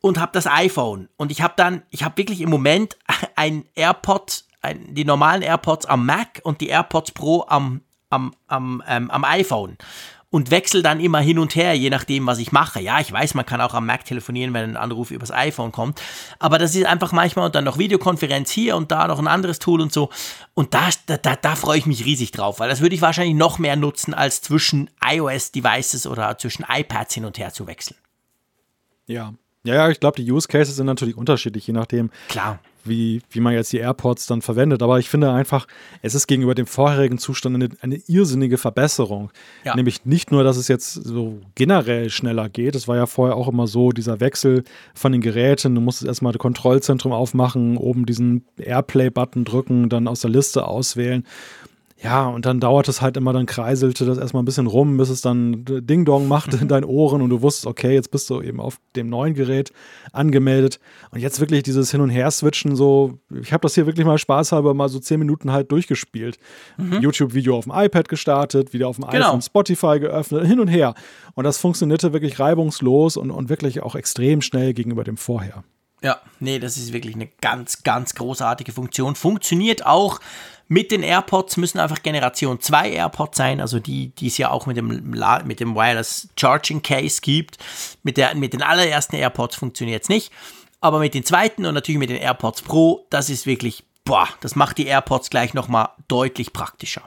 und 0.00 0.18
habe 0.18 0.32
das 0.32 0.48
iPhone 0.48 1.10
und 1.16 1.30
ich 1.30 1.42
habe 1.42 1.54
dann, 1.56 1.82
ich 1.90 2.02
habe 2.02 2.16
wirklich 2.16 2.40
im 2.40 2.50
Moment 2.50 2.96
ein 3.36 3.66
AirPod 3.76 4.42
ein, 4.64 4.94
die 4.94 5.04
normalen 5.04 5.42
AirPods 5.42 5.86
am 5.86 6.06
Mac 6.06 6.40
und 6.42 6.60
die 6.60 6.68
AirPods 6.68 7.12
Pro 7.12 7.44
am, 7.48 7.82
am, 8.10 8.34
am, 8.48 8.82
ähm, 8.88 9.10
am 9.10 9.24
iPhone 9.24 9.76
und 10.34 10.50
wechsle 10.50 10.82
dann 10.82 10.98
immer 10.98 11.20
hin 11.20 11.38
und 11.38 11.54
her, 11.54 11.74
je 11.74 11.90
nachdem, 11.90 12.26
was 12.26 12.40
ich 12.40 12.50
mache. 12.50 12.80
Ja, 12.80 12.98
ich 12.98 13.12
weiß, 13.12 13.34
man 13.34 13.46
kann 13.46 13.60
auch 13.60 13.72
am 13.72 13.86
Mac 13.86 14.04
telefonieren, 14.04 14.52
wenn 14.52 14.70
ein 14.70 14.76
Anruf 14.76 15.12
übers 15.12 15.30
iPhone 15.30 15.70
kommt, 15.70 16.02
aber 16.40 16.58
das 16.58 16.74
ist 16.74 16.86
einfach 16.86 17.12
manchmal 17.12 17.46
und 17.46 17.54
dann 17.54 17.62
noch 17.62 17.78
Videokonferenz 17.78 18.50
hier 18.50 18.74
und 18.74 18.90
da 18.90 19.06
noch 19.06 19.20
ein 19.20 19.28
anderes 19.28 19.60
Tool 19.60 19.80
und 19.80 19.92
so. 19.92 20.10
Und 20.54 20.74
da, 20.74 20.88
da, 21.06 21.36
da 21.36 21.54
freue 21.54 21.78
ich 21.78 21.86
mich 21.86 22.04
riesig 22.04 22.32
drauf, 22.32 22.58
weil 22.58 22.68
das 22.68 22.80
würde 22.80 22.96
ich 22.96 23.00
wahrscheinlich 23.00 23.36
noch 23.36 23.60
mehr 23.60 23.76
nutzen, 23.76 24.12
als 24.12 24.42
zwischen 24.42 24.90
iOS-Devices 25.08 26.08
oder 26.08 26.36
zwischen 26.36 26.64
iPads 26.68 27.14
hin 27.14 27.26
und 27.26 27.38
her 27.38 27.52
zu 27.52 27.68
wechseln. 27.68 27.96
Ja. 29.06 29.34
Ja, 29.62 29.74
ja, 29.76 29.88
ich 29.88 30.00
glaube, 30.00 30.20
die 30.20 30.30
Use 30.30 30.48
Cases 30.48 30.74
sind 30.74 30.86
natürlich 30.86 31.16
unterschiedlich, 31.16 31.66
je 31.66 31.72
nachdem. 31.72 32.10
Klar 32.28 32.58
wie, 32.84 33.22
wie 33.30 33.40
man 33.40 33.54
jetzt 33.54 33.72
die 33.72 33.78
AirPods 33.78 34.26
dann 34.26 34.42
verwendet. 34.42 34.82
Aber 34.82 34.98
ich 34.98 35.08
finde 35.08 35.32
einfach, 35.32 35.66
es 36.02 36.14
ist 36.14 36.26
gegenüber 36.26 36.54
dem 36.54 36.66
vorherigen 36.66 37.18
Zustand 37.18 37.56
eine, 37.56 37.68
eine 37.80 38.00
irrsinnige 38.06 38.58
Verbesserung. 38.58 39.30
Ja. 39.64 39.74
Nämlich 39.74 40.04
nicht 40.04 40.30
nur, 40.30 40.44
dass 40.44 40.56
es 40.56 40.68
jetzt 40.68 40.92
so 40.92 41.40
generell 41.54 42.10
schneller 42.10 42.48
geht. 42.48 42.74
Es 42.74 42.88
war 42.88 42.96
ja 42.96 43.06
vorher 43.06 43.36
auch 43.36 43.48
immer 43.48 43.66
so, 43.66 43.90
dieser 43.90 44.20
Wechsel 44.20 44.64
von 44.94 45.12
den 45.12 45.20
Geräten. 45.20 45.74
Du 45.74 45.80
musstest 45.80 46.08
erstmal 46.08 46.32
das 46.32 46.40
Kontrollzentrum 46.40 47.12
aufmachen, 47.12 47.76
oben 47.76 48.06
diesen 48.06 48.44
Airplay-Button 48.58 49.44
drücken, 49.44 49.88
dann 49.88 50.08
aus 50.08 50.20
der 50.20 50.30
Liste 50.30 50.66
auswählen. 50.66 51.24
Ja, 52.04 52.26
und 52.26 52.44
dann 52.44 52.60
dauert 52.60 52.86
es 52.88 53.00
halt 53.00 53.16
immer, 53.16 53.32
dann 53.32 53.46
kreiselte 53.46 54.04
das 54.04 54.18
erstmal 54.18 54.42
ein 54.42 54.44
bisschen 54.44 54.66
rum, 54.66 54.98
bis 54.98 55.08
es 55.08 55.22
dann 55.22 55.64
Ding-Dong 55.64 56.28
machte 56.28 56.58
in 56.58 56.68
deinen 56.68 56.84
Ohren 56.84 57.22
und 57.22 57.30
du 57.30 57.40
wusstest, 57.40 57.66
okay, 57.66 57.94
jetzt 57.94 58.10
bist 58.10 58.28
du 58.28 58.42
eben 58.42 58.60
auf 58.60 58.78
dem 58.94 59.08
neuen 59.08 59.32
Gerät 59.32 59.72
angemeldet. 60.12 60.80
Und 61.12 61.20
jetzt 61.20 61.40
wirklich 61.40 61.62
dieses 61.62 61.90
Hin- 61.90 62.02
und 62.02 62.10
Her-Switchen, 62.10 62.76
so, 62.76 63.18
ich 63.40 63.54
habe 63.54 63.62
das 63.62 63.74
hier 63.74 63.86
wirklich 63.86 64.06
mal 64.06 64.18
spaßhalber 64.18 64.74
mal 64.74 64.90
so 64.90 64.98
zehn 64.98 65.18
Minuten 65.18 65.50
halt 65.50 65.72
durchgespielt. 65.72 66.36
Mhm. 66.76 67.00
YouTube-Video 67.00 67.56
auf 67.56 67.64
dem 67.64 67.72
iPad 67.74 68.10
gestartet, 68.10 68.74
wieder 68.74 68.86
auf 68.86 68.96
dem 68.96 69.08
genau. 69.08 69.28
iPhone 69.28 69.40
Spotify 69.40 69.98
geöffnet, 69.98 70.46
hin 70.46 70.60
und 70.60 70.68
her. 70.68 70.92
Und 71.32 71.44
das 71.44 71.56
funktionierte 71.56 72.12
wirklich 72.12 72.38
reibungslos 72.38 73.16
und, 73.16 73.30
und 73.30 73.48
wirklich 73.48 73.82
auch 73.82 73.94
extrem 73.94 74.42
schnell 74.42 74.74
gegenüber 74.74 75.04
dem 75.04 75.16
Vorher. 75.16 75.64
Ja, 76.04 76.20
nee, 76.38 76.58
das 76.58 76.76
ist 76.76 76.92
wirklich 76.92 77.14
eine 77.14 77.28
ganz, 77.40 77.82
ganz 77.82 78.14
großartige 78.14 78.72
Funktion. 78.72 79.14
Funktioniert 79.14 79.86
auch 79.86 80.20
mit 80.68 80.90
den 80.90 81.02
AirPods, 81.02 81.56
müssen 81.56 81.78
einfach 81.78 82.02
Generation 82.02 82.60
2 82.60 82.90
AirPods 82.90 83.36
sein, 83.36 83.60
also 83.60 83.80
die, 83.80 84.08
die 84.08 84.28
es 84.28 84.38
ja 84.38 84.50
auch 84.50 84.66
mit 84.66 84.76
dem, 84.76 84.88
mit 85.44 85.60
dem 85.60 85.74
Wireless 85.74 86.28
Charging 86.36 86.82
Case 86.82 87.20
gibt. 87.20 87.58
Mit, 88.02 88.16
der, 88.16 88.34
mit 88.34 88.52
den 88.52 88.62
allerersten 88.62 89.16
AirPods 89.16 89.56
funktioniert 89.56 90.02
es 90.04 90.08
nicht. 90.08 90.32
Aber 90.80 90.98
mit 90.98 91.14
den 91.14 91.24
zweiten 91.24 91.66
und 91.66 91.74
natürlich 91.74 91.98
mit 91.98 92.10
den 92.10 92.16
AirPods 92.16 92.62
Pro, 92.62 93.06
das 93.10 93.30
ist 93.30 93.46
wirklich, 93.46 93.84
boah, 94.04 94.28
das 94.40 94.54
macht 94.54 94.78
die 94.78 94.86
AirPods 94.86 95.30
gleich 95.30 95.54
nochmal 95.54 95.90
deutlich 96.08 96.52
praktischer. 96.52 97.02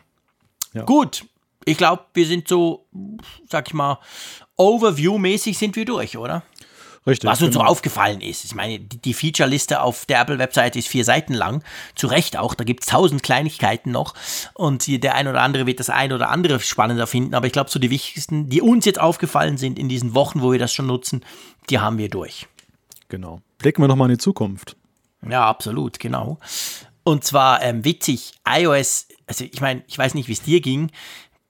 Ja. 0.74 0.84
Gut, 0.84 1.26
ich 1.66 1.78
glaube, 1.78 2.03
wir 2.14 2.26
sind 2.26 2.47
so, 2.47 2.86
sag 3.49 3.68
ich 3.68 3.74
mal, 3.74 3.99
Overview-mäßig 4.58 5.58
sind 5.58 5.76
wir 5.76 5.86
durch, 5.86 6.18
oder? 6.18 6.43
Richtig. 7.08 7.30
Was 7.30 7.41
uns 7.41 7.53
genau. 7.53 7.66
so 7.66 7.72
aufgefallen 7.72 8.20
ist. 8.20 8.43
Ich 8.43 8.53
meine, 8.53 8.80
die, 8.80 8.97
die 8.97 9.14
Feature-Liste 9.14 9.82
auf 9.82 10.05
der 10.05 10.20
Apple-Webseite 10.20 10.78
ist 10.78 10.89
vier 10.89 11.05
Seiten 11.05 11.34
lang. 11.34 11.64
Zu 11.95 12.08
Recht 12.08 12.36
auch. 12.36 12.53
Da 12.53 12.66
gibt 12.66 12.84
es 12.84 12.88
tausend 12.88 13.24
Kleinigkeiten 13.24 13.91
noch. 13.91 14.14
Und 14.53 14.86
der 14.88 15.16
ein 15.16 15.30
oder 15.30 15.41
andere 15.41 15.66
wird 15.66 15.80
das 15.80 15.89
ein 15.89 16.12
oder 16.12 16.30
andere 16.30 16.60
spannender 16.60 17.08
finden. 17.08 17.34
Aber 17.34 17.47
ich 17.47 17.53
glaube, 17.53 17.70
so 17.70 17.80
die 17.80 17.89
wichtigsten, 17.89 18.49
die 18.49 18.62
uns 18.62 18.84
jetzt 18.84 18.99
aufgefallen 18.99 19.58
sind 19.58 19.80
in 19.80 19.88
diesen 19.88 20.16
Wochen, 20.16 20.41
wo 20.41 20.51
wir 20.51 20.60
das 20.60 20.74
schon 20.74 20.88
nutzen, 20.88 21.24
die 21.70 21.80
haben 21.80 21.97
wir 21.97 22.10
durch. 22.10 22.45
Genau. 23.08 23.39
Blicken 23.58 23.82
wir 23.82 23.88
nochmal 23.88 24.10
in 24.10 24.18
die 24.18 24.22
Zukunft. 24.22 24.76
Ja, 25.28 25.45
absolut, 25.45 25.99
genau. 25.99 26.39
Und 27.03 27.24
zwar 27.24 27.62
ähm, 27.62 27.86
witzig, 27.86 28.34
iOS, 28.45 29.08
also 29.28 29.45
ich 29.45 29.62
meine, 29.62 29.82
ich 29.88 29.97
weiß 29.97 30.14
nicht, 30.14 30.28
wie 30.28 30.34
es 30.34 30.41
dir 30.41 30.60
ging 30.60 30.91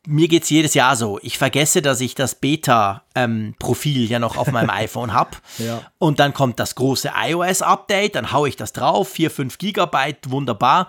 mir 0.10 0.30
geht 0.30 0.44
es 0.44 0.50
jedes 0.50 0.74
Jahr 0.74 0.96
so. 0.96 1.20
Ich 1.22 1.38
vergesse, 1.38 1.82
dass 1.82 2.00
ich 2.00 2.16
das 2.16 2.36
Beta-Profil 2.36 4.04
ähm, 4.04 4.10
ja 4.10 4.20
noch 4.20 4.38
auf 4.38 4.50
meinem 4.52 4.70
iPhone 4.70 5.12
habe. 5.12 5.32
Ja. 5.58 5.82
Und 5.98 6.20
dann 6.20 6.34
kommt 6.34 6.60
das 6.60 6.76
große 6.76 7.12
iOS-Update, 7.14 8.16
dann 8.16 8.32
haue 8.32 8.48
ich 8.48 8.56
das 8.56 8.72
drauf, 8.72 9.10
4, 9.10 9.30
5 9.30 9.58
Gigabyte, 9.58 10.30
wunderbar. 10.30 10.88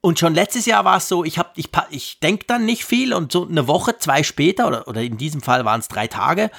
Und 0.00 0.18
schon 0.18 0.34
letztes 0.34 0.64
Jahr 0.64 0.86
war 0.86 0.96
es 0.96 1.08
so, 1.08 1.24
ich, 1.24 1.38
ich, 1.56 1.68
ich 1.90 2.20
denke 2.20 2.46
dann 2.46 2.64
nicht 2.64 2.86
viel 2.86 3.12
und 3.12 3.32
so 3.32 3.46
eine 3.46 3.68
Woche, 3.68 3.98
zwei 3.98 4.22
später, 4.22 4.66
oder, 4.66 4.88
oder 4.88 5.02
in 5.02 5.18
diesem 5.18 5.42
Fall 5.42 5.66
waren 5.66 5.80
es 5.80 5.88
drei 5.88 6.06
Tage, 6.06 6.50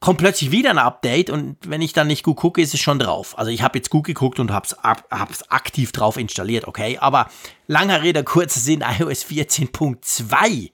kommt 0.00 0.18
plötzlich 0.18 0.50
wieder 0.52 0.70
ein 0.70 0.78
Update 0.78 1.28
und 1.28 1.56
wenn 1.66 1.82
ich 1.82 1.92
dann 1.92 2.06
nicht 2.06 2.22
gut 2.22 2.38
gucke, 2.38 2.62
ist 2.62 2.72
es 2.72 2.80
schon 2.80 2.98
drauf. 2.98 3.38
Also 3.38 3.50
ich 3.50 3.62
habe 3.62 3.78
jetzt 3.78 3.90
gut 3.90 4.04
geguckt 4.04 4.40
und 4.40 4.50
habe 4.50 4.66
es 4.66 5.50
aktiv 5.50 5.92
drauf 5.92 6.16
installiert, 6.16 6.66
okay. 6.66 6.96
Aber 6.98 7.28
langer 7.66 8.02
Rede, 8.02 8.24
kurzer 8.24 8.60
Sinn, 8.60 8.82
iOS 8.98 9.26
14.2 9.26 10.70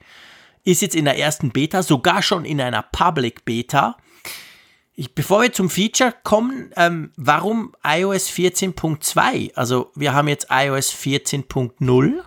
ist 0.69 0.81
jetzt 0.81 0.95
in 0.95 1.05
der 1.05 1.17
ersten 1.17 1.51
Beta, 1.51 1.83
sogar 1.83 2.21
schon 2.21 2.45
in 2.45 2.61
einer 2.61 2.83
Public 2.83 3.45
Beta. 3.45 3.97
Ich, 4.95 5.15
bevor 5.15 5.41
wir 5.41 5.53
zum 5.53 5.69
Feature 5.69 6.13
kommen, 6.23 6.71
ähm, 6.75 7.11
warum 7.15 7.73
iOS 7.83 8.29
14.2? 8.29 9.53
Also 9.55 9.91
wir 9.95 10.13
haben 10.13 10.27
jetzt 10.27 10.47
iOS 10.49 10.91
14.0. 10.91 12.21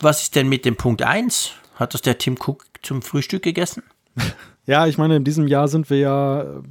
Was 0.00 0.22
ist 0.22 0.36
denn 0.36 0.48
mit 0.48 0.64
dem 0.64 0.76
Punkt 0.76 1.02
1? 1.02 1.52
Hat 1.76 1.94
das 1.94 2.02
der 2.02 2.18
Tim 2.18 2.36
Cook 2.38 2.64
zum 2.82 3.02
Frühstück 3.02 3.42
gegessen? 3.42 3.82
Ja, 4.64 4.86
ich 4.86 4.96
meine, 4.96 5.16
in 5.16 5.24
diesem 5.24 5.48
Jahr 5.48 5.66
sind 5.66 5.90
wir 5.90 5.98
ja 5.98 6.42
äh, 6.42 6.62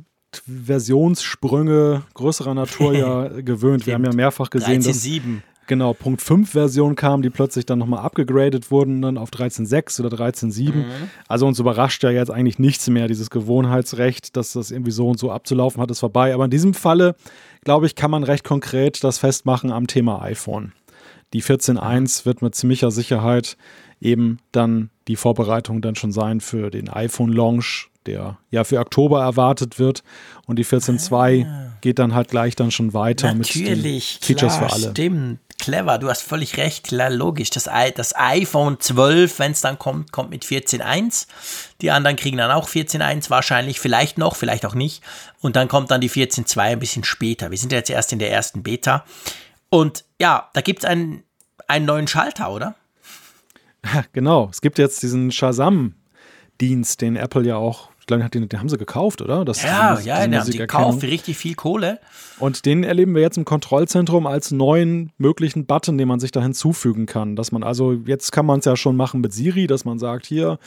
Versionssprünge 0.66 2.04
größerer 2.14 2.54
Natur 2.54 2.94
ja 2.96 3.28
gewöhnt. 3.28 3.86
Wir 3.86 3.96
haben 3.96 4.06
ja 4.06 4.14
mehrfach 4.14 4.50
gesehen, 4.50 4.82
13, 4.82 4.94
dass 4.94 5.04
genau 5.68 5.94
Punkt 5.94 6.22
5 6.22 6.52
Version 6.52 6.96
kam, 6.96 7.22
die 7.22 7.30
plötzlich 7.30 7.66
dann 7.66 7.80
nochmal 7.80 8.04
abgegradet 8.04 8.72
wurden, 8.72 9.02
dann 9.02 9.18
auf 9.18 9.30
13.6 9.30 10.04
oder 10.04 10.18
13.7. 10.18 10.74
Mhm. 10.74 10.86
Also 11.28 11.48
uns 11.48 11.60
überrascht 11.60 12.04
ja 12.04 12.12
jetzt 12.12 12.32
eigentlich 12.32 12.60
nichts 12.60 12.88
mehr, 12.90 13.08
dieses 13.08 13.30
Gewohnheitsrecht, 13.30 14.36
dass 14.36 14.54
das 14.54 14.72
irgendwie 14.72 14.92
so 14.92 15.08
und 15.08 15.20
so 15.20 15.32
abzulaufen 15.32 15.82
hat, 15.82 15.92
ist 15.92 16.00
vorbei. 16.00 16.34
Aber 16.34 16.46
in 16.46 16.52
diesem 16.52 16.74
Falle, 16.74 17.16
glaube 17.64 17.86
ich, 17.86 17.96
kann 17.96 18.12
man 18.12 18.24
recht 18.24 18.44
konkret 18.44 19.04
das 19.04 19.18
festmachen 19.18 19.72
am 19.72 19.88
Thema 19.88 20.22
iPhone. 20.22 20.74
Die 21.34 21.42
14.1 21.42 22.26
wird 22.26 22.42
mit 22.42 22.56
ziemlicher 22.56 22.92
Sicherheit 22.92 23.56
eben 24.02 24.40
dann 24.52 24.90
die 25.08 25.16
Vorbereitung 25.16 25.82
dann 25.82 25.96
schon 25.96 26.12
sein 26.12 26.42
für 26.42 26.70
den 26.70 26.90
iPhone-Launch 26.90 27.92
der 28.06 28.38
ja 28.50 28.64
für 28.64 28.80
Oktober 28.80 29.22
erwartet 29.22 29.80
wird. 29.80 30.04
Und 30.48 30.58
die 30.58 30.66
14.2 30.66 31.46
ah. 31.46 31.78
geht 31.82 32.00
dann 32.00 32.14
halt 32.14 32.30
gleich 32.30 32.56
dann 32.56 32.72
schon 32.72 32.94
weiter 32.94 33.34
Natürlich, 33.34 34.18
mit 34.20 34.26
Features 34.26 34.58
klar, 34.58 34.70
für 34.70 34.76
alle. 34.76 34.90
Stimmt, 34.92 35.40
clever, 35.62 35.98
du 36.00 36.10
hast 36.10 36.24
völlig 36.24 36.58
recht, 36.58 36.88
klar, 36.88 37.10
logisch. 37.10 37.52
Das, 37.52 37.70
das 37.96 38.16
iPhone 38.18 38.80
12, 38.80 39.40
wenn 39.40 39.54
es 39.54 39.62
dann 39.62 39.80
kommt, 39.80 40.12
kommt 40.12 40.32
mit 40.32 40.44
14.1. 40.44 41.28
Die 41.80 41.92
anderen 41.92 42.18
kriegen 42.18 42.38
dann 42.38 42.52
auch 42.52 42.68
14.1 42.68 43.30
wahrscheinlich, 43.30 43.80
vielleicht 43.80 44.18
noch, 44.18 44.36
vielleicht 44.36 44.66
auch 44.66 44.76
nicht. 44.76 45.02
Und 45.40 45.56
dann 45.56 45.70
kommt 45.70 45.92
dann 45.92 46.02
die 46.02 46.10
14.2 46.10 46.60
ein 46.60 46.80
bisschen 46.80 47.06
später. 47.06 47.52
Wir 47.52 47.58
sind 47.58 47.72
jetzt 47.72 47.90
erst 47.90 48.12
in 48.12 48.20
der 48.20 48.32
ersten 48.32 48.64
Beta. 48.64 49.06
Und 49.70 50.04
ja, 50.20 50.50
da 50.54 50.62
gibt 50.62 50.80
es 50.80 50.86
einen, 50.90 51.24
einen 51.68 51.86
neuen 51.86 52.08
Schalter, 52.08 52.52
oder? 52.52 52.76
Genau, 54.14 54.50
es 54.52 54.62
gibt 54.62 54.78
jetzt 54.78 55.02
diesen 55.02 55.32
Shazam-Dienst, 55.32 57.02
den 57.02 57.16
Apple 57.16 57.46
ja 57.46 57.56
auch, 57.56 57.91
glaube, 58.18 58.30
den, 58.30 58.50
den 58.50 58.60
haben 58.60 58.70
sie 58.70 58.78
gekauft, 58.78 59.22
oder? 59.22 59.46
Das, 59.46 59.64
ja, 59.64 59.96
diese, 59.96 60.08
ja, 60.08 60.22
den 60.22 60.36
haben 60.36 60.46
sie 60.46 60.58
gekauft 60.58 61.02
für 61.02 61.08
richtig 61.08 61.38
viel 61.38 61.56
Kohle. 61.56 62.00
Und 62.40 62.66
den 62.66 62.84
erleben 62.84 63.16
wir 63.16 63.22
jetzt 63.22 63.38
im 63.38 63.46
Kontrollzentrum 63.46 64.28
als 64.28 64.52
neuen 64.52 65.12
möglichen 65.18 65.66
Button, 65.66 65.98
den 65.98 66.08
man 66.08 66.20
sich 66.20 66.32
da 66.32 66.42
hinzufügen 66.42 67.06
kann. 67.06 67.36
Dass 67.36 67.52
man 67.52 67.64
also, 67.64 67.94
jetzt 67.94 68.32
kann 68.32 68.46
man 68.46 68.60
es 68.60 68.66
ja 68.66 68.76
schon 68.76 68.96
machen 68.96 69.22
mit 69.22 69.34
Siri, 69.34 69.68
dass 69.68 69.86
man 69.86 70.00
sagt, 70.00 70.26
hier, 70.26 70.60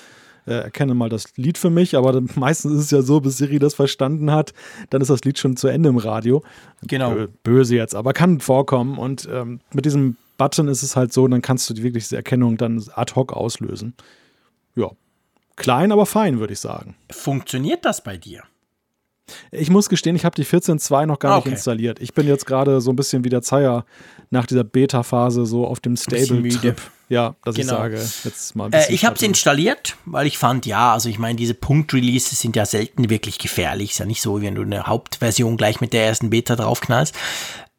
äh, 0.47 0.55
erkenne 0.55 0.95
mal 0.95 1.09
das 1.09 1.37
Lied 1.37 1.59
für 1.59 1.71
mich, 1.71 1.97
aber 1.97 2.21
meistens 2.35 2.73
ist 2.73 2.85
es 2.85 2.91
ja 2.91 3.03
so, 3.03 3.21
bis 3.21 3.39
Siri 3.39 3.59
das 3.59 3.75
verstanden 3.75 4.31
hat, 4.31 4.53
dann 4.91 5.01
ist 5.01 5.11
das 5.11 5.25
Lied 5.25 5.39
schon 5.39 5.57
zu 5.57 5.69
Ende 5.69 5.89
im 5.89 5.99
Radio. 5.99 6.43
Genau. 6.83 7.15
Böse 7.43 7.77
jetzt, 7.77 7.95
aber 7.95 8.13
kann 8.13 8.41
vorkommen. 8.41 8.99
Und 8.99 9.29
ähm, 9.33 9.61
mit 9.73 9.85
diesem 9.85 10.17
Button 10.37 10.69
ist 10.69 10.83
es 10.83 10.97
halt 10.97 11.13
so, 11.13 11.27
dann 11.29 11.43
kannst 11.43 11.71
du 11.71 11.83
wirklich 11.83 12.05
diese 12.05 12.17
Erkennung 12.17 12.57
dann 12.57 12.83
ad 12.95 13.15
hoc 13.15 13.33
auslösen. 13.33 13.95
Ja. 14.77 14.91
Klein, 15.57 15.93
aber 15.93 16.07
fein, 16.07 16.41
würde 16.41 16.53
ich 16.53 16.61
sagen. 16.61 16.97
Funktioniert 17.11 17.85
das 17.85 18.03
bei 18.03 18.17
dir? 18.17 18.43
Ich 19.51 19.71
muss 19.71 19.89
gestehen, 19.89 20.17
ich 20.17 20.25
habe 20.25 20.35
die 20.35 20.45
14.2 20.45 21.07
noch 21.07 21.19
gar 21.19 21.39
okay. 21.39 21.49
nicht 21.49 21.57
installiert. 21.57 21.99
Ich 22.01 22.13
bin 22.13 22.27
jetzt 22.27 22.45
gerade 22.45 22.81
so 22.81 22.91
ein 22.91 22.97
bisschen 22.97 23.25
wie 23.25 23.31
der 23.31 23.41
Zeier 23.41 23.87
nach 24.31 24.47
dieser 24.47 24.65
Beta-Phase 24.65 25.47
so 25.47 25.67
auf 25.67 25.81
dem 25.81 25.97
Stable-Trip. 25.97 26.81
Ja, 27.09 27.35
dass 27.45 27.55
genau. 27.55 27.73
ich 27.73 27.79
sage, 27.79 28.11
jetzt 28.25 28.57
mal 28.57 28.67
ein 28.67 28.71
bisschen. 28.71 28.91
Äh, 28.91 28.95
ich 28.95 29.05
habe 29.05 29.17
es 29.17 29.23
installiert, 29.23 29.97
weil 30.05 30.27
ich 30.27 30.39
fand, 30.39 30.67
ja, 30.67 30.93
also 30.93 31.09
ich 31.09 31.19
meine, 31.19 31.37
diese 31.37 31.55
Punkt-Releases 31.55 32.39
sind 32.41 32.57
ja 32.57 32.67
selten 32.67 33.09
wirklich 33.11 33.39
gefährlich. 33.39 33.93
Ist 33.93 33.99
ja 33.99 34.07
nicht 34.07 34.23
so, 34.23 34.41
wie 34.41 34.47
wenn 34.47 34.55
du 34.55 34.63
eine 34.63 34.87
Hauptversion 34.87 35.57
gleich 35.57 35.81
mit 35.81 35.93
der 35.93 36.07
ersten 36.07 36.31
Beta 36.31 36.57
draufknallst. 36.57 37.15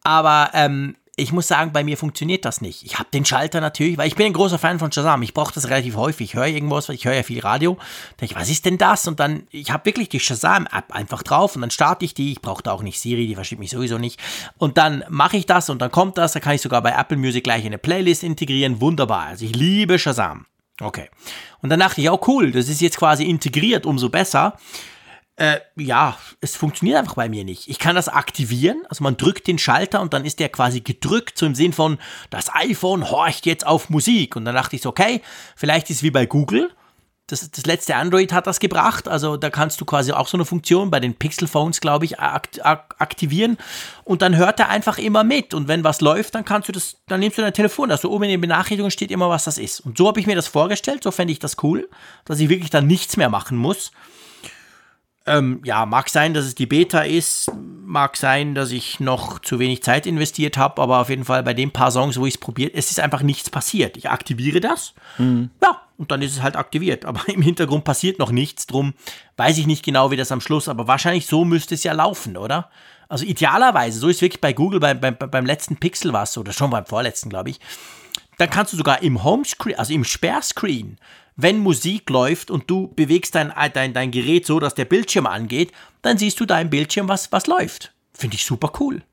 Aber 0.04 0.52
ähm, 0.54 0.96
ich 1.18 1.32
muss 1.32 1.48
sagen, 1.48 1.72
bei 1.72 1.84
mir 1.84 1.98
funktioniert 1.98 2.44
das 2.44 2.60
nicht. 2.60 2.84
Ich 2.84 3.00
habe 3.00 3.08
den 3.14 3.24
Schalter 3.24 3.62
natürlich, 3.62 3.98
weil 3.98 4.08
ich 4.08 4.16
bin 4.16 4.26
ein 4.26 4.34
großer 4.34 4.60
Fan 4.60 4.80
von 4.80 4.92
Shazam. 4.92 5.22
Ich 5.22 5.34
brauche 5.34 5.54
das 5.54 5.70
relativ 5.70 5.96
häufig. 5.96 6.32
Ich 6.32 6.36
höre 6.36 6.48
irgendwas, 6.48 6.90
ich 6.90 7.06
höre 7.06 7.14
ja 7.14 7.24
viel 7.24 7.40
Radio. 7.40 7.78
Denke 8.20 8.34
ich, 8.34 8.36
was 8.36 8.50
ist 8.50 8.66
denn 8.66 8.78
das? 8.78 9.08
Und 9.08 9.22
dann, 9.22 9.44
ich 9.50 9.72
habe 9.72 9.86
wirklich 9.86 10.10
die 10.10 10.20
Shazam-App 10.20 10.92
einfach 10.92 11.24
drauf 11.24 11.56
und 11.56 11.62
dann 11.62 11.72
starte 11.72 12.04
ich 12.04 12.14
die. 12.14 12.34
Ich 12.34 12.42
brauche 12.42 12.64
da 12.64 12.74
auch 12.74 12.84
nicht 12.84 13.00
Siri, 13.00 13.28
die 13.28 13.36
versteht 13.36 13.60
mich 13.60 13.70
sowieso 13.70 13.98
nicht. 13.98 14.20
Und 14.58 14.78
dann 14.78 15.06
mache 15.08 15.38
ich 15.38 15.46
das 15.46 15.70
und 15.70 15.82
dann 15.82 15.92
kommt 15.92 16.18
das. 16.18 16.34
Da 16.34 16.42
kann 16.42 16.56
ich 16.56 16.62
sogar 16.62 16.82
bei 16.82 16.92
Apple 16.92 17.18
Music 17.18 17.46
gleich 17.46 17.62
in 17.62 17.68
eine 17.68 17.78
Playlist 17.78 18.24
integrieren. 18.24 18.82
Wunderbar. 18.82 19.28
Also 19.28 19.46
ich 19.46 19.56
liebe 19.56 19.98
Shazam. 19.98 20.48
Okay. 20.82 21.10
Und 21.62 21.70
dann 21.70 21.80
dachte 21.80 22.02
ich, 22.02 22.10
oh 22.10 22.20
cool, 22.28 22.52
das 22.52 22.68
ist 22.68 22.82
jetzt 22.82 22.98
quasi 22.98 23.24
integriert, 23.24 23.86
umso 23.86 24.10
besser. 24.10 24.58
Äh, 25.38 25.60
ja, 25.76 26.18
es 26.40 26.56
funktioniert 26.56 26.98
einfach 26.98 27.16
bei 27.16 27.28
mir 27.28 27.44
nicht. 27.44 27.68
Ich 27.68 27.78
kann 27.78 27.96
das 27.96 28.08
aktivieren, 28.08 28.84
also 28.88 29.04
man 29.04 29.18
drückt 29.18 29.48
den 29.48 29.58
Schalter 29.58 30.00
und 30.00 30.14
dann 30.14 30.24
ist 30.24 30.40
der 30.40 30.48
quasi 30.48 30.80
gedrückt, 30.80 31.38
so 31.38 31.46
im 31.46 31.56
Sinn 31.56 31.74
von, 31.74 31.98
das 32.30 32.54
iPhone 32.56 33.12
horcht 33.12 33.46
jetzt 33.46 33.68
auf 33.68 33.90
Musik. 33.90 34.38
Und 34.38 34.46
dann 34.46 34.56
dachte 34.56 34.78
ich 34.78 34.82
so, 34.82 34.90
okay, 34.90 35.22
vielleicht 35.58 35.90
ist 35.90 35.98
es 35.98 36.04
wie 36.04 36.12
bei 36.12 36.26
Google. 36.26 36.72
Das, 37.28 37.50
das 37.50 37.66
letzte 37.66 37.96
Android 37.96 38.32
hat 38.32 38.46
das 38.46 38.60
gebracht, 38.60 39.08
also 39.08 39.36
da 39.36 39.50
kannst 39.50 39.82
du 39.82 39.86
quasi 39.86 40.12
auch 40.12 40.28
so 40.28 40.38
eine 40.38 40.46
Funktion 40.46 40.92
bei 40.92 41.00
den 41.00 41.16
Pixel 41.16 41.48
Phones, 41.48 41.82
glaube 41.82 42.06
ich, 42.06 42.20
akt 42.20 42.64
aktivieren 42.64 43.58
und 44.04 44.22
dann 44.22 44.38
hört 44.38 44.60
er 44.60 44.70
einfach 44.70 45.00
immer 45.00 45.24
mit 45.24 45.56
und 45.56 45.68
wenn 45.68 45.84
was 45.84 46.02
läuft, 46.02 46.36
dann 46.36 46.46
kannst 46.46 46.70
du 46.70 46.72
das, 46.72 46.98
dann 47.08 47.22
nimmst 47.22 47.40
du 47.40 47.42
dein 47.42 47.56
Telefon, 47.56 47.90
also 47.90 48.12
oben 48.12 48.26
in 48.26 48.30
den 48.30 48.42
Benachrichtigungen 48.42 48.92
steht 48.92 49.10
immer, 49.10 49.28
was 49.28 49.46
das 49.46 49.58
ist. 49.58 49.80
Und 49.80 49.98
so 49.98 50.08
habe 50.08 50.20
ich 50.20 50.28
mir 50.28 50.36
das 50.36 50.48
vorgestellt, 50.48 51.02
so 51.02 51.10
fände 51.10 51.32
ich 51.32 51.40
das 51.40 51.58
cool, 51.64 51.90
dass 52.26 52.40
ich 52.40 52.50
wirklich 52.50 52.70
dann 52.70 52.86
nichts 52.86 53.18
mehr 53.18 53.30
machen 53.30 53.58
muss. 53.58 53.92
Ähm, 55.28 55.62
ja, 55.64 55.86
mag 55.86 56.10
sein, 56.10 56.34
dass 56.36 56.46
es 56.46 56.54
die 56.54 56.68
Beta 56.68 57.02
ist, 57.02 57.52
mag 57.84 58.16
sein, 58.16 58.54
dass 58.54 58.72
ich 58.72 59.00
noch 59.00 59.40
zu 59.40 59.58
wenig 59.58 59.82
Zeit 59.82 60.06
investiert 60.06 60.58
habe, 60.58 60.82
aber 60.82 61.00
auf 61.00 61.10
jeden 61.10 61.26
Fall 61.26 61.42
bei 61.42 61.56
den 61.56 61.72
paar 61.72 61.90
Songs, 61.90 62.20
wo 62.20 62.28
ich 62.28 62.36
es 62.36 62.40
probiert, 62.40 62.74
es 62.76 62.92
ist 62.92 63.00
einfach 63.00 63.24
nichts 63.24 63.50
passiert. 63.50 63.98
Ich 63.98 64.10
aktiviere 64.10 64.60
das, 64.60 64.94
mhm. 65.18 65.50
ja, 65.64 65.82
und 65.98 66.12
dann 66.12 66.22
ist 66.22 66.34
es 66.34 66.44
halt 66.44 66.56
aktiviert. 66.56 67.06
Aber 67.06 67.28
im 67.28 67.42
Hintergrund 67.42 67.86
passiert 67.86 68.20
noch 68.20 68.32
nichts, 68.32 68.68
drum 68.68 68.94
weiß 69.38 69.58
ich 69.58 69.66
nicht 69.66 69.84
genau, 69.84 70.12
wie 70.12 70.18
das 70.18 70.32
am 70.32 70.42
Schluss, 70.42 70.68
aber 70.68 70.88
wahrscheinlich 70.88 71.26
so 71.26 71.44
müsste 71.44 71.74
es 71.74 71.84
ja 71.84 71.94
laufen, 71.94 72.38
oder? 72.38 72.70
Also 73.08 73.26
idealerweise, 73.26 74.00
so 74.00 74.08
ist 74.08 74.18
es 74.18 74.22
wirklich 74.22 74.42
bei 74.42 74.54
Google 74.54 74.80
beim, 74.80 75.00
beim, 75.00 75.16
beim 75.18 75.46
letzten 75.46 75.78
Pixel 75.78 76.14
war 76.14 76.24
es 76.24 76.34
so, 76.34 76.42
oder 76.42 76.54
schon 76.54 76.70
beim 76.70 76.86
vorletzten, 76.86 77.30
glaube 77.30 77.50
ich. 77.50 77.60
Dann 78.38 78.50
kannst 78.50 78.74
du 78.74 78.78
sogar 78.78 79.02
im 79.02 79.24
Homescreen, 79.24 79.78
also 79.78 79.94
im 79.94 80.04
Sperrscreen, 80.04 80.98
wenn 81.36 81.60
Musik 81.60 82.10
läuft 82.10 82.50
und 82.50 82.70
du 82.70 82.88
bewegst 82.88 83.36
dein, 83.36 83.54
dein, 83.74 83.94
dein 83.94 84.12
Gerät 84.12 84.46
so, 84.46 84.60
dass 84.60 84.76
der 84.76 84.86
Bildschirm 84.86 85.26
angeht, 85.26 85.72
dann 86.02 86.18
siehst 86.18 86.40
du 86.40 86.46
da 86.46 86.60
im 86.60 86.70
Bildschirm, 86.70 87.08
was, 87.08 87.32
was 87.32 87.48
läuft. 87.48 87.94
Finde 88.14 88.36
ich 88.36 88.46
super 88.46 88.72
cool. 88.80 89.04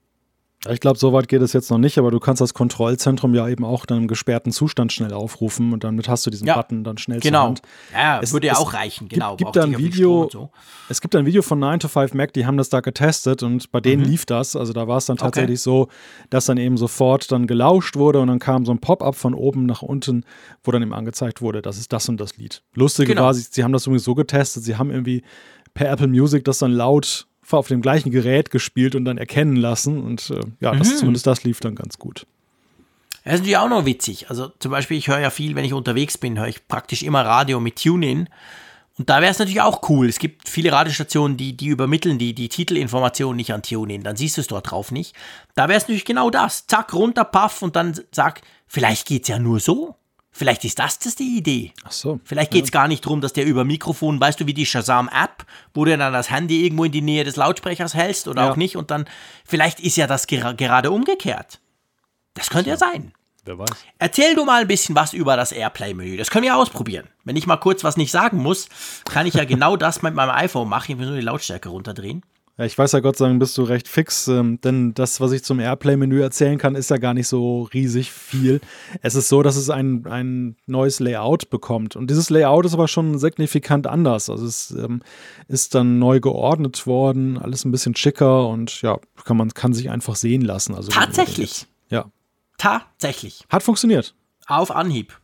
Ich 0.68 0.78
glaube, 0.78 0.96
so 0.96 1.12
weit 1.12 1.26
geht 1.26 1.42
es 1.42 1.52
jetzt 1.52 1.70
noch 1.70 1.78
nicht, 1.78 1.98
aber 1.98 2.12
du 2.12 2.20
kannst 2.20 2.40
das 2.40 2.54
Kontrollzentrum 2.54 3.34
ja 3.34 3.48
eben 3.48 3.64
auch 3.64 3.84
dann 3.84 3.98
im 3.98 4.08
gesperrten 4.08 4.52
Zustand 4.52 4.92
schnell 4.92 5.12
aufrufen 5.12 5.72
und 5.72 5.82
damit 5.82 6.08
hast 6.08 6.24
du 6.24 6.30
diesen 6.30 6.46
ja, 6.46 6.54
Button 6.54 6.84
dann 6.84 6.98
schnell 6.98 7.18
genau. 7.18 7.38
zur 7.38 7.46
Hand. 7.48 7.62
Ja, 7.92 8.20
es, 8.22 8.32
würde 8.32 8.46
ja 8.46 8.56
auch 8.56 8.72
reichen, 8.72 9.08
genau. 9.08 9.36
Gibt, 9.36 9.52
gibt 9.52 9.56
da 9.56 9.64
ein 9.64 9.76
Video, 9.76 10.28
so. 10.30 10.50
Es 10.88 11.00
gibt 11.00 11.16
ein 11.16 11.26
Video 11.26 11.42
von 11.42 11.58
9 11.58 11.80
to 11.80 11.88
5 11.88 12.14
Mac, 12.14 12.32
die 12.32 12.46
haben 12.46 12.56
das 12.56 12.68
da 12.68 12.78
getestet 12.78 13.42
und 13.42 13.72
bei 13.72 13.80
denen 13.80 14.02
mhm. 14.02 14.08
lief 14.08 14.24
das. 14.24 14.54
Also 14.54 14.72
da 14.72 14.86
war 14.86 14.98
es 14.98 15.06
dann 15.06 15.16
tatsächlich 15.16 15.58
okay. 15.58 15.64
so, 15.64 15.88
dass 16.30 16.44
dann 16.46 16.58
eben 16.58 16.76
sofort 16.76 17.32
dann 17.32 17.48
gelauscht 17.48 17.96
wurde 17.96 18.20
und 18.20 18.28
dann 18.28 18.38
kam 18.38 18.64
so 18.64 18.70
ein 18.70 18.78
Pop-up 18.78 19.16
von 19.16 19.34
oben 19.34 19.66
nach 19.66 19.82
unten, 19.82 20.24
wo 20.62 20.70
dann 20.70 20.82
eben 20.82 20.94
angezeigt 20.94 21.40
wurde, 21.40 21.60
das 21.60 21.76
ist 21.76 21.92
das 21.92 22.08
und 22.08 22.20
das 22.20 22.36
Lied. 22.36 22.62
Lustig 22.74 23.08
genau. 23.08 23.22
war, 23.22 23.34
sie, 23.34 23.44
sie 23.50 23.64
haben 23.64 23.72
das 23.72 23.86
übrigens 23.86 24.04
so 24.04 24.14
getestet, 24.14 24.62
sie 24.62 24.76
haben 24.76 24.90
irgendwie 24.90 25.24
per 25.74 25.90
Apple 25.90 26.06
Music 26.06 26.44
das 26.44 26.58
dann 26.58 26.70
laut 26.70 27.26
auf 27.51 27.68
dem 27.68 27.82
gleichen 27.82 28.11
Gerät 28.11 28.51
gespielt 28.51 28.95
und 28.95 29.05
dann 29.05 29.18
erkennen 29.18 29.57
lassen. 29.57 30.03
Und 30.03 30.30
äh, 30.30 30.40
ja, 30.61 30.74
das, 30.74 30.93
mhm. 30.93 30.97
zumindest 30.97 31.26
das 31.26 31.45
lief 31.45 31.61
dann 31.61 31.74
ganz 31.74 31.99
gut. 31.99 32.26
Das 33.24 33.34
ist 33.34 33.40
natürlich 33.40 33.59
auch 33.59 33.68
noch 33.68 33.84
witzig. 33.84 34.30
Also 34.30 34.49
zum 34.59 34.70
Beispiel, 34.70 34.97
ich 34.97 35.09
höre 35.09 35.20
ja 35.20 35.30
viel, 35.30 35.55
wenn 35.55 35.64
ich 35.64 35.74
unterwegs 35.74 36.18
bin, 36.18 36.38
höre 36.38 36.49
ich 36.49 36.66
praktisch 36.66 37.03
immer 37.03 37.24
Radio 37.24 37.61
mit 37.61 37.80
TuneIn. 37.80 38.28
Und 38.99 39.09
da 39.09 39.20
wäre 39.20 39.30
es 39.30 39.38
natürlich 39.38 39.61
auch 39.61 39.88
cool. 39.88 40.09
Es 40.09 40.18
gibt 40.18 40.49
viele 40.49 40.72
Radiostationen, 40.72 41.36
die, 41.36 41.57
die 41.57 41.68
übermitteln 41.68 42.18
die, 42.18 42.34
die 42.34 42.49
Titelinformationen 42.49 43.36
nicht 43.36 43.53
an 43.53 43.62
TuneIn. 43.62 44.03
Dann 44.03 44.16
siehst 44.16 44.36
du 44.36 44.40
es 44.43 44.49
dort 44.49 44.70
drauf 44.70 44.90
nicht. 44.90 45.14
Da 45.55 45.68
wäre 45.68 45.78
es 45.78 45.84
natürlich 45.84 46.05
genau 46.05 46.30
das. 46.30 46.66
Zack, 46.66 46.93
runter, 46.93 47.24
paff 47.24 47.62
und 47.62 47.76
dann 47.76 47.99
sag, 48.11 48.43
vielleicht 48.66 49.07
geht 49.07 49.22
es 49.22 49.28
ja 49.28 49.38
nur 49.38 49.61
so. 49.61 49.97
Vielleicht 50.34 50.64
ist 50.64 50.78
das 50.78 50.98
das 50.98 51.14
die 51.14 51.36
Idee. 51.36 51.72
Ach 51.84 51.92
so. 51.92 52.18
Vielleicht 52.24 52.50
geht 52.50 52.64
es 52.64 52.70
ja. 52.70 52.80
gar 52.80 52.88
nicht 52.88 53.04
darum, 53.04 53.20
dass 53.20 53.34
der 53.34 53.44
über 53.44 53.64
Mikrofon, 53.64 54.18
weißt 54.18 54.40
du, 54.40 54.46
wie 54.46 54.54
die 54.54 54.64
Shazam-App, 54.64 55.44
wo 55.74 55.84
du 55.84 55.96
dann 55.96 56.12
das 56.12 56.30
Handy 56.30 56.64
irgendwo 56.64 56.84
in 56.84 56.92
die 56.92 57.02
Nähe 57.02 57.22
des 57.24 57.36
Lautsprechers 57.36 57.94
hältst 57.94 58.26
oder 58.28 58.44
ja. 58.44 58.50
auch 58.50 58.56
nicht 58.56 58.76
und 58.76 58.90
dann, 58.90 59.04
vielleicht 59.44 59.78
ist 59.78 59.96
ja 59.96 60.06
das 60.06 60.26
ger 60.26 60.54
gerade 60.54 60.90
umgekehrt. 60.90 61.60
Das 62.32 62.48
könnte 62.48 62.70
ja 62.70 62.78
sein. 62.78 63.12
Wer 63.44 63.58
weiß. 63.58 63.70
Erzähl 63.98 64.34
du 64.34 64.44
mal 64.44 64.62
ein 64.62 64.68
bisschen 64.68 64.94
was 64.94 65.12
über 65.12 65.36
das 65.36 65.52
Airplay-Menü. 65.52 66.16
Das 66.16 66.30
können 66.30 66.44
wir 66.44 66.56
ausprobieren. 66.56 67.08
Wenn 67.24 67.36
ich 67.36 67.46
mal 67.46 67.56
kurz 67.56 67.84
was 67.84 67.96
nicht 67.96 68.12
sagen 68.12 68.38
muss, 68.38 68.68
kann 69.04 69.26
ich 69.26 69.34
ja 69.34 69.44
genau 69.46 69.76
das 69.76 70.00
mit 70.00 70.14
meinem 70.14 70.30
iPhone 70.30 70.68
machen. 70.68 70.92
Ich 70.92 70.98
will 70.98 71.06
nur 71.06 71.16
die 71.16 71.22
Lautstärke 71.22 71.68
runterdrehen. 71.68 72.22
Ja, 72.59 72.66
ich 72.66 72.76
weiß 72.76 72.92
ja 72.92 73.00
Gott 73.00 73.16
sei 73.16 73.28
Dank 73.28 73.40
bist 73.40 73.57
du 73.57 73.62
recht 73.62 73.88
fix, 73.88 74.28
ähm, 74.28 74.61
denn 74.61 74.92
das, 74.92 75.22
was 75.22 75.32
ich 75.32 75.42
zum 75.42 75.59
Airplay-Menü 75.59 76.20
erzählen 76.20 76.59
kann, 76.59 76.74
ist 76.74 76.90
ja 76.90 76.98
gar 76.98 77.14
nicht 77.14 77.26
so 77.26 77.62
riesig 77.72 78.12
viel. 78.12 78.61
Es 79.00 79.14
ist 79.14 79.30
so, 79.30 79.42
dass 79.42 79.57
es 79.57 79.70
ein, 79.70 80.07
ein 80.07 80.57
neues 80.66 81.00
Layout 81.00 81.48
bekommt. 81.48 81.96
Und 81.96 82.11
dieses 82.11 82.28
Layout 82.28 82.66
ist 82.66 82.74
aber 82.74 82.88
schon 82.88 83.18
signifikant 83.18 83.86
anders. 83.86 84.28
Also 84.28 84.44
es 84.44 84.70
ähm, 84.72 85.03
ist 85.48 85.74
dann 85.74 85.98
neu 85.98 86.20
geordnet 86.20 86.86
worden, 86.86 87.38
alles 87.38 87.64
ein 87.64 87.70
bisschen 87.70 87.96
schicker 87.96 88.46
und 88.48 88.82
ja, 88.82 88.98
kann 89.24 89.38
man 89.38 89.55
kann 89.55 89.72
sich 89.72 89.88
einfach 89.88 90.16
sehen 90.16 90.42
lassen. 90.42 90.74
Also 90.74 90.90
Tatsächlich. 90.90 91.66
Ja. 91.88 92.11
Tatsächlich. 92.59 93.46
Hat 93.48 93.62
funktioniert. 93.62 94.14
Auf 94.46 94.70
Anhieb. 94.70 95.18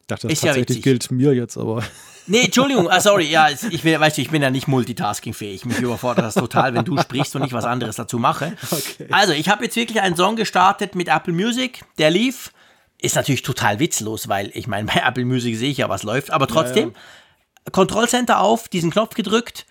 Ich 0.00 0.06
dachte, 0.08 0.28
das 0.28 0.34
ist 0.34 0.44
tatsächlich 0.44 0.78
ja 0.78 0.82
gilt 0.82 1.10
mir 1.10 1.32
jetzt, 1.32 1.56
aber. 1.56 1.82
Nee, 2.30 2.44
Entschuldigung, 2.44 2.88
ah, 2.88 3.00
sorry, 3.00 3.28
ja, 3.28 3.48
ich 3.50 3.82
bin, 3.82 3.98
weißt 3.98 4.16
du, 4.16 4.22
ich 4.22 4.30
bin 4.30 4.40
ja 4.40 4.50
nicht 4.50 4.68
multitaskingfähig. 4.68 5.64
Mich 5.64 5.80
überfordert 5.80 6.24
das 6.24 6.34
total, 6.34 6.72
wenn 6.74 6.84
du 6.84 6.96
sprichst 6.96 7.34
und 7.34 7.42
ich 7.44 7.52
was 7.52 7.64
anderes 7.64 7.96
dazu 7.96 8.20
mache. 8.20 8.56
Okay. 8.70 9.08
Also, 9.10 9.32
ich 9.32 9.48
habe 9.48 9.64
jetzt 9.64 9.74
wirklich 9.74 10.00
einen 10.00 10.14
Song 10.14 10.36
gestartet 10.36 10.94
mit 10.94 11.08
Apple 11.08 11.32
Music, 11.32 11.82
der 11.98 12.10
lief. 12.10 12.52
Ist 13.00 13.16
natürlich 13.16 13.42
total 13.42 13.80
witzlos, 13.80 14.28
weil 14.28 14.52
ich 14.54 14.68
meine, 14.68 14.86
bei 14.86 15.02
Apple 15.04 15.24
Music 15.24 15.56
sehe 15.56 15.70
ich 15.70 15.78
ja, 15.78 15.88
was 15.88 16.04
läuft, 16.04 16.30
aber 16.30 16.46
trotzdem, 16.46 16.92
ja, 16.94 17.70
Kontrollcenter 17.72 18.38
auf, 18.38 18.68
diesen 18.68 18.92
Knopf 18.92 19.14
gedrückt, 19.14 19.66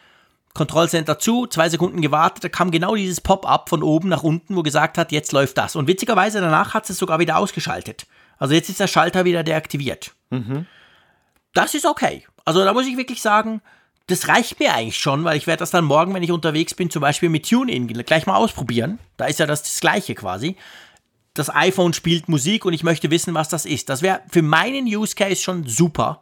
Kontrollcenter 0.53 1.17
zu, 1.17 1.47
zwei 1.47 1.69
Sekunden 1.69 2.01
gewartet, 2.01 2.43
da 2.43 2.49
kam 2.49 2.71
genau 2.71 2.95
dieses 2.95 3.21
Pop-up 3.21 3.69
von 3.69 3.83
oben 3.83 4.09
nach 4.09 4.23
unten, 4.23 4.57
wo 4.57 4.63
gesagt 4.63 4.97
hat, 4.97 5.13
jetzt 5.13 5.31
läuft 5.31 5.57
das. 5.57 5.77
Und 5.77 5.87
witzigerweise 5.87 6.41
danach 6.41 6.73
hat 6.73 6.89
es 6.89 6.97
sogar 6.97 7.19
wieder 7.19 7.37
ausgeschaltet. 7.37 8.05
Also 8.37 8.53
jetzt 8.53 8.67
ist 8.67 8.81
der 8.81 8.87
Schalter 8.87 9.23
wieder 9.23 9.43
deaktiviert. 9.43 10.11
Mhm. 10.29 10.65
Das 11.53 11.73
ist 11.73 11.85
okay. 11.85 12.25
Also 12.45 12.63
da 12.63 12.73
muss 12.73 12.87
ich 12.87 12.97
wirklich 12.97 13.21
sagen, 13.21 13.61
das 14.07 14.27
reicht 14.27 14.59
mir 14.59 14.73
eigentlich 14.73 14.97
schon, 14.97 15.23
weil 15.23 15.37
ich 15.37 15.47
werde 15.47 15.59
das 15.59 15.71
dann 15.71 15.85
morgen, 15.85 16.13
wenn 16.13 16.23
ich 16.23 16.31
unterwegs 16.31 16.73
bin, 16.73 16.89
zum 16.89 17.01
Beispiel 17.01 17.29
mit 17.29 17.47
TuneIn 17.47 17.87
gleich 17.87 18.25
mal 18.25 18.35
ausprobieren. 18.35 18.99
Da 19.17 19.25
ist 19.25 19.39
ja 19.39 19.45
das, 19.45 19.63
das 19.63 19.79
Gleiche 19.79 20.15
quasi. 20.15 20.55
Das 21.35 21.53
iPhone 21.53 21.93
spielt 21.93 22.27
Musik 22.27 22.65
und 22.65 22.73
ich 22.73 22.83
möchte 22.83 23.11
wissen, 23.11 23.35
was 23.35 23.49
das 23.49 23.65
ist. 23.65 23.89
Das 23.89 24.01
wäre 24.01 24.21
für 24.29 24.41
meinen 24.41 24.85
Use 24.85 25.15
Case 25.15 25.41
schon 25.41 25.65
super. 25.67 26.21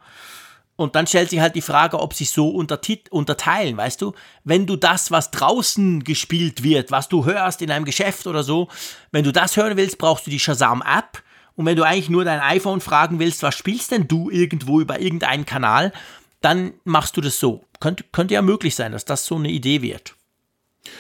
Und 0.76 0.95
dann 0.95 1.07
stellt 1.07 1.32
sich 1.32 1.39
halt 1.39 1.55
die 1.55 1.61
Frage, 1.61 1.99
ob 1.99 2.13
sie 2.13 2.26
so 2.26 2.49
unterteilen, 2.49 3.78
weißt 3.78 4.01
du? 4.01 4.13
Wenn 4.43 4.68
du 4.68 4.76
das, 4.76 5.09
was 5.09 5.32
draußen 5.32 6.03
gespielt 6.03 6.61
wird, 6.61 6.91
was 6.91 7.09
du 7.09 7.26
hörst 7.26 7.63
in 7.63 7.72
einem 7.72 7.84
Geschäft 7.84 8.28
oder 8.28 8.43
so, 8.43 8.68
wenn 9.11 9.24
du 9.24 9.32
das 9.32 9.57
hören 9.57 9.76
willst, 9.76 9.97
brauchst 9.97 10.28
du 10.28 10.30
die 10.30 10.39
Shazam-App. 10.39 11.24
Und 11.58 11.66
wenn 11.66 11.76
du 11.76 11.84
eigentlich 11.84 12.10
nur 12.10 12.24
dein 12.24 12.39
iPhone 12.39 12.80
fragen 12.80 13.20
willst, 13.20 13.43
was 13.43 13.55
spielst 13.55 13.91
denn 13.91 14.08
du 14.08 14.30
irgendwo 14.30 14.80
über 14.80 15.01
irgendeinen 15.01 15.45
Kanal, 15.45 15.91
dann 16.39 16.72
machst 16.86 17.18
du 17.18 17.22
das 17.22 17.39
so. 17.39 17.66
Könnte, 17.80 18.05
könnte 18.12 18.36
ja 18.36 18.41
möglich 18.41 18.76
sein, 18.76 18.91
dass 18.93 19.03
das 19.05 19.26
so 19.26 19.36
eine 19.36 19.49
Idee 19.49 19.82
wird. 19.82 20.14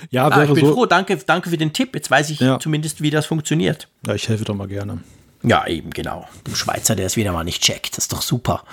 Ja, 0.09 0.25
ah, 0.27 0.31
wäre 0.31 0.45
ich 0.45 0.53
bin 0.53 0.65
so. 0.65 0.73
froh, 0.73 0.85
danke, 0.85 1.15
danke 1.17 1.49
für 1.51 1.57
den 1.57 1.73
Tipp. 1.73 1.95
Jetzt 1.95 2.11
weiß 2.11 2.31
ich 2.31 2.39
Ja. 2.39 2.59
zumindest, 2.59 3.01
wie 3.01 3.11
das 3.11 3.25
funktioniert. 3.27 3.87
Ja, 4.05 4.15
ich 4.15 4.27
helfe 4.27 4.43
doch 4.43 4.55
mal 4.55 4.67
gerne. 4.67 4.99
Ja, 5.43 5.65
eben, 5.67 5.91
genau. 5.91 6.27
Dem 6.45 6.55
Schweizer, 6.55 6.95
der 6.95 7.05
es 7.05 7.15
wieder 7.15 7.31
mal 7.31 7.43
nicht 7.43 7.61
checkt. 7.63 7.91
Das 7.95 8.05
ist 8.05 8.11
doch 8.13 8.23
super. 8.23 8.63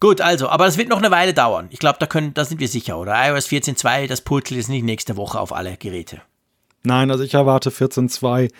Gut, 0.00 0.20
also, 0.22 0.48
aber 0.48 0.66
es 0.66 0.78
wird 0.78 0.88
noch 0.88 0.98
eine 0.98 1.10
Weile 1.10 1.32
dauern. 1.34 1.68
Ich 1.70 1.78
glaube, 1.78 1.98
da, 2.00 2.06
können, 2.06 2.34
da 2.34 2.44
sind 2.44 2.58
wir 2.60 2.68
sicher, 2.68 2.98
oder? 2.98 3.12
iOS 3.28 3.48
14.2, 3.48 4.06
das 4.06 4.22
Purzel 4.22 4.56
ist 4.56 4.68
nicht 4.68 4.82
nächste 4.82 5.16
Woche 5.16 5.38
auf 5.38 5.52
alle 5.52 5.76
Geräte. 5.76 6.22
Nein, 6.82 7.10
also 7.10 7.24
ich 7.24 7.34
erwarte 7.34 7.70
14.2 7.70 8.50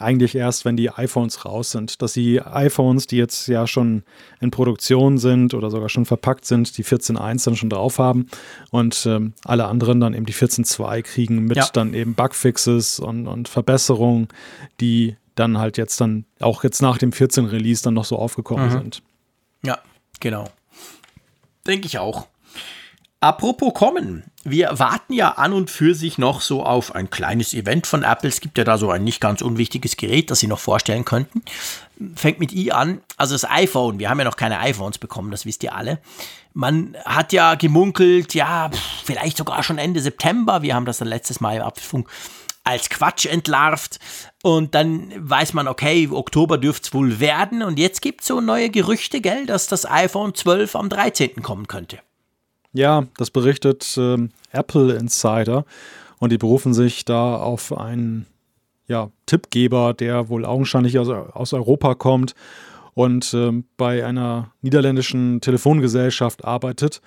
eigentlich 0.00 0.34
erst, 0.34 0.64
wenn 0.64 0.76
die 0.76 0.90
iPhones 0.90 1.44
raus 1.44 1.70
sind. 1.70 2.02
Dass 2.02 2.14
die 2.14 2.42
iPhones, 2.42 3.06
die 3.06 3.16
jetzt 3.16 3.46
ja 3.46 3.66
schon 3.68 4.02
in 4.40 4.50
Produktion 4.50 5.18
sind 5.18 5.54
oder 5.54 5.70
sogar 5.70 5.88
schon 5.88 6.04
verpackt 6.04 6.44
sind, 6.46 6.76
die 6.78 6.84
14.1 6.84 7.44
dann 7.44 7.54
schon 7.54 7.70
drauf 7.70 7.98
haben 8.00 8.26
und 8.72 9.06
ähm, 9.06 9.34
alle 9.44 9.66
anderen 9.66 10.00
dann 10.00 10.14
eben 10.14 10.26
die 10.26 10.34
14.2 10.34 11.02
kriegen 11.02 11.44
mit 11.44 11.56
Ja. 11.56 11.68
dann 11.72 11.94
eben 11.94 12.14
Bugfixes 12.14 12.98
und, 12.98 13.28
und 13.28 13.48
Verbesserungen, 13.48 14.28
die 14.80 15.16
dann 15.36 15.58
halt 15.58 15.76
jetzt 15.76 16.00
dann 16.00 16.24
auch 16.40 16.64
jetzt 16.64 16.82
nach 16.82 16.98
dem 16.98 17.12
14 17.12 17.44
Release 17.44 17.82
dann 17.84 17.94
noch 17.94 18.04
so 18.04 18.16
aufgekommen 18.18 18.70
sind. 18.70 19.02
Ja, 19.62 19.78
genau. 20.18 20.48
Denke 21.66 21.86
ich 21.86 21.98
auch. 21.98 22.26
Apropos 23.26 23.74
kommen, 23.74 24.22
wir 24.44 24.78
warten 24.78 25.12
ja 25.12 25.32
an 25.32 25.52
und 25.52 25.68
für 25.68 25.96
sich 25.96 26.16
noch 26.16 26.40
so 26.40 26.62
auf 26.62 26.94
ein 26.94 27.10
kleines 27.10 27.54
Event 27.54 27.88
von 27.88 28.04
Apple. 28.04 28.28
Es 28.28 28.40
gibt 28.40 28.56
ja 28.56 28.62
da 28.62 28.78
so 28.78 28.88
ein 28.88 29.02
nicht 29.02 29.20
ganz 29.20 29.42
unwichtiges 29.42 29.96
Gerät, 29.96 30.30
das 30.30 30.38
Sie 30.38 30.46
noch 30.46 30.60
vorstellen 30.60 31.04
könnten. 31.04 31.42
Fängt 32.14 32.38
mit 32.38 32.52
i 32.52 32.70
an. 32.70 33.00
Also 33.16 33.34
das 33.34 33.44
iPhone. 33.44 33.98
Wir 33.98 34.10
haben 34.10 34.20
ja 34.20 34.24
noch 34.24 34.36
keine 34.36 34.60
iPhones 34.60 34.98
bekommen, 34.98 35.32
das 35.32 35.44
wisst 35.44 35.64
ihr 35.64 35.74
alle. 35.74 35.98
Man 36.54 36.96
hat 37.04 37.32
ja 37.32 37.56
gemunkelt, 37.56 38.32
ja, 38.32 38.70
vielleicht 39.02 39.38
sogar 39.38 39.64
schon 39.64 39.78
Ende 39.78 39.98
September. 39.98 40.62
Wir 40.62 40.76
haben 40.76 40.86
das 40.86 40.98
dann 40.98 41.08
letztes 41.08 41.40
Mal 41.40 41.56
im 41.56 41.62
Apfelfunk 41.62 42.08
als 42.62 42.90
Quatsch 42.90 43.26
entlarvt. 43.26 43.98
Und 44.44 44.76
dann 44.76 45.12
weiß 45.16 45.52
man, 45.52 45.66
okay, 45.66 46.08
Oktober 46.12 46.58
dürfte 46.58 46.86
es 46.86 46.94
wohl 46.94 47.18
werden. 47.18 47.64
Und 47.64 47.80
jetzt 47.80 48.02
gibt 48.02 48.20
es 48.20 48.28
so 48.28 48.40
neue 48.40 48.70
Gerüchte, 48.70 49.20
gell, 49.20 49.46
dass 49.46 49.66
das 49.66 49.84
iPhone 49.84 50.32
12 50.32 50.76
am 50.76 50.88
13. 50.88 51.42
kommen 51.42 51.66
könnte. 51.66 51.98
Ja, 52.76 53.06
das 53.16 53.30
berichtet 53.30 53.96
ähm, 53.96 54.28
Apple 54.52 54.94
Insider 54.96 55.64
und 56.18 56.30
die 56.30 56.36
berufen 56.36 56.74
sich 56.74 57.06
da 57.06 57.36
auf 57.36 57.74
einen 57.74 58.26
ja, 58.86 59.10
Tippgeber, 59.24 59.94
der 59.94 60.28
wohl 60.28 60.44
augenscheinlich 60.44 60.98
aus, 60.98 61.08
aus 61.08 61.54
Europa 61.54 61.94
kommt 61.94 62.34
und 62.92 63.32
ähm, 63.32 63.64
bei 63.78 64.04
einer 64.04 64.52
niederländischen 64.60 65.40
Telefongesellschaft 65.40 66.44
arbeitet. 66.44 67.00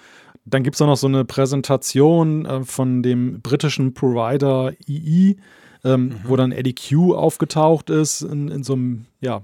Dann 0.43 0.63
gibt 0.63 0.75
es 0.75 0.81
auch 0.81 0.87
noch 0.87 0.97
so 0.97 1.07
eine 1.07 1.23
Präsentation 1.23 2.47
äh, 2.47 2.63
von 2.63 3.03
dem 3.03 3.41
britischen 3.41 3.93
Provider 3.93 4.73
II, 4.87 5.37
ähm, 5.83 6.15
wo 6.23 6.35
dann 6.35 6.51
Eddie 6.51 6.73
Q 6.73 7.13
aufgetaucht 7.13 7.91
ist 7.91 8.21
in, 8.21 8.47
in 8.47 8.63
so 8.63 8.73
einem, 8.73 9.05
ja, 9.21 9.43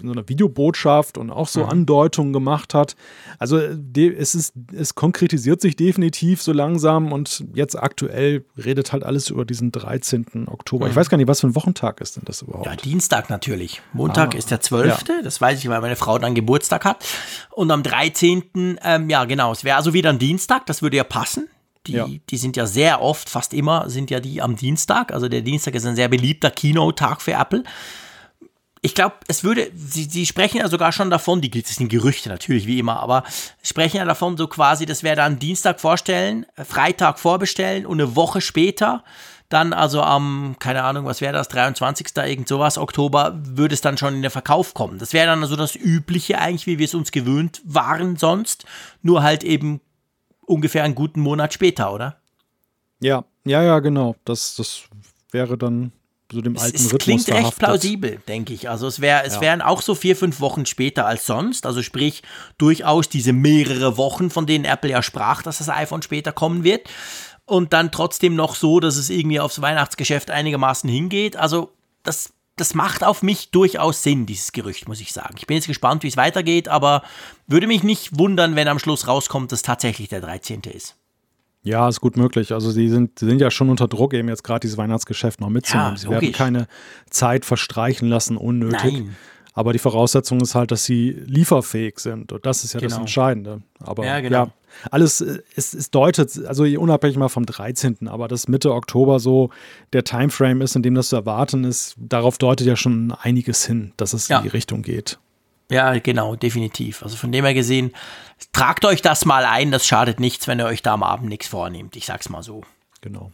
in 0.00 0.06
so 0.08 0.12
einer 0.12 0.28
Videobotschaft 0.28 1.16
und 1.18 1.30
auch 1.30 1.48
so 1.48 1.64
Andeutungen 1.64 2.32
gemacht 2.32 2.74
hat. 2.74 2.96
Also 3.38 3.58
äh, 3.58 4.08
es, 4.18 4.34
ist, 4.34 4.54
es 4.72 4.94
konkretisiert 4.94 5.60
sich 5.60 5.74
definitiv 5.76 6.42
so 6.42 6.52
langsam 6.52 7.12
und 7.12 7.44
jetzt 7.54 7.76
aktuell 7.76 8.44
redet 8.62 8.92
halt 8.92 9.04
alles 9.04 9.30
über 9.30 9.44
diesen 9.44 9.72
13. 9.72 10.48
Oktober. 10.48 10.88
Ich 10.88 10.96
weiß 10.96 11.08
gar 11.08 11.16
nicht, 11.16 11.28
was 11.28 11.40
für 11.40 11.46
ein 11.46 11.54
Wochentag 11.54 12.00
ist 12.00 12.16
denn 12.16 12.24
das 12.26 12.42
überhaupt? 12.42 12.66
Ja, 12.66 12.76
Dienstag 12.76 13.30
natürlich. 13.30 13.80
Montag 13.92 14.34
Ah, 14.34 14.38
ist 14.38 14.50
der 14.50 14.60
12. 14.60 15.04
Das 15.24 15.40
weiß 15.40 15.58
ich, 15.58 15.68
weil 15.68 15.80
meine 15.80 15.96
Frau 15.96 16.18
dann 16.18 16.34
Geburtstag 16.34 16.84
hat. 16.84 17.04
Und 17.52 17.70
am 17.70 17.82
13. 17.82 18.78
Ähm, 18.82 19.08
ja, 19.08 19.24
genau, 19.24 19.52
es 19.52 19.64
wäre 19.64 19.76
also 19.76 19.92
wieder 19.94 20.10
ein 20.10 20.18
Dienstag, 20.18 20.66
das 20.66 20.82
würde 20.82 20.96
ja 20.98 21.04
passen. 21.04 21.48
Die, 21.86 21.92
Ja. 21.92 22.08
die 22.30 22.36
sind 22.36 22.56
ja 22.56 22.66
sehr 22.66 23.00
oft, 23.00 23.30
fast 23.30 23.54
immer, 23.54 23.88
sind 23.88 24.10
ja 24.10 24.18
die 24.20 24.42
am 24.42 24.56
Dienstag. 24.56 25.12
Also 25.12 25.28
der 25.28 25.40
Dienstag 25.42 25.74
ist 25.76 25.86
ein 25.86 25.94
sehr 25.96 26.08
beliebter 26.08 26.50
Keynote-Tag 26.50 27.22
für 27.22 27.32
Apple. 27.32 27.62
Ich 28.82 28.94
glaube, 28.94 29.16
es 29.26 29.42
würde, 29.42 29.70
sie, 29.74 30.04
sie 30.04 30.26
sprechen 30.26 30.58
ja 30.58 30.68
sogar 30.68 30.92
schon 30.92 31.10
davon, 31.10 31.40
die, 31.40 31.50
das 31.50 31.76
sind 31.76 31.88
Gerüchte 31.88 32.28
natürlich, 32.28 32.66
wie 32.66 32.78
immer, 32.78 33.00
aber 33.00 33.24
sprechen 33.62 33.96
ja 33.96 34.04
davon 34.04 34.36
so 34.36 34.46
quasi, 34.46 34.86
das 34.86 35.02
wäre 35.02 35.16
dann 35.16 35.38
Dienstag 35.38 35.80
vorstellen, 35.80 36.46
äh, 36.56 36.64
Freitag 36.64 37.18
vorbestellen 37.18 37.86
und 37.86 38.00
eine 38.00 38.14
Woche 38.16 38.40
später, 38.40 39.02
dann 39.48 39.72
also 39.72 40.02
am, 40.02 40.56
keine 40.58 40.82
Ahnung, 40.82 41.04
was 41.06 41.20
wäre 41.20 41.32
das, 41.32 41.48
23. 41.48 42.08
irgend 42.16 42.48
sowas, 42.48 42.78
Oktober, 42.78 43.38
würde 43.42 43.74
es 43.74 43.80
dann 43.80 43.96
schon 43.96 44.14
in 44.14 44.22
den 44.22 44.30
Verkauf 44.30 44.74
kommen. 44.74 44.98
Das 44.98 45.12
wäre 45.12 45.26
dann 45.26 45.42
also 45.42 45.56
das 45.56 45.76
Übliche 45.76 46.38
eigentlich, 46.38 46.66
wie 46.66 46.78
wir 46.78 46.84
es 46.84 46.94
uns 46.94 47.12
gewöhnt 47.12 47.62
waren 47.64 48.16
sonst, 48.16 48.66
nur 49.02 49.22
halt 49.22 49.44
eben 49.44 49.80
ungefähr 50.44 50.84
einen 50.84 50.94
guten 50.94 51.20
Monat 51.20 51.54
später, 51.54 51.92
oder? 51.92 52.16
Ja, 53.00 53.24
ja, 53.44 53.62
ja, 53.62 53.78
genau. 53.78 54.16
Das, 54.24 54.56
das 54.56 54.82
wäre 55.30 55.56
dann 55.56 55.92
so 56.32 56.40
dem 56.40 56.54
Es, 56.56 56.62
alten 56.62 56.76
es 56.76 56.84
Rhythmus 56.86 57.02
klingt 57.04 57.28
recht 57.28 57.36
verhaftet. 57.38 57.58
plausibel, 57.58 58.18
denke 58.28 58.52
ich. 58.52 58.68
Also 58.68 58.86
es, 58.86 59.00
wär, 59.00 59.24
es 59.24 59.34
Ja. 59.36 59.40
wären 59.42 59.62
auch 59.62 59.80
so 59.82 59.94
vier, 59.94 60.16
fünf 60.16 60.40
Wochen 60.40 60.66
später 60.66 61.06
als 61.06 61.26
sonst. 61.26 61.66
Also 61.66 61.82
sprich 61.82 62.22
durchaus 62.58 63.08
diese 63.08 63.32
mehrere 63.32 63.96
Wochen, 63.96 64.30
von 64.30 64.46
denen 64.46 64.64
Apple 64.64 64.90
ja 64.90 65.02
sprach, 65.02 65.42
dass 65.42 65.58
das 65.58 65.68
iPhone 65.68 66.02
später 66.02 66.32
kommen 66.32 66.64
wird. 66.64 66.88
Und 67.44 67.72
dann 67.72 67.92
trotzdem 67.92 68.34
noch 68.34 68.56
so, 68.56 68.80
dass 68.80 68.96
es 68.96 69.08
irgendwie 69.08 69.38
aufs 69.38 69.60
Weihnachtsgeschäft 69.62 70.30
einigermaßen 70.32 70.90
hingeht. 70.90 71.36
Also 71.36 71.70
das, 72.02 72.32
das 72.56 72.74
macht 72.74 73.04
auf 73.04 73.22
mich 73.22 73.50
durchaus 73.52 74.02
Sinn, 74.02 74.26
dieses 74.26 74.50
Gerücht, 74.50 74.88
muss 74.88 75.00
ich 75.00 75.12
sagen. 75.12 75.36
Ich 75.38 75.46
bin 75.46 75.56
jetzt 75.56 75.68
gespannt, 75.68 76.02
wie 76.02 76.08
es 76.08 76.16
weitergeht, 76.16 76.66
aber 76.66 77.02
würde 77.46 77.68
mich 77.68 77.84
nicht 77.84 78.18
wundern, 78.18 78.56
wenn 78.56 78.66
am 78.66 78.80
Schluss 78.80 79.06
rauskommt, 79.06 79.52
dass 79.52 79.62
tatsächlich 79.62 80.08
der 80.08 80.20
13. 80.22 80.62
ist. 80.62 80.96
Ja, 81.66 81.88
ist 81.88 82.00
gut 82.00 82.16
möglich. 82.16 82.52
Also 82.52 82.70
sie 82.70 82.88
sind, 82.88 83.18
sie 83.18 83.26
sind 83.26 83.40
ja 83.40 83.50
schon 83.50 83.68
unter 83.70 83.88
Druck, 83.88 84.14
eben 84.14 84.28
jetzt 84.28 84.44
gerade 84.44 84.60
dieses 84.60 84.76
Weihnachtsgeschäft 84.78 85.40
noch 85.40 85.48
mitzunehmen. 85.48 85.92
Ja, 85.92 85.96
sie 85.96 86.08
werden 86.08 86.32
keine 86.32 86.68
Zeit 87.10 87.44
verstreichen 87.44 88.08
lassen, 88.08 88.36
unnötig. 88.36 88.92
Nein. 88.92 89.16
Aber 89.52 89.72
die 89.72 89.78
Voraussetzung 89.78 90.40
ist 90.40 90.54
halt, 90.54 90.70
dass 90.70 90.84
sie 90.84 91.10
lieferfähig 91.26 91.98
sind. 91.98 92.30
Und 92.30 92.44
das 92.46 92.62
ist 92.62 92.74
ja 92.74 92.80
das 92.80 92.92
Genau. 92.92 93.00
Entscheidende. 93.00 93.62
Aber 93.80 94.04
Ja, 94.04 94.16
ja, 94.16 94.20
genau. 94.20 94.50
alles, 94.90 95.22
äh, 95.22 95.38
es, 95.56 95.72
es 95.74 95.90
deutet, 95.90 96.44
also 96.46 96.64
unabhängig 96.64 97.16
mal 97.16 97.28
vom 97.30 97.46
13., 97.46 98.06
aber 98.06 98.28
dass 98.28 98.48
Mitte 98.48 98.72
Oktober 98.74 99.18
so 99.18 99.48
der 99.94 100.04
Timeframe 100.04 100.60
ist, 100.60 100.76
in 100.76 100.82
dem 100.82 100.94
das 100.94 101.08
zu 101.08 101.16
erwarten 101.16 101.64
ist, 101.64 101.94
darauf 101.98 102.36
deutet 102.38 102.66
ja 102.66 102.76
schon 102.76 103.12
einiges 103.22 103.64
hin, 103.66 103.92
dass 103.96 104.12
es 104.12 104.28
Ja. 104.28 104.36
in 104.38 104.42
die 104.44 104.50
Richtung 104.50 104.82
geht. 104.82 105.18
Ja, 105.70 105.98
genau, 105.98 106.36
definitiv. 106.36 107.02
Also 107.02 107.16
von 107.16 107.32
dem 107.32 107.44
her 107.44 107.54
gesehen, 107.54 107.90
tragt 108.52 108.84
euch 108.84 109.02
das 109.02 109.24
mal 109.24 109.44
ein, 109.44 109.70
das 109.70 109.86
schadet 109.86 110.20
nichts, 110.20 110.46
wenn 110.48 110.60
ihr 110.60 110.66
euch 110.66 110.82
da 110.82 110.94
am 110.94 111.02
Abend 111.02 111.28
nichts 111.28 111.48
vornehmt. 111.48 111.96
Ich 111.96 112.06
sag's 112.06 112.28
mal 112.28 112.42
so. 112.42 112.62
Genau. 113.00 113.32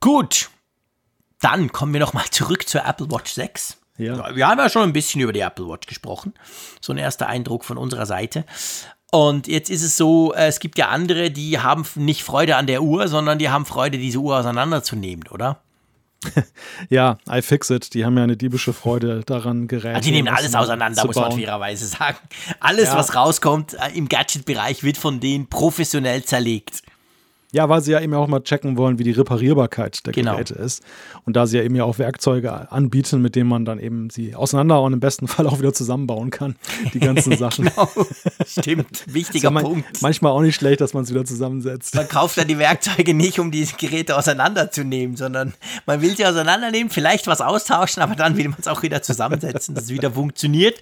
Gut, 0.00 0.50
dann 1.40 1.72
kommen 1.72 1.92
wir 1.92 2.00
nochmal 2.00 2.26
zurück 2.30 2.68
zur 2.68 2.84
Apple 2.84 3.10
Watch 3.10 3.32
6. 3.32 3.76
Ja. 3.98 4.34
Wir 4.34 4.48
haben 4.48 4.58
ja 4.58 4.70
schon 4.70 4.82
ein 4.82 4.92
bisschen 4.92 5.20
über 5.20 5.32
die 5.32 5.40
Apple 5.40 5.68
Watch 5.68 5.86
gesprochen. 5.86 6.32
So 6.80 6.92
ein 6.92 6.98
erster 6.98 7.28
Eindruck 7.28 7.64
von 7.64 7.76
unserer 7.76 8.06
Seite. 8.06 8.46
Und 9.10 9.48
jetzt 9.48 9.68
ist 9.68 9.82
es 9.82 9.96
so, 9.96 10.32
äh, 10.32 10.46
es 10.46 10.60
gibt 10.60 10.78
ja 10.78 10.88
andere, 10.88 11.30
die 11.30 11.58
haben 11.58 11.84
nicht 11.96 12.22
Freude 12.22 12.56
an 12.56 12.66
der 12.66 12.82
Uhr, 12.82 13.08
sondern 13.08 13.38
die 13.38 13.50
haben 13.50 13.66
Freude, 13.66 13.98
diese 13.98 14.18
Uhr 14.18 14.38
auseinanderzunehmen, 14.38 15.26
oder? 15.28 15.60
Ja, 16.88 17.18
iFixit, 17.28 17.94
die 17.94 18.04
haben 18.04 18.16
ja 18.16 18.24
eine 18.24 18.36
diebische 18.36 18.72
Freude 18.72 19.22
daran 19.24 19.68
gerät. 19.68 19.96
Also 19.96 20.08
die 20.08 20.14
nehmen 20.14 20.28
alles 20.28 20.54
auseinander, 20.54 21.04
muss 21.06 21.16
man 21.16 21.32
fairerweise 21.32 21.86
sagen. 21.86 22.18
Alles, 22.60 22.88
Ja. 22.88 22.96
was 22.96 23.14
rauskommt 23.14 23.74
äh, 23.74 23.96
im 23.96 24.08
Gadget-Bereich, 24.08 24.82
wird 24.82 24.96
von 24.98 25.20
denen 25.20 25.48
professionell 25.48 26.24
zerlegt. 26.24 26.82
Ja, 27.52 27.68
weil 27.68 27.80
sie 27.80 27.92
ja 27.92 28.00
eben 28.00 28.14
auch 28.14 28.28
mal 28.28 28.40
checken 28.42 28.76
wollen, 28.76 28.98
wie 28.98 29.04
die 29.04 29.10
Reparierbarkeit 29.10 30.06
der 30.06 30.12
Genau. 30.12 30.32
Geräte 30.32 30.54
ist. 30.54 30.82
Und 31.24 31.34
da 31.36 31.46
sie 31.46 31.56
ja 31.58 31.64
eben 31.64 31.74
ja 31.74 31.84
auch 31.84 31.98
Werkzeuge 31.98 32.70
anbieten, 32.70 33.20
mit 33.22 33.34
denen 33.34 33.48
man 33.48 33.64
dann 33.64 33.78
eben 33.80 34.08
sie 34.10 34.34
auseinander 34.34 34.80
und 34.82 34.92
im 34.92 35.00
besten 35.00 35.26
Fall 35.28 35.46
auch 35.46 35.58
wieder 35.58 35.72
zusammenbauen 35.72 36.30
kann, 36.30 36.56
die 36.94 37.00
ganzen 37.00 37.36
Sachen. 37.36 37.64
Genau. 37.66 37.88
Stimmt, 38.46 39.04
wichtiger 39.12 39.44
ja 39.44 39.50
man- 39.50 39.64
Punkt. 39.64 40.02
Manchmal 40.02 40.32
auch 40.32 40.42
nicht 40.42 40.54
schlecht, 40.54 40.80
dass 40.80 40.94
man 40.94 41.04
es 41.04 41.10
wieder 41.10 41.24
zusammensetzt. 41.24 41.94
Man 41.94 42.08
kauft 42.08 42.36
ja 42.36 42.44
die 42.44 42.58
Werkzeuge 42.58 43.14
nicht, 43.14 43.38
um 43.40 43.50
diese 43.50 43.74
Geräte 43.76 44.16
auseinanderzunehmen, 44.16 45.16
sondern 45.16 45.54
man 45.86 46.00
will 46.02 46.16
sie 46.16 46.26
auseinandernehmen, 46.26 46.90
vielleicht 46.90 47.26
was 47.26 47.40
austauschen, 47.40 48.02
aber 48.02 48.14
dann 48.14 48.36
will 48.36 48.48
man 48.48 48.58
es 48.60 48.68
auch 48.68 48.82
wieder 48.82 49.02
zusammensetzen, 49.02 49.74
dass 49.74 49.84
es 49.84 49.90
wieder 49.90 50.12
funktioniert. 50.12 50.80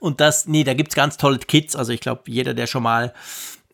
Und 0.00 0.20
das, 0.20 0.46
nee, 0.46 0.64
da 0.64 0.74
gibt 0.74 0.90
es 0.90 0.94
ganz 0.96 1.16
tolle 1.16 1.38
Kits. 1.38 1.76
Also 1.76 1.92
ich 1.92 2.00
glaube, 2.00 2.22
jeder, 2.26 2.54
der 2.54 2.66
schon 2.66 2.82
mal, 2.82 3.12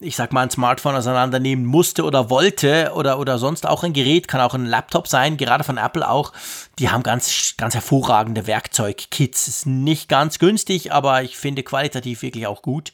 ich 0.04 0.16
sag 0.16 0.32
mal, 0.32 0.42
ein 0.42 0.50
Smartphone 0.50 0.94
auseinandernehmen 0.94 1.64
musste 1.64 2.04
oder 2.04 2.30
wollte 2.30 2.92
oder, 2.94 3.18
oder 3.18 3.38
sonst 3.38 3.66
auch 3.66 3.82
ein 3.82 3.92
Gerät, 3.92 4.28
kann 4.28 4.40
auch 4.40 4.54
ein 4.54 4.66
Laptop 4.66 5.08
sein, 5.08 5.36
gerade 5.36 5.64
von 5.64 5.76
Apple 5.76 6.08
auch, 6.08 6.32
die 6.78 6.90
haben 6.90 7.02
ganz, 7.02 7.54
ganz 7.56 7.74
hervorragende 7.74 8.46
Werkzeugkits. 8.46 9.48
Ist 9.48 9.66
nicht 9.66 10.08
ganz 10.08 10.38
günstig, 10.38 10.92
aber 10.92 11.22
ich 11.22 11.36
finde 11.36 11.62
qualitativ 11.62 12.22
wirklich 12.22 12.46
auch 12.46 12.62
gut. 12.62 12.92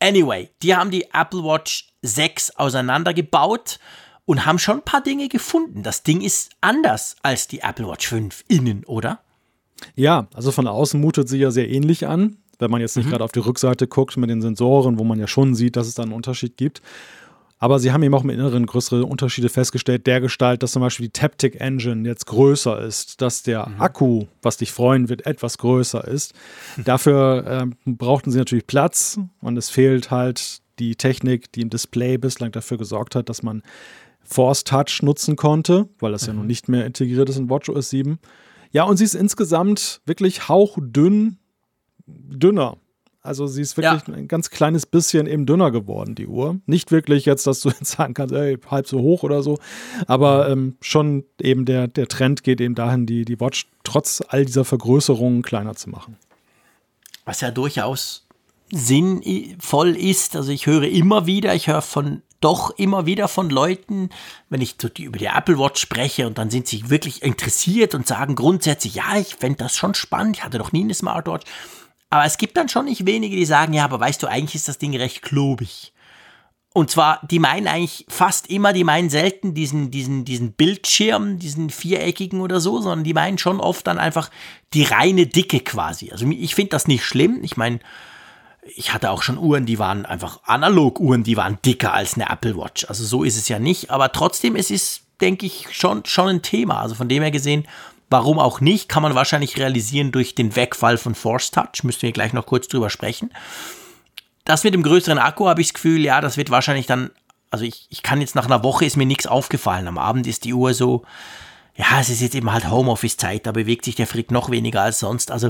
Anyway, 0.00 0.50
die 0.62 0.76
haben 0.76 0.90
die 0.90 1.06
Apple 1.12 1.42
Watch 1.42 1.88
6 2.02 2.56
auseinandergebaut 2.56 3.78
und 4.24 4.46
haben 4.46 4.58
schon 4.58 4.78
ein 4.78 4.84
paar 4.84 5.02
Dinge 5.02 5.28
gefunden. 5.28 5.82
Das 5.82 6.02
Ding 6.02 6.20
ist 6.20 6.50
anders 6.60 7.16
als 7.22 7.48
die 7.48 7.60
Apple 7.60 7.88
Watch 7.88 8.06
5 8.06 8.44
innen, 8.46 8.84
oder? 8.84 9.20
Ja, 9.94 10.26
also 10.34 10.52
von 10.52 10.66
außen 10.66 11.00
mutet 11.00 11.28
sie 11.28 11.38
ja 11.38 11.50
sehr 11.50 11.68
ähnlich 11.68 12.06
an, 12.06 12.36
wenn 12.58 12.70
man 12.70 12.80
jetzt 12.80 12.96
nicht 12.96 13.06
mhm. 13.06 13.10
gerade 13.10 13.24
auf 13.24 13.32
die 13.32 13.40
Rückseite 13.40 13.86
guckt 13.86 14.16
mit 14.16 14.30
den 14.30 14.42
Sensoren, 14.42 14.98
wo 14.98 15.04
man 15.04 15.18
ja 15.18 15.26
schon 15.26 15.54
sieht, 15.54 15.76
dass 15.76 15.86
es 15.86 15.94
da 15.94 16.02
einen 16.02 16.12
Unterschied 16.12 16.56
gibt. 16.56 16.82
Aber 17.60 17.80
sie 17.80 17.90
haben 17.90 18.02
eben 18.04 18.14
auch 18.14 18.22
im 18.22 18.30
Inneren 18.30 18.66
größere 18.66 19.04
Unterschiede 19.04 19.48
festgestellt, 19.48 20.06
der 20.06 20.20
Gestalt, 20.20 20.62
dass 20.62 20.72
zum 20.72 20.82
Beispiel 20.82 21.06
die 21.06 21.12
Taptic 21.12 21.60
Engine 21.60 22.08
jetzt 22.08 22.26
größer 22.26 22.80
ist, 22.80 23.20
dass 23.20 23.42
der 23.42 23.68
mhm. 23.68 23.80
Akku, 23.80 24.26
was 24.42 24.58
dich 24.58 24.70
freuen 24.70 25.08
wird, 25.08 25.26
etwas 25.26 25.58
größer 25.58 26.06
ist. 26.06 26.34
Dafür 26.84 27.46
äh, 27.46 27.90
brauchten 27.90 28.30
sie 28.30 28.38
natürlich 28.38 28.66
Platz 28.66 29.18
und 29.40 29.56
es 29.56 29.70
fehlt 29.70 30.10
halt 30.10 30.60
die 30.78 30.94
Technik, 30.94 31.50
die 31.52 31.62
im 31.62 31.70
Display 31.70 32.16
bislang 32.16 32.52
dafür 32.52 32.78
gesorgt 32.78 33.16
hat, 33.16 33.28
dass 33.28 33.42
man 33.42 33.62
Force 34.22 34.62
Touch 34.62 35.00
nutzen 35.02 35.34
konnte, 35.34 35.88
weil 35.98 36.12
das 36.12 36.22
mhm. 36.22 36.28
ja 36.28 36.34
nun 36.34 36.46
nicht 36.46 36.68
mehr 36.68 36.86
integriert 36.86 37.28
ist 37.28 37.38
in 37.38 37.50
WatchOS 37.50 37.90
7. 37.90 38.20
Ja, 38.70 38.84
und 38.84 38.98
sie 38.98 39.04
ist 39.04 39.14
insgesamt 39.14 40.00
wirklich 40.04 40.48
hauchdünn, 40.48 41.38
dünner 42.08 42.78
also 43.28 43.46
sie 43.46 43.60
ist 43.60 43.76
wirklich 43.76 44.08
ja. 44.08 44.14
ein 44.14 44.26
ganz 44.26 44.48
kleines 44.48 44.86
bisschen 44.86 45.26
eben 45.26 45.44
dünner 45.44 45.70
geworden, 45.70 46.14
die 46.14 46.26
Uhr. 46.26 46.60
Nicht 46.64 46.90
wirklich 46.90 47.26
jetzt, 47.26 47.46
dass 47.46 47.60
du 47.60 47.68
jetzt 47.78 47.90
sagen 47.90 48.14
kannst, 48.14 48.34
ey, 48.34 48.56
halb 48.70 48.88
so 48.88 49.00
hoch 49.00 49.22
oder 49.22 49.42
so, 49.42 49.58
aber 50.06 50.48
ähm, 50.48 50.76
schon 50.80 51.24
eben 51.40 51.64
der, 51.64 51.88
der 51.88 52.08
Trend 52.08 52.42
geht 52.42 52.60
eben 52.60 52.74
dahin, 52.74 53.04
die, 53.04 53.24
die 53.24 53.38
Watch 53.38 53.66
trotz 53.84 54.22
all 54.28 54.46
dieser 54.46 54.64
Vergrößerungen 54.64 55.42
kleiner 55.42 55.74
zu 55.74 55.90
machen. 55.90 56.16
Was 57.26 57.42
ja 57.42 57.50
durchaus 57.50 58.26
sinnvoll 58.70 59.96
ist. 59.96 60.36
Also 60.36 60.50
ich 60.50 60.66
höre 60.66 60.84
immer 60.84 61.26
wieder, 61.26 61.54
ich 61.54 61.68
höre 61.68 61.82
von 61.82 62.22
doch 62.40 62.70
immer 62.78 63.04
wieder 63.04 63.26
von 63.26 63.50
Leuten, 63.50 64.10
wenn 64.48 64.60
ich 64.60 64.76
über 64.98 65.18
die 65.18 65.26
Apple 65.26 65.58
Watch 65.58 65.80
spreche 65.80 66.26
und 66.26 66.38
dann 66.38 66.50
sind 66.50 66.68
sie 66.68 66.88
wirklich 66.88 67.22
interessiert 67.22 67.94
und 67.94 68.06
sagen 68.06 68.36
grundsätzlich, 68.36 68.94
ja, 68.94 69.16
ich 69.18 69.34
fände 69.34 69.58
das 69.58 69.76
schon 69.76 69.94
spannend, 69.94 70.36
ich 70.36 70.44
hatte 70.44 70.58
noch 70.58 70.70
nie 70.70 70.84
eine 70.84 70.94
Smartwatch. 70.94 71.44
Aber 72.10 72.24
es 72.24 72.38
gibt 72.38 72.56
dann 72.56 72.68
schon 72.68 72.86
nicht 72.86 73.06
wenige, 73.06 73.36
die 73.36 73.44
sagen, 73.44 73.72
ja, 73.72 73.84
aber 73.84 74.00
weißt 74.00 74.22
du, 74.22 74.26
eigentlich 74.26 74.54
ist 74.54 74.68
das 74.68 74.78
Ding 74.78 74.96
recht 74.96 75.22
klobig. 75.22 75.92
Und 76.74 76.90
zwar, 76.90 77.20
die 77.28 77.38
meinen 77.38 77.66
eigentlich 77.66 78.06
fast 78.08 78.48
immer, 78.50 78.72
die 78.72 78.84
meinen 78.84 79.10
selten 79.10 79.54
diesen, 79.54 79.90
diesen, 79.90 80.24
diesen 80.24 80.52
Bildschirm, 80.52 81.38
diesen 81.38 81.70
viereckigen 81.70 82.40
oder 82.40 82.60
so, 82.60 82.80
sondern 82.80 83.04
die 83.04 83.14
meinen 83.14 83.38
schon 83.38 83.60
oft 83.60 83.86
dann 83.86 83.98
einfach 83.98 84.30
die 84.74 84.84
reine 84.84 85.26
Dicke 85.26 85.60
quasi. 85.60 86.12
Also 86.12 86.26
ich 86.28 86.54
finde 86.54 86.70
das 86.70 86.86
nicht 86.86 87.04
schlimm. 87.04 87.40
Ich 87.42 87.56
meine, 87.56 87.80
ich 88.76 88.92
hatte 88.92 89.10
auch 89.10 89.22
schon 89.22 89.38
Uhren, 89.38 89.66
die 89.66 89.78
waren 89.78 90.06
einfach 90.06 90.40
Analog-Uhren, 90.44 91.24
die 91.24 91.36
waren 91.36 91.58
dicker 91.64 91.94
als 91.94 92.14
eine 92.14 92.30
Apple 92.30 92.56
Watch. 92.56 92.84
Also 92.88 93.04
so 93.04 93.24
ist 93.24 93.36
es 93.36 93.48
ja 93.48 93.58
nicht. 93.58 93.90
Aber 93.90 94.12
trotzdem, 94.12 94.54
es 94.54 94.70
ist, 94.70 95.02
denke 95.20 95.46
ich, 95.46 95.66
schon, 95.72 96.04
schon 96.04 96.28
ein 96.28 96.42
Thema. 96.42 96.80
Also 96.80 96.94
von 96.94 97.08
dem 97.08 97.22
her 97.22 97.30
gesehen, 97.30 97.66
Warum 98.10 98.38
auch 98.38 98.60
nicht, 98.60 98.88
kann 98.88 99.02
man 99.02 99.14
wahrscheinlich 99.14 99.58
realisieren 99.58 100.12
durch 100.12 100.34
den 100.34 100.56
Wegfall 100.56 100.96
von 100.96 101.14
Force 101.14 101.50
Touch. 101.50 101.82
Müssten 101.84 102.02
wir 102.02 102.12
gleich 102.12 102.32
noch 102.32 102.46
kurz 102.46 102.68
drüber 102.68 102.88
sprechen. 102.90 103.30
Das 104.44 104.64
mit 104.64 104.72
dem 104.72 104.82
größeren 104.82 105.18
Akku 105.18 105.46
habe 105.46 105.60
ich 105.60 105.68
das 105.68 105.74
Gefühl, 105.74 106.02
ja, 106.04 106.22
das 106.22 106.38
wird 106.38 106.50
wahrscheinlich 106.50 106.86
dann, 106.86 107.10
also 107.50 107.66
ich, 107.66 107.86
ich 107.90 108.02
kann 108.02 108.22
jetzt 108.22 108.34
nach 108.34 108.46
einer 108.46 108.62
Woche 108.62 108.86
ist 108.86 108.96
mir 108.96 109.04
nichts 109.04 109.26
aufgefallen. 109.26 109.86
Am 109.86 109.98
Abend 109.98 110.26
ist 110.26 110.44
die 110.44 110.54
Uhr 110.54 110.72
so, 110.72 111.04
ja, 111.76 112.00
es 112.00 112.08
ist 112.08 112.22
jetzt 112.22 112.34
eben 112.34 112.50
halt 112.50 112.70
Homeoffice-Zeit, 112.70 113.46
da 113.46 113.52
bewegt 113.52 113.84
sich 113.84 113.94
der 113.94 114.06
Frick 114.06 114.30
noch 114.30 114.50
weniger 114.50 114.82
als 114.82 115.00
sonst. 115.00 115.30
Also 115.30 115.48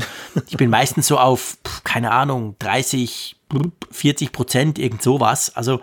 ich 0.48 0.56
bin 0.56 0.68
meistens 0.68 1.06
so 1.06 1.16
auf, 1.16 1.58
keine 1.84 2.10
Ahnung, 2.10 2.56
30, 2.58 3.36
40 3.92 4.32
Prozent, 4.32 4.78
irgend 4.80 5.02
sowas. 5.02 5.54
Also 5.54 5.80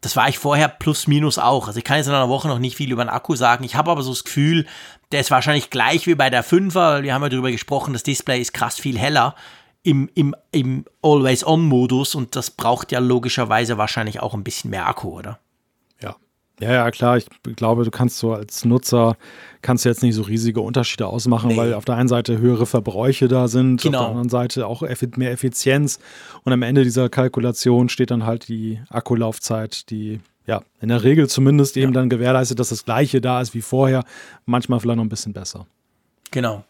das 0.00 0.14
war 0.14 0.28
ich 0.28 0.38
vorher 0.38 0.68
plus 0.68 1.06
minus 1.06 1.38
auch. 1.38 1.66
Also 1.66 1.78
ich 1.78 1.84
kann 1.84 1.96
jetzt 1.96 2.08
in 2.08 2.12
einer 2.12 2.28
Woche 2.28 2.46
noch 2.48 2.58
nicht 2.58 2.76
viel 2.76 2.92
über 2.92 3.04
den 3.04 3.08
Akku 3.08 3.36
sagen. 3.36 3.64
Ich 3.64 3.74
habe 3.74 3.90
aber 3.90 4.02
so 4.02 4.10
das 4.10 4.24
Gefühl, 4.24 4.66
der 5.12 5.20
ist 5.20 5.30
wahrscheinlich 5.30 5.70
gleich 5.70 6.06
wie 6.06 6.14
bei 6.14 6.30
der 6.30 6.44
5er, 6.44 6.74
weil 6.74 7.02
wir 7.02 7.14
haben 7.14 7.22
ja 7.22 7.28
darüber 7.28 7.50
gesprochen, 7.50 7.92
das 7.92 8.02
Display 8.02 8.40
ist 8.40 8.52
krass 8.52 8.78
viel 8.78 8.98
heller 8.98 9.34
im, 9.86 10.10
im, 10.14 10.34
im 10.50 10.84
Always-On-Modus 11.00 12.16
und 12.16 12.34
das 12.34 12.50
braucht 12.50 12.90
ja 12.90 12.98
logischerweise 12.98 13.78
wahrscheinlich 13.78 14.20
auch 14.20 14.34
ein 14.34 14.42
bisschen 14.42 14.70
mehr 14.70 14.88
Akku, 14.88 15.10
oder? 15.10 15.38
Ja. 16.02 16.16
Ja, 16.58 16.72
ja, 16.72 16.90
klar. 16.90 17.18
Ich 17.18 17.26
glaube, 17.54 17.84
du 17.84 17.92
kannst 17.92 18.18
so 18.18 18.32
als 18.32 18.64
Nutzer 18.64 19.16
kannst 19.62 19.84
du 19.84 19.88
jetzt 19.88 20.02
nicht 20.02 20.16
so 20.16 20.22
riesige 20.22 20.60
Unterschiede 20.60 21.06
ausmachen, 21.06 21.48
nee. 21.48 21.56
weil 21.56 21.74
auf 21.74 21.84
der 21.84 21.96
einen 21.96 22.08
Seite 22.08 22.38
höhere 22.38 22.66
Verbräuche 22.66 23.28
da 23.28 23.46
sind, 23.46 23.82
genau. 23.82 23.98
auf 23.98 24.04
der 24.04 24.10
anderen 24.10 24.28
Seite 24.28 24.66
auch 24.66 24.82
mehr 25.16 25.30
Effizienz. 25.30 26.00
Und 26.42 26.52
am 26.52 26.62
Ende 26.62 26.82
dieser 26.82 27.08
Kalkulation 27.08 27.88
steht 27.88 28.10
dann 28.10 28.26
halt 28.26 28.48
die 28.48 28.80
Akkulaufzeit, 28.90 29.88
die 29.90 30.20
ja 30.46 30.62
in 30.80 30.88
der 30.88 31.02
Regel 31.02 31.28
zumindest 31.28 31.76
eben 31.76 31.92
ja. 31.92 32.00
dann 32.00 32.08
gewährleistet, 32.08 32.58
dass 32.58 32.70
das 32.70 32.84
gleiche 32.84 33.20
da 33.20 33.40
ist 33.40 33.54
wie 33.54 33.62
vorher, 33.62 34.04
manchmal 34.44 34.80
vielleicht 34.80 34.96
noch 34.96 35.04
ein 35.04 35.10
bisschen 35.10 35.32
besser. 35.32 35.66
Genau. 36.30 36.64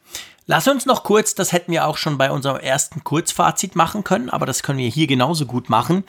Lass 0.47 0.69
uns 0.69 0.87
noch 0.87 1.03
kurz, 1.03 1.35
das 1.35 1.53
hätten 1.53 1.73
wir 1.73 1.87
auch 1.87 1.97
schon 1.97 2.19
bei 2.19 2.31
unserem 2.31 2.59
ersten 2.59 3.03
Kurzfazit 3.03 3.75
machen 3.75 4.05
können, 4.05 4.31
aber 4.31 4.47
das 4.47 4.63
können 4.63 4.79
wir 4.79 4.89
hier 4.89 5.07
genauso 5.07 5.47
gut 5.47 5.69
machen 5.69 6.05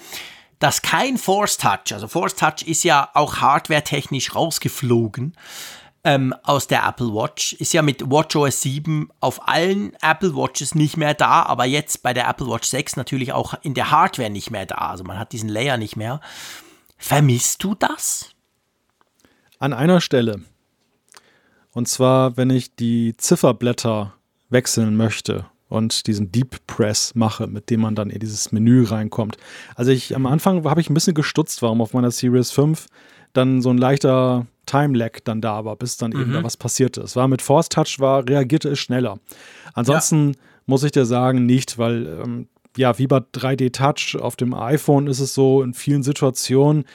dass 0.59 0.81
kein 0.81 1.17
Force 1.17 1.57
Touch, 1.57 1.93
also 1.93 2.07
Force 2.07 2.35
Touch 2.35 2.63
ist 2.65 2.83
ja 2.83 3.09
auch 3.13 3.37
hardware-technisch 3.37 4.33
rausgeflogen 4.35 5.33
ähm, 6.03 6.33
aus 6.43 6.67
der 6.67 6.83
Apple 6.87 7.13
Watch, 7.13 7.53
ist 7.53 7.73
ja 7.73 7.81
mit 7.81 8.09
WatchOS 8.09 8.61
7 8.61 9.09
auf 9.19 9.47
allen 9.47 9.93
Apple 10.01 10.35
Watches 10.35 10.73
nicht 10.73 10.97
mehr 10.97 11.13
da, 11.13 11.43
aber 11.43 11.65
jetzt 11.65 12.01
bei 12.01 12.13
der 12.13 12.27
Apple 12.27 12.47
Watch 12.47 12.67
6 12.69 12.95
natürlich 12.95 13.33
auch 13.33 13.55
in 13.61 13.73
der 13.73 13.91
Hardware 13.91 14.29
nicht 14.29 14.49
mehr 14.49 14.65
da. 14.65 14.75
Also 14.75 15.03
man 15.03 15.19
hat 15.19 15.31
diesen 15.31 15.49
Layer 15.49 15.77
nicht 15.77 15.95
mehr. 15.95 16.21
Vermisst 16.97 17.63
du 17.63 17.75
das? 17.75 18.31
An 19.59 19.73
einer 19.73 20.01
Stelle. 20.01 20.41
Und 21.71 21.87
zwar, 21.87 22.37
wenn 22.37 22.49
ich 22.49 22.75
die 22.75 23.15
Zifferblätter 23.17 24.13
wechseln 24.49 24.95
möchte 24.95 25.45
und 25.69 26.07
diesen 26.07 26.31
Deep 26.31 26.65
Press 26.65 27.13
mache, 27.15 27.47
mit 27.47 27.69
dem 27.69 27.81
man 27.81 27.95
dann 27.95 28.09
in 28.09 28.19
dieses 28.19 28.51
Menü 28.51 28.83
reinkommt. 28.83 29.37
Also 29.75 29.91
ich 29.91 30.15
am 30.15 30.25
Anfang 30.25 30.63
habe 30.63 30.81
ich 30.81 30.89
ein 30.89 30.93
bisschen 30.93 31.13
gestutzt, 31.13 31.61
warum 31.61 31.81
auf 31.81 31.93
meiner 31.93 32.11
Series 32.11 32.51
5 32.51 32.87
dann 33.33 33.61
so 33.61 33.69
ein 33.69 33.77
leichter 33.77 34.47
Time 34.65 34.97
Lag 34.97 35.19
dann 35.23 35.41
da 35.41 35.65
war, 35.65 35.75
bis 35.75 35.97
dann 35.97 36.11
mhm. 36.11 36.21
eben 36.21 36.33
da 36.33 36.43
was 36.43 36.57
passierte. 36.57 37.01
Es 37.01 37.15
war 37.15 37.27
mit 37.27 37.41
Force 37.41 37.69
Touch 37.69 37.99
war 37.99 38.27
reagierte 38.27 38.69
es 38.69 38.79
schneller. 38.79 39.19
Ansonsten 39.73 40.29
ja. 40.29 40.39
muss 40.65 40.83
ich 40.83 40.91
dir 40.91 41.05
sagen 41.05 41.45
nicht, 41.45 41.77
weil 41.77 42.07
ähm, 42.07 42.47
ja, 42.77 42.97
wie 42.97 43.07
bei 43.07 43.17
3D 43.17 43.71
Touch 43.71 44.19
auf 44.19 44.35
dem 44.35 44.53
iPhone 44.53 45.07
ist 45.07 45.19
es 45.19 45.33
so 45.33 45.61
in 45.61 45.73
vielen 45.73 46.03
Situationen 46.03 46.85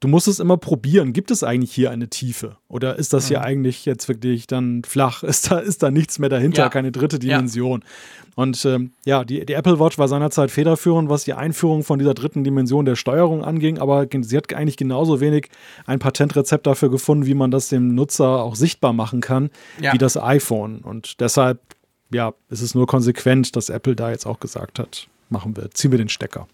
du 0.00 0.08
musst 0.08 0.28
es 0.28 0.40
immer 0.40 0.56
probieren. 0.56 1.12
Gibt 1.12 1.30
es 1.30 1.44
eigentlich 1.44 1.72
hier 1.72 1.90
eine 1.90 2.08
Tiefe? 2.08 2.56
Oder 2.68 2.96
ist 2.96 3.12
das 3.12 3.24
mhm. 3.24 3.28
hier 3.28 3.42
eigentlich 3.42 3.84
jetzt 3.84 4.08
wirklich 4.08 4.46
dann 4.46 4.82
flach? 4.82 5.22
Ist 5.30 5.50
da, 5.50 5.58
ist 5.58 5.82
da 5.82 5.90
nichts 5.90 6.18
mehr 6.18 6.28
dahinter, 6.28 6.62
ja. 6.62 6.68
keine 6.68 6.90
dritte 6.90 7.18
Dimension? 7.18 7.82
Ja. 7.82 8.32
Und 8.34 8.64
ähm, 8.64 8.92
ja, 9.04 9.24
die, 9.24 9.44
die, 9.44 9.52
Apple 9.52 9.78
Watch 9.78 9.98
war 9.98 10.08
seinerzeit 10.08 10.50
federführend, 10.50 11.10
was 11.10 11.24
die 11.24 11.34
Einführung 11.34 11.84
von 11.84 11.98
dieser 11.98 12.14
dritten 12.14 12.42
Dimension 12.42 12.84
der 12.84 12.96
Steuerung 12.96 13.44
anging, 13.44 13.78
aber 13.78 14.06
sie 14.22 14.36
hat 14.36 14.52
eigentlich 14.54 14.76
genauso 14.76 15.20
wenig 15.20 15.48
ein 15.86 15.98
Patentrezept 15.98 16.66
dafür 16.66 16.90
gefunden, 16.90 17.26
wie 17.26 17.34
man 17.34 17.50
das 17.50 17.68
dem 17.68 17.94
Nutzer 17.94 18.42
auch 18.42 18.54
sichtbar 18.54 18.92
machen 18.92 19.20
kann, 19.20 19.50
ja. 19.80 19.92
wie 19.92 19.98
das 19.98 20.16
iPhone. 20.16 20.80
Und 20.80 21.20
deshalb, 21.20 21.60
ja, 22.10 22.32
ist 22.48 22.60
es 22.60 22.74
nur 22.74 22.86
konsequent, 22.86 23.56
dass 23.56 23.68
Apple 23.68 23.96
da 23.96 24.10
jetzt 24.10 24.26
auch 24.26 24.40
gesagt 24.40 24.78
hat, 24.78 25.06
machen 25.28 25.56
wir, 25.56 25.70
ziehen 25.70 25.90
wir 25.90 25.98
den 25.98 26.08
Stecker. 26.08 26.46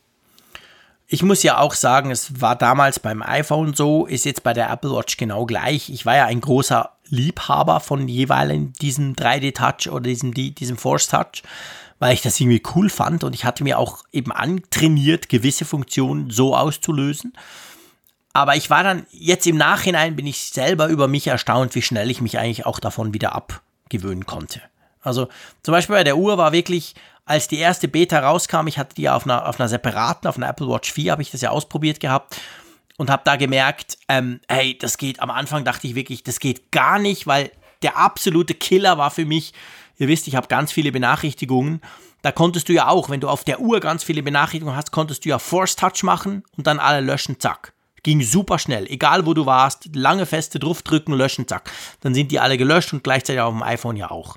Ich 1.09 1.23
muss 1.23 1.45
ja 1.45 1.59
auch 1.59 1.75
sagen, 1.75 2.11
es 2.11 2.41
war 2.41 2.57
damals 2.57 2.99
beim 2.99 3.23
iPhone 3.23 3.75
so, 3.75 4.07
ist 4.07 4.25
jetzt 4.25 4.43
bei 4.43 4.53
der 4.53 4.71
Apple 4.71 4.91
Watch 4.91 5.17
genau 5.17 5.47
gleich. 5.47 5.89
Ich 5.89 6.05
war 6.05 6.17
ja 6.17 6.27
ein 6.27 6.41
großer 6.41 6.91
Liebhaber 7.09 7.79
von 7.79 8.09
jeweils 8.09 8.73
diesem 8.81 9.15
3D-Touch 9.15 9.93
oder 9.93 10.03
diesem, 10.03 10.35
diesem 10.35 10.77
Force-Touch, 10.77 11.45
weil 12.01 12.13
ich 12.13 12.23
das 12.23 12.41
irgendwie 12.41 12.63
cool 12.75 12.91
fand 12.91 13.23
und 13.23 13.35
ich 13.35 13.45
hatte 13.45 13.63
mir 13.63 13.79
auch 13.79 14.03
eben 14.13 14.33
antrainiert, 14.33 15.29
gewisse 15.29 15.65
Funktionen 15.65 16.31
so 16.31 16.57
auszulösen. 16.57 17.33
Aber 18.33 18.57
ich 18.57 18.69
war 18.69 18.83
dann, 18.83 19.07
jetzt 19.13 19.47
im 19.47 19.57
Nachhinein 19.57 20.17
bin 20.17 20.27
ich 20.27 20.51
selber 20.51 20.89
über 20.89 21.07
mich 21.07 21.29
erstaunt, 21.29 21.75
wie 21.77 21.83
schnell 21.83 22.11
ich 22.11 22.21
mich 22.21 22.39
eigentlich 22.39 22.67
auch 22.67 22.81
davon 22.81 23.15
wieder 23.15 23.35
abgewöhnen 23.35 24.27
konnte. 24.27 24.61
Also 25.07 25.29
zum 25.63 25.73
Beispiel 25.73 25.97
bei 25.97 26.05
der 26.05 26.17
Uhr 26.17 26.37
war 26.39 26.53
wirklich 26.53 26.95
als 27.25 27.49
die 27.49 27.59
erste 27.59 27.89
Beta 27.89 28.21
rauskam, 28.21 28.67
ich 28.69 28.79
hatte 28.79 28.95
die 28.95 29.09
auf 29.09 29.25
einer, 29.25 29.49
auf 29.49 29.59
einer 29.59 29.69
separaten, 29.69 30.29
auf 30.29 30.37
einer 30.37 30.49
Apple 30.49 30.69
Watch 30.69 30.93
4, 30.93 31.13
habe 31.13 31.23
ich 31.23 31.31
das 31.31 31.41
ja 31.41 31.51
ausprobiert 31.51 31.99
gehabt 31.99 32.37
und 32.99 33.11
habe 33.11 33.23
da 33.25 33.37
gemerkt, 33.37 33.99
ähm, 34.09 34.41
hey, 34.49 34.79
das 34.79 34.97
geht, 34.97 35.21
am 35.21 35.31
Anfang 35.31 35.65
dachte 35.65 35.87
ich 35.87 35.95
wirklich, 35.95 36.23
das 36.23 36.39
geht 36.39 36.71
gar 36.71 36.99
nicht, 36.99 37.27
weil 37.27 37.51
der 37.83 37.97
absolute 37.97 38.55
Killer 38.55 38.97
war 38.97 39.11
für 39.11 39.25
mich, 39.25 39.53
ihr 39.99 40.09
wisst, 40.09 40.29
ich 40.29 40.37
habe 40.37 40.47
ganz 40.47 40.73
viele 40.73 40.93
Benachrichtigungen, 40.93 41.81
da 42.23 42.33
konntest 42.33 42.69
du 42.69 42.73
ja 42.73 42.89
auch, 42.89 43.11
wenn 43.11 43.21
du 43.21 43.29
auf 43.29 43.45
der 43.45 43.61
Uhr 43.61 43.81
ganz 43.81 44.05
viele 44.05 44.23
Benachrichtigungen 44.23 44.77
hast, 44.77 44.93
konntest 44.93 45.25
du 45.25 45.29
ja 45.29 45.39
Force 45.39 45.77
Touch 45.77 46.03
machen 46.03 46.45
und 46.57 46.67
dann 46.67 46.79
alle 46.79 47.01
löschen, 47.01 47.39
zack. 47.39 47.73
Ging 48.07 48.23
super 48.23 48.61
schnell, 48.61 48.87
egal 48.87 49.27
wo 49.27 49.35
du 49.35 49.47
warst, 49.47 49.89
lange 49.97 50.27
feste 50.27 50.61
draufdrücken, 50.61 51.13
löschen, 51.13 51.49
zack. 51.49 51.73
Dann 52.03 52.15
sind 52.15 52.31
die 52.31 52.39
alle 52.39 52.57
gelöscht 52.57 52.93
und 52.93 53.03
gleichzeitig 53.03 53.41
auf 53.41 53.53
dem 53.53 53.65
iPhone 53.65 53.97
ja 53.97 54.13
auch. 54.13 54.37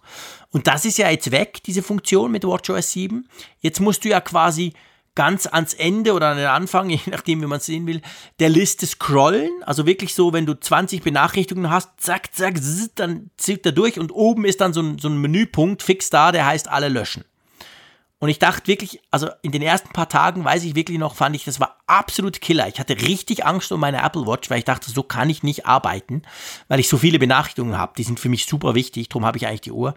Und 0.50 0.66
das 0.66 0.86
ist 0.86 0.98
ja 0.98 1.08
jetzt 1.12 1.30
weg, 1.30 1.62
diese 1.68 1.84
Funktion 1.84 2.32
mit 2.32 2.44
WatchOS 2.44 2.94
7. 2.94 3.30
Jetzt 3.60 3.80
musst 3.80 4.04
du 4.04 4.10
ja 4.10 4.22
quasi 4.22 4.74
ganz 5.14 5.46
ans 5.46 5.76
Ende 5.76 6.14
oder 6.14 6.30
an 6.30 6.38
den 6.38 6.48
Anfang, 6.48 6.90
je 6.90 6.98
nachdem, 7.12 7.44
wie 7.44 7.46
man 7.46 7.60
es 7.60 7.68
sehen 7.68 7.86
will, 7.86 8.02
der 8.40 8.50
Liste 8.50 8.88
scrollen. 8.88 9.52
Also 9.62 9.86
wirklich 9.86 10.16
so, 10.16 10.34
wenn 10.34 10.48
du 10.48 10.60
20 10.60 11.04
Benachrichtigungen 11.04 11.70
hast, 11.70 11.92
zack, 11.98 12.34
zack, 12.34 12.58
zzz, 12.58 12.96
dann 12.96 13.30
zieht 13.38 13.68
er 13.68 13.72
durch 13.72 14.00
und 14.00 14.12
oben 14.12 14.46
ist 14.46 14.62
dann 14.62 14.74
so 14.74 14.82
ein, 14.82 14.98
so 14.98 15.10
ein 15.10 15.22
Menüpunkt 15.22 15.84
fix 15.84 16.10
da, 16.10 16.32
der 16.32 16.48
heißt 16.48 16.68
alle 16.70 16.90
löschen. 16.90 17.24
Und 18.20 18.28
ich 18.28 18.38
dachte 18.38 18.68
wirklich, 18.68 19.02
also 19.12 19.30
in 19.42 19.54
den 19.54 19.62
ersten 19.62 19.90
paar 19.94 20.10
Tagen, 20.10 20.44
weiß 20.44 20.66
ich 20.66 20.76
wirklich 20.76 20.98
noch, 20.98 21.16
fand 21.16 21.38
ich, 21.38 21.46
das 21.46 21.62
war 21.62 21.78
absolut 21.88 22.42
Killer. 22.42 22.68
Ich 22.68 22.78
hatte 22.78 23.02
richtig 23.02 23.46
Angst 23.46 23.72
um 23.72 23.80
meine 23.80 24.02
Apple 24.04 24.28
Watch, 24.28 24.50
weil 24.50 24.60
ich 24.60 24.66
dachte, 24.66 24.92
so 24.92 25.04
kann 25.04 25.30
ich 25.30 25.42
nicht 25.42 25.66
arbeiten, 25.66 26.24
weil 26.68 26.82
ich 26.82 26.90
so 26.90 26.98
viele 26.98 27.18
Benachrichtigungen 27.18 27.78
habe. 27.78 27.94
Die 27.98 28.04
sind 28.04 28.20
für 28.20 28.28
mich 28.28 28.46
super 28.46 28.76
wichtig, 28.76 29.08
darum 29.08 29.26
habe 29.26 29.38
ich 29.38 29.48
eigentlich 29.48 29.62
die 29.62 29.72
Uhr. 29.72 29.96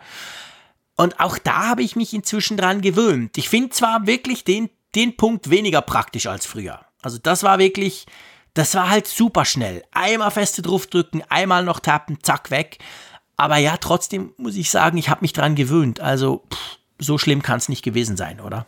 Und 0.96 1.18
auch 1.18 1.36
da 1.36 1.68
habe 1.70 1.82
ich 1.82 1.96
mich 1.96 2.14
inzwischen 2.14 2.56
dran 2.56 2.80
gewöhnt. 2.80 3.36
Ich 3.38 3.48
finde 3.48 3.70
zwar 3.70 4.06
wirklich 4.06 4.44
den, 4.44 4.70
den 4.94 5.16
Punkt 5.16 5.50
weniger 5.50 5.82
praktisch 5.82 6.26
als 6.26 6.46
früher. 6.46 6.80
Also 7.02 7.18
das 7.18 7.42
war 7.42 7.58
wirklich, 7.58 8.06
das 8.54 8.74
war 8.76 8.88
halt 8.88 9.08
super 9.08 9.44
schnell. 9.44 9.82
Einmal 9.90 10.30
feste 10.30 10.62
draufdrücken, 10.62 11.24
einmal 11.28 11.64
noch 11.64 11.80
tappen, 11.80 12.18
zack, 12.22 12.52
weg. 12.52 12.78
Aber 13.36 13.56
ja, 13.56 13.78
trotzdem 13.78 14.32
muss 14.36 14.54
ich 14.54 14.70
sagen, 14.70 14.96
ich 14.96 15.08
habe 15.08 15.22
mich 15.22 15.32
dran 15.32 15.56
gewöhnt. 15.56 15.98
Also, 15.98 16.44
pff, 16.52 16.78
so 17.02 17.18
schlimm 17.18 17.42
kann 17.42 17.58
es 17.58 17.68
nicht 17.68 17.82
gewesen 17.82 18.16
sein, 18.16 18.40
oder? 18.40 18.66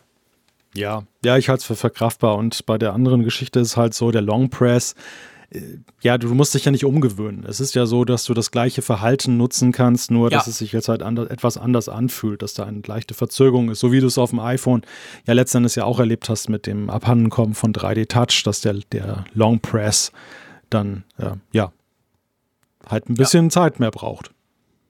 Ja, 0.75 1.03
ja, 1.23 1.37
ich 1.37 1.49
halte 1.49 1.61
es 1.61 1.65
für 1.65 1.75
verkraftbar. 1.75 2.35
Und 2.35 2.65
bei 2.65 2.77
der 2.77 2.93
anderen 2.93 3.23
Geschichte 3.23 3.59
ist 3.59 3.77
halt 3.77 3.93
so, 3.93 4.11
der 4.11 4.21
Long 4.21 4.49
Press, 4.49 4.95
äh, 5.49 5.61
ja, 6.01 6.17
du 6.17 6.33
musst 6.35 6.53
dich 6.53 6.65
ja 6.65 6.71
nicht 6.71 6.85
umgewöhnen. 6.85 7.45
Es 7.47 7.59
ist 7.59 7.75
ja 7.75 7.85
so, 7.85 8.03
dass 8.03 8.25
du 8.25 8.33
das 8.33 8.51
gleiche 8.51 8.81
Verhalten 8.81 9.37
nutzen 9.37 9.71
kannst, 9.71 10.11
nur 10.11 10.29
ja. 10.31 10.37
dass 10.37 10.47
es 10.47 10.57
sich 10.57 10.73
jetzt 10.73 10.89
halt 10.89 11.01
anders, 11.01 11.29
etwas 11.29 11.57
anders 11.57 11.87
anfühlt, 11.87 12.41
dass 12.41 12.53
da 12.53 12.65
eine 12.65 12.81
leichte 12.85 13.13
Verzögerung 13.13 13.69
ist, 13.69 13.79
so 13.79 13.91
wie 13.91 14.01
du 14.01 14.07
es 14.07 14.17
auf 14.17 14.31
dem 14.31 14.39
iPhone 14.39 14.81
ja 15.25 15.33
letztendlich 15.33 15.75
ja 15.75 15.85
auch 15.85 15.99
erlebt 15.99 16.29
hast 16.29 16.49
mit 16.49 16.67
dem 16.67 16.89
Abhandenkommen 16.89 17.55
von 17.55 17.73
3D 17.73 18.07
Touch, 18.07 18.43
dass 18.43 18.61
der, 18.61 18.73
der 18.91 19.25
Long 19.33 19.59
Press 19.59 20.11
dann, 20.69 21.05
äh, 21.17 21.31
ja, 21.53 21.71
halt 22.85 23.09
ein 23.09 23.15
bisschen 23.15 23.45
ja. 23.45 23.49
Zeit 23.49 23.79
mehr 23.79 23.91
braucht. 23.91 24.31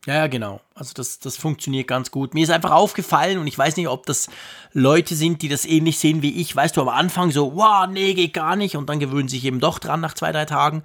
Ja, 0.06 0.28
genau. 0.28 0.62
Also 0.76 0.92
das, 0.94 1.18
das 1.18 1.36
funktioniert 1.36 1.88
ganz 1.88 2.12
gut. 2.12 2.36
Mir 2.36 2.44
ist 2.44 2.52
einfach 2.52 2.72
aufgefallen 2.72 3.40
und 3.40 3.48
ich 3.48 3.58
weiß 3.58 3.76
nicht, 3.76 3.88
ob 3.88 4.06
das 4.06 4.28
Leute 4.72 5.16
sind, 5.16 5.42
die 5.42 5.50
das 5.50 5.66
ähnlich 5.66 5.98
sehen 5.98 6.22
wie 6.22 6.40
ich. 6.42 6.56
Weißt 6.56 6.78
du, 6.78 6.82
am 6.82 6.90
Anfang 6.90 7.32
so, 7.32 7.56
wow, 7.56 7.88
nee, 7.88 8.14
geht 8.14 8.34
gar 8.34 8.56
nicht 8.56 8.78
und 8.78 8.88
dann 8.88 9.00
gewöhnen 9.00 9.28
sich 9.28 9.44
eben 9.46 9.60
doch 9.60 9.80
dran 9.80 10.02
nach 10.02 10.14
zwei, 10.14 10.32
drei 10.32 10.46
Tagen. 10.46 10.84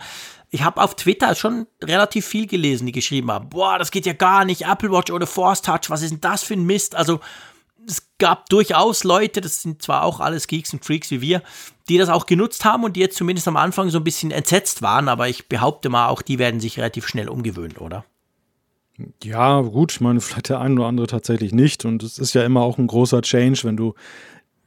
Ich 0.48 0.62
habe 0.62 0.82
auf 0.82 0.96
Twitter 0.96 1.34
schon 1.34 1.66
relativ 1.82 2.26
viel 2.26 2.46
gelesen, 2.46 2.86
die 2.86 2.92
geschrieben 2.92 3.30
haben, 3.30 3.50
boah, 3.50 3.78
das 3.78 3.90
geht 3.90 4.06
ja 4.06 4.14
gar 4.14 4.46
nicht, 4.46 4.62
Apple 4.62 4.90
Watch 4.90 5.12
oder 5.12 5.26
Force 5.26 5.60
Touch, 5.60 5.90
was 5.90 6.02
ist 6.02 6.10
denn 6.10 6.20
das 6.22 6.42
für 6.42 6.54
ein 6.54 6.64
Mist? 6.64 6.96
Also 6.96 7.20
es 7.86 8.08
gab 8.18 8.48
durchaus 8.48 9.04
Leute, 9.04 9.42
das 9.42 9.62
sind 9.62 9.82
zwar 9.82 10.02
auch 10.02 10.20
alles 10.20 10.46
Geeks 10.46 10.72
und 10.72 10.84
Freaks 10.84 11.10
wie 11.10 11.20
wir, 11.20 11.42
die 11.88 11.98
das 11.98 12.08
auch 12.08 12.26
genutzt 12.26 12.64
haben 12.64 12.84
und 12.84 12.96
die 12.96 13.00
jetzt 13.00 13.16
zumindest 13.16 13.48
am 13.48 13.56
Anfang 13.56 13.90
so 13.90 13.98
ein 13.98 14.04
bisschen 14.04 14.30
entsetzt 14.30 14.80
waren, 14.80 15.08
aber 15.08 15.28
ich 15.28 15.48
behaupte 15.48 15.90
mal, 15.90 16.08
auch 16.08 16.22
die 16.22 16.38
werden 16.38 16.58
sich 16.58 16.78
relativ 16.78 17.06
schnell 17.06 17.28
umgewöhnen, 17.28 17.76
oder? 17.76 18.04
Ja, 19.22 19.60
gut, 19.60 19.92
ich 19.92 20.00
meine, 20.00 20.20
vielleicht 20.20 20.48
der 20.48 20.60
eine 20.60 20.74
oder 20.74 20.86
andere 20.86 21.06
tatsächlich 21.06 21.52
nicht. 21.52 21.84
Und 21.84 22.02
es 22.02 22.18
ist 22.18 22.34
ja 22.34 22.44
immer 22.44 22.62
auch 22.62 22.78
ein 22.78 22.86
großer 22.86 23.22
Change, 23.22 23.60
wenn 23.64 23.76
du 23.76 23.94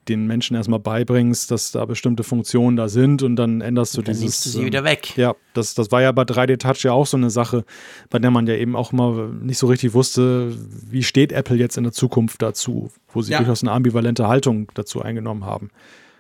den 0.07 0.27
Menschen 0.27 0.55
erstmal 0.55 0.80
beibringst, 0.80 1.49
dass 1.51 1.72
da 1.72 1.85
bestimmte 1.85 2.23
Funktionen 2.23 2.76
da 2.76 2.89
sind 2.89 3.23
und 3.23 3.35
dann 3.35 3.61
änderst 3.61 3.95
du 3.95 3.99
und 3.99 4.07
dann 4.07 4.19
dieses. 4.19 4.43
du 4.43 4.49
sie 4.49 4.60
ähm, 4.60 4.65
wieder 4.65 4.84
weg. 4.84 5.15
Ja, 5.15 5.34
das, 5.53 5.76
das 5.76 5.91
war 5.91 6.01
ja 6.01 6.11
bei 6.11 6.23
3D 6.23 6.57
Touch 6.57 6.84
ja 6.84 6.91
auch 6.91 7.05
so 7.05 7.18
eine 7.18 7.30
Sache, 7.30 7.64
bei 8.10 8.19
der 8.19 8.31
man 8.31 8.45
ja 8.47 8.55
eben 8.55 8.76
auch 8.76 8.91
immer 8.91 9.27
nicht 9.27 9.57
so 9.57 9.68
richtig 9.68 9.93
wusste, 9.93 10.53
wie 10.89 11.03
steht 11.03 11.31
Apple 11.31 11.55
jetzt 11.55 11.77
in 11.77 11.84
der 11.84 11.93
Zukunft 11.93 12.41
dazu, 12.41 12.91
wo 13.10 13.22
sie 13.22 13.31
ja. 13.31 13.38
durchaus 13.38 13.64
eine 13.64 13.72
ambivalente 13.72 14.27
Haltung 14.27 14.69
dazu 14.73 15.01
eingenommen 15.01 15.45
haben. 15.45 15.69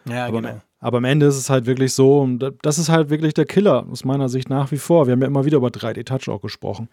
Ja, 0.09 0.27
Aber 0.27 0.41
genau. 0.41 0.61
Aber 0.83 0.97
am 0.97 1.05
Ende 1.05 1.27
ist 1.27 1.37
es 1.37 1.49
halt 1.49 1.65
wirklich 1.65 1.93
so, 1.93 2.19
und 2.19 2.43
das 2.61 2.77
ist 2.77 2.89
halt 2.89 3.09
wirklich 3.09 3.33
der 3.33 3.45
Killer 3.45 3.85
aus 3.89 4.03
meiner 4.03 4.27
Sicht 4.27 4.49
nach 4.49 4.69
wie 4.73 4.77
vor. 4.77 5.07
Wir 5.07 5.13
haben 5.13 5.21
ja 5.21 5.27
immer 5.27 5.45
wieder 5.45 5.55
über 5.55 5.69
3D-Touch 5.69 6.27
auch 6.27 6.41
gesprochen. 6.41 6.89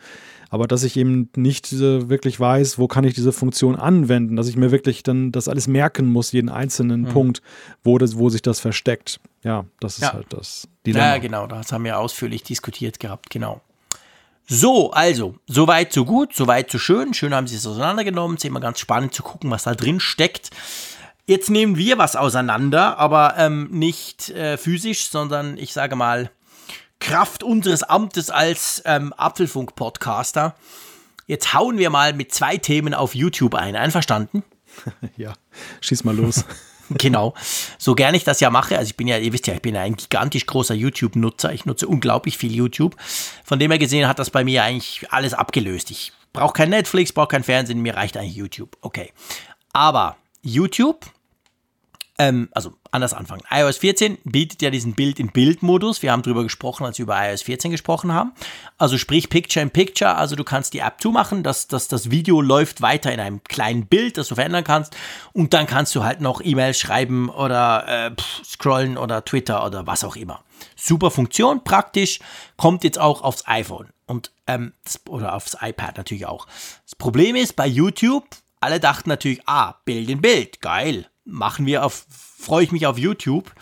Aber 0.48 0.68
dass 0.68 0.84
ich 0.84 0.96
eben 0.96 1.28
nicht 1.34 1.72
wirklich 1.72 2.38
weiß, 2.38 2.78
wo 2.78 2.86
kann 2.86 3.02
ich 3.02 3.14
diese 3.14 3.32
Funktion 3.32 3.74
anwenden, 3.74 4.36
dass 4.36 4.46
ich 4.46 4.56
mir 4.56 4.70
wirklich 4.70 5.02
dann 5.02 5.32
das 5.32 5.48
alles 5.48 5.66
merken 5.66 6.06
muss, 6.06 6.30
jeden 6.30 6.50
einzelnen 6.50 7.02
mhm. 7.02 7.08
Punkt, 7.08 7.42
wo, 7.82 7.98
das, 7.98 8.16
wo 8.16 8.28
sich 8.28 8.42
das 8.42 8.60
versteckt. 8.60 9.18
Ja, 9.42 9.64
das 9.80 9.94
ist 9.94 10.02
ja. 10.02 10.12
halt 10.12 10.26
das 10.30 10.68
Dilemma. 10.86 11.06
Ja, 11.06 11.18
genau, 11.18 11.48
das 11.48 11.72
haben 11.72 11.82
wir 11.82 11.98
ausführlich 11.98 12.44
diskutiert 12.44 13.00
gehabt, 13.00 13.28
genau. 13.28 13.60
So, 14.46 14.92
also, 14.92 15.34
soweit 15.48 15.92
so 15.92 16.04
gut, 16.04 16.32
soweit 16.34 16.70
so 16.70 16.78
schön. 16.78 17.12
Schön 17.12 17.34
haben 17.34 17.48
sie 17.48 17.56
es 17.56 17.66
auseinandergenommen. 17.66 18.36
Es 18.36 18.44
ist 18.44 18.48
immer 18.48 18.60
ganz 18.60 18.78
spannend 18.78 19.14
zu 19.14 19.24
gucken, 19.24 19.50
was 19.50 19.64
da 19.64 19.74
drin 19.74 19.98
steckt. 19.98 20.50
Jetzt 21.30 21.48
nehmen 21.48 21.76
wir 21.76 21.96
was 21.96 22.16
auseinander, 22.16 22.98
aber 22.98 23.34
ähm, 23.38 23.68
nicht 23.70 24.30
äh, 24.30 24.56
physisch, 24.56 25.10
sondern 25.10 25.56
ich 25.58 25.72
sage 25.72 25.94
mal, 25.94 26.32
Kraft 26.98 27.44
unseres 27.44 27.84
Amtes 27.84 28.30
als 28.30 28.82
ähm, 28.84 29.12
Apfelfunk-Podcaster. 29.16 30.56
Jetzt 31.28 31.54
hauen 31.54 31.78
wir 31.78 31.88
mal 31.90 32.14
mit 32.14 32.34
zwei 32.34 32.56
Themen 32.56 32.94
auf 32.94 33.14
YouTube 33.14 33.54
ein. 33.54 33.76
Einverstanden? 33.76 34.42
Ja, 35.16 35.34
schieß 35.80 36.02
mal 36.02 36.16
los. 36.16 36.44
genau. 36.90 37.34
So 37.78 37.94
gern 37.94 38.16
ich 38.16 38.24
das 38.24 38.40
ja 38.40 38.50
mache. 38.50 38.76
Also 38.76 38.90
ich 38.90 38.96
bin 38.96 39.06
ja, 39.06 39.16
ihr 39.18 39.32
wisst 39.32 39.46
ja, 39.46 39.54
ich 39.54 39.62
bin 39.62 39.76
ja 39.76 39.82
ein 39.82 39.94
gigantisch 39.94 40.46
großer 40.46 40.74
YouTube-Nutzer. 40.74 41.52
Ich 41.52 41.64
nutze 41.64 41.86
unglaublich 41.86 42.38
viel 42.38 42.52
YouTube. 42.52 42.96
Von 43.44 43.60
dem 43.60 43.70
her 43.70 43.78
gesehen 43.78 44.08
hat 44.08 44.18
das 44.18 44.30
bei 44.30 44.42
mir 44.42 44.64
eigentlich 44.64 45.06
alles 45.12 45.34
abgelöst. 45.34 45.92
Ich 45.92 46.12
brauche 46.32 46.54
kein 46.54 46.70
Netflix, 46.70 47.12
brauche 47.12 47.28
kein 47.28 47.44
Fernsehen, 47.44 47.82
mir 47.82 47.94
reicht 47.94 48.16
eigentlich 48.16 48.34
YouTube. 48.34 48.76
Okay. 48.80 49.12
Aber 49.72 50.16
YouTube 50.42 51.06
ähm, 52.20 52.50
also 52.52 52.74
anders 52.90 53.14
anfangen. 53.14 53.40
iOS 53.50 53.78
14 53.78 54.18
bietet 54.24 54.60
ja 54.60 54.68
diesen 54.68 54.92
Bild-in-Bild-Modus. 54.92 56.02
Wir 56.02 56.12
haben 56.12 56.20
darüber 56.20 56.42
gesprochen, 56.42 56.84
als 56.84 56.98
wir 56.98 57.04
über 57.04 57.16
iOS 57.18 57.40
14 57.40 57.70
gesprochen 57.70 58.12
haben. 58.12 58.32
Also 58.76 58.98
sprich 58.98 59.30
Picture-in-Picture. 59.30 60.16
Also 60.16 60.36
du 60.36 60.44
kannst 60.44 60.74
die 60.74 60.80
App 60.80 61.00
zumachen, 61.00 61.42
dass, 61.42 61.66
dass 61.66 61.88
das 61.88 62.10
Video 62.10 62.42
läuft 62.42 62.82
weiter 62.82 63.10
in 63.10 63.20
einem 63.20 63.42
kleinen 63.44 63.86
Bild, 63.86 64.18
das 64.18 64.28
du 64.28 64.34
verändern 64.34 64.64
kannst. 64.64 64.94
Und 65.32 65.54
dann 65.54 65.66
kannst 65.66 65.94
du 65.94 66.04
halt 66.04 66.20
noch 66.20 66.42
E-Mails 66.44 66.78
schreiben 66.78 67.30
oder 67.30 67.88
äh, 67.88 68.10
pff, 68.10 68.44
scrollen 68.44 68.98
oder 68.98 69.24
Twitter 69.24 69.64
oder 69.64 69.86
was 69.86 70.04
auch 70.04 70.16
immer. 70.16 70.44
Super 70.76 71.10
Funktion, 71.10 71.64
praktisch. 71.64 72.18
Kommt 72.58 72.84
jetzt 72.84 72.98
auch 72.98 73.22
aufs 73.22 73.44
iPhone 73.46 73.88
und 74.04 74.30
ähm, 74.46 74.74
oder 75.08 75.34
aufs 75.34 75.56
iPad 75.58 75.96
natürlich 75.96 76.26
auch. 76.26 76.46
Das 76.84 76.96
Problem 76.96 77.34
ist 77.34 77.56
bei 77.56 77.66
YouTube, 77.66 78.26
alle 78.60 78.78
dachten 78.78 79.08
natürlich, 79.08 79.40
ah, 79.46 79.76
Bild 79.86 80.10
in 80.10 80.20
Bild, 80.20 80.60
geil 80.60 81.06
machen 81.30 81.66
wir 81.66 81.84
auf, 81.84 82.06
freue 82.10 82.64
ich 82.64 82.72
mich 82.72 82.86
auf 82.86 82.98
YouTube. 82.98 83.52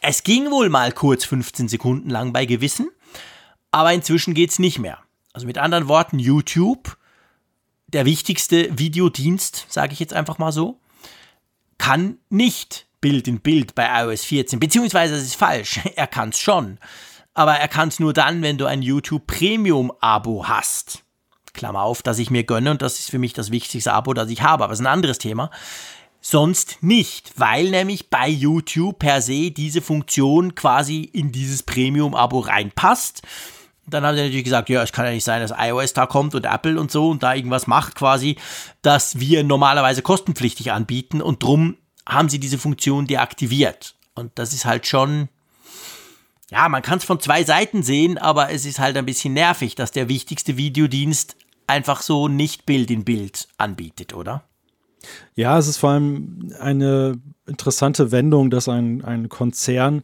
Es 0.00 0.24
ging 0.24 0.50
wohl 0.50 0.68
mal 0.68 0.92
kurz 0.92 1.24
15 1.24 1.68
Sekunden 1.68 2.10
lang 2.10 2.32
bei 2.32 2.44
Gewissen, 2.44 2.90
aber 3.70 3.92
inzwischen 3.92 4.34
geht 4.34 4.50
es 4.50 4.58
nicht 4.58 4.78
mehr. 4.78 4.98
Also 5.32 5.46
mit 5.46 5.58
anderen 5.58 5.88
Worten, 5.88 6.18
YouTube, 6.18 6.96
der 7.86 8.04
wichtigste 8.04 8.76
Videodienst, 8.78 9.66
sage 9.68 9.92
ich 9.92 10.00
jetzt 10.00 10.12
einfach 10.12 10.38
mal 10.38 10.52
so, 10.52 10.80
kann 11.78 12.18
nicht 12.28 12.86
Bild 13.00 13.28
in 13.28 13.40
Bild 13.40 13.74
bei 13.74 13.88
iOS 14.02 14.24
14, 14.24 14.60
beziehungsweise 14.60 15.14
es 15.14 15.24
ist 15.24 15.36
falsch, 15.36 15.80
er 15.96 16.06
kann 16.06 16.30
es 16.30 16.38
schon, 16.38 16.78
aber 17.34 17.54
er 17.54 17.68
kann 17.68 17.88
es 17.88 18.00
nur 18.00 18.12
dann, 18.12 18.42
wenn 18.42 18.58
du 18.58 18.66
ein 18.66 18.82
YouTube 18.82 19.26
Premium 19.26 19.92
Abo 20.00 20.48
hast. 20.48 21.02
Klammer 21.54 21.82
auf, 21.82 22.02
dass 22.02 22.18
ich 22.18 22.30
mir 22.30 22.44
gönne 22.44 22.70
und 22.70 22.80
das 22.80 22.98
ist 22.98 23.10
für 23.10 23.18
mich 23.18 23.34
das 23.34 23.50
wichtigste 23.50 23.92
Abo, 23.92 24.14
das 24.14 24.30
ich 24.30 24.42
habe, 24.42 24.64
aber 24.64 24.72
es 24.72 24.80
ist 24.80 24.86
ein 24.86 24.92
anderes 24.92 25.18
Thema 25.18 25.50
sonst 26.22 26.78
nicht, 26.82 27.32
weil 27.36 27.70
nämlich 27.70 28.08
bei 28.08 28.28
YouTube 28.28 29.00
per 29.00 29.20
se 29.20 29.50
diese 29.50 29.82
Funktion 29.82 30.54
quasi 30.54 31.02
in 31.02 31.32
dieses 31.32 31.64
Premium-Abo 31.64 32.38
reinpasst. 32.38 33.22
Dann 33.86 34.06
haben 34.06 34.14
sie 34.16 34.22
natürlich 34.22 34.44
gesagt, 34.44 34.68
ja, 34.68 34.82
es 34.82 34.92
kann 34.92 35.04
ja 35.04 35.10
nicht 35.10 35.24
sein, 35.24 35.42
dass 35.42 35.52
iOS 35.58 35.92
da 35.92 36.06
kommt 36.06 36.34
und 36.36 36.46
Apple 36.46 36.80
und 36.80 36.92
so 36.92 37.10
und 37.10 37.24
da 37.24 37.34
irgendwas 37.34 37.66
macht 37.66 37.96
quasi, 37.96 38.36
dass 38.80 39.18
wir 39.18 39.42
normalerweise 39.42 40.00
kostenpflichtig 40.02 40.70
anbieten 40.70 41.20
und 41.20 41.42
drum 41.42 41.76
haben 42.08 42.28
sie 42.28 42.38
diese 42.38 42.58
Funktion 42.58 43.06
deaktiviert. 43.08 43.96
Und 44.14 44.30
das 44.36 44.52
ist 44.52 44.64
halt 44.64 44.86
schon, 44.86 45.28
ja, 46.50 46.68
man 46.68 46.82
kann 46.82 46.98
es 46.98 47.04
von 47.04 47.18
zwei 47.18 47.42
Seiten 47.42 47.82
sehen, 47.82 48.18
aber 48.18 48.50
es 48.50 48.64
ist 48.64 48.78
halt 48.78 48.96
ein 48.96 49.06
bisschen 49.06 49.34
nervig, 49.34 49.74
dass 49.74 49.90
der 49.90 50.08
wichtigste 50.08 50.56
Videodienst 50.56 51.36
einfach 51.66 52.02
so 52.02 52.28
nicht 52.28 52.66
Bild 52.66 52.90
in 52.90 53.04
Bild 53.04 53.48
anbietet, 53.58 54.14
oder? 54.14 54.44
Ja, 55.34 55.58
es 55.58 55.68
ist 55.68 55.78
vor 55.78 55.90
allem 55.90 56.52
eine 56.60 57.20
interessante 57.46 58.12
Wendung, 58.12 58.50
dass 58.50 58.68
ein, 58.68 59.04
ein 59.04 59.28
Konzern 59.28 60.02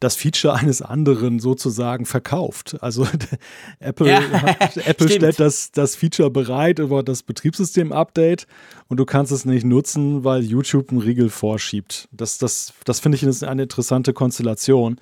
das 0.00 0.16
Feature 0.16 0.54
eines 0.54 0.80
anderen 0.80 1.38
sozusagen 1.38 2.06
verkauft. 2.06 2.78
Also 2.80 3.06
Apple, 3.80 4.08
ja, 4.08 4.20
Apple 4.86 5.10
stellt 5.10 5.38
das, 5.38 5.70
das 5.72 5.94
Feature 5.94 6.30
bereit 6.30 6.78
über 6.78 7.02
das 7.02 7.22
Betriebssystem-Update 7.22 8.46
und 8.88 8.96
du 8.96 9.04
kannst 9.04 9.30
es 9.30 9.44
nicht 9.44 9.64
nutzen, 9.64 10.24
weil 10.24 10.42
YouTube 10.42 10.90
einen 10.90 11.00
Riegel 11.00 11.28
vorschiebt. 11.28 12.08
Das, 12.12 12.38
das, 12.38 12.72
das 12.84 12.98
finde 13.00 13.16
ich 13.16 13.44
eine 13.44 13.62
interessante 13.62 14.14
Konstellation. 14.14 14.98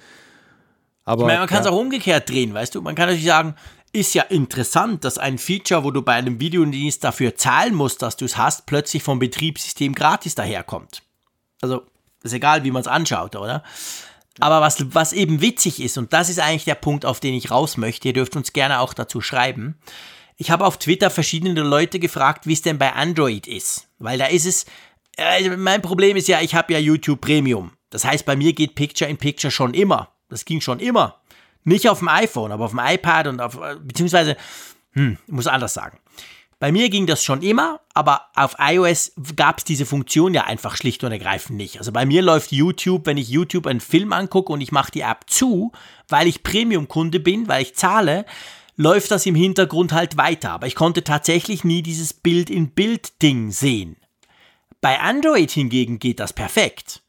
Aber, 1.05 1.23
ich 1.23 1.27
meine, 1.29 1.39
man 1.39 1.49
kann 1.49 1.61
es 1.61 1.67
ja. 1.67 1.73
auch 1.73 1.79
umgekehrt 1.79 2.29
drehen, 2.29 2.53
weißt 2.53 2.75
du? 2.75 2.83
Man 2.83 2.95
kann 2.95 3.07
natürlich 3.07 3.25
sagen, 3.25 3.55
ist 3.93 4.15
ja 4.15 4.23
interessant, 4.25 5.05
dass 5.05 5.19
ein 5.19 5.39
Feature, 5.39 5.85
wo 5.85 5.91
du 5.91 6.03
bei 6.03 6.15
einem 6.15 6.41
Videodienst 6.41 7.03
dafür 7.05 7.35
zahlen 7.35 7.75
musst, 7.75 8.03
dass 8.03 8.17
du 8.17 8.25
es 8.25 8.37
hast, 8.37 8.67
plötzlich 8.67 9.03
vom 9.03 9.19
Betriebssystem 9.19 9.95
gratis 9.95 10.35
daherkommt. 10.35 11.03
Also, 11.61 11.83
Ist 12.23 12.33
egal, 12.33 12.65
wie 12.65 12.71
man 12.71 12.83
es 12.83 12.89
anschaut, 12.89 13.37
oder? 13.37 13.63
Aber 14.41 14.61
was, 14.61 14.95
was 14.95 15.13
eben 15.13 15.41
witzig 15.41 15.81
ist, 15.81 15.99
und 15.99 16.13
das 16.13 16.29
ist 16.29 16.39
eigentlich 16.39 16.65
der 16.65 16.77
Punkt, 16.77 17.05
auf 17.05 17.21
den 17.21 17.35
ich 17.35 17.51
raus 17.51 17.77
möchte, 17.77 18.09
ihr 18.09 18.15
dürft 18.15 18.37
uns 18.37 18.53
gerne 18.53 18.81
auch 18.81 18.95
dazu 18.95 19.21
schreiben. 19.21 19.79
Ich 20.37 20.51
habe 20.51 20.65
auf 20.65 20.79
Twitter 20.79 21.11
verschiedene 21.11 21.63
Leute 21.63 21.99
gefragt, 21.99 22.47
wie 22.47 22.53
es 22.53 22.63
denn 22.63 22.79
bei 22.79 22.93
Android 22.93 23.49
ist. 23.49 23.89
Weil 23.99 24.19
da 24.19 24.27
ist 24.27 24.47
es, 24.47 24.67
äh, 25.17 25.57
mein 25.57 25.83
Problem 25.83 26.17
ist 26.17 26.29
ja, 26.29 26.41
ich 26.41 26.55
habe 26.55 26.73
ja 26.73 26.79
YouTube 26.79 27.21
Premium. 27.21 27.73
Das 27.91 28.05
heißt, 28.05 28.25
bei 28.25 28.37
mir 28.37 28.53
geht 28.53 28.77
Picture 28.77 29.11
in 29.11 29.17
Picture 29.17 29.51
schon 29.51 29.75
immer. 29.75 30.15
Das 30.29 30.45
ging 30.45 30.61
schon 30.61 30.79
immer. 30.79 31.21
Nicht 31.65 31.89
auf 31.89 31.99
dem 31.99 32.09
iPhone, 32.09 32.53
aber 32.53 32.65
auf 32.65 32.71
dem 32.71 32.81
iPad 32.83 33.27
und 33.29 33.41
auf, 33.41 33.59
beziehungsweise, 33.83 34.37
hm, 34.93 35.19
muss 35.27 35.47
anders 35.47 35.75
sagen. 35.75 35.99
Bei 36.61 36.73
mir 36.73 36.91
ging 36.91 37.07
das 37.07 37.23
schon 37.23 37.43
immer, 37.43 37.81
aber 37.95 38.23
auf 38.35 38.57
iOS 38.59 39.13
gab 39.37 39.59
es 39.59 39.65
diese 39.65 39.87
Funktion 39.87 40.35
ja 40.35 40.45
einfach 40.45 40.77
schlicht 40.77 41.05
und 41.05 41.13
ergreifend 41.13 41.57
nicht. 41.57 41.79
Also 41.79 41.93
bei 41.93 42.05
mir 42.05 42.21
läuft 42.21 42.51
YouTube, 42.51 43.07
wenn 43.07 43.17
ich 43.17 43.29
YouTube 43.29 43.69
einen 43.69 43.81
Film 43.81 44.13
angucke 44.13 44.53
und 44.53 44.61
ich 44.61 44.73
mache 44.73 44.91
die 44.91 45.03
App 45.03 45.27
zu, 45.29 45.71
weil 46.09 46.27
ich 46.27 46.43
Premium-Kunde 46.43 47.21
bin, 47.21 47.47
weil 47.47 47.63
ich 47.63 47.77
zahle, 47.77 48.25
läuft 48.75 49.13
das 49.13 49.25
im 49.27 49.37
Hintergrund 49.37 49.93
halt 49.93 50.17
weiter. 50.17 50.51
Aber 50.51 50.67
ich 50.67 50.75
konnte 50.75 51.05
tatsächlich 51.05 51.63
nie 51.63 51.83
dieses 51.83 52.13
Bild-in-Bild-Ding 52.13 53.53
sehen. 53.53 53.97
Bei 54.81 54.99
Android 54.99 55.53
hingegen 55.53 56.01
geht 56.01 56.19
das 56.19 56.33
perfekt. 56.33 57.03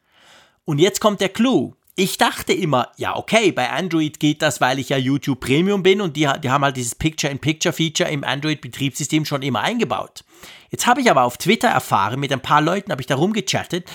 Und 0.63 0.77
jetzt 0.77 1.01
kommt 1.01 1.21
der 1.21 1.29
Clou. 1.29 1.73
Ich 1.99 2.17
dachte 2.17 2.53
immer, 2.53 2.93
ja, 2.95 3.17
okay, 3.17 3.51
bei 3.51 3.71
Android 3.71 4.21
geht 4.21 4.41
das, 4.41 4.61
weil 4.61 4.79
ich 4.79 4.87
ja 4.87 4.95
YouTube 4.95 5.41
Premium 5.41 5.83
bin 5.83 5.99
und 5.99 6.15
die, 6.15 6.29
die 6.41 6.49
haben 6.49 6.63
halt 6.63 6.77
dieses 6.77 6.95
Picture-in-Picture-Feature 6.95 8.09
im 8.09 8.23
Android-Betriebssystem 8.23 9.25
schon 9.25 9.41
immer 9.41 9.59
eingebaut. 9.59 10.23
Jetzt 10.69 10.87
habe 10.87 11.01
ich 11.01 11.11
aber 11.11 11.23
auf 11.23 11.35
Twitter 11.35 11.67
erfahren, 11.67 12.21
mit 12.21 12.31
ein 12.31 12.39
paar 12.39 12.61
Leuten 12.61 12.93
habe 12.93 13.01
ich 13.01 13.07
darum 13.07 13.33
gechattet, 13.33 13.91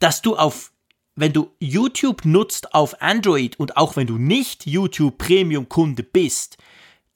dass 0.00 0.20
du 0.20 0.36
auf, 0.36 0.70
wenn 1.16 1.32
du 1.32 1.50
YouTube 1.60 2.26
nutzt 2.26 2.74
auf 2.74 3.00
Android 3.00 3.58
und 3.58 3.78
auch 3.78 3.96
wenn 3.96 4.06
du 4.06 4.18
nicht 4.18 4.66
YouTube 4.66 5.16
Premium-Kunde 5.16 6.02
bist, 6.02 6.58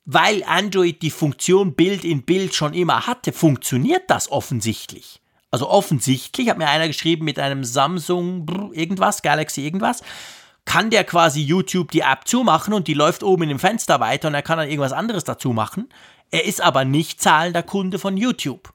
weil 0.07 0.43
Android 0.45 1.03
die 1.03 1.11
Funktion 1.11 1.75
Bild 1.75 2.03
in 2.03 2.23
Bild 2.23 2.55
schon 2.55 2.73
immer 2.73 3.07
hatte, 3.07 3.35
funktioniert 3.35 4.05
das 4.09 4.33
offensichtlich. 4.33 5.21
Also 5.55 5.71
offensichtlich, 5.71 6.49
hat 6.49 6.59
mir 6.59 6.67
einer 6.67 6.89
geschrieben 6.89 7.25
mit 7.25 7.39
einem 7.39 7.63
Samsung 7.63 8.73
irgendwas, 8.73 9.23
Galaxy 9.23 9.61
irgendwas, 9.61 10.03
kann 10.65 10.91
der 10.91 11.05
quasi 11.05 11.43
YouTube 11.43 11.93
die 11.93 12.01
App 12.01 12.27
zumachen 12.27 12.75
und 12.75 12.89
die 12.89 12.95
läuft 12.95 13.23
oben 13.23 13.45
in 13.45 13.51
dem 13.51 13.59
Fenster 13.61 14.01
weiter 14.01 14.27
und 14.27 14.35
er 14.35 14.43
kann 14.43 14.59
dann 14.59 14.67
irgendwas 14.67 14.91
anderes 14.91 15.23
dazu 15.23 15.53
machen. 15.53 15.89
Er 16.33 16.45
ist 16.45 16.61
aber 16.61 16.85
nicht 16.85 17.23
zahlender 17.23 17.63
Kunde 17.63 18.01
von 18.01 18.17
YouTube. 18.17 18.73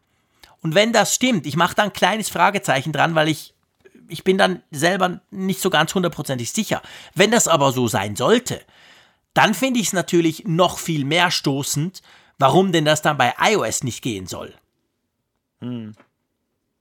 Und 0.62 0.74
wenn 0.74 0.94
das 0.94 1.14
stimmt, 1.14 1.46
ich 1.46 1.58
mache 1.58 1.76
da 1.76 1.84
ein 1.84 1.92
kleines 1.92 2.30
Fragezeichen 2.30 2.94
dran, 2.94 3.14
weil 3.14 3.28
ich, 3.28 3.54
ich 4.08 4.24
bin 4.24 4.38
dann 4.38 4.64
selber 4.72 5.20
nicht 5.32 5.60
so 5.60 5.70
ganz 5.70 5.94
hundertprozentig 5.94 6.50
sicher. 6.50 6.82
Wenn 7.14 7.32
das 7.32 7.50
aber 7.50 7.74
so 7.74 7.90
sein 7.90 8.16
sollte, 8.16 8.62
dann 9.34 9.54
finde 9.54 9.82
ich 9.82 9.88
es 9.88 9.94
natürlich 9.94 10.46
noch 10.46 10.80
viel 10.80 11.04
mehr 11.04 11.30
stoßend, 11.30 12.02
warum 12.38 12.72
denn 12.72 12.86
das 12.86 13.02
dann 13.02 13.18
bei 13.18 13.34
iOS 13.38 13.84
nicht 13.84 14.02
gehen 14.02 14.28
soll. 14.28 14.54
Hm. 15.60 15.94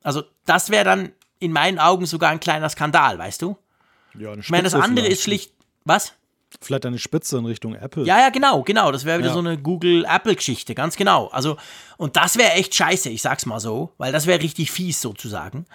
Also 0.08 0.22
das 0.46 0.70
wäre 0.70 0.86
dann 0.86 1.12
in 1.38 1.52
meinen 1.52 1.78
Augen 1.78 2.06
sogar 2.06 2.30
ein 2.30 2.40
kleiner 2.40 2.70
Skandal, 2.70 3.18
weißt 3.18 3.42
du? 3.42 3.58
Ja, 4.18 4.32
eine 4.32 4.40
ich 4.40 4.48
meine, 4.48 4.62
das 4.62 4.72
andere 4.72 5.06
ist 5.06 5.22
schlicht. 5.22 5.52
Was? 5.84 6.14
Vielleicht 6.62 6.86
eine 6.86 6.98
Spitze 6.98 7.36
in 7.36 7.44
Richtung 7.44 7.74
Apple. 7.74 8.04
Ja, 8.06 8.18
ja, 8.18 8.30
genau, 8.30 8.62
genau. 8.62 8.90
Das 8.90 9.04
wäre 9.04 9.18
wieder 9.18 9.28
ja. 9.28 9.34
so 9.34 9.40
eine 9.40 9.58
Google-Apple-Geschichte, 9.58 10.74
ganz 10.74 10.96
genau. 10.96 11.26
Also, 11.26 11.58
und 11.98 12.16
das 12.16 12.38
wäre 12.38 12.52
echt 12.52 12.74
scheiße, 12.74 13.10
ich 13.10 13.20
sag's 13.20 13.44
mal 13.44 13.60
so, 13.60 13.92
weil 13.98 14.10
das 14.10 14.26
wäre 14.26 14.40
richtig 14.40 14.70
fies 14.70 14.98
sozusagen. 15.02 15.66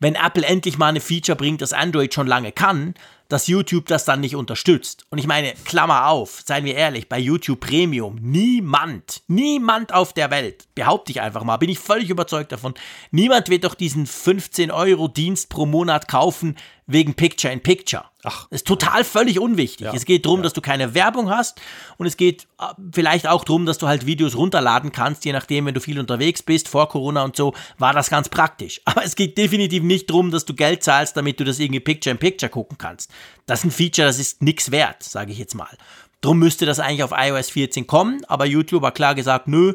Wenn 0.00 0.16
Apple 0.16 0.44
endlich 0.44 0.76
mal 0.76 0.88
eine 0.88 1.00
Feature 1.00 1.36
bringt, 1.36 1.62
das 1.62 1.72
Android 1.72 2.12
schon 2.12 2.26
lange 2.26 2.52
kann, 2.52 2.92
dass 3.28 3.46
YouTube 3.46 3.86
das 3.86 4.04
dann 4.04 4.20
nicht 4.20 4.36
unterstützt. 4.36 5.06
Und 5.10 5.18
ich 5.18 5.26
meine, 5.26 5.52
Klammer 5.64 6.08
auf, 6.08 6.42
seien 6.44 6.64
wir 6.64 6.74
ehrlich, 6.74 7.08
bei 7.08 7.18
YouTube 7.18 7.60
Premium, 7.60 8.16
niemand, 8.20 9.22
niemand 9.26 9.92
auf 9.92 10.12
der 10.12 10.30
Welt, 10.30 10.66
behaupte 10.74 11.12
ich 11.12 11.20
einfach 11.20 11.44
mal, 11.44 11.58
bin 11.58 11.68
ich 11.68 11.78
völlig 11.78 12.10
überzeugt 12.10 12.52
davon, 12.52 12.74
niemand 13.10 13.50
wird 13.50 13.64
doch 13.64 13.74
diesen 13.74 14.06
15 14.06 14.70
Euro 14.70 15.08
Dienst 15.08 15.50
pro 15.50 15.66
Monat 15.66 16.08
kaufen 16.08 16.56
wegen 16.88 17.14
Picture 17.14 17.52
in 17.52 17.60
Picture. 17.60 18.04
Ach. 18.24 18.48
Das 18.50 18.62
ist 18.62 18.66
total 18.66 19.04
völlig 19.04 19.38
unwichtig. 19.38 19.86
Ja. 19.86 19.92
Es 19.94 20.06
geht 20.06 20.24
darum, 20.24 20.40
ja. 20.40 20.44
dass 20.44 20.54
du 20.54 20.60
keine 20.60 20.94
Werbung 20.94 21.30
hast 21.30 21.60
und 21.98 22.06
es 22.06 22.16
geht 22.16 22.48
äh, 22.58 22.64
vielleicht 22.92 23.28
auch 23.28 23.44
darum, 23.44 23.66
dass 23.66 23.78
du 23.78 23.86
halt 23.86 24.06
Videos 24.06 24.36
runterladen 24.36 24.90
kannst, 24.90 25.24
je 25.26 25.32
nachdem, 25.32 25.66
wenn 25.66 25.74
du 25.74 25.80
viel 25.80 26.00
unterwegs 26.00 26.42
bist, 26.42 26.66
vor 26.66 26.88
Corona 26.88 27.22
und 27.24 27.36
so, 27.36 27.54
war 27.76 27.92
das 27.92 28.08
ganz 28.08 28.30
praktisch. 28.30 28.80
Aber 28.86 29.04
es 29.04 29.14
geht 29.14 29.36
definitiv 29.36 29.82
nicht 29.82 30.08
darum, 30.08 30.30
dass 30.30 30.46
du 30.46 30.54
Geld 30.54 30.82
zahlst, 30.82 31.16
damit 31.16 31.38
du 31.38 31.44
das 31.44 31.58
irgendwie 31.58 31.80
Picture 31.80 32.10
in 32.10 32.18
Picture 32.18 32.50
gucken 32.50 32.78
kannst. 32.78 33.10
Das 33.46 33.60
ist 33.60 33.64
ein 33.64 33.70
Feature, 33.70 34.06
das 34.06 34.18
ist 34.18 34.42
nichts 34.42 34.70
wert, 34.70 35.02
sage 35.02 35.32
ich 35.32 35.38
jetzt 35.38 35.54
mal. 35.54 35.76
Drum 36.20 36.38
müsste 36.38 36.66
das 36.66 36.80
eigentlich 36.80 37.02
auf 37.02 37.12
iOS 37.16 37.50
14 37.50 37.86
kommen, 37.86 38.24
aber 38.26 38.44
YouTube 38.44 38.82
hat 38.82 38.94
klar 38.94 39.14
gesagt, 39.14 39.48
nö, 39.48 39.74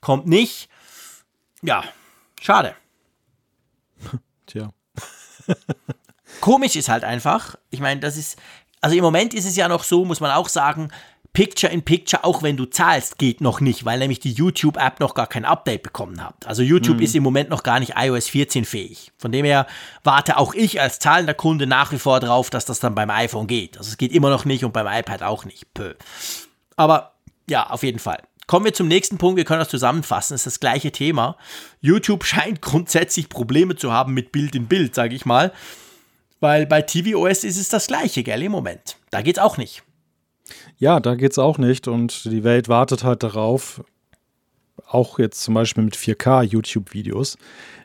kommt 0.00 0.26
nicht. 0.26 0.68
Ja, 1.62 1.84
schade. 2.40 2.74
Tja. 4.46 4.70
Komisch 6.40 6.76
ist 6.76 6.88
halt 6.88 7.04
einfach, 7.04 7.56
ich 7.70 7.80
meine, 7.80 8.00
das 8.00 8.16
ist, 8.16 8.38
also 8.80 8.96
im 8.96 9.02
Moment 9.02 9.34
ist 9.34 9.44
es 9.44 9.56
ja 9.56 9.68
noch 9.68 9.84
so, 9.84 10.04
muss 10.04 10.20
man 10.20 10.30
auch 10.30 10.48
sagen, 10.48 10.90
Picture 11.32 11.72
in 11.72 11.82
Picture, 11.82 12.24
auch 12.24 12.42
wenn 12.42 12.56
du 12.56 12.64
zahlst, 12.64 13.18
geht 13.18 13.40
noch 13.40 13.60
nicht, 13.60 13.84
weil 13.84 14.00
nämlich 14.00 14.18
die 14.18 14.32
YouTube-App 14.32 14.98
noch 14.98 15.14
gar 15.14 15.28
kein 15.28 15.44
Update 15.44 15.84
bekommen 15.84 16.22
hat. 16.24 16.46
Also 16.46 16.62
YouTube 16.62 16.96
mhm. 16.96 17.02
ist 17.02 17.14
im 17.14 17.22
Moment 17.22 17.50
noch 17.50 17.62
gar 17.62 17.78
nicht 17.78 17.92
iOS 17.96 18.28
14 18.28 18.64
fähig. 18.64 19.12
Von 19.16 19.30
dem 19.30 19.44
her 19.44 19.66
warte 20.02 20.38
auch 20.38 20.54
ich 20.54 20.80
als 20.80 20.98
zahlender 20.98 21.34
Kunde 21.34 21.66
nach 21.66 21.92
wie 21.92 21.98
vor 21.98 22.18
drauf, 22.18 22.50
dass 22.50 22.64
das 22.64 22.80
dann 22.80 22.96
beim 22.96 23.10
iPhone 23.10 23.46
geht. 23.46 23.78
Also 23.78 23.90
es 23.90 23.96
geht 23.96 24.12
immer 24.12 24.30
noch 24.30 24.44
nicht 24.44 24.64
und 24.64 24.72
beim 24.72 24.86
iPad 24.86 25.22
auch 25.22 25.44
nicht. 25.44 25.72
Pö. 25.72 25.94
Aber 26.76 27.12
ja, 27.48 27.70
auf 27.70 27.84
jeden 27.84 28.00
Fall. 28.00 28.22
Kommen 28.48 28.64
wir 28.64 28.74
zum 28.74 28.88
nächsten 28.88 29.16
Punkt. 29.16 29.36
Wir 29.36 29.44
können 29.44 29.60
das 29.60 29.68
zusammenfassen. 29.68 30.34
Es 30.34 30.40
ist 30.40 30.54
das 30.54 30.60
gleiche 30.60 30.90
Thema. 30.90 31.36
YouTube 31.80 32.24
scheint 32.24 32.60
grundsätzlich 32.60 33.28
Probleme 33.28 33.76
zu 33.76 33.92
haben 33.92 34.12
mit 34.12 34.32
Bild 34.32 34.56
in 34.56 34.66
Bild, 34.66 34.96
sage 34.96 35.14
ich 35.14 35.24
mal. 35.24 35.52
Weil 36.40 36.66
bei 36.66 36.82
tvOS 36.82 37.44
ist 37.44 37.58
es 37.58 37.68
das 37.68 37.86
gleiche, 37.86 38.24
gell, 38.24 38.42
im 38.42 38.50
Moment. 38.50 38.96
Da 39.10 39.22
geht's 39.22 39.38
auch 39.38 39.58
nicht. 39.58 39.84
Ja, 40.80 40.98
da 40.98 41.14
geht's 41.14 41.38
auch 41.38 41.58
nicht 41.58 41.88
und 41.88 42.24
die 42.24 42.42
Welt 42.42 42.70
wartet 42.70 43.04
halt 43.04 43.22
darauf, 43.22 43.84
auch 44.88 45.18
jetzt 45.18 45.42
zum 45.42 45.52
Beispiel 45.52 45.84
mit 45.84 45.94
4K 45.94 46.42
YouTube-Videos, 46.42 47.36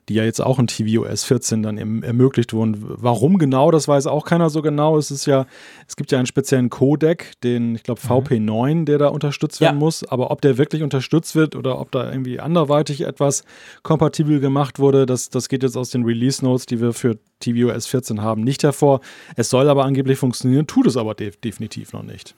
die 0.08 0.14
ja 0.14 0.24
jetzt 0.24 0.40
auch 0.40 0.60
in 0.60 0.68
tvOS 0.68 1.26
14 1.26 1.62
dann 1.62 1.78
ermöglicht 1.78 2.54
wurden. 2.54 2.78
Warum 2.80 3.38
genau, 3.38 3.70
das 3.70 3.90
weiß 3.90 4.08
auch 4.08 4.26
keiner 4.26 4.50
so 4.50 4.62
genau. 4.62 4.98
Es 4.98 5.12
ist 5.12 5.26
ja, 5.26 5.46
es 5.90 5.98
gibt 5.98 6.14
ja 6.14 6.20
einen 6.20 6.26
speziellen 6.26 6.70
Codec, 6.70 7.34
den, 7.44 7.76
ich 7.76 7.84
glaube, 7.84 8.00
mhm. 8.02 8.10
VP9, 8.10 8.86
der 8.86 8.98
da 8.98 9.08
unterstützt 9.10 9.60
werden 9.60 9.76
ja. 9.76 9.80
muss. 9.80 10.06
Aber 10.06 10.32
ob 10.32 10.40
der 10.40 10.58
wirklich 10.58 10.82
unterstützt 10.82 11.36
wird 11.36 11.58
oder 11.58 11.82
ob 11.82 11.92
da 11.92 12.10
irgendwie 12.10 12.40
anderweitig 12.40 13.02
etwas 13.02 13.44
kompatibel 13.84 14.40
gemacht 14.40 14.80
wurde, 14.80 15.06
das, 15.06 15.30
das 15.30 15.50
geht 15.50 15.64
jetzt 15.64 15.76
aus 15.76 15.90
den 15.90 16.06
Release 16.06 16.44
Notes, 16.46 16.66
die 16.66 16.80
wir 16.80 16.94
für 16.94 17.20
tvOS 17.42 17.88
14 17.88 18.22
haben, 18.22 18.46
nicht 18.46 18.64
hervor. 18.64 19.02
Es 19.36 19.50
soll 19.50 19.68
aber 19.68 19.84
angeblich 19.84 20.18
funktionieren, 20.18 20.66
tut 20.66 20.88
es 20.88 20.96
aber 20.96 21.14
de 21.14 21.32
definitiv 21.44 21.92
noch 21.92 22.04
nicht. 22.04 22.36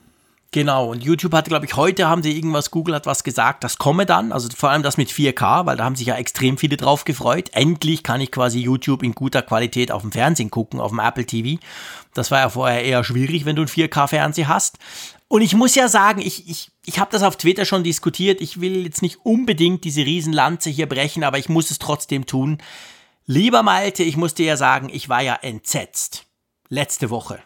Genau, 0.51 0.91
und 0.91 1.03
YouTube 1.03 1.33
hat, 1.33 1.49
glaube 1.49 1.65
ich, 1.65 1.75
heute 1.75 2.07
haben 2.07 2.23
sie 2.23 2.31
irgendwas, 2.31 2.71
Google 2.71 2.95
hat 2.95 3.05
was 3.05 3.25
gesagt, 3.25 3.65
das 3.65 3.77
komme 3.77 4.05
dann, 4.05 4.31
also 4.31 4.47
vor 4.55 4.69
allem 4.69 4.81
das 4.81 4.95
mit 4.95 5.09
4K, 5.09 5.65
weil 5.65 5.75
da 5.75 5.83
haben 5.83 5.97
sich 5.97 6.07
ja 6.07 6.15
extrem 6.15 6.57
viele 6.57 6.77
drauf 6.77 7.03
gefreut. 7.03 7.49
Endlich 7.51 8.01
kann 8.01 8.21
ich 8.21 8.31
quasi 8.31 8.59
YouTube 8.59 9.03
in 9.03 9.13
guter 9.13 9.41
Qualität 9.41 9.91
auf 9.91 10.03
dem 10.03 10.13
Fernsehen 10.13 10.49
gucken, 10.49 10.79
auf 10.79 10.91
dem 10.91 10.99
Apple 10.99 11.25
TV. 11.25 11.61
Das 12.13 12.31
war 12.31 12.39
ja 12.39 12.49
vorher 12.49 12.83
eher 12.85 13.03
schwierig, 13.03 13.43
wenn 13.43 13.57
du 13.57 13.63
einen 13.63 13.69
4K-Fernseher 13.69 14.47
hast. 14.47 14.77
Und 15.27 15.41
ich 15.41 15.53
muss 15.53 15.75
ja 15.75 15.89
sagen, 15.89 16.21
ich, 16.21 16.49
ich, 16.49 16.71
ich 16.85 16.97
habe 16.99 17.11
das 17.11 17.23
auf 17.23 17.35
Twitter 17.35 17.65
schon 17.65 17.83
diskutiert. 17.83 18.39
Ich 18.39 18.61
will 18.61 18.85
jetzt 18.85 19.01
nicht 19.01 19.25
unbedingt 19.25 19.83
diese 19.83 20.05
Riesenlanze 20.05 20.69
hier 20.69 20.87
brechen, 20.87 21.25
aber 21.25 21.37
ich 21.37 21.49
muss 21.49 21.71
es 21.71 21.79
trotzdem 21.79 22.25
tun. 22.25 22.59
Lieber 23.25 23.63
Malte, 23.63 24.03
ich 24.03 24.15
muss 24.15 24.33
dir 24.33 24.45
ja 24.45 24.55
sagen, 24.55 24.87
ich 24.89 25.09
war 25.09 25.21
ja 25.21 25.35
entsetzt. 25.35 26.23
Letzte 26.69 27.09
Woche. 27.09 27.39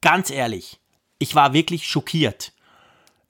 Ganz 0.00 0.30
ehrlich 0.30 0.80
ich 1.24 1.34
war 1.34 1.54
wirklich 1.54 1.88
schockiert. 1.88 2.52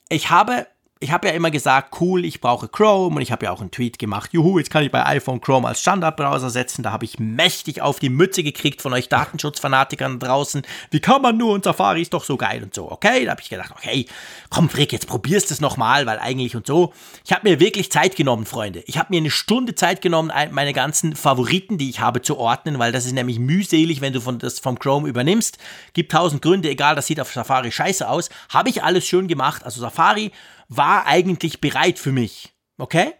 Ich 0.08 0.28
habe 0.28 0.66
ich 1.04 1.12
habe 1.12 1.28
ja 1.28 1.34
immer 1.34 1.50
gesagt, 1.50 2.00
cool, 2.00 2.24
ich 2.24 2.40
brauche 2.40 2.66
Chrome 2.66 3.16
und 3.16 3.22
ich 3.22 3.30
habe 3.30 3.44
ja 3.44 3.52
auch 3.52 3.60
einen 3.60 3.70
Tweet 3.70 3.98
gemacht, 3.98 4.32
juhu, 4.32 4.58
jetzt 4.58 4.70
kann 4.70 4.82
ich 4.82 4.90
bei 4.90 5.04
iPhone 5.04 5.38
Chrome 5.38 5.68
als 5.68 5.80
Standardbrowser 5.80 6.48
setzen. 6.48 6.82
Da 6.82 6.92
habe 6.92 7.04
ich 7.04 7.18
mächtig 7.18 7.82
auf 7.82 7.98
die 7.98 8.08
Mütze 8.08 8.42
gekriegt 8.42 8.80
von 8.80 8.94
euch 8.94 9.10
Datenschutzfanatikern 9.10 10.18
draußen. 10.18 10.62
Wie 10.90 11.00
kann 11.00 11.20
man 11.20 11.36
nur 11.36 11.52
und 11.52 11.64
Safari 11.64 12.00
ist 12.00 12.14
doch 12.14 12.24
so 12.24 12.38
geil 12.38 12.62
und 12.62 12.74
so, 12.74 12.90
okay? 12.90 13.26
Da 13.26 13.32
habe 13.32 13.42
ich 13.42 13.50
gedacht, 13.50 13.72
okay, 13.76 14.06
komm 14.48 14.70
Frick, 14.70 14.94
jetzt 14.94 15.06
probierst 15.06 15.50
du 15.50 15.54
es 15.54 15.60
nochmal, 15.60 16.06
weil 16.06 16.18
eigentlich 16.18 16.56
und 16.56 16.66
so. 16.66 16.94
Ich 17.22 17.32
habe 17.32 17.46
mir 17.46 17.60
wirklich 17.60 17.92
Zeit 17.92 18.16
genommen, 18.16 18.46
Freunde. 18.46 18.82
Ich 18.86 18.96
habe 18.96 19.08
mir 19.10 19.18
eine 19.18 19.30
Stunde 19.30 19.74
Zeit 19.74 20.00
genommen, 20.00 20.32
meine 20.52 20.72
ganzen 20.72 21.14
Favoriten, 21.14 21.76
die 21.76 21.90
ich 21.90 22.00
habe, 22.00 22.22
zu 22.22 22.38
ordnen, 22.38 22.78
weil 22.78 22.92
das 22.92 23.04
ist 23.04 23.12
nämlich 23.12 23.38
mühselig, 23.38 24.00
wenn 24.00 24.14
du 24.14 24.22
von, 24.22 24.38
das 24.38 24.58
vom 24.58 24.78
Chrome 24.78 25.06
übernimmst. 25.06 25.58
Gibt 25.92 26.12
tausend 26.12 26.40
Gründe, 26.40 26.70
egal, 26.70 26.94
das 26.94 27.06
sieht 27.06 27.20
auf 27.20 27.30
Safari 27.30 27.70
scheiße 27.70 28.08
aus. 28.08 28.30
Habe 28.48 28.70
ich 28.70 28.82
alles 28.82 29.06
schön 29.06 29.28
gemacht. 29.28 29.64
Also 29.64 29.82
Safari 29.82 30.32
war 30.68 31.06
eigentlich 31.06 31.60
bereit 31.60 31.98
für 31.98 32.12
mich. 32.12 32.54
Okay? 32.78 33.14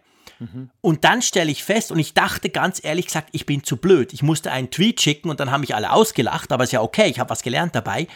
Und 0.81 1.03
dann 1.03 1.21
stelle 1.21 1.51
ich 1.51 1.63
fest, 1.63 1.91
und 1.91 1.99
ich 1.99 2.13
dachte 2.13 2.49
ganz 2.49 2.83
ehrlich 2.83 3.07
gesagt, 3.07 3.29
ich 3.31 3.45
bin 3.45 3.63
zu 3.63 3.77
blöd. 3.77 4.13
Ich 4.13 4.21
musste 4.21 4.51
einen 4.51 4.69
Tweet 4.69 5.01
schicken 5.01 5.29
und 5.29 5.39
dann 5.39 5.49
haben 5.51 5.61
mich 5.61 5.75
alle 5.75 5.91
ausgelacht, 5.91 6.51
aber 6.51 6.65
ist 6.65 6.73
ja 6.73 6.81
okay, 6.81 7.07
ich 7.07 7.19
habe 7.19 7.29
was 7.29 7.41
gelernt 7.41 7.73
dabei. 7.73 8.07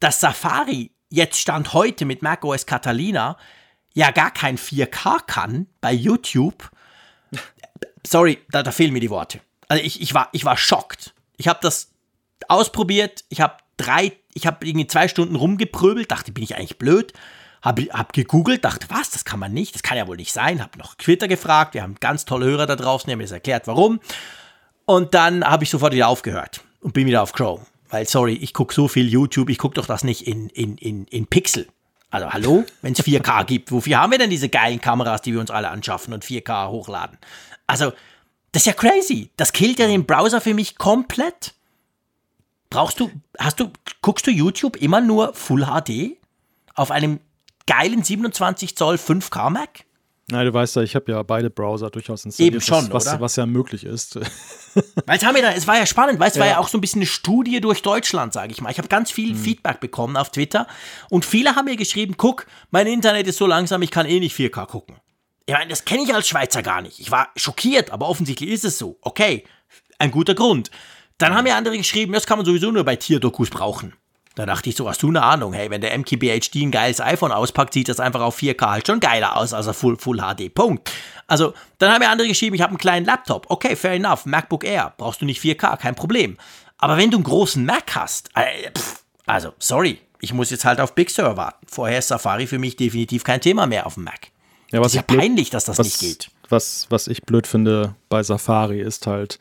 Dass 0.00 0.20
Safari 0.20 0.92
jetzt 1.10 1.38
Stand 1.38 1.74
heute 1.74 2.06
mit 2.06 2.22
macOS 2.22 2.66
Catalina 2.66 3.36
ja 3.92 4.10
gar 4.10 4.30
kein 4.32 4.56
4K 4.56 5.24
kann 5.26 5.66
bei 5.80 5.92
YouTube. 5.92 6.70
Sorry, 8.06 8.38
da, 8.50 8.62
da 8.62 8.72
fehlen 8.72 8.92
mir 8.92 9.00
die 9.00 9.10
Worte. 9.10 9.40
Also 9.68 9.82
ich, 9.82 10.00
ich, 10.00 10.14
war, 10.14 10.28
ich 10.32 10.44
war 10.44 10.56
schockt. 10.56 11.14
Ich 11.36 11.48
habe 11.48 11.58
das 11.62 11.92
ausprobiert, 12.48 13.24
ich 13.28 13.40
habe 13.40 13.56
drei, 13.76 14.12
ich 14.32 14.46
habe 14.46 14.66
irgendwie 14.66 14.86
zwei 14.86 15.08
Stunden 15.08 15.36
rumgepröbelt, 15.36 16.10
dachte, 16.10 16.32
bin 16.32 16.44
ich 16.44 16.56
eigentlich 16.56 16.78
blöd. 16.78 17.12
Habe 17.64 17.88
hab 17.92 18.12
gegoogelt, 18.12 18.64
dachte, 18.64 18.86
was, 18.90 19.08
das 19.10 19.24
kann 19.24 19.40
man 19.40 19.52
nicht, 19.52 19.74
das 19.74 19.82
kann 19.82 19.96
ja 19.96 20.06
wohl 20.06 20.18
nicht 20.18 20.32
sein. 20.32 20.60
Habe 20.60 20.78
noch 20.78 20.94
Twitter 20.96 21.28
gefragt, 21.28 21.72
wir 21.72 21.82
haben 21.82 21.96
ganz 21.98 22.26
tolle 22.26 22.44
Hörer 22.44 22.66
da 22.66 22.76
draußen, 22.76 23.06
die 23.06 23.12
haben 23.12 23.18
mir 23.18 23.24
das 23.24 23.32
erklärt, 23.32 23.66
warum. 23.66 24.00
Und 24.84 25.14
dann 25.14 25.42
habe 25.44 25.64
ich 25.64 25.70
sofort 25.70 25.94
wieder 25.94 26.08
aufgehört 26.08 26.60
und 26.82 26.92
bin 26.92 27.06
wieder 27.06 27.22
auf 27.22 27.32
Chrome. 27.32 27.64
Weil, 27.88 28.06
sorry, 28.06 28.34
ich 28.34 28.52
gucke 28.52 28.74
so 28.74 28.86
viel 28.86 29.08
YouTube, 29.08 29.48
ich 29.48 29.56
gucke 29.56 29.74
doch 29.76 29.86
das 29.86 30.04
nicht 30.04 30.26
in, 30.26 30.50
in, 30.50 30.76
in, 30.76 31.06
in 31.06 31.26
Pixel. 31.26 31.66
Also 32.10 32.30
hallo, 32.30 32.64
wenn 32.82 32.92
es 32.92 33.02
4K 33.02 33.44
gibt, 33.44 33.72
wofür 33.72 33.98
haben 33.98 34.12
wir 34.12 34.18
denn 34.18 34.30
diese 34.30 34.48
geilen 34.48 34.80
Kameras, 34.80 35.22
die 35.22 35.32
wir 35.32 35.40
uns 35.40 35.50
alle 35.50 35.70
anschaffen 35.70 36.12
und 36.14 36.24
4K 36.24 36.68
hochladen? 36.68 37.18
Also, 37.66 37.92
das 38.52 38.62
ist 38.62 38.66
ja 38.66 38.72
crazy. 38.72 39.30
Das 39.36 39.52
killt 39.52 39.80
ja 39.80 39.88
den 39.88 40.06
Browser 40.06 40.40
für 40.40 40.54
mich 40.54 40.76
komplett. 40.76 41.54
Brauchst 42.70 43.00
du, 43.00 43.10
hast 43.38 43.58
du, 43.58 43.72
guckst 44.00 44.26
du 44.26 44.30
YouTube 44.30 44.76
immer 44.76 45.00
nur 45.00 45.34
Full 45.34 45.66
HD 45.66 46.16
auf 46.74 46.90
einem 46.90 47.20
geilen 47.66 48.02
27 48.02 48.76
Zoll 48.76 48.96
5K 48.96 49.50
Mac? 49.50 49.84
Nein, 50.30 50.46
du 50.46 50.54
weißt 50.54 50.76
ja, 50.76 50.82
ich 50.82 50.94
habe 50.94 51.12
ja 51.12 51.22
beide 51.22 51.50
Browser 51.50 51.90
durchaus 51.90 52.24
installiert. 52.24 52.54
Eben 52.54 52.60
schon, 52.62 52.90
was, 52.92 53.06
oder? 53.06 53.20
was 53.20 53.36
ja 53.36 53.44
möglich 53.44 53.84
ist. 53.84 54.16
Weil 55.06 55.18
es 55.18 55.24
haben 55.24 55.34
wir 55.34 55.42
da, 55.42 55.52
es 55.52 55.66
war 55.66 55.76
ja 55.76 55.84
spannend, 55.84 56.18
weil 56.18 56.30
es 56.30 56.38
war 56.38 56.46
Ja. 56.46 56.52
ja 56.52 56.58
auch 56.58 56.68
so 56.68 56.78
ein 56.78 56.80
bisschen 56.80 57.00
eine 57.00 57.06
Studie 57.06 57.60
durch 57.60 57.82
Deutschland, 57.82 58.32
sage 58.32 58.50
ich 58.52 58.60
mal. 58.62 58.70
Ich 58.70 58.78
habe 58.78 58.88
ganz 58.88 59.10
viel 59.10 59.36
Feedback 59.36 59.80
bekommen 59.80 60.16
auf 60.16 60.30
Twitter 60.30 60.66
und 61.10 61.24
viele 61.26 61.54
haben 61.54 61.66
mir 61.66 61.76
geschrieben, 61.76 62.14
guck, 62.16 62.46
mein 62.70 62.86
Internet 62.86 63.26
ist 63.28 63.36
so 63.38 63.46
langsam, 63.46 63.82
ich 63.82 63.90
kann 63.92 64.06
eh 64.06 64.18
nicht 64.18 64.34
4K 64.34 64.66
gucken. 64.66 64.96
Ich 65.46 65.52
meine, 65.54 65.68
das 65.68 65.84
kenne 65.84 66.02
ich 66.04 66.14
als 66.14 66.26
Schweizer 66.26 66.62
gar 66.62 66.80
nicht. 66.80 66.98
Ich 66.98 67.10
war 67.10 67.28
schockiert, 67.36 67.90
aber 67.90 68.08
offensichtlich 68.08 68.50
ist 68.50 68.64
es 68.64 68.78
so. 68.78 68.96
Okay, 69.02 69.44
ein 69.98 70.10
guter 70.10 70.34
Grund. 70.34 70.70
Dann 71.18 71.34
haben 71.34 71.44
mir 71.44 71.54
andere 71.54 71.76
geschrieben, 71.76 72.12
das 72.14 72.26
kann 72.26 72.38
man 72.38 72.46
sowieso 72.46 72.70
nur 72.72 72.82
bei 72.84 72.96
Tierdokus 72.96 73.50
brauchen. 73.50 73.92
Da 74.36 74.46
dachte 74.46 74.68
ich 74.68 74.74
so, 74.76 74.88
hast 74.88 75.00
du 75.02 75.08
eine 75.10 75.22
Ahnung? 75.22 75.52
Hey, 75.52 75.70
wenn 75.70 75.80
der 75.80 75.96
MKBHD 75.96 76.56
ein 76.56 76.70
geiles 76.72 77.00
iPhone 77.00 77.30
auspackt, 77.30 77.72
sieht 77.72 77.88
das 77.88 78.00
einfach 78.00 78.20
auf 78.20 78.36
4K 78.36 78.68
halt 78.68 78.86
schon 78.86 78.98
geiler 78.98 79.36
aus 79.36 79.52
als 79.52 79.68
auf 79.68 79.76
Full, 79.76 79.96
Full 79.96 80.18
HD. 80.18 80.52
Punkt. 80.52 80.90
Also, 81.28 81.54
dann 81.78 81.92
haben 81.92 82.00
mir 82.00 82.08
andere 82.10 82.26
geschrieben, 82.26 82.54
ich 82.56 82.60
habe 82.60 82.70
einen 82.70 82.78
kleinen 82.78 83.06
Laptop. 83.06 83.46
Okay, 83.48 83.76
fair 83.76 83.92
enough. 83.92 84.26
MacBook 84.26 84.64
Air. 84.64 84.92
Brauchst 84.96 85.20
du 85.20 85.24
nicht 85.24 85.40
4K, 85.40 85.76
kein 85.76 85.94
Problem. 85.94 86.36
Aber 86.78 86.96
wenn 86.96 87.10
du 87.12 87.16
einen 87.18 87.24
großen 87.24 87.64
Mac 87.64 87.94
hast, 87.94 88.30
äh, 88.34 88.70
pff, 88.76 89.04
also, 89.26 89.52
sorry. 89.58 90.00
Ich 90.20 90.32
muss 90.32 90.50
jetzt 90.50 90.64
halt 90.64 90.80
auf 90.80 90.94
Big 90.94 91.10
Sur 91.10 91.36
warten. 91.36 91.66
Vorher 91.70 91.98
ist 91.98 92.08
Safari 92.08 92.46
für 92.46 92.58
mich 92.58 92.76
definitiv 92.76 93.24
kein 93.24 93.40
Thema 93.40 93.66
mehr 93.66 93.86
auf 93.86 93.94
dem 93.94 94.04
Mac. 94.04 94.30
Ja, 94.72 94.80
ist 94.84 94.94
ja 94.94 95.02
ich 95.02 95.06
blöd- 95.06 95.18
peinlich, 95.20 95.50
dass 95.50 95.66
das 95.66 95.78
was, 95.78 95.86
nicht 95.86 96.00
geht. 96.00 96.30
Was, 96.48 96.86
was 96.90 97.06
ich 97.08 97.22
blöd 97.22 97.46
finde 97.46 97.94
bei 98.08 98.22
Safari 98.22 98.80
ist 98.80 99.06
halt, 99.06 99.38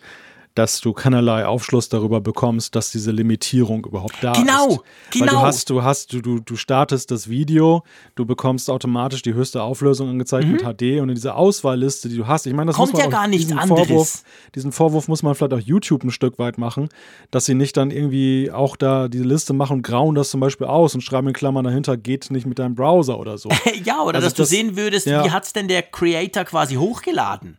dass 0.55 0.81
du 0.81 0.93
keinerlei 0.93 1.45
Aufschluss 1.47 1.89
darüber 1.89 2.21
bekommst, 2.21 2.75
dass 2.75 2.91
diese 2.91 3.11
Limitierung 3.11 3.85
überhaupt 3.85 4.15
da 4.21 4.33
Genau, 4.33 4.67
ist. 4.69 4.79
Weil 4.79 5.19
genau. 5.27 5.31
du 5.33 5.39
hast, 5.39 5.69
du 5.71 5.81
hast, 5.83 6.13
du, 6.13 6.21
du, 6.21 6.39
du 6.39 6.55
startest 6.55 7.09
das 7.09 7.27
Video, 7.27 7.83
du 8.15 8.25
bekommst 8.25 8.69
automatisch 8.69 9.23
die 9.23 9.33
höchste 9.33 9.63
Auflösung 9.63 10.09
angezeigt 10.09 10.47
mit 10.47 10.61
HD 10.61 11.01
und 11.01 11.09
in 11.09 11.15
dieser 11.15 11.35
Auswahlliste, 11.37 12.07
die 12.09 12.17
du 12.17 12.27
hast, 12.27 12.45
ich 12.45 12.53
meine, 12.53 12.67
das 12.71 12.77
Mhm. 12.77 12.83
Kommt 12.83 12.97
ja 12.99 13.07
gar 13.07 13.27
nichts 13.27 13.47
diesen 13.47 13.57
anderes. 13.59 13.87
Vorwurf, 13.87 14.23
diesen 14.53 14.71
Vorwurf 14.71 15.07
muss 15.07 15.23
man 15.23 15.33
vielleicht 15.35 15.53
auch 15.53 15.59
YouTube 15.59 16.03
ein 16.03 16.11
Stück 16.11 16.37
weit 16.37 16.57
machen, 16.57 16.89
dass 17.31 17.45
sie 17.45 17.55
nicht 17.55 17.75
dann 17.77 17.89
irgendwie 17.91 18.51
auch 18.51 18.75
da 18.75 19.07
diese 19.07 19.23
Liste 19.23 19.53
machen 19.53 19.77
und 19.77 19.81
grauen 19.83 20.13
das 20.15 20.29
zum 20.29 20.39
Beispiel 20.39 20.67
aus 20.67 20.93
und 20.93 21.01
schreiben 21.01 21.27
in 21.29 21.33
Klammern 21.33 21.63
dahinter, 21.63 21.97
geht 21.97 22.29
nicht 22.29 22.45
mit 22.45 22.59
deinem 22.59 22.75
Browser 22.75 23.17
oder 23.19 23.37
so. 23.37 23.49
Ja, 23.85 24.01
oder 24.03 24.15
Also 24.17 24.27
dass 24.27 24.33
du 24.35 24.41
das- 24.43 24.49
sehen 24.49 24.75
würdest, 24.77 25.07
ja. 25.07 25.23
wie 25.25 25.31
hat's 25.31 25.51
denn 25.53 25.67
der 25.67 25.81
Creator 25.81 26.43
quasi 26.43 26.75
hochgeladen? 26.75 27.57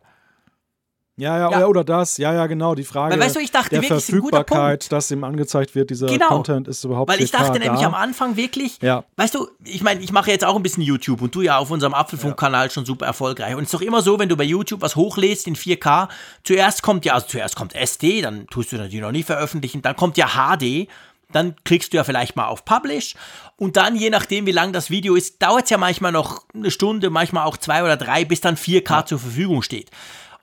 Ja, 1.17 1.37
ja, 1.37 1.51
Ja. 1.59 1.65
Oder, 1.67 1.83
das, 1.85 2.17
ja, 2.17 2.33
ja, 2.33 2.45
genau, 2.47 2.75
die 2.75 2.83
Frage 2.83 3.13
Weil, 3.13 3.21
weißt 3.21 3.37
du, 3.37 3.39
ich 3.39 3.51
dachte 3.51 3.69
der 3.69 3.81
wirklich, 3.81 4.03
Verfügbarkeit, 4.05 4.91
dass 4.91 5.09
ihm 5.11 5.23
angezeigt 5.23 5.73
wird, 5.73 5.89
dieser 5.89 6.07
Genau. 6.07 6.27
Content 6.27 6.67
ist 6.67 6.83
überhaupt 6.83 7.09
Weil 7.09 7.21
ich 7.21 7.31
4K 7.31 7.37
dachte 7.37 7.59
nämlich 7.59 7.81
da. 7.81 7.87
am 7.87 7.93
Anfang 7.93 8.35
wirklich, 8.35 8.77
Ja. 8.81 9.05
weißt 9.15 9.33
du, 9.35 9.47
ich 9.63 9.81
meine, 9.81 10.01
ich 10.01 10.11
mache 10.11 10.29
jetzt 10.29 10.43
auch 10.43 10.55
ein 10.57 10.63
bisschen 10.63 10.83
YouTube 10.83 11.21
und 11.21 11.33
du 11.33 11.41
ja 11.41 11.57
auf 11.57 11.71
unserem 11.71 11.93
Apfelfunk-Kanal 11.93 12.69
schon 12.69 12.85
super 12.85 13.05
erfolgreich. 13.05 13.53
Und 13.55 13.61
es 13.63 13.67
ist 13.67 13.73
doch 13.73 13.81
immer 13.81 14.01
so, 14.01 14.19
wenn 14.19 14.27
du 14.27 14.35
bei 14.35 14.43
YouTube 14.43 14.81
was 14.81 14.95
hochlädst 14.97 15.47
in 15.47 15.55
4K, 15.55 16.09
zuerst 16.43 16.81
kommt 16.83 17.05
ja, 17.05 17.13
also 17.13 17.27
zuerst 17.27 17.55
kommt 17.55 17.75
SD, 17.75 18.21
dann 18.21 18.47
tust 18.47 18.73
du 18.73 18.75
natürlich 18.75 19.01
noch 19.01 19.11
nie 19.13 19.23
veröffentlichen, 19.23 19.81
dann 19.81 19.95
kommt 19.95 20.17
ja 20.17 20.27
HD, 20.27 20.89
dann 21.31 21.55
klickst 21.63 21.91
du 21.93 21.97
ja 21.97 22.03
vielleicht 22.03 22.35
mal 22.35 22.47
auf 22.47 22.65
Publish 22.65 23.15
und 23.57 23.77
dann, 23.77 23.95
je 23.95 24.09
nachdem, 24.09 24.45
wie 24.45 24.51
lang 24.51 24.73
das 24.73 24.89
Video 24.89 25.15
ist, 25.15 25.41
dauert 25.41 25.63
es 25.63 25.69
ja 25.69 25.77
manchmal 25.77 26.11
noch 26.11 26.43
eine 26.53 26.71
Stunde, 26.71 27.09
manchmal 27.09 27.45
auch 27.45 27.57
zwei 27.57 27.83
oder 27.83 27.95
drei, 27.97 28.25
bis 28.25 28.41
dann 28.41 28.57
4K 28.57 29.05
zur 29.05 29.19
Verfügung 29.19 29.61
steht. 29.61 29.89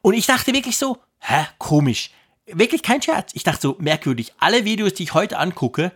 Und 0.03 0.15
ich 0.15 0.27
dachte 0.27 0.53
wirklich 0.53 0.77
so, 0.77 0.99
hä, 1.21 1.47
komisch. 1.59 2.11
Wirklich 2.47 2.83
kein 2.83 3.01
Scherz. 3.01 3.31
Ich 3.35 3.45
dachte 3.45 3.61
so, 3.63 3.77
merkwürdig. 3.79 4.33
Alle 4.39 4.65
Videos, 4.65 4.95
die 4.95 5.05
ich 5.05 5.15
heute 5.15 5.39
angucke, 5.39 5.93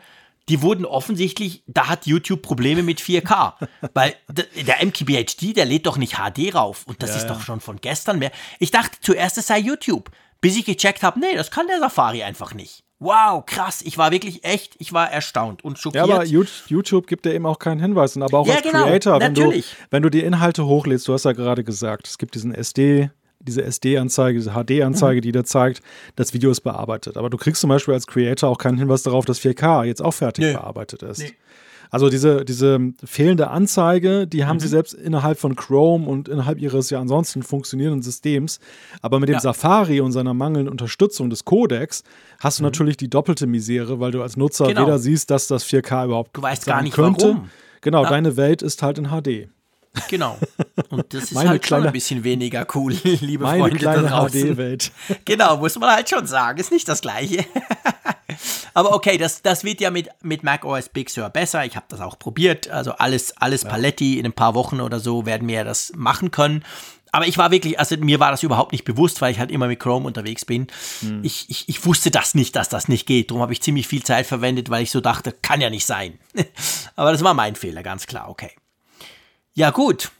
die 0.48 0.62
wurden 0.62 0.84
offensichtlich, 0.84 1.64
da 1.66 1.88
hat 1.88 2.06
YouTube 2.06 2.40
Probleme 2.40 2.84
mit 2.84 3.00
4K. 3.00 3.54
Weil 3.94 4.14
der 4.28 4.84
MKBHD, 4.86 5.56
der 5.56 5.64
lädt 5.64 5.86
doch 5.86 5.98
nicht 5.98 6.14
HD 6.18 6.54
rauf. 6.54 6.84
Und 6.86 7.02
das 7.02 7.16
ist 7.16 7.26
doch 7.26 7.40
schon 7.42 7.60
von 7.60 7.76
gestern 7.80 8.20
mehr. 8.20 8.30
Ich 8.60 8.70
dachte 8.70 8.98
zuerst, 9.00 9.38
es 9.38 9.48
sei 9.48 9.58
YouTube. 9.58 10.10
Bis 10.40 10.56
ich 10.56 10.64
gecheckt 10.64 11.02
habe, 11.02 11.18
nee, 11.18 11.34
das 11.34 11.50
kann 11.50 11.66
der 11.66 11.80
Safari 11.80 12.22
einfach 12.22 12.54
nicht. 12.54 12.84
Wow, 12.98 13.44
krass. 13.44 13.82
Ich 13.82 13.98
war 13.98 14.10
wirklich 14.12 14.44
echt, 14.44 14.74
ich 14.78 14.92
war 14.92 15.10
erstaunt 15.10 15.64
und 15.64 15.76
Ja, 15.78 15.82
schockiert. 15.82 16.04
aber 16.04 16.24
You- 16.24 16.44
YouTube 16.68 17.06
gibt 17.08 17.24
dir 17.26 17.34
eben 17.34 17.44
auch 17.44 17.58
keinen 17.58 17.80
Hinweis. 17.80 18.14
Und 18.16 18.22
aber 18.22 18.38
auch 18.38 18.46
Ja, 18.46 18.54
als 18.54 18.62
genau, 18.62 18.84
Creator, 18.84 19.20
wenn 19.20 19.34
du, 19.34 19.52
wenn 19.90 20.02
du 20.02 20.10
die 20.10 20.20
Inhalte 20.22 20.64
hochlädst, 20.66 21.08
du 21.08 21.12
hast 21.12 21.24
ja 21.24 21.32
gerade 21.32 21.64
gesagt, 21.64 22.06
es 22.06 22.16
gibt 22.18 22.34
diesen 22.36 22.54
SD, 22.54 23.10
diese 23.46 23.62
SD-Anzeige, 23.62 24.38
diese 24.38 24.50
HD-Anzeige, 24.52 25.20
die 25.20 25.32
dir 25.32 25.44
zeigt, 25.44 25.80
das 26.16 26.34
Video 26.34 26.50
ist 26.50 26.60
bearbeitet. 26.60 27.16
Aber 27.16 27.30
du 27.30 27.36
kriegst 27.38 27.60
zum 27.60 27.68
Beispiel 27.68 27.94
als 27.94 28.06
Creator 28.06 28.50
auch 28.50 28.58
keinen 28.58 28.78
Hinweis 28.78 29.02
darauf, 29.02 29.24
dass 29.24 29.38
4K 29.40 29.84
jetzt 29.84 30.02
auch 30.02 30.12
fertig 30.14 30.44
Nee. 30.44 30.52
bearbeitet 30.54 31.02
ist. 31.02 31.18
Nee. 31.20 31.32
Also 31.88 32.08
diese, 32.10 32.44
diese 32.44 32.80
fehlende 33.04 33.48
Anzeige, 33.48 34.26
die 34.26 34.44
haben 34.44 34.56
Mhm. 34.56 34.60
sie 34.60 34.66
selbst 34.68 34.92
innerhalb 34.92 35.38
von 35.38 35.54
Chrome 35.54 36.04
und 36.08 36.28
innerhalb 36.28 36.58
ihres 36.60 36.90
ja 36.90 37.00
ansonsten 37.00 37.44
funktionierenden 37.44 38.02
Systems. 38.02 38.58
Aber 39.02 39.20
mit 39.20 39.28
dem 39.28 39.34
Ja. 39.34 39.40
Safari 39.40 40.00
und 40.00 40.10
seiner 40.10 40.34
mangelnden 40.34 40.68
Unterstützung 40.68 41.30
des 41.30 41.44
Codecs 41.44 42.02
hast 42.40 42.58
du 42.58 42.64
natürlich 42.64 42.96
die 42.96 43.08
doppelte 43.08 43.46
Misere, 43.46 44.00
weil 44.00 44.10
du 44.10 44.20
als 44.20 44.36
Nutzer 44.36 44.64
Mhm. 44.64 44.68
Genau. 44.70 44.82
weder 44.86 44.98
siehst, 44.98 45.30
dass 45.30 45.46
das 45.46 45.62
4K 45.62 46.06
überhaupt 46.06 46.36
Du 46.36 46.42
weißt 46.42 46.66
gar 46.66 46.82
nicht, 46.82 46.92
könnte. 46.94 47.22
warum. 47.24 47.50
Genau, 47.82 48.02
Ja. 48.02 48.10
deine 48.10 48.36
Welt 48.36 48.62
ist 48.62 48.82
halt 48.82 48.98
in 48.98 49.06
HD. 49.10 49.48
Genau. 50.10 50.36
Und 50.90 51.14
das 51.14 51.24
ist 51.24 51.32
Meine 51.32 51.48
halt 51.50 51.62
schon 51.64 51.68
kleine- 51.78 51.86
ein 51.88 51.92
bisschen 51.92 52.22
weniger 52.24 52.66
cool, 52.74 52.92
liebe 53.02 53.44
Meine 53.44 53.60
Freunde 53.60 53.78
da 53.78 53.92
kleine 53.94 54.08
draußen. 54.08 54.54
HD-Welt. 54.54 54.92
Genau, 55.24 55.56
muss 55.56 55.78
man 55.78 55.90
halt 55.94 56.08
schon 56.10 56.26
sagen. 56.26 56.58
Ist 56.58 56.70
nicht 56.72 56.86
das 56.88 57.00
Gleiche. 57.00 57.44
Aber 58.74 58.94
okay, 58.94 59.16
das, 59.16 59.40
das 59.42 59.64
wird 59.64 59.80
ja 59.80 59.90
mit, 59.90 60.08
mit 60.22 60.42
macOS 60.42 60.88
Big 60.90 61.08
Sur 61.08 61.30
besser. 61.30 61.64
Ich 61.64 61.76
habe 61.76 61.86
das 61.88 62.00
auch 62.00 62.18
probiert. 62.18 62.68
Also 62.68 62.92
alles, 62.92 63.34
alles 63.38 63.64
Paletti. 63.64 64.18
In 64.18 64.26
ein 64.26 64.32
paar 64.34 64.54
Wochen 64.54 64.80
oder 64.80 65.00
so 65.00 65.24
werden 65.24 65.48
wir 65.48 65.64
das 65.64 65.92
machen 65.96 66.30
können. 66.30 66.62
Aber 67.12 67.26
ich 67.26 67.38
war 67.38 67.50
wirklich, 67.50 67.78
also 67.78 67.96
mir 67.96 68.20
war 68.20 68.30
das 68.30 68.42
überhaupt 68.42 68.72
nicht 68.72 68.84
bewusst, 68.84 69.22
weil 69.22 69.32
ich 69.32 69.38
halt 69.38 69.50
immer 69.50 69.68
mit 69.68 69.80
Chrome 69.80 70.06
unterwegs 70.06 70.44
bin. 70.44 70.66
Ich, 71.22 71.48
ich, 71.48 71.66
ich 71.68 71.86
wusste 71.86 72.10
das 72.10 72.34
nicht, 72.34 72.54
dass 72.56 72.68
das 72.68 72.88
nicht 72.88 73.06
geht. 73.06 73.30
Darum 73.30 73.40
habe 73.40 73.54
ich 73.54 73.62
ziemlich 73.62 73.86
viel 73.88 74.02
Zeit 74.02 74.26
verwendet, 74.26 74.68
weil 74.68 74.82
ich 74.82 74.90
so 74.90 75.00
dachte, 75.00 75.32
kann 75.32 75.62
ja 75.62 75.70
nicht 75.70 75.86
sein. 75.86 76.18
Aber 76.96 77.12
das 77.12 77.24
war 77.24 77.32
mein 77.32 77.54
Fehler, 77.54 77.82
ganz 77.82 78.06
klar, 78.06 78.28
okay. 78.28 78.50
Ja, 79.54 79.70
gut. 79.70 80.10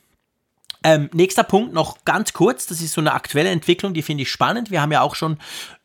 Ähm, 0.89 1.11
nächster 1.13 1.43
Punkt 1.43 1.75
noch 1.75 2.05
ganz 2.05 2.33
kurz, 2.33 2.69
das 2.69 2.81
ist 2.81 2.93
so 2.93 3.01
eine 3.01 3.13
aktuelle 3.13 3.51
Entwicklung, 3.51 3.93
die 3.93 4.03
finde 4.03 4.23
ich 4.23 4.31
spannend. 4.31 4.71
Wir 4.71 4.81
haben 4.81 4.93
ja 4.93 5.01
auch 5.01 5.17
schon 5.17 5.37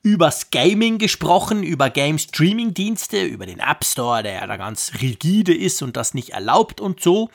übers 0.04 0.52
Gaming 0.52 1.00
gesprochen, 1.00 1.64
über 1.64 1.90
Game-Streaming-Dienste, 1.90 3.24
über 3.24 3.48
den 3.48 3.58
App 3.58 3.84
Store, 3.84 4.22
der 4.22 4.34
ja 4.34 4.46
da 4.46 4.58
ganz 4.58 4.92
rigide 5.02 5.56
ist 5.56 5.82
und 5.82 5.98
das 5.98 6.14
nicht 6.14 6.34
erlaubt 6.34 6.80
und 6.80 7.02
so. 7.02 7.32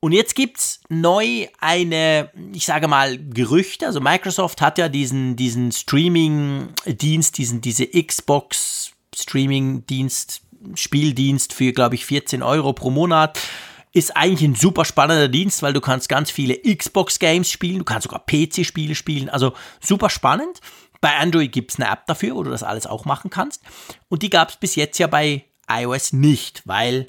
Und 0.00 0.10
jetzt 0.10 0.34
gibt's 0.34 0.80
neu 0.88 1.46
eine, 1.60 2.32
ich 2.52 2.66
sage 2.66 2.88
mal, 2.88 3.16
Gerüchte. 3.16 3.86
Also 3.86 4.00
Microsoft 4.00 4.60
hat 4.60 4.76
ja 4.76 4.88
diesen, 4.88 5.36
diesen 5.36 5.70
Streaming-Dienst, 5.70 7.38
diesen, 7.38 7.60
diese 7.60 7.86
Xbox-Streaming-Dienst, 7.86 10.40
Spieldienst 10.74 11.52
für, 11.52 11.72
glaube 11.72 11.94
ich, 11.94 12.04
14 12.06 12.42
Euro 12.42 12.72
pro 12.72 12.90
Monat. 12.90 13.38
Ist 13.92 14.16
eigentlich 14.16 14.48
ein 14.48 14.54
super 14.54 14.84
spannender 14.84 15.28
Dienst, 15.28 15.62
weil 15.62 15.72
du 15.72 15.80
kannst 15.80 16.08
ganz 16.08 16.30
viele 16.30 16.56
Xbox-Games 16.56 17.50
spielen, 17.50 17.78
du 17.78 17.84
kannst 17.84 18.04
sogar 18.04 18.24
PC-Spiele 18.26 18.94
spielen. 18.94 19.28
Also 19.28 19.54
super 19.80 20.10
spannend. 20.10 20.60
Bei 21.00 21.16
Android 21.16 21.52
gibt 21.52 21.72
es 21.72 21.80
eine 21.80 21.90
App 21.90 22.06
dafür, 22.06 22.34
wo 22.34 22.42
du 22.42 22.50
das 22.50 22.62
alles 22.62 22.86
auch 22.86 23.04
machen 23.04 23.30
kannst. 23.30 23.62
Und 24.08 24.22
die 24.22 24.30
gab 24.30 24.50
es 24.50 24.56
bis 24.56 24.74
jetzt 24.74 24.98
ja 24.98 25.06
bei 25.06 25.44
iOS 25.68 26.12
nicht, 26.12 26.62
weil 26.64 27.06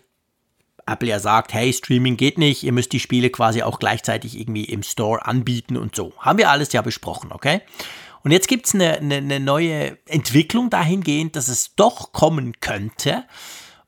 Apple 0.85 1.09
ja 1.09 1.19
sagt, 1.19 1.53
hey, 1.53 1.71
Streaming 1.71 2.17
geht 2.17 2.37
nicht, 2.37 2.63
ihr 2.63 2.71
müsst 2.71 2.91
die 2.91 2.99
Spiele 2.99 3.29
quasi 3.29 3.61
auch 3.63 3.79
gleichzeitig 3.79 4.37
irgendwie 4.39 4.65
im 4.65 4.83
Store 4.83 5.25
anbieten 5.25 5.77
und 5.77 5.95
so. 5.95 6.13
Haben 6.19 6.39
wir 6.39 6.49
alles 6.49 6.73
ja 6.73 6.81
besprochen, 6.81 7.31
okay? 7.31 7.61
Und 8.23 8.31
jetzt 8.31 8.47
gibt 8.47 8.67
es 8.67 8.75
eine, 8.75 8.97
eine, 8.97 9.15
eine 9.15 9.39
neue 9.39 9.97
Entwicklung 10.05 10.69
dahingehend, 10.69 11.35
dass 11.35 11.47
es 11.47 11.75
doch 11.75 12.11
kommen 12.11 12.59
könnte. 12.59 13.23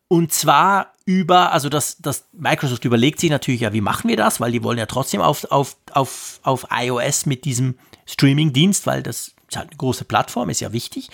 Und 0.07 0.31
zwar 0.31 0.90
über, 1.05 1.51
also 1.51 1.69
das, 1.69 1.97
das 1.99 2.25
Microsoft 2.31 2.85
überlegt 2.85 3.19
sich 3.19 3.29
natürlich, 3.29 3.61
ja, 3.61 3.73
wie 3.73 3.81
machen 3.81 4.09
wir 4.09 4.17
das? 4.17 4.39
Weil 4.39 4.51
die 4.51 4.63
wollen 4.63 4.77
ja 4.77 4.85
trotzdem 4.85 5.21
auf, 5.21 5.45
auf, 5.45 5.75
auf, 5.91 6.39
auf 6.43 6.67
iOS 6.71 7.25
mit 7.25 7.45
diesem 7.45 7.77
Streaming-Dienst, 8.05 8.85
weil 8.85 9.03
das 9.03 9.33
ist 9.49 9.57
halt 9.57 9.69
eine 9.69 9.77
große 9.77 10.05
Plattform, 10.05 10.49
ist 10.49 10.61
ja 10.61 10.71
wichtig. 10.71 11.09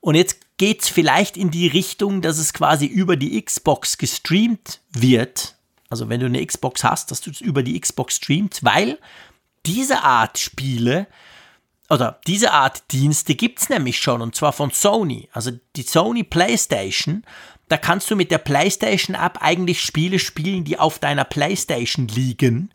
Und 0.00 0.14
jetzt 0.14 0.38
geht 0.56 0.82
es 0.82 0.88
vielleicht 0.88 1.36
in 1.36 1.50
die 1.50 1.66
Richtung, 1.66 2.22
dass 2.22 2.38
es 2.38 2.52
quasi 2.52 2.86
über 2.86 3.16
die 3.16 3.40
Xbox 3.42 3.98
gestreamt 3.98 4.80
wird. 4.90 5.56
Also 5.88 6.08
wenn 6.08 6.20
du 6.20 6.26
eine 6.26 6.44
Xbox 6.44 6.84
hast, 6.84 7.10
dass 7.10 7.20
du 7.20 7.30
es 7.30 7.40
über 7.40 7.62
die 7.62 7.78
Xbox 7.78 8.16
streamst, 8.16 8.64
weil 8.64 8.98
diese 9.66 10.02
Art 10.02 10.38
Spiele 10.38 11.06
oder 11.90 12.20
diese 12.26 12.52
Art 12.52 12.90
Dienste 12.92 13.34
gibt 13.34 13.60
es 13.60 13.68
nämlich 13.68 14.00
schon 14.00 14.22
und 14.22 14.34
zwar 14.34 14.52
von 14.52 14.70
Sony. 14.70 15.28
Also 15.32 15.52
die 15.76 15.82
Sony 15.82 16.24
PlayStation, 16.24 17.24
da 17.72 17.78
kannst 17.78 18.10
du 18.10 18.16
mit 18.16 18.30
der 18.30 18.36
PlayStation 18.36 19.16
App 19.16 19.38
eigentlich 19.40 19.80
Spiele 19.80 20.18
spielen, 20.18 20.62
die 20.62 20.78
auf 20.78 20.98
deiner 20.98 21.24
PlayStation 21.24 22.06
liegen. 22.06 22.70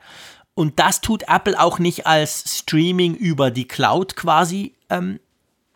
Und 0.56 0.80
das 0.80 1.02
tut 1.02 1.26
Apple 1.28 1.60
auch 1.60 1.78
nicht 1.78 2.08
als 2.08 2.58
Streaming 2.58 3.14
über 3.14 3.52
die 3.52 3.68
Cloud 3.68 4.16
quasi 4.16 4.74
ähm, 4.90 5.20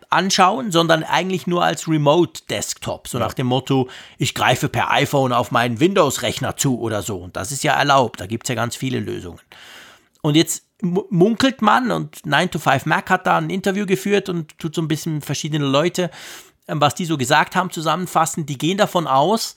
anschauen, 0.09 0.71
sondern 0.71 1.03
eigentlich 1.03 1.45
nur 1.45 1.63
als 1.63 1.87
Remote 1.87 2.41
Desktop. 2.49 3.07
So 3.07 3.19
ja. 3.19 3.25
nach 3.25 3.35
dem 3.35 3.45
Motto, 3.45 3.89
ich 4.17 4.33
greife 4.33 4.69
per 4.69 4.91
iPhone 4.91 5.33
auf 5.33 5.51
meinen 5.51 5.79
Windows-Rechner 5.79 6.57
zu 6.57 6.79
oder 6.79 7.03
so. 7.03 7.17
Und 7.17 7.35
das 7.35 7.51
ist 7.51 7.63
ja 7.63 7.73
erlaubt. 7.73 8.19
Da 8.19 8.25
gibt 8.25 8.45
es 8.45 8.49
ja 8.49 8.55
ganz 8.55 8.75
viele 8.75 8.99
Lösungen. 8.99 9.39
Und 10.23 10.35
jetzt 10.35 10.65
munkelt 10.81 11.61
man 11.61 11.91
und 11.91 12.25
9 12.25 12.49
to 12.49 12.57
5 12.57 12.87
Mac 12.87 13.11
hat 13.11 13.27
da 13.27 13.37
ein 13.37 13.51
Interview 13.51 13.85
geführt 13.85 14.29
und 14.29 14.57
tut 14.57 14.73
so 14.73 14.81
ein 14.81 14.87
bisschen 14.87 15.21
verschiedene 15.21 15.65
Leute, 15.65 16.09
was 16.79 16.95
die 16.95 17.05
so 17.05 17.17
gesagt 17.17 17.55
haben, 17.55 17.71
zusammenfassen. 17.71 18.45
Die 18.45 18.57
gehen 18.57 18.77
davon 18.77 19.07
aus, 19.07 19.55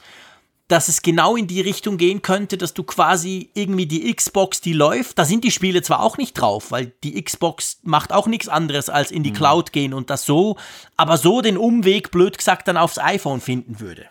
dass 0.69 0.89
es 0.89 1.03
genau 1.03 1.37
in 1.37 1.47
die 1.47 1.61
Richtung 1.61 1.99
gehen 1.99 2.23
könnte, 2.23 2.57
dass 2.57 2.73
du 2.73 2.85
quasi 2.85 3.51
irgendwie 3.55 3.87
die 3.87 4.13
Xbox, 4.13 4.61
die 4.61 4.73
läuft, 4.73 5.19
da 5.19 5.25
sind 5.25 5.45
die 5.45 5.51
Spiele 5.51 5.83
zwar 5.83 6.01
auch 6.01 6.17
nicht 6.17 6.33
drauf, 6.35 6.71
weil 6.71 6.93
die 7.05 7.23
Xbox 7.23 7.81
macht 7.83 8.13
auch 8.13 8.27
nichts 8.27 8.49
anderes 8.49 8.89
als 8.89 9.11
in 9.11 9.23
die 9.23 9.31
mhm. 9.31 9.35
Cloud 9.35 9.73
gehen 9.73 9.93
und 9.93 10.09
das 10.09 10.25
so, 10.25 10.57
aber 10.97 11.19
so 11.19 11.43
den 11.43 11.59
Umweg, 11.59 12.11
blöd 12.11 12.39
gesagt, 12.39 12.67
dann 12.67 12.79
aufs 12.79 12.99
iPhone 12.99 13.41
finden 13.41 13.79
würde. 13.79 14.07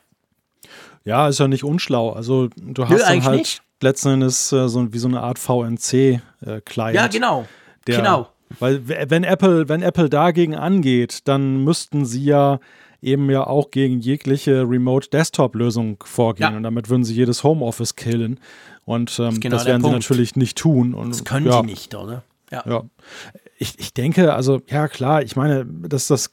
Ja, 1.05 1.27
ist 1.27 1.39
ja 1.39 1.47
nicht 1.47 1.63
unschlau. 1.63 2.11
Also 2.11 2.49
du 2.55 2.83
hast 2.83 2.91
Nö, 2.91 2.99
dann 2.99 3.23
halt 3.23 3.39
nicht 3.39 3.61
letzten 3.81 4.09
Endes 4.09 4.51
äh, 4.51 4.69
so 4.69 4.93
wie 4.93 4.99
so 4.99 5.07
eine 5.07 5.21
Art 5.21 5.39
VNC-Client. 5.39 6.95
Äh, 6.95 6.95
ja, 6.95 7.07
genau. 7.07 7.45
Der, 7.87 7.97
genau. 7.97 8.29
Weil 8.59 8.87
wenn 8.87 9.23
Apple, 9.23 9.67
wenn 9.67 9.81
Apple 9.81 10.09
dagegen 10.09 10.55
angeht, 10.55 11.27
dann 11.27 11.63
müssten 11.63 12.05
sie 12.05 12.23
ja 12.23 12.59
eben 13.03 13.29
ja 13.29 13.45
auch 13.45 13.71
gegen 13.71 13.99
jegliche 13.99 14.67
Remote-Desktop-Lösung 14.67 15.97
vorgehen. 16.03 16.51
Ja. 16.51 16.57
Und 16.57 16.63
damit 16.63 16.89
würden 16.89 17.03
sie 17.03 17.13
jedes 17.13 17.43
Homeoffice 17.43 17.95
killen. 17.95 18.39
Und 18.85 19.17
ähm, 19.19 19.25
das, 19.31 19.39
genau 19.39 19.57
das 19.57 19.65
werden 19.65 19.83
sie 19.83 19.91
natürlich 19.91 20.35
nicht 20.35 20.57
tun. 20.57 20.93
Und, 20.93 21.09
das 21.09 21.23
können 21.23 21.45
ja, 21.45 21.61
sie 21.61 21.65
nicht, 21.65 21.95
oder? 21.95 22.23
Ja. 22.51 22.63
ja. 22.65 22.83
Ich, 23.57 23.79
ich 23.79 23.93
denke, 23.93 24.33
also, 24.33 24.61
ja 24.67 24.87
klar, 24.87 25.23
ich 25.23 25.35
meine, 25.35 25.65
dass 25.65 26.07
das, 26.07 26.29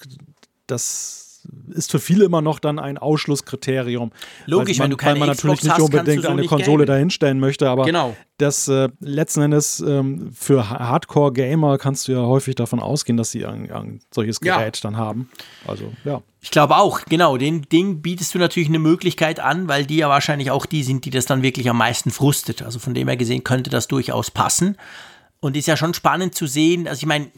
das 0.66 1.29
ist 1.70 1.90
für 1.90 1.98
viele 1.98 2.24
immer 2.24 2.42
noch 2.42 2.58
dann 2.58 2.78
ein 2.78 2.98
Ausschlusskriterium. 2.98 4.12
Logisch, 4.46 4.78
man, 4.78 4.84
wenn 4.84 4.90
du 4.90 4.96
keine 4.96 5.20
weil 5.20 5.28
man 5.28 5.36
Xbox 5.36 5.44
natürlich 5.44 5.62
nicht 5.64 5.72
hast, 5.72 5.82
unbedingt 5.82 6.26
eine 6.26 6.40
nicht 6.40 6.50
Konsole 6.50 6.84
gamen. 6.84 6.86
dahinstellen 6.86 7.40
möchte, 7.40 7.68
aber 7.68 7.84
genau. 7.84 8.16
das 8.38 8.68
äh, 8.68 8.88
letzten 9.00 9.42
Endes 9.42 9.80
ähm, 9.80 10.30
für 10.32 10.70
Hardcore-Gamer 10.70 11.78
kannst 11.78 12.08
du 12.08 12.12
ja 12.12 12.20
häufig 12.20 12.54
davon 12.54 12.80
ausgehen, 12.80 13.16
dass 13.16 13.30
sie 13.30 13.46
ein, 13.46 13.70
ein 13.70 14.00
solches 14.12 14.40
Gerät 14.40 14.76
ja. 14.76 14.82
dann 14.82 14.96
haben. 14.96 15.28
Also, 15.66 15.92
ja. 16.04 16.22
Ich 16.42 16.50
glaube 16.50 16.76
auch, 16.76 17.04
genau, 17.04 17.36
den 17.36 17.62
Ding 17.62 18.00
bietest 18.00 18.34
du 18.34 18.38
natürlich 18.38 18.68
eine 18.68 18.78
Möglichkeit 18.78 19.40
an, 19.40 19.68
weil 19.68 19.84
die 19.84 19.96
ja 19.96 20.08
wahrscheinlich 20.08 20.50
auch 20.50 20.64
die 20.64 20.82
sind, 20.82 21.04
die 21.04 21.10
das 21.10 21.26
dann 21.26 21.42
wirklich 21.42 21.68
am 21.68 21.76
meisten 21.76 22.10
frustet. 22.10 22.62
Also 22.62 22.78
von 22.78 22.94
dem 22.94 23.08
her 23.08 23.16
gesehen 23.18 23.44
könnte 23.44 23.68
das 23.68 23.88
durchaus 23.88 24.30
passen. 24.30 24.76
Und 25.40 25.56
ist 25.56 25.66
ja 25.66 25.76
schon 25.76 25.94
spannend 25.94 26.34
zu 26.34 26.46
sehen, 26.46 26.86
also 26.86 26.98
ich 26.98 27.06
meine, 27.06 27.30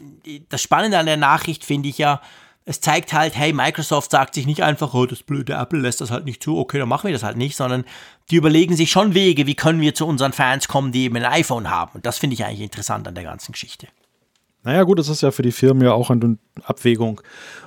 das 0.49 0.61
Spannende 0.61 0.97
an 0.97 1.05
der 1.05 1.15
Nachricht 1.15 1.63
finde 1.63 1.87
ich 1.87 1.97
ja, 1.97 2.21
es 2.65 2.79
zeigt 2.79 3.13
halt, 3.13 3.35
hey, 3.35 3.51
Microsoft 3.51 4.11
sagt 4.11 4.35
sich 4.35 4.45
nicht 4.45 4.63
einfach, 4.63 4.93
oh, 4.93 5.05
das 5.05 5.23
blöde 5.23 5.53
Apple 5.53 5.79
lässt 5.79 6.01
das 6.01 6.11
halt 6.11 6.25
nicht 6.25 6.41
zu, 6.41 6.57
okay, 6.57 6.79
dann 6.79 6.87
machen 6.87 7.07
wir 7.07 7.13
das 7.13 7.23
halt 7.23 7.37
nicht, 7.37 7.57
sondern 7.57 7.83
die 8.31 8.37
überlegen 8.37 8.75
sich 8.75 8.89
schon 8.89 9.13
Wege, 9.13 9.47
wie 9.47 9.55
können 9.55 9.81
wir 9.81 9.93
zu 9.93 10.07
unseren 10.07 10.33
Fans 10.33 10.67
kommen, 10.67 10.91
die 10.91 11.03
eben 11.03 11.17
ein 11.17 11.25
iPhone 11.25 11.69
haben. 11.69 11.91
Und 11.95 12.05
das 12.05 12.17
finde 12.17 12.35
ich 12.35 12.45
eigentlich 12.45 12.61
interessant 12.61 13.07
an 13.07 13.15
der 13.15 13.25
ganzen 13.25 13.51
Geschichte. 13.51 13.87
Naja, 14.63 14.83
gut, 14.83 14.97
es 14.99 15.09
ist 15.09 15.21
ja 15.21 15.31
für 15.31 15.41
die 15.41 15.51
Firmen 15.51 15.83
ja 15.83 15.91
auch 15.91 16.09
eine 16.09 16.37
Abwägung, 16.63 17.21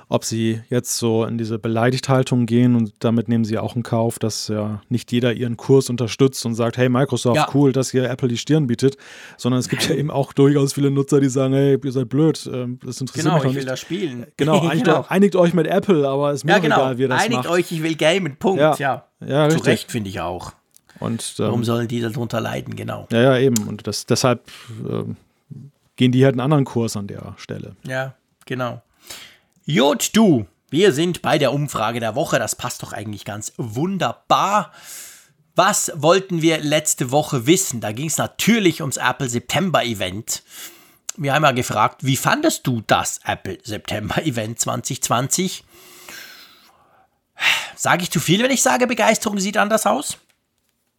ob 0.09 0.23
sie 0.23 0.61
jetzt 0.69 0.97
so 0.97 1.25
in 1.25 1.37
diese 1.37 1.59
Beleidigthaltung 1.59 2.45
gehen 2.47 2.75
und 2.75 2.93
damit 2.99 3.27
nehmen 3.27 3.45
sie 3.45 3.59
auch 3.59 3.75
in 3.75 3.83
Kauf, 3.83 4.17
dass 4.17 4.47
ja 4.47 4.81
nicht 4.89 5.11
jeder 5.11 5.33
ihren 5.33 5.57
Kurs 5.57 5.89
unterstützt 5.89 6.45
und 6.45 6.55
sagt, 6.55 6.77
hey 6.77 6.89
Microsoft, 6.89 7.35
ja. 7.35 7.47
cool, 7.53 7.71
dass 7.71 7.93
ihr 7.93 8.09
Apple 8.09 8.29
die 8.29 8.37
Stirn 8.37 8.65
bietet, 8.65 8.97
sondern 9.37 9.59
es 9.59 9.69
gibt 9.69 9.87
ja 9.87 9.95
eben 9.95 10.09
auch 10.09 10.33
durchaus 10.33 10.73
viele 10.73 10.89
Nutzer, 10.89 11.19
die 11.19 11.29
sagen, 11.29 11.53
hey, 11.53 11.77
ihr 11.81 11.91
seid 11.91 12.09
blöd, 12.09 12.49
ähm, 12.51 12.79
das 12.83 12.99
interessiert 12.99 13.25
genau, 13.25 13.35
mich 13.37 13.45
ich 13.45 13.49
will 13.55 13.61
nicht. 13.61 13.69
das 13.69 13.79
spielen. 13.79 14.25
Genau, 14.37 14.59
einigt, 14.67 14.85
genau. 14.85 15.05
einigt, 15.09 15.35
euch 15.35 15.53
mit 15.53 15.67
Apple, 15.67 16.07
aber 16.07 16.31
ist 16.31 16.45
mir 16.45 16.53
ja, 16.53 16.59
genau. 16.59 16.75
egal, 16.77 16.97
wie 16.97 17.01
ihr 17.03 17.07
das 17.09 17.21
einigt 17.21 17.43
macht. 17.43 17.49
euch, 17.49 17.71
ich 17.71 17.83
will 17.83 17.95
gamen, 17.95 18.37
Punkt, 18.37 18.59
ja. 18.59 18.75
ja. 18.77 19.07
ja 19.25 19.49
Zu 19.49 19.59
Recht, 19.59 19.91
finde 19.91 20.09
ich 20.09 20.19
auch. 20.19 20.53
Und, 20.99 21.35
ähm, 21.39 21.45
Warum 21.45 21.63
sollen 21.63 21.87
die 21.87 22.01
darunter 22.01 22.41
leiden, 22.41 22.75
genau. 22.75 23.07
Ja, 23.11 23.21
ja, 23.21 23.37
eben. 23.37 23.67
Und 23.67 23.87
das, 23.87 24.05
deshalb 24.05 24.41
ähm, 24.89 25.17
gehen 25.97 26.11
die 26.11 26.23
halt 26.23 26.33
einen 26.33 26.41
anderen 26.41 26.65
Kurs 26.65 26.95
an 26.95 27.07
der 27.07 27.33
Stelle. 27.37 27.75
Ja, 27.85 28.15
genau. 28.45 28.81
Jod, 29.65 30.15
du, 30.15 30.47
wir 30.69 30.93
sind 30.93 31.21
bei 31.21 31.37
der 31.37 31.53
Umfrage 31.53 31.99
der 31.99 32.15
Woche. 32.15 32.39
Das 32.39 32.55
passt 32.55 32.83
doch 32.83 32.93
eigentlich 32.93 33.25
ganz 33.25 33.51
wunderbar. 33.57 34.71
Was 35.55 35.91
wollten 35.95 36.41
wir 36.41 36.59
letzte 36.59 37.11
Woche 37.11 37.47
wissen? 37.47 37.81
Da 37.81 37.91
ging 37.91 38.07
es 38.07 38.17
natürlich 38.17 38.81
ums 38.81 38.97
Apple 38.97 39.27
September 39.27 39.83
Event. 39.83 40.43
Wir 41.17 41.33
haben 41.33 41.43
ja 41.43 41.51
gefragt, 41.51 42.05
wie 42.05 42.15
fandest 42.15 42.67
du 42.67 42.83
das 42.85 43.19
Apple 43.25 43.57
September 43.63 44.23
Event 44.23 44.59
2020? 44.59 45.63
Sage 47.75 48.03
ich 48.03 48.11
zu 48.11 48.19
viel, 48.19 48.43
wenn 48.43 48.51
ich 48.51 48.61
sage, 48.61 48.87
Begeisterung 48.87 49.39
sieht 49.39 49.57
anders 49.57 49.85
aus? 49.85 50.17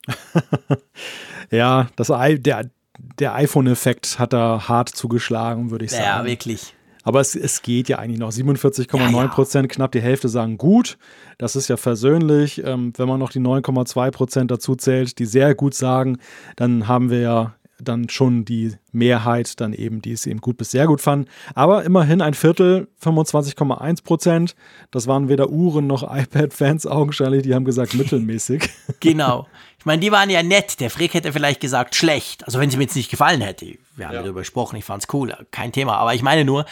ja, 1.50 1.88
das, 1.94 2.08
der, 2.08 2.70
der 3.18 3.34
iPhone-Effekt 3.34 4.18
hat 4.18 4.32
da 4.32 4.68
hart 4.68 4.88
zugeschlagen, 4.88 5.70
würde 5.70 5.84
ich 5.84 5.92
sagen. 5.92 6.04
Ja, 6.04 6.24
wirklich. 6.24 6.74
Aber 7.04 7.20
es, 7.20 7.34
es 7.34 7.62
geht 7.62 7.88
ja 7.88 7.98
eigentlich 7.98 8.18
noch. 8.18 8.30
47,9 8.30 9.28
Prozent, 9.28 9.64
ja, 9.64 9.68
ja. 9.70 9.74
knapp 9.74 9.92
die 9.92 10.00
Hälfte 10.00 10.28
sagen 10.28 10.58
gut. 10.58 10.98
Das 11.38 11.56
ist 11.56 11.68
ja 11.68 11.76
versöhnlich. 11.76 12.62
Ähm, 12.64 12.92
wenn 12.96 13.08
man 13.08 13.18
noch 13.18 13.30
die 13.30 13.40
9,2 13.40 14.10
Prozent 14.10 14.50
dazu 14.50 14.74
zählt, 14.74 15.18
die 15.18 15.24
sehr 15.24 15.54
gut 15.54 15.74
sagen, 15.74 16.18
dann 16.56 16.86
haben 16.86 17.08
wir 17.10 17.20
ja 17.20 17.54
dann 17.80 18.08
schon 18.08 18.44
die 18.44 18.74
Mehrheit 18.92 19.60
dann 19.60 19.72
eben, 19.72 20.02
die 20.02 20.12
es 20.12 20.26
eben 20.26 20.40
gut 20.40 20.56
bis 20.56 20.70
sehr 20.72 20.86
gut 20.86 21.00
fanden. 21.00 21.28
Aber 21.54 21.84
immerhin 21.84 22.20
ein 22.20 22.34
Viertel, 22.34 22.88
25,1 23.02 24.02
Prozent. 24.02 24.56
Das 24.90 25.06
waren 25.06 25.28
weder 25.28 25.50
Uhren 25.50 25.86
noch 25.86 26.02
iPad-Fans 26.14 26.86
augenscheinlich, 26.86 27.42
die 27.42 27.54
haben 27.54 27.64
gesagt 27.64 27.94
mittelmäßig. 27.94 28.68
Genau. 29.00 29.46
Ich 29.78 29.86
meine, 29.86 30.00
die 30.00 30.10
waren 30.10 30.28
ja 30.28 30.42
nett. 30.42 30.80
Der 30.80 30.90
Frick 30.90 31.14
hätte 31.14 31.32
vielleicht 31.32 31.60
gesagt 31.60 31.94
schlecht. 31.94 32.44
Also 32.44 32.58
wenn 32.58 32.68
sie 32.68 32.76
mir 32.76 32.84
jetzt 32.84 32.96
nicht 32.96 33.10
gefallen 33.10 33.40
hätte. 33.40 33.78
Wir 33.94 34.06
haben 34.06 34.14
ja. 34.14 34.22
darüber 34.22 34.40
gesprochen, 34.40 34.76
ich 34.76 34.84
fand 34.84 35.04
es 35.04 35.14
cool, 35.14 35.34
kein 35.52 35.70
Thema. 35.70 35.96
Aber 35.98 36.14
ich 36.14 36.22
meine 36.22 36.44
nur, 36.44 36.64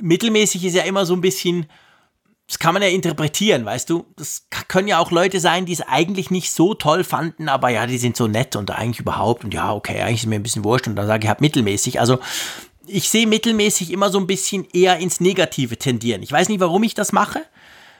mittelmäßig 0.00 0.64
ist 0.64 0.74
ja 0.74 0.84
immer 0.84 1.04
so 1.04 1.14
ein 1.14 1.20
bisschen 1.20 1.66
das 2.46 2.58
kann 2.58 2.74
man 2.74 2.82
ja 2.82 2.88
interpretieren, 2.88 3.64
weißt 3.64 3.88
du? 3.88 4.04
Das 4.16 4.46
können 4.68 4.88
ja 4.88 4.98
auch 4.98 5.10
Leute 5.10 5.40
sein, 5.40 5.64
die 5.64 5.72
es 5.72 5.80
eigentlich 5.80 6.30
nicht 6.30 6.52
so 6.52 6.74
toll 6.74 7.02
fanden, 7.02 7.48
aber 7.48 7.70
ja, 7.70 7.86
die 7.86 7.98
sind 7.98 8.16
so 8.16 8.26
nett 8.26 8.54
und 8.54 8.70
eigentlich 8.70 9.00
überhaupt 9.00 9.44
und 9.44 9.54
ja, 9.54 9.72
okay, 9.72 10.02
eigentlich 10.02 10.24
ist 10.24 10.26
mir 10.26 10.36
ein 10.36 10.42
bisschen 10.42 10.64
wurscht 10.64 10.86
und 10.86 10.96
dann 10.96 11.06
sage 11.06 11.24
ich 11.24 11.28
halt 11.28 11.40
mittelmäßig. 11.40 12.00
Also 12.00 12.18
ich 12.86 13.08
sehe 13.08 13.26
mittelmäßig 13.26 13.90
immer 13.90 14.10
so 14.10 14.18
ein 14.18 14.26
bisschen 14.26 14.66
eher 14.72 14.98
ins 14.98 15.20
Negative 15.20 15.78
tendieren. 15.78 16.22
Ich 16.22 16.32
weiß 16.32 16.50
nicht, 16.50 16.60
warum 16.60 16.82
ich 16.82 16.94
das 16.94 17.12
mache. 17.12 17.40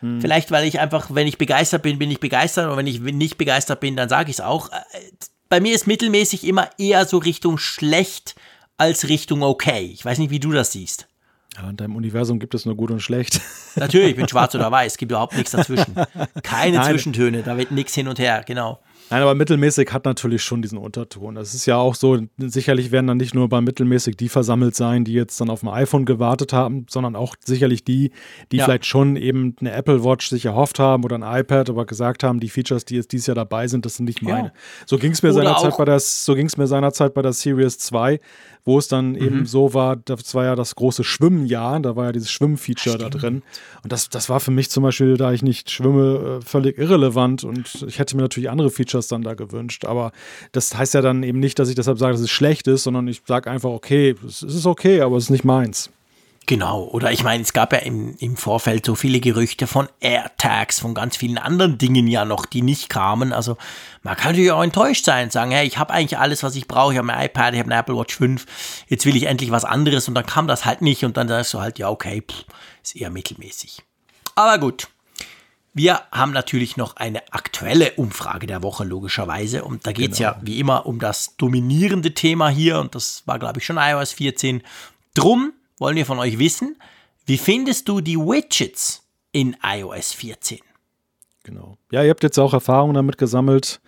Hm. 0.01 0.21
Vielleicht, 0.21 0.51
weil 0.51 0.67
ich 0.67 0.79
einfach, 0.79 1.09
wenn 1.15 1.27
ich 1.27 1.39
begeistert 1.39 1.83
bin, 1.83 1.99
bin 1.99 2.11
ich 2.11 2.21
begeistert 2.21 2.71
und 2.71 2.77
wenn 2.77 2.87
ich 2.87 3.01
nicht 3.01 3.39
begeistert 3.39 3.81
bin, 3.81 3.97
dann 3.97 4.11
sage 4.11 4.31
ich 4.31 4.37
es 4.37 4.41
auch. 4.43 4.71
Äh, 4.71 5.01
bei 5.49 5.61
mir 5.61 5.75
ist 5.75 5.87
mittelmäßig 5.87 6.45
immer 6.45 6.69
eher 6.79 7.07
so 7.07 7.17
Richtung 7.17 7.57
schlecht 7.57 8.35
als 8.77 9.09
Richtung 9.09 9.43
okay. 9.43 9.91
Ich 9.93 10.05
weiß 10.05 10.19
nicht, 10.19 10.31
wie 10.31 10.41
du 10.41 10.53
das 10.53 10.73
siehst. 10.73 11.07
Ja, 11.57 11.71
in 11.71 11.77
deinem 11.77 11.97
Universum 11.97 12.39
gibt 12.39 12.55
es 12.55 12.67
nur 12.67 12.77
gut 12.77 12.91
und 12.91 13.01
schlecht. 13.01 13.41
Natürlich, 13.77 14.11
ich 14.11 14.17
bin 14.17 14.29
schwarz 14.29 14.55
oder 14.55 14.71
weiß, 14.73 14.93
es 14.93 14.99
gibt 14.99 15.13
überhaupt 15.13 15.37
nichts 15.37 15.53
dazwischen. 15.53 15.95
Keine 16.43 16.79
Nein. 16.79 16.91
Zwischentöne, 16.91 17.43
da 17.43 17.57
wird 17.57 17.71
nichts 17.71 17.95
hin 17.95 18.09
und 18.09 18.19
her, 18.19 18.43
genau. 18.47 18.81
Nein, 19.11 19.21
aber 19.21 19.35
mittelmäßig 19.35 19.93
hat 19.93 20.07
natürlich 20.07 20.43
schon 20.43 20.63
diesen 20.63 20.79
Unterton. 20.79 21.35
Das 21.35 21.55
ist 21.55 21.67
ja 21.67 21.77
auch 21.77 21.95
so, 21.95 22.19
sicherlich 22.39 22.91
werden 22.91 23.07
dann 23.07 23.19
nicht 23.19 23.35
nur 23.35 23.49
bei 23.49 23.61
mittelmäßig 23.61 24.17
die 24.17 24.31
versammelt 24.31 24.75
sein, 24.75 25.05
die 25.05 25.13
jetzt 25.13 25.39
dann 25.41 25.51
auf 25.51 25.61
dem 25.61 25.69
iPhone 25.69 26.07
gewartet 26.07 26.53
haben, 26.55 26.87
sondern 26.89 27.15
auch 27.15 27.37
sicherlich 27.45 27.85
die, 27.85 28.13
die 28.51 28.57
ja. 28.57 28.65
vielleicht 28.65 28.87
schon 28.87 29.17
eben 29.17 29.57
eine 29.61 29.73
Apple 29.73 30.05
Watch 30.05 30.29
sich 30.31 30.47
erhofft 30.47 30.79
haben 30.79 31.05
oder 31.05 31.17
ein 31.17 31.41
iPad, 31.41 31.69
aber 31.69 31.85
gesagt 31.85 32.25
haben, 32.25 32.41
die 32.41 32.49
Features, 32.49 32.87
die 32.87 32.97
jetzt 32.97 33.13
dieses 33.13 33.27
Jahr 33.27 33.35
dabei 33.35 33.69
sind, 33.69 33.85
das 33.85 33.97
sind 33.97 34.07
nicht 34.07 34.23
meine. 34.23 34.49
Ja. 34.49 34.53
So 34.87 34.97
ging 34.97 35.13
es 35.13 35.23
mir 35.23 35.33
seinerzeit 35.33 35.77
bei 35.77 35.85
der, 35.85 36.01
so 36.01 36.35
ging 36.35 36.47
es 36.47 36.57
mir 36.57 36.67
seinerzeit 36.67 37.13
bei 37.13 37.21
der 37.21 37.35
Series 37.35 37.79
2 37.79 38.21
wo 38.65 38.79
es 38.79 38.89
dann 38.89 39.11
mhm. 39.11 39.17
eben 39.17 39.47
so 39.47 39.75
war, 39.75 39.97
das 39.97 40.35
war 40.35 40.45
ja 40.45 40.57
das 40.57 40.75
große 40.75 41.05
Schwimmjahr, 41.05 41.81
da 41.81 41.97
war 41.97 42.07
ja 42.07 42.13
dieses 42.13 42.31
Schwimmfeature 42.31 42.99
da 42.99 43.11
drin. 43.11 43.43
Und 43.83 43.93
das, 43.93 44.09
das 44.09 44.29
war 44.29 44.41
für 44.41 44.51
mich 44.51 44.71
zum 44.71 44.83
Beispiel, 44.83 45.17
da 45.17 45.33
ich 45.33 45.43
nicht 45.43 45.71
schwimme, 45.71 46.41
äh, 46.41 46.45
völlig 46.45 46.79
irrelevant 46.79 47.45
und 47.45 47.85
ich 47.87 47.99
hätte 47.99 48.17
mir 48.17 48.23
natürlich 48.23 48.51
andere 48.51 48.71
Features 48.71 49.09
dann 49.09 49.23
da 49.23 49.35
gewünscht. 49.35 49.85
Aber 49.85 50.13
das 50.53 50.77
heißt 50.77 50.95
ja 50.95 51.03
dann 51.03 51.23
eben 51.23 51.41
nicht, 51.41 51.59
dass 51.59 51.69
ich 51.69 51.75
deshalb 51.75 51.99
sage, 51.99 52.13
dass 52.13 52.23
es 52.23 52.31
schlecht 52.31 52.67
ist, 52.67 52.85
sondern 52.85 53.07
ich 53.09 53.23
sage 53.27 53.51
einfach, 53.51 53.71
okay, 53.71 54.15
es 54.27 54.43
ist 54.43 54.67
okay, 54.67 55.03
aber 55.03 55.17
es 55.17 55.25
ist 55.25 55.31
nicht 55.31 55.45
meins. 55.45 55.91
Genau, 56.47 56.85
oder 56.85 57.11
ich 57.11 57.25
meine, 57.25 57.43
es 57.43 57.55
gab 57.55 57.73
ja 57.73 57.79
im, 57.79 58.17
im 58.19 58.37
Vorfeld 58.37 58.85
so 58.85 58.95
viele 58.95 59.21
Gerüchte 59.21 59.67
von 59.67 59.89
AirTags, 60.01 60.79
von 60.81 60.95
ganz 60.95 61.17
vielen 61.17 61.39
anderen 61.39 61.79
Dingen 61.79 62.07
ja 62.07 62.27
noch, 62.27 62.45
die 62.45 62.61
nicht 62.61 62.91
kamen. 62.91 63.33
Also 63.33 63.57
man 64.03 64.15
kann 64.15 64.33
natürlich 64.33 64.53
auch 64.53 64.63
enttäuscht 64.63 65.07
sein, 65.07 65.31
sagen, 65.31 65.53
hey, 65.53 65.67
ich 65.67 65.79
habe 65.79 65.95
eigentlich 65.95 66.19
alles, 66.19 66.43
was 66.43 66.55
ich 66.55 66.69
brauche, 66.69 66.93
ich 66.93 66.99
habe 66.99 67.11
ein 67.11 67.27
iPad, 67.27 67.55
ich 67.55 67.61
habe 67.61 67.71
eine 67.71 67.81
Apple 67.81 67.97
Watch 67.97 68.15
5, 68.17 68.45
jetzt 68.89 69.07
will 69.07 69.17
ich 69.17 69.25
endlich 69.25 69.53
was 69.53 69.65
anderes 69.65 70.07
und 70.07 70.15
dann 70.15 70.27
kam 70.27 70.47
das 70.47 70.67
halt 70.67 70.83
nicht 70.83 71.03
und 71.05 71.17
dann 71.17 71.29
sagst 71.29 71.55
du 71.55 71.61
halt, 71.61 71.79
ja, 71.79 71.89
okay, 71.89 72.23
pff, 72.23 72.45
ist 72.83 72.95
eher 72.95 73.09
mittelmäßig. 73.09 73.83
Aber 74.35 74.59
gut, 74.59 74.89
wir 75.73 76.03
haben 76.13 76.33
natürlich 76.33 76.77
noch 76.77 76.97
eine 76.97 77.23
aktuelle 77.33 77.93
Umfrage 77.93 78.47
der 78.47 78.63
Woche, 78.63 78.85
logischerweise. 78.85 79.65
Und 79.65 79.87
da 79.87 79.93
geht 79.93 80.13
es 80.13 80.19
genau. 80.19 80.31
ja 80.33 80.41
wie 80.43 80.61
immer 80.61 80.87
um 80.87 80.99
das 80.99 81.37
dominierende 81.37 82.13
Thema 82.13 82.49
hier. 82.49 82.79
Und 82.79 82.95
das 82.95 83.23
war, 83.27 83.39
glaube 83.39 83.59
ich, 83.59 83.67
schon 83.67 83.79
iOS 83.79 84.13
14. 84.13 84.63
Drum 85.15 85.53
wollen 85.79 85.97
wir 85.97 86.07
von 86.07 86.19
euch 86.19 86.39
wissen, 86.39 86.77
wie 87.27 87.39
findest 87.39 87.89
du 87.89 88.01
die 88.01 88.19
Widgets 88.19 89.03
in 89.33 89.57
iOS 89.63 90.13
14? 90.13 90.59
Genau. 91.43 91.77
Ja, 91.91 92.03
ihr 92.03 92.11
habt 92.11 92.23
jetzt 92.23 92.39
auch 92.39 92.53
Erfahrungen 92.53 92.95
damit 92.95 93.19
gesammelt. 93.19 93.81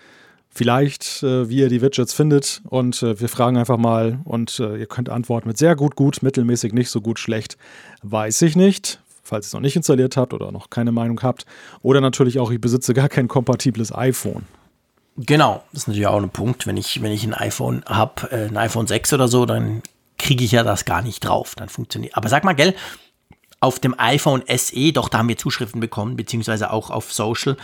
Vielleicht, 0.48 1.22
äh, 1.22 1.50
wie 1.50 1.58
ihr 1.58 1.68
die 1.68 1.82
Widgets 1.82 2.14
findet. 2.14 2.62
Und 2.64 3.02
äh, 3.02 3.20
wir 3.20 3.28
fragen 3.28 3.58
einfach 3.58 3.76
mal 3.76 4.20
und 4.24 4.58
äh, 4.58 4.76
ihr 4.78 4.86
könnt 4.86 5.10
antworten 5.10 5.48
mit 5.48 5.58
sehr 5.58 5.76
gut, 5.76 5.96
gut, 5.96 6.22
mittelmäßig, 6.22 6.72
nicht 6.72 6.88
so 6.88 7.00
gut, 7.00 7.18
schlecht. 7.18 7.58
Weiß 8.02 8.40
ich 8.42 8.56
nicht, 8.56 9.00
falls 9.22 9.46
ihr 9.46 9.48
es 9.48 9.52
noch 9.52 9.60
nicht 9.60 9.76
installiert 9.76 10.16
habt 10.16 10.32
oder 10.32 10.52
noch 10.52 10.70
keine 10.70 10.92
Meinung 10.92 11.22
habt. 11.22 11.44
Oder 11.82 12.00
natürlich 12.00 12.38
auch, 12.38 12.50
ich 12.50 12.60
besitze 12.60 12.94
gar 12.94 13.10
kein 13.10 13.28
kompatibles 13.28 13.94
iPhone. 13.94 14.44
Genau, 15.18 15.62
das 15.72 15.82
ist 15.82 15.88
natürlich 15.88 16.06
auch 16.06 16.22
ein 16.22 16.30
Punkt. 16.30 16.66
Wenn 16.66 16.76
ich, 16.76 17.02
wenn 17.02 17.12
ich 17.12 17.24
ein 17.24 17.34
iPhone 17.34 17.82
habe, 17.86 18.30
äh, 18.30 18.48
ein 18.48 18.56
iPhone 18.56 18.86
6 18.86 19.12
oder 19.12 19.28
so, 19.28 19.44
dann 19.44 19.82
kriege 20.18 20.44
ich 20.44 20.52
ja 20.52 20.62
das 20.62 20.84
gar 20.84 21.02
nicht 21.02 21.20
drauf. 21.20 21.54
Dann 21.56 21.68
funktioniert. 21.68 22.16
Aber 22.16 22.28
sag 22.28 22.44
mal, 22.44 22.54
gell, 22.54 22.74
auf 23.60 23.78
dem 23.78 23.98
iPhone 23.98 24.42
SE, 24.56 24.92
doch, 24.92 25.08
da 25.08 25.18
haben 25.18 25.28
wir 25.28 25.38
Zuschriften 25.38 25.80
bekommen, 25.80 26.16
beziehungsweise 26.16 26.70
auch 26.70 26.90
auf 26.90 27.12
Social. 27.12 27.56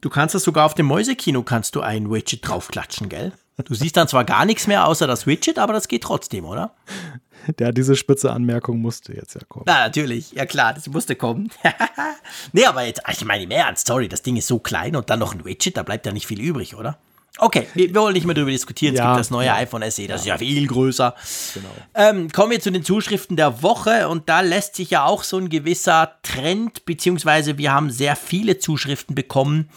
Du 0.00 0.10
kannst 0.10 0.34
das 0.34 0.44
sogar 0.44 0.66
auf 0.66 0.74
dem 0.74 0.86
Mäusekino, 0.86 1.42
kannst 1.42 1.74
du 1.74 1.80
ein 1.80 2.10
Widget 2.10 2.46
draufklatschen, 2.46 3.08
gell? 3.08 3.32
Du 3.64 3.74
siehst 3.74 3.96
dann 3.96 4.06
zwar 4.06 4.24
gar 4.24 4.44
nichts 4.44 4.66
mehr 4.66 4.86
außer 4.86 5.06
das 5.06 5.26
Widget, 5.26 5.58
aber 5.58 5.72
das 5.72 5.88
geht 5.88 6.02
trotzdem, 6.02 6.44
oder? 6.44 6.74
Ja, 7.60 7.70
diese 7.70 7.94
spitze 7.94 8.32
Anmerkung 8.32 8.80
musste 8.80 9.14
jetzt 9.14 9.36
ja 9.36 9.40
kommen. 9.48 9.66
Na, 9.68 9.84
natürlich. 9.84 10.32
Ja, 10.32 10.46
klar, 10.46 10.74
das 10.74 10.88
musste 10.88 11.14
kommen. 11.14 11.52
nee, 12.52 12.64
aber 12.64 12.82
jetzt, 12.82 13.02
ich 13.08 13.24
meine, 13.24 13.46
mehr 13.46 13.66
ernst, 13.66 13.86
sorry, 13.86 14.08
das 14.08 14.22
Ding 14.22 14.36
ist 14.36 14.48
so 14.48 14.58
klein 14.58 14.96
und 14.96 15.10
dann 15.10 15.20
noch 15.20 15.32
ein 15.32 15.44
Widget, 15.44 15.76
da 15.76 15.84
bleibt 15.84 16.06
ja 16.06 16.12
nicht 16.12 16.26
viel 16.26 16.40
übrig, 16.40 16.74
oder? 16.74 16.98
Okay, 17.38 17.66
wir, 17.74 17.92
wir 17.92 18.00
wollen 18.00 18.14
nicht 18.14 18.24
mehr 18.24 18.34
darüber 18.34 18.50
diskutieren. 18.50 18.94
Es 18.94 18.98
ja, 18.98 19.08
gibt 19.08 19.20
das 19.20 19.30
neue 19.30 19.46
ja. 19.46 19.56
iPhone 19.56 19.82
SE, 19.90 20.06
das 20.06 20.08
ja. 20.08 20.14
ist 20.14 20.26
ja 20.26 20.38
viel 20.38 20.66
größer. 20.66 21.14
Genau. 21.54 21.68
Ähm, 21.94 22.30
kommen 22.30 22.52
wir 22.52 22.60
zu 22.60 22.70
den 22.70 22.82
Zuschriften 22.82 23.36
der 23.36 23.62
Woche 23.62 24.08
und 24.08 24.28
da 24.28 24.40
lässt 24.40 24.76
sich 24.76 24.90
ja 24.90 25.04
auch 25.04 25.22
so 25.22 25.36
ein 25.36 25.48
gewisser 25.48 26.12
Trend, 26.22 26.86
beziehungsweise 26.86 27.58
wir 27.58 27.72
haben 27.72 27.90
sehr 27.90 28.16
viele 28.16 28.58
Zuschriften 28.58 29.14
bekommen, 29.14 29.68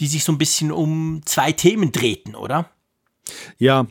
die 0.00 0.06
sich 0.06 0.24
so 0.24 0.32
ein 0.32 0.38
bisschen 0.38 0.72
um 0.72 1.20
zwei 1.24 1.52
Themen 1.52 1.92
drehten, 1.92 2.34
oder? 2.34 2.70
Ja, 3.58 3.86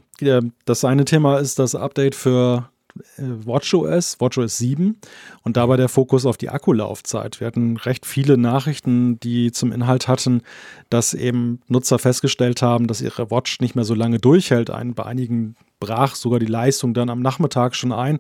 das 0.65 0.85
eine 0.85 1.06
Thema 1.06 1.40
ist 1.40 1.60
das 1.60 1.76
Update 1.76 2.15
für 2.15 2.69
äh, 2.69 2.73
WatchOS, 3.18 4.20
WatchOS 4.20 4.57
7 4.57 4.98
und 5.44 5.57
dabei 5.57 5.78
der 5.78 5.90
Fokus 5.90 6.26
auf 6.26 6.38
die 6.38 6.49
Akkulaufzeit. 6.49 7.40
Wir 7.40 7.48
hatten 7.48 7.78
recht 7.78 8.06
viele 8.06 8.38
Nachrichten, 8.38 9.20
die 9.20 9.52
zum 9.52 9.72
Inhalt 9.72 10.07
hatten, 10.07 10.41
dass 10.90 11.14
eben 11.14 11.61
Nutzer 11.68 11.99
festgestellt 11.99 12.61
haben, 12.61 12.88
dass 12.88 13.02
ihre 13.02 13.32
Watch 13.32 13.60
nicht 13.60 13.76
mehr 13.76 13.86
so 13.86 13.95
lange 13.95 14.20
durchhält. 14.20 14.70
Ein, 14.70 14.94
bei 14.94 15.06
einigen 15.06 15.56
brach 15.84 16.15
sogar 16.15 16.39
die 16.39 16.45
Leistung 16.45 16.93
dann 16.93 17.10
am 17.10 17.22
Nachmittag 17.22 17.76
schon 17.76 17.91
ein. 17.91 18.19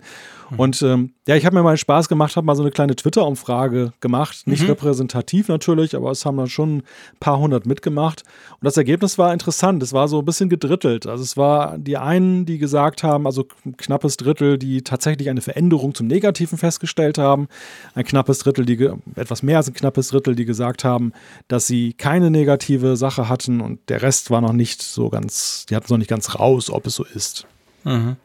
Mhm. 0.49 0.59
Und 0.59 0.81
ähm, 0.81 1.13
ja, 1.27 1.35
ich 1.35 1.45
habe 1.45 1.55
mir 1.55 1.63
mal 1.63 1.77
Spaß 1.77 2.09
gemacht, 2.09 2.35
habe 2.35 2.45
mal 2.45 2.55
so 2.55 2.63
eine 2.63 2.71
kleine 2.71 2.95
Twitter-Umfrage 2.95 3.93
gemacht. 4.01 4.45
Nicht 4.45 4.63
mhm. 4.63 4.69
repräsentativ 4.69 5.47
natürlich, 5.47 5.95
aber 5.95 6.11
es 6.11 6.25
haben 6.25 6.37
dann 6.37 6.47
schon 6.47 6.77
ein 6.77 6.83
paar 7.19 7.39
hundert 7.39 7.65
mitgemacht. 7.65 8.23
Und 8.51 8.65
das 8.65 8.75
Ergebnis 8.75 9.17
war 9.17 9.31
interessant. 9.31 9.81
Es 9.83 9.93
war 9.93 10.07
so 10.07 10.19
ein 10.19 10.25
bisschen 10.25 10.49
gedrittelt. 10.49 11.07
Also 11.07 11.23
es 11.23 11.37
war 11.37 11.77
die 11.77 11.97
einen, 11.97 12.45
die 12.45 12.57
gesagt 12.57 13.03
haben, 13.03 13.25
also 13.25 13.47
ein 13.65 13.77
knappes 13.77 14.17
Drittel, 14.17 14.57
die 14.57 14.81
tatsächlich 14.81 15.29
eine 15.29 15.41
Veränderung 15.41 15.95
zum 15.95 16.07
Negativen 16.07 16.57
festgestellt 16.57 17.17
haben. 17.17 17.47
Ein 17.95 18.03
knappes 18.03 18.39
Drittel, 18.39 18.65
die 18.65 18.89
etwas 19.15 19.43
mehr 19.43 19.57
als 19.57 19.69
ein 19.69 19.73
knappes 19.73 20.09
Drittel, 20.09 20.35
die 20.35 20.45
gesagt 20.45 20.83
haben, 20.83 21.13
dass 21.47 21.67
sie 21.67 21.93
keine 21.93 22.29
negative 22.29 22.97
Sache 22.97 23.29
hatten 23.29 23.61
und 23.61 23.79
der 23.89 24.01
Rest 24.01 24.29
war 24.29 24.41
noch 24.41 24.53
nicht 24.53 24.81
so 24.81 25.09
ganz, 25.09 25.65
die 25.69 25.75
hatten 25.75 25.85
es 25.85 25.91
noch 25.91 25.97
nicht 25.97 26.09
ganz 26.09 26.37
raus, 26.39 26.69
ob 26.69 26.85
es 26.87 26.95
so 26.95 27.03
ist. 27.03 27.47
Mhm. 27.83 28.17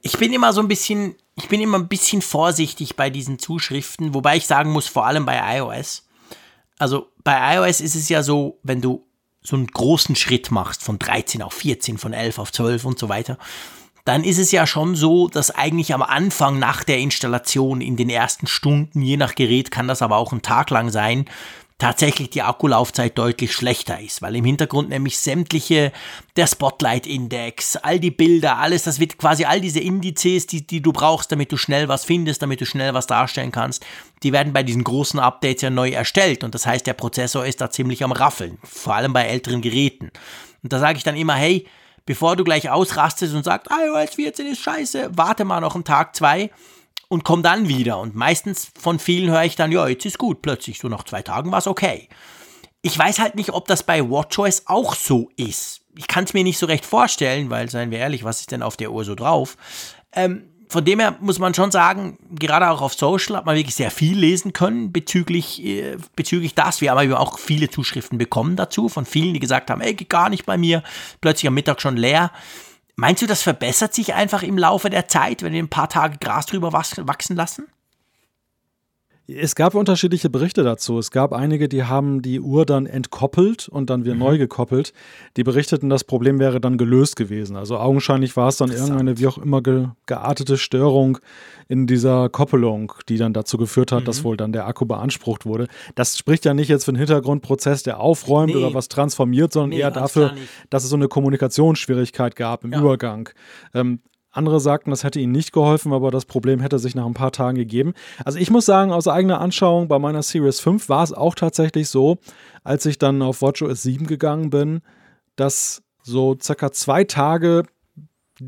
Ich 0.00 0.18
bin 0.18 0.32
immer 0.32 0.52
so 0.52 0.60
ein 0.60 0.68
bisschen, 0.68 1.14
ich 1.36 1.48
bin 1.48 1.60
immer 1.60 1.78
ein 1.78 1.88
bisschen 1.88 2.22
vorsichtig 2.22 2.96
bei 2.96 3.10
diesen 3.10 3.38
Zuschriften, 3.38 4.14
wobei 4.14 4.36
ich 4.36 4.46
sagen 4.46 4.72
muss, 4.72 4.88
vor 4.88 5.06
allem 5.06 5.24
bei 5.24 5.58
iOS. 5.58 6.08
Also 6.78 7.08
bei 7.22 7.56
iOS 7.56 7.80
ist 7.80 7.94
es 7.94 8.08
ja 8.08 8.22
so, 8.22 8.58
wenn 8.62 8.80
du 8.80 9.06
so 9.42 9.56
einen 9.56 9.66
großen 9.66 10.16
Schritt 10.16 10.50
machst 10.50 10.82
von 10.82 10.98
13 10.98 11.42
auf 11.42 11.54
14, 11.54 11.98
von 11.98 12.12
11 12.12 12.38
auf 12.38 12.52
12 12.52 12.84
und 12.84 12.98
so 12.98 13.08
weiter, 13.08 13.38
dann 14.04 14.24
ist 14.24 14.38
es 14.38 14.50
ja 14.50 14.66
schon 14.66 14.96
so, 14.96 15.28
dass 15.28 15.52
eigentlich 15.52 15.94
am 15.94 16.02
Anfang 16.02 16.58
nach 16.58 16.82
der 16.82 16.98
Installation 16.98 17.80
in 17.80 17.96
den 17.96 18.10
ersten 18.10 18.46
Stunden, 18.46 19.00
je 19.00 19.16
nach 19.16 19.34
Gerät 19.34 19.70
kann 19.70 19.86
das 19.86 20.02
aber 20.02 20.16
auch 20.16 20.32
ein 20.32 20.42
Tag 20.42 20.70
lang 20.70 20.90
sein, 20.90 21.26
tatsächlich 21.82 22.30
die 22.30 22.42
Akkulaufzeit 22.42 23.18
deutlich 23.18 23.52
schlechter 23.52 24.00
ist, 24.00 24.22
weil 24.22 24.36
im 24.36 24.44
Hintergrund 24.44 24.90
nämlich 24.90 25.18
sämtliche, 25.18 25.90
der 26.36 26.46
Spotlight-Index, 26.46 27.74
all 27.74 27.98
die 27.98 28.12
Bilder, 28.12 28.58
alles, 28.58 28.84
das 28.84 29.00
wird 29.00 29.18
quasi 29.18 29.46
all 29.46 29.60
diese 29.60 29.80
Indizes, 29.80 30.46
die, 30.46 30.64
die 30.64 30.80
du 30.80 30.92
brauchst, 30.92 31.32
damit 31.32 31.50
du 31.50 31.56
schnell 31.56 31.88
was 31.88 32.04
findest, 32.04 32.40
damit 32.40 32.60
du 32.60 32.66
schnell 32.66 32.94
was 32.94 33.08
darstellen 33.08 33.50
kannst, 33.50 33.84
die 34.22 34.32
werden 34.32 34.52
bei 34.52 34.62
diesen 34.62 34.84
großen 34.84 35.18
Updates 35.18 35.62
ja 35.62 35.70
neu 35.70 35.90
erstellt 35.90 36.44
und 36.44 36.54
das 36.54 36.66
heißt, 36.66 36.86
der 36.86 36.92
Prozessor 36.92 37.44
ist 37.44 37.60
da 37.60 37.68
ziemlich 37.68 38.04
am 38.04 38.12
Raffeln, 38.12 38.58
vor 38.62 38.94
allem 38.94 39.12
bei 39.12 39.24
älteren 39.24 39.60
Geräten. 39.60 40.12
Und 40.62 40.72
da 40.72 40.78
sage 40.78 40.98
ich 40.98 41.04
dann 41.04 41.16
immer, 41.16 41.34
hey, 41.34 41.66
bevor 42.06 42.36
du 42.36 42.44
gleich 42.44 42.70
ausrastest 42.70 43.34
und 43.34 43.42
sagst, 43.42 43.68
iOS 43.72 44.14
14 44.14 44.46
ist 44.46 44.60
scheiße, 44.60 45.10
warte 45.16 45.44
mal 45.44 45.58
noch 45.58 45.74
einen 45.74 45.82
Tag, 45.82 46.14
zwei 46.14 46.50
und 47.12 47.24
komme 47.24 47.42
dann 47.42 47.68
wieder. 47.68 47.98
Und 47.98 48.14
meistens 48.14 48.72
von 48.80 48.98
vielen 48.98 49.30
höre 49.30 49.44
ich 49.44 49.54
dann, 49.54 49.70
ja, 49.70 49.86
jetzt 49.86 50.06
ist 50.06 50.16
gut, 50.16 50.40
plötzlich, 50.40 50.78
so 50.78 50.88
nach 50.88 51.04
zwei 51.04 51.20
Tagen 51.20 51.52
war 51.52 51.58
es 51.58 51.66
okay. 51.66 52.08
Ich 52.80 52.98
weiß 52.98 53.18
halt 53.18 53.34
nicht, 53.34 53.50
ob 53.50 53.68
das 53.68 53.82
bei 53.82 54.08
WatchOS 54.08 54.62
auch 54.64 54.94
so 54.94 55.28
ist. 55.36 55.82
Ich 55.94 56.06
kann 56.06 56.24
es 56.24 56.32
mir 56.32 56.42
nicht 56.42 56.56
so 56.56 56.64
recht 56.64 56.86
vorstellen, 56.86 57.50
weil, 57.50 57.68
seien 57.68 57.90
wir 57.90 57.98
ehrlich, 57.98 58.24
was 58.24 58.40
ist 58.40 58.50
denn 58.50 58.62
auf 58.62 58.78
der 58.78 58.92
Uhr 58.92 59.04
so 59.04 59.14
drauf? 59.14 59.58
Ähm, 60.14 60.44
von 60.70 60.86
dem 60.86 61.00
her 61.00 61.14
muss 61.20 61.38
man 61.38 61.52
schon 61.52 61.70
sagen, 61.70 62.16
gerade 62.30 62.70
auch 62.70 62.80
auf 62.80 62.94
Social 62.94 63.36
hat 63.36 63.44
man 63.44 63.56
wirklich 63.56 63.74
sehr 63.74 63.90
viel 63.90 64.18
lesen 64.18 64.54
können 64.54 64.90
bezüglich, 64.90 65.62
äh, 65.62 65.98
bezüglich 66.16 66.54
das. 66.54 66.80
Wir 66.80 66.92
haben 66.92 67.10
aber 67.10 67.20
auch 67.20 67.38
viele 67.38 67.68
Zuschriften 67.68 68.16
bekommen 68.16 68.56
dazu, 68.56 68.88
von 68.88 69.04
vielen, 69.04 69.34
die 69.34 69.40
gesagt 69.40 69.68
haben, 69.68 69.82
ey, 69.82 69.92
geht 69.92 70.08
gar 70.08 70.30
nicht 70.30 70.46
bei 70.46 70.56
mir, 70.56 70.82
plötzlich 71.20 71.46
am 71.46 71.54
Mittag 71.54 71.82
schon 71.82 71.98
leer. 71.98 72.30
Meinst 72.96 73.22
du, 73.22 73.26
das 73.26 73.42
verbessert 73.42 73.94
sich 73.94 74.14
einfach 74.14 74.42
im 74.42 74.58
Laufe 74.58 74.90
der 74.90 75.08
Zeit, 75.08 75.42
wenn 75.42 75.52
wir 75.52 75.62
ein 75.62 75.70
paar 75.70 75.88
Tage 75.88 76.18
Gras 76.18 76.46
drüber 76.46 76.72
wachsen 76.72 77.36
lassen? 77.36 77.66
Es 79.28 79.54
gab 79.54 79.74
unterschiedliche 79.74 80.28
Berichte 80.28 80.64
dazu. 80.64 80.98
Es 80.98 81.12
gab 81.12 81.32
einige, 81.32 81.68
die 81.68 81.84
haben 81.84 82.22
die 82.22 82.40
Uhr 82.40 82.66
dann 82.66 82.86
entkoppelt 82.86 83.68
und 83.68 83.88
dann 83.88 84.04
wieder 84.04 84.14
mhm. 84.14 84.20
neu 84.20 84.38
gekoppelt. 84.38 84.92
Die 85.36 85.44
berichteten, 85.44 85.88
das 85.88 86.02
Problem 86.02 86.40
wäre 86.40 86.60
dann 86.60 86.76
gelöst 86.76 87.14
gewesen. 87.14 87.56
Also 87.56 87.78
augenscheinlich 87.78 88.36
war 88.36 88.48
es 88.48 88.56
dann 88.56 88.72
irgendeine 88.72 89.18
wie 89.18 89.28
auch 89.28 89.38
immer 89.38 89.62
ge 89.62 89.86
geartete 90.06 90.58
Störung 90.58 91.18
in 91.68 91.86
dieser 91.86 92.28
Koppelung, 92.28 92.92
die 93.08 93.16
dann 93.16 93.32
dazu 93.32 93.58
geführt 93.58 93.92
hat, 93.92 94.00
mhm. 94.00 94.06
dass 94.06 94.24
wohl 94.24 94.36
dann 94.36 94.52
der 94.52 94.66
Akku 94.66 94.86
beansprucht 94.86 95.46
wurde. 95.46 95.68
Das 95.94 96.18
spricht 96.18 96.44
ja 96.44 96.52
nicht 96.52 96.68
jetzt 96.68 96.84
für 96.84 96.90
einen 96.90 96.98
Hintergrundprozess, 96.98 97.84
der 97.84 98.00
aufräumt 98.00 98.54
nee. 98.54 98.60
oder 98.60 98.74
was 98.74 98.88
transformiert, 98.88 99.52
sondern 99.52 99.70
nee, 99.70 99.78
eher 99.78 99.92
dafür, 99.92 100.34
dass 100.68 100.82
es 100.82 100.90
so 100.90 100.96
eine 100.96 101.08
Kommunikationsschwierigkeit 101.08 102.34
gab 102.34 102.64
im 102.64 102.72
ja. 102.72 102.80
Übergang. 102.80 103.28
Ähm, 103.72 104.00
andere 104.32 104.60
sagten, 104.60 104.90
das 104.90 105.04
hätte 105.04 105.20
ihnen 105.20 105.32
nicht 105.32 105.52
geholfen, 105.52 105.92
aber 105.92 106.10
das 106.10 106.24
Problem 106.24 106.60
hätte 106.60 106.78
sich 106.78 106.94
nach 106.94 107.06
ein 107.06 107.14
paar 107.14 107.32
Tagen 107.32 107.56
gegeben. 107.56 107.92
Also 108.24 108.38
ich 108.38 108.50
muss 108.50 108.66
sagen, 108.66 108.90
aus 108.90 109.06
eigener 109.06 109.40
Anschauung 109.40 109.88
bei 109.88 109.98
meiner 109.98 110.22
Series 110.22 110.58
5 110.60 110.88
war 110.88 111.04
es 111.04 111.12
auch 111.12 111.34
tatsächlich 111.34 111.88
so, 111.88 112.18
als 112.64 112.86
ich 112.86 112.98
dann 112.98 113.22
auf 113.22 113.42
WatchOS 113.42 113.82
7 113.82 114.06
gegangen 114.06 114.50
bin, 114.50 114.80
dass 115.36 115.82
so 116.02 116.36
circa 116.40 116.72
zwei 116.72 117.04
Tage 117.04 117.64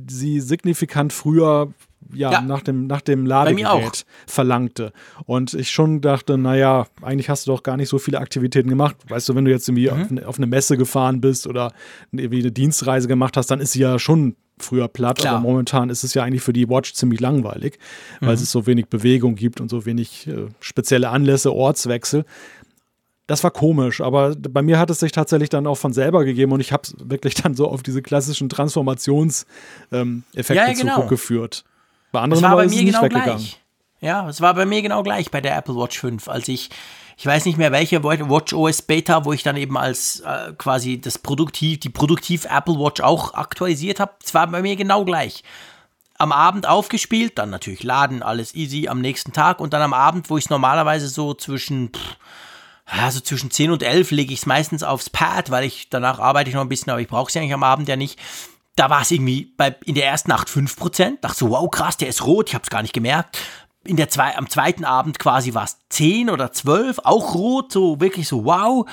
sie 0.08 0.40
signifikant 0.40 1.12
früher 1.12 1.72
ja, 2.12 2.32
ja, 2.32 2.40
nach 2.42 2.62
dem, 2.62 2.86
nach 2.86 3.00
dem 3.00 3.26
Ladegerät 3.26 4.04
verlangte. 4.26 4.92
Und 5.24 5.54
ich 5.54 5.70
schon 5.70 6.00
dachte, 6.00 6.36
naja, 6.36 6.86
eigentlich 7.02 7.30
hast 7.30 7.46
du 7.46 7.52
doch 7.52 7.62
gar 7.62 7.76
nicht 7.76 7.88
so 7.88 7.98
viele 7.98 8.18
Aktivitäten 8.18 8.68
gemacht. 8.68 8.96
Weißt 9.08 9.28
du, 9.28 9.34
wenn 9.34 9.44
du 9.44 9.50
jetzt 9.50 9.68
irgendwie 9.68 9.90
mhm. 9.90 10.02
auf, 10.02 10.10
eine, 10.10 10.28
auf, 10.28 10.36
eine 10.36 10.46
Messe 10.46 10.76
gefahren 10.76 11.20
bist 11.20 11.46
oder 11.46 11.72
irgendwie 12.12 12.40
eine 12.40 12.52
Dienstreise 12.52 13.08
gemacht 13.08 13.36
hast, 13.36 13.50
dann 13.50 13.60
ist 13.60 13.72
sie 13.72 13.80
ja 13.80 13.98
schon 13.98 14.36
früher 14.58 14.88
platt, 14.88 15.18
Klar. 15.18 15.34
aber 15.34 15.42
momentan 15.42 15.90
ist 15.90 16.04
es 16.04 16.14
ja 16.14 16.22
eigentlich 16.22 16.42
für 16.42 16.52
die 16.52 16.68
Watch 16.68 16.94
ziemlich 16.94 17.20
langweilig, 17.20 17.78
mhm. 18.20 18.26
weil 18.26 18.34
es 18.34 18.50
so 18.50 18.66
wenig 18.66 18.86
Bewegung 18.86 19.34
gibt 19.34 19.60
und 19.60 19.68
so 19.68 19.84
wenig 19.86 20.26
äh, 20.26 20.46
spezielle 20.60 21.08
Anlässe, 21.08 21.52
Ortswechsel. 21.52 22.24
Das 23.26 23.42
war 23.42 23.50
komisch, 23.50 24.00
aber 24.00 24.36
bei 24.36 24.60
mir 24.60 24.78
hat 24.78 24.90
es 24.90 25.00
sich 25.00 25.12
tatsächlich 25.12 25.48
dann 25.48 25.66
auch 25.66 25.76
von 25.76 25.92
selber 25.92 26.24
gegeben 26.24 26.52
und 26.52 26.60
ich 26.60 26.72
habe 26.72 26.82
es 26.84 26.94
wirklich 26.98 27.34
dann 27.42 27.54
so 27.54 27.68
auf 27.68 27.82
diese 27.82 28.02
klassischen 28.02 28.48
Transformationseffekte 28.48 29.46
ähm, 29.92 30.22
ja, 30.34 30.68
ja, 30.68 30.72
genau. 30.72 30.94
zurückgeführt. 30.96 31.64
Bei 32.12 32.20
anderen 32.20 32.44
es 32.44 32.48
war 32.48 32.56
bei 32.56 32.66
mir 32.68 32.84
genau 32.84 33.08
gleich. 33.08 33.60
Ja, 34.00 34.28
es 34.28 34.40
war 34.40 34.54
bei 34.54 34.66
mir 34.66 34.82
genau 34.82 35.02
gleich 35.02 35.30
bei 35.30 35.40
der 35.40 35.56
Apple 35.56 35.74
Watch 35.76 35.98
5, 35.98 36.28
als 36.28 36.46
ich 36.48 36.68
ich 37.16 37.26
weiß 37.26 37.44
nicht 37.44 37.58
mehr 37.58 37.72
welche 37.72 38.02
Watch 38.02 38.52
OS 38.52 38.82
Beta, 38.82 39.24
wo 39.24 39.32
ich 39.32 39.42
dann 39.42 39.56
eben 39.56 39.76
als 39.76 40.20
äh, 40.20 40.52
quasi 40.58 41.00
das 41.00 41.18
Produktiv, 41.18 41.80
die 41.80 41.90
Produktiv 41.90 42.46
Apple 42.46 42.74
Watch 42.74 43.00
auch 43.00 43.34
aktualisiert 43.34 44.00
habe. 44.00 44.12
Es 44.22 44.34
war 44.34 44.46
bei 44.46 44.62
mir 44.62 44.76
genau 44.76 45.04
gleich. 45.04 45.44
Am 46.16 46.32
Abend 46.32 46.66
aufgespielt, 46.66 47.38
dann 47.38 47.50
natürlich 47.50 47.82
laden, 47.82 48.22
alles 48.22 48.54
easy 48.54 48.88
am 48.88 49.00
nächsten 49.00 49.32
Tag 49.32 49.60
und 49.60 49.72
dann 49.72 49.82
am 49.82 49.92
Abend, 49.92 50.30
wo 50.30 50.38
ich 50.38 50.44
es 50.44 50.50
normalerweise 50.50 51.08
so 51.08 51.34
zwischen, 51.34 51.90
pff, 51.90 52.16
also 52.86 53.20
zwischen 53.20 53.50
10 53.50 53.70
und 53.70 53.82
11 53.82 54.10
lege 54.10 54.32
ich 54.32 54.40
es 54.40 54.46
meistens 54.46 54.82
aufs 54.82 55.10
Pad, 55.10 55.50
weil 55.50 55.64
ich 55.64 55.88
danach 55.90 56.18
arbeite 56.18 56.50
ich 56.50 56.54
noch 56.54 56.62
ein 56.62 56.68
bisschen, 56.68 56.90
aber 56.90 57.00
ich 57.00 57.08
brauche 57.08 57.28
es 57.28 57.34
ja 57.34 57.40
eigentlich 57.40 57.54
am 57.54 57.64
Abend 57.64 57.88
ja 57.88 57.96
nicht 57.96 58.20
da 58.76 58.90
war 58.90 59.02
es 59.02 59.10
irgendwie 59.10 59.52
bei, 59.56 59.76
in 59.84 59.94
der 59.94 60.06
ersten 60.06 60.30
Nacht 60.30 60.48
5%. 60.48 61.20
Dachte 61.20 61.38
so, 61.38 61.50
wow, 61.50 61.70
krass, 61.70 61.96
der 61.96 62.08
ist 62.08 62.24
rot, 62.24 62.48
ich 62.48 62.54
habe 62.54 62.64
es 62.64 62.70
gar 62.70 62.82
nicht 62.82 62.92
gemerkt. 62.92 63.38
In 63.84 63.96
der 63.96 64.08
zwei, 64.08 64.36
am 64.36 64.48
zweiten 64.48 64.84
Abend 64.84 65.18
quasi 65.18 65.54
war 65.54 65.64
es 65.64 65.78
10 65.90 66.30
oder 66.30 66.52
12, 66.52 67.00
auch 67.04 67.34
rot, 67.34 67.72
so 67.72 68.00
wirklich 68.00 68.28
so, 68.28 68.44
wow. 68.44 68.88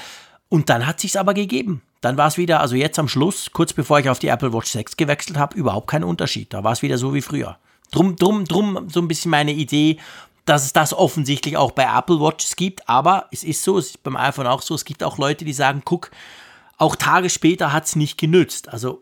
Und 0.49 0.69
dann 0.69 0.85
hat 0.85 0.99
sich's 0.99 1.15
aber 1.15 1.33
gegeben. 1.33 1.81
Dann 2.01 2.17
war 2.17 2.27
es 2.27 2.37
wieder, 2.37 2.59
also 2.59 2.75
jetzt 2.75 2.99
am 2.99 3.07
Schluss, 3.07 3.51
kurz 3.53 3.73
bevor 3.73 3.99
ich 3.99 4.09
auf 4.09 4.19
die 4.19 4.27
Apple 4.27 4.53
Watch 4.53 4.71
6 4.71 4.97
gewechselt 4.97 5.37
habe, 5.37 5.57
überhaupt 5.57 5.87
kein 5.87 6.03
Unterschied. 6.03 6.53
Da 6.53 6.63
war 6.63 6.73
es 6.73 6.81
wieder 6.81 6.97
so 6.97 7.13
wie 7.13 7.21
früher. 7.21 7.57
Drum, 7.91 8.15
drum, 8.15 8.45
drum 8.45 8.89
so 8.89 9.01
ein 9.01 9.07
bisschen 9.07 9.31
meine 9.31 9.51
Idee, 9.51 9.97
dass 10.45 10.65
es 10.65 10.73
das 10.73 10.93
offensichtlich 10.93 11.57
auch 11.57 11.71
bei 11.71 11.83
Apple 11.83 12.19
Watches 12.19 12.55
gibt. 12.55 12.89
Aber 12.89 13.27
es 13.31 13.43
ist 13.43 13.63
so, 13.63 13.77
es 13.77 13.87
ist 13.87 14.03
beim 14.03 14.17
iPhone 14.17 14.47
auch 14.47 14.61
so, 14.61 14.73
es 14.73 14.85
gibt 14.85 15.03
auch 15.03 15.17
Leute, 15.17 15.45
die 15.45 15.53
sagen, 15.53 15.83
guck, 15.85 16.11
auch 16.77 16.95
Tage 16.95 17.29
später 17.29 17.71
hat 17.71 17.85
es 17.85 17.95
nicht 17.95 18.17
genützt. 18.17 18.69
Also 18.69 19.01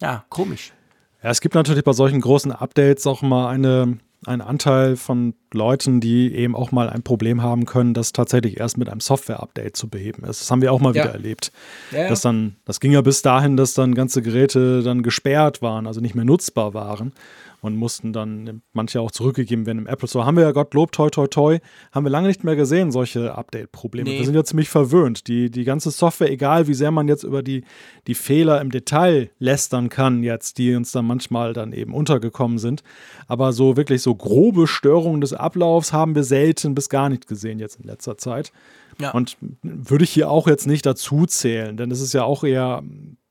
ja, 0.00 0.24
komisch. 0.30 0.72
Ja, 1.22 1.30
es 1.30 1.40
gibt 1.42 1.54
natürlich 1.54 1.84
bei 1.84 1.92
solchen 1.92 2.20
großen 2.22 2.52
Updates 2.52 3.06
auch 3.06 3.20
mal 3.20 3.48
eine, 3.50 3.98
einen 4.26 4.42
Anteil 4.42 4.96
von 4.96 5.34
Leuten, 5.52 6.00
die 6.00 6.34
eben 6.34 6.54
auch 6.54 6.72
mal 6.72 6.90
ein 6.90 7.02
Problem 7.02 7.42
haben 7.42 7.64
können, 7.64 7.94
das 7.94 8.12
tatsächlich 8.12 8.60
erst 8.60 8.76
mit 8.76 8.88
einem 8.88 9.00
Software-Update 9.00 9.76
zu 9.76 9.88
beheben 9.88 10.24
ist. 10.24 10.42
Das 10.42 10.50
haben 10.50 10.60
wir 10.60 10.72
auch 10.72 10.80
mal 10.80 10.94
ja. 10.94 11.04
wieder 11.04 11.14
erlebt. 11.14 11.52
Ja, 11.90 12.02
ja. 12.02 12.08
Dass 12.08 12.20
dann, 12.20 12.56
das 12.66 12.80
ging 12.80 12.92
ja 12.92 13.00
bis 13.00 13.22
dahin, 13.22 13.56
dass 13.56 13.74
dann 13.74 13.94
ganze 13.94 14.20
Geräte 14.20 14.82
dann 14.82 15.02
gesperrt 15.02 15.62
waren, 15.62 15.86
also 15.86 16.00
nicht 16.00 16.14
mehr 16.14 16.24
nutzbar 16.24 16.74
waren 16.74 17.12
und 17.60 17.76
mussten 17.76 18.12
dann 18.12 18.62
manche 18.72 19.00
auch 19.00 19.10
zurückgegeben 19.10 19.66
werden 19.66 19.78
im 19.78 19.86
Apple 19.86 20.08
Store. 20.08 20.24
Haben 20.24 20.36
wir 20.36 20.44
ja 20.44 20.52
Gottlob, 20.52 20.92
toi, 20.92 21.10
toi, 21.10 21.26
toi, 21.26 21.58
haben 21.92 22.04
wir 22.04 22.10
lange 22.10 22.28
nicht 22.28 22.44
mehr 22.44 22.56
gesehen, 22.56 22.90
solche 22.90 23.34
Update-Probleme. 23.34 24.08
Nee. 24.08 24.18
Wir 24.18 24.24
sind 24.24 24.34
ja 24.34 24.44
ziemlich 24.44 24.68
verwöhnt. 24.68 25.28
Die, 25.28 25.50
die 25.50 25.64
ganze 25.64 25.90
Software, 25.90 26.30
egal 26.30 26.66
wie 26.66 26.74
sehr 26.74 26.90
man 26.90 27.08
jetzt 27.08 27.22
über 27.22 27.42
die, 27.42 27.64
die 28.06 28.14
Fehler 28.14 28.60
im 28.60 28.70
Detail 28.70 29.30
lästern 29.38 29.88
kann, 29.88 30.22
jetzt, 30.22 30.58
die 30.58 30.74
uns 30.74 30.92
dann 30.92 31.06
manchmal 31.06 31.52
dann 31.52 31.72
eben 31.72 31.94
untergekommen 31.94 32.58
sind, 32.58 32.82
aber 33.26 33.52
so 33.52 33.76
wirklich 33.76 34.02
so 34.02 34.14
grobe 34.14 34.66
Störungen 34.66 35.20
des 35.20 35.32
Ablaufs 35.32 35.92
haben 35.92 36.14
wir 36.14 36.24
selten 36.24 36.74
bis 36.74 36.88
gar 36.88 37.08
nicht 37.08 37.26
gesehen 37.26 37.58
jetzt 37.58 37.80
in 37.80 37.86
letzter 37.86 38.16
Zeit. 38.16 38.52
Ja. 38.98 39.12
Und 39.12 39.36
würde 39.62 40.04
ich 40.04 40.10
hier 40.10 40.30
auch 40.30 40.46
jetzt 40.46 40.66
nicht 40.66 40.84
dazu 40.84 41.26
zählen, 41.26 41.76
denn 41.76 41.90
es 41.90 42.00
ist 42.00 42.12
ja 42.12 42.24
auch 42.24 42.44
eher 42.44 42.82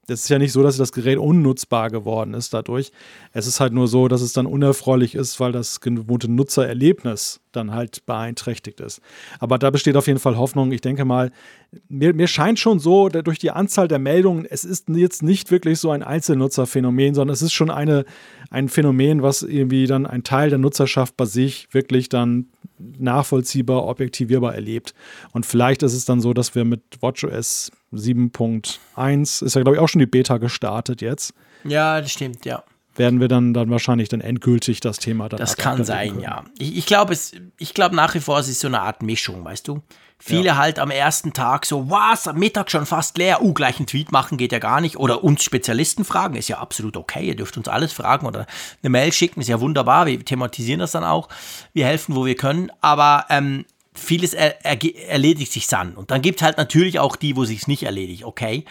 es 0.10 0.24
ist 0.24 0.30
ja 0.30 0.40
nicht 0.40 0.52
so, 0.52 0.64
dass 0.64 0.78
das 0.78 0.92
Gerät 0.92 1.18
unnutzbar 1.18 1.90
geworden 1.90 2.34
ist 2.34 2.54
dadurch. 2.54 2.92
Es 3.34 3.48
ist 3.48 3.60
halt 3.60 3.74
nur 3.74 3.88
so, 3.88 4.08
dass 4.08 4.22
es 4.22 4.34
dann 4.34 4.46
unerfreulich 4.46 5.16
ist, 5.16 5.40
weil 5.40 5.52
das 5.52 5.82
gewohnte 5.82 6.30
Nutzererlebnis 6.32 7.42
dann 7.52 7.74
halt 7.74 8.06
beeinträchtigt 8.06 8.80
ist. 8.80 9.02
Aber 9.40 9.58
da 9.58 9.70
besteht 9.70 9.96
auf 9.96 10.08
jeden 10.08 10.20
Fall 10.20 10.38
Hoffnung. 10.38 10.72
Ich 10.72 10.82
denke 10.82 11.06
mal, 11.06 11.32
mir, 11.88 12.14
mir 12.14 12.28
scheint 12.28 12.60
schon 12.60 12.80
so, 12.80 13.10
durch 13.10 13.40
die 13.40 13.52
Anzahl 13.52 13.88
der 13.88 14.00
Meldungen, 14.00 14.46
es 14.46 14.64
ist 14.64 14.90
jetzt 14.90 15.24
nicht 15.24 15.52
wirklich 15.52 15.80
so 15.80 15.92
ein 15.92 16.04
Einzelnutzerphänomen, 16.04 17.16
sondern 17.16 17.34
es 17.34 17.42
ist 17.42 17.54
schon 17.54 17.72
eine, 17.72 18.06
ein 18.50 18.70
Phänomen, 18.70 19.22
was 19.22 19.42
irgendwie 19.42 19.88
dann 19.88 20.06
ein 20.06 20.24
Teil 20.24 20.50
der 20.50 20.60
Nutzerschaft 20.60 21.18
bei 21.18 21.26
sich 21.26 21.68
wirklich 21.72 22.10
dann 22.10 22.48
nachvollziehbar, 22.78 23.86
objektivierbar 23.86 24.56
erlebt. 24.56 24.94
Und 25.32 25.46
vielleicht 25.46 25.84
ist 25.84 25.94
es 25.94 26.06
dann 26.06 26.22
so, 26.22 26.34
dass 26.34 26.56
wir 26.56 26.66
mit 26.66 26.82
WatchOS 27.02 27.72
7.1, 27.94 29.44
ist 29.44 29.56
ja 29.56 29.62
glaube 29.62 29.78
ich 29.78 29.82
auch 29.82 29.90
schon 29.90 30.00
die 30.00 30.06
Beta 30.06 30.38
gestartet 30.38 31.02
jetzt. 31.02 31.34
Ja, 31.64 32.02
das 32.02 32.12
stimmt, 32.12 32.46
ja 32.46 32.64
werden 33.00 33.20
wir 33.20 33.30
dann, 33.30 33.54
dann 33.54 33.72
wahrscheinlich 33.72 34.10
dann 34.10 34.22
endgültig 34.22 34.82
das 34.82 35.00
Thema 35.00 35.30
dann 35.30 35.40
Das 35.40 35.58
kann 35.58 35.84
sein, 35.86 36.10
können. 36.10 36.22
ja. 36.22 36.44
Ich, 36.60 36.78
ich 36.78 36.86
glaube 36.86 37.18
glaub 37.74 37.94
nach 37.94 38.14
wie 38.14 38.20
vor, 38.20 38.38
es 38.40 38.50
ist 38.50 38.60
so 38.60 38.68
eine 38.68 38.82
Art 38.82 39.02
Mischung, 39.02 39.44
weißt 39.44 39.68
du? 39.68 39.82
Viele 40.22 40.48
ja. 40.48 40.58
halt 40.58 40.80
am 40.80 40.92
ersten 40.92 41.32
Tag 41.32 41.66
so, 41.66 41.90
was, 41.90 42.28
am 42.28 42.38
Mittag 42.38 42.70
schon 42.70 42.86
fast 42.86 43.18
leer, 43.18 43.42
uh, 43.42 43.54
gleich 43.54 43.78
einen 43.78 43.88
Tweet 43.88 44.12
machen 44.12 44.38
geht 44.38 44.52
ja 44.52 44.60
gar 44.60 44.82
nicht. 44.82 44.98
Oder 44.98 45.24
uns 45.24 45.44
Spezialisten 45.44 46.04
fragen, 46.04 46.36
ist 46.36 46.50
ja 46.50 46.58
absolut 46.58 46.98
okay, 46.98 47.26
ihr 47.26 47.38
dürft 47.38 47.56
uns 47.56 47.70
alles 47.70 47.94
fragen 47.94 48.28
oder 48.28 48.46
eine 48.84 48.90
Mail 48.90 49.14
schicken, 49.14 49.40
ist 49.40 49.48
ja 49.48 49.62
wunderbar, 49.62 50.08
wir 50.08 50.24
thematisieren 50.24 50.82
das 50.82 50.92
dann 50.92 51.06
auch, 51.06 51.30
wir 51.72 51.86
helfen, 51.86 52.16
wo 52.16 52.26
wir 52.26 52.36
können. 52.36 52.70
Aber 52.82 53.28
ähm, 53.30 53.64
vieles 53.94 54.34
er, 54.34 54.64
er, 54.66 55.10
erledigt 55.10 55.52
sich 55.52 55.68
dann. 55.68 55.96
Und 55.96 56.12
dann 56.12 56.22
gibt 56.22 56.40
es 56.40 56.44
halt 56.44 56.58
natürlich 56.58 57.00
auch 57.00 57.16
die, 57.16 57.36
wo 57.36 57.46
sich 57.46 57.68
nicht 57.68 57.84
erledigt, 57.84 58.24
okay. 58.24 58.66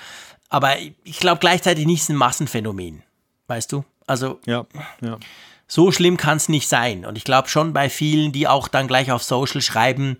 Aber 0.48 0.76
ich 1.04 1.18
glaube 1.18 1.40
gleichzeitig 1.40 1.86
nicht, 1.86 1.98
es 1.98 2.04
ist 2.04 2.10
ein 2.10 2.16
Massenphänomen, 2.16 3.02
weißt 3.48 3.72
du? 3.72 3.84
Also 4.06 4.40
ja, 4.46 4.66
ja. 5.02 5.18
so 5.66 5.92
schlimm 5.92 6.16
kann 6.16 6.38
es 6.38 6.48
nicht 6.48 6.68
sein. 6.68 7.04
Und 7.04 7.18
ich 7.18 7.24
glaube 7.24 7.48
schon 7.48 7.72
bei 7.72 7.90
vielen, 7.90 8.32
die 8.32 8.48
auch 8.48 8.68
dann 8.68 8.88
gleich 8.88 9.12
auf 9.12 9.22
Social 9.22 9.60
schreiben, 9.60 10.16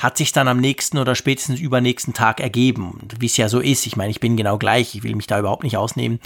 hat 0.00 0.16
sich 0.16 0.32
dann 0.32 0.48
am 0.48 0.58
nächsten 0.58 0.96
oder 0.96 1.14
spätestens 1.14 1.60
übernächsten 1.60 2.14
Tag 2.14 2.40
ergeben. 2.40 2.98
Wie 3.18 3.26
es 3.26 3.36
ja 3.36 3.50
so 3.50 3.60
ist. 3.60 3.86
Ich 3.86 3.96
meine, 3.96 4.10
ich 4.10 4.18
bin 4.18 4.36
genau 4.36 4.56
gleich. 4.56 4.94
Ich 4.94 5.02
will 5.02 5.14
mich 5.14 5.26
da 5.26 5.38
überhaupt 5.38 5.62
nicht 5.62 5.76
ausnehmen. 5.76 6.20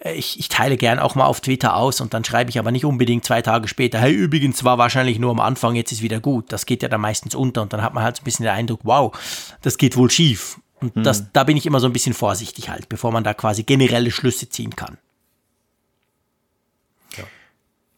Äh, 0.00 0.12
ich, 0.12 0.38
ich, 0.38 0.50
teile 0.50 0.76
gern 0.76 0.98
auch 0.98 1.14
mal 1.14 1.24
auf 1.24 1.40
Twitter 1.40 1.74
aus 1.74 2.02
und 2.02 2.12
dann 2.12 2.22
schreibe 2.24 2.50
ich 2.50 2.58
aber 2.58 2.70
nicht 2.70 2.84
unbedingt 2.84 3.24
zwei 3.24 3.40
Tage 3.40 3.66
später, 3.66 3.98
hey, 3.98 4.12
übrigens 4.12 4.62
war 4.62 4.76
wahrscheinlich 4.76 5.18
nur 5.18 5.30
am 5.30 5.40
Anfang, 5.40 5.74
jetzt 5.74 5.90
ist 5.90 6.02
wieder 6.02 6.20
gut. 6.20 6.52
Das 6.52 6.66
geht 6.66 6.82
ja 6.82 6.88
dann 6.88 7.00
meistens 7.00 7.34
unter 7.34 7.62
und 7.62 7.72
dann 7.72 7.82
hat 7.82 7.94
man 7.94 8.04
halt 8.04 8.16
so 8.16 8.20
ein 8.20 8.24
bisschen 8.24 8.44
den 8.44 8.54
Eindruck, 8.54 8.80
wow, 8.82 9.12
das 9.62 9.78
geht 9.78 9.96
wohl 9.96 10.10
schief. 10.10 10.60
Und 10.80 10.94
das, 11.06 11.20
hm. 11.20 11.26
da 11.32 11.44
bin 11.44 11.56
ich 11.56 11.64
immer 11.64 11.80
so 11.80 11.86
ein 11.86 11.94
bisschen 11.94 12.12
vorsichtig 12.12 12.68
halt, 12.68 12.90
bevor 12.90 13.10
man 13.10 13.24
da 13.24 13.32
quasi 13.32 13.62
generelle 13.62 14.10
Schlüsse 14.10 14.50
ziehen 14.50 14.76
kann. 14.76 14.98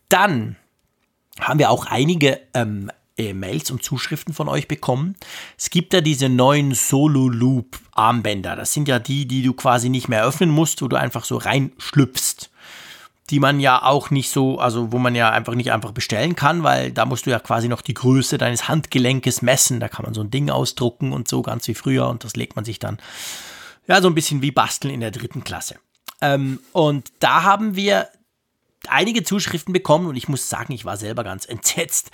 Dann 0.08 0.54
haben 1.40 1.58
wir 1.58 1.70
auch 1.70 1.86
einige 1.86 2.40
ähm, 2.54 2.92
äh, 3.16 3.32
Mails 3.32 3.70
und 3.70 3.82
Zuschriften 3.82 4.34
von 4.34 4.48
euch 4.48 4.68
bekommen. 4.68 5.16
Es 5.56 5.70
gibt 5.70 5.92
ja 5.92 6.00
diese 6.00 6.28
neuen 6.28 6.74
Solo 6.74 7.28
Loop 7.28 7.78
Armbänder. 7.92 8.56
Das 8.56 8.72
sind 8.72 8.88
ja 8.88 8.98
die, 8.98 9.26
die 9.26 9.42
du 9.42 9.54
quasi 9.54 9.88
nicht 9.88 10.08
mehr 10.08 10.24
öffnen 10.24 10.50
musst, 10.50 10.82
wo 10.82 10.88
du 10.88 10.96
einfach 10.96 11.24
so 11.24 11.36
reinschlüpfst. 11.36 12.50
Die 13.30 13.40
man 13.40 13.58
ja 13.58 13.82
auch 13.82 14.10
nicht 14.10 14.30
so, 14.30 14.60
also 14.60 14.92
wo 14.92 14.98
man 14.98 15.16
ja 15.16 15.30
einfach 15.30 15.54
nicht 15.54 15.72
einfach 15.72 15.90
bestellen 15.90 16.36
kann, 16.36 16.62
weil 16.62 16.92
da 16.92 17.06
musst 17.06 17.26
du 17.26 17.30
ja 17.30 17.40
quasi 17.40 17.68
noch 17.68 17.82
die 17.82 17.94
Größe 17.94 18.38
deines 18.38 18.68
Handgelenkes 18.68 19.42
messen. 19.42 19.80
Da 19.80 19.88
kann 19.88 20.04
man 20.04 20.14
so 20.14 20.20
ein 20.20 20.30
Ding 20.30 20.48
ausdrucken 20.48 21.12
und 21.12 21.26
so 21.26 21.42
ganz 21.42 21.66
wie 21.66 21.74
früher 21.74 22.08
und 22.08 22.22
das 22.22 22.36
legt 22.36 22.54
man 22.54 22.64
sich 22.64 22.78
dann 22.78 22.98
ja 23.88 24.00
so 24.00 24.08
ein 24.08 24.14
bisschen 24.14 24.42
wie 24.42 24.52
basteln 24.52 24.94
in 24.94 25.00
der 25.00 25.10
dritten 25.10 25.42
Klasse. 25.42 25.76
Ähm, 26.20 26.60
und 26.72 27.12
da 27.18 27.42
haben 27.42 27.74
wir 27.74 28.08
einige 28.88 29.24
Zuschriften 29.24 29.72
bekommen 29.72 30.06
und 30.06 30.16
ich 30.16 30.28
muss 30.28 30.48
sagen, 30.48 30.72
ich 30.72 30.84
war 30.84 30.96
selber 30.96 31.24
ganz 31.24 31.46
entsetzt. 31.46 32.10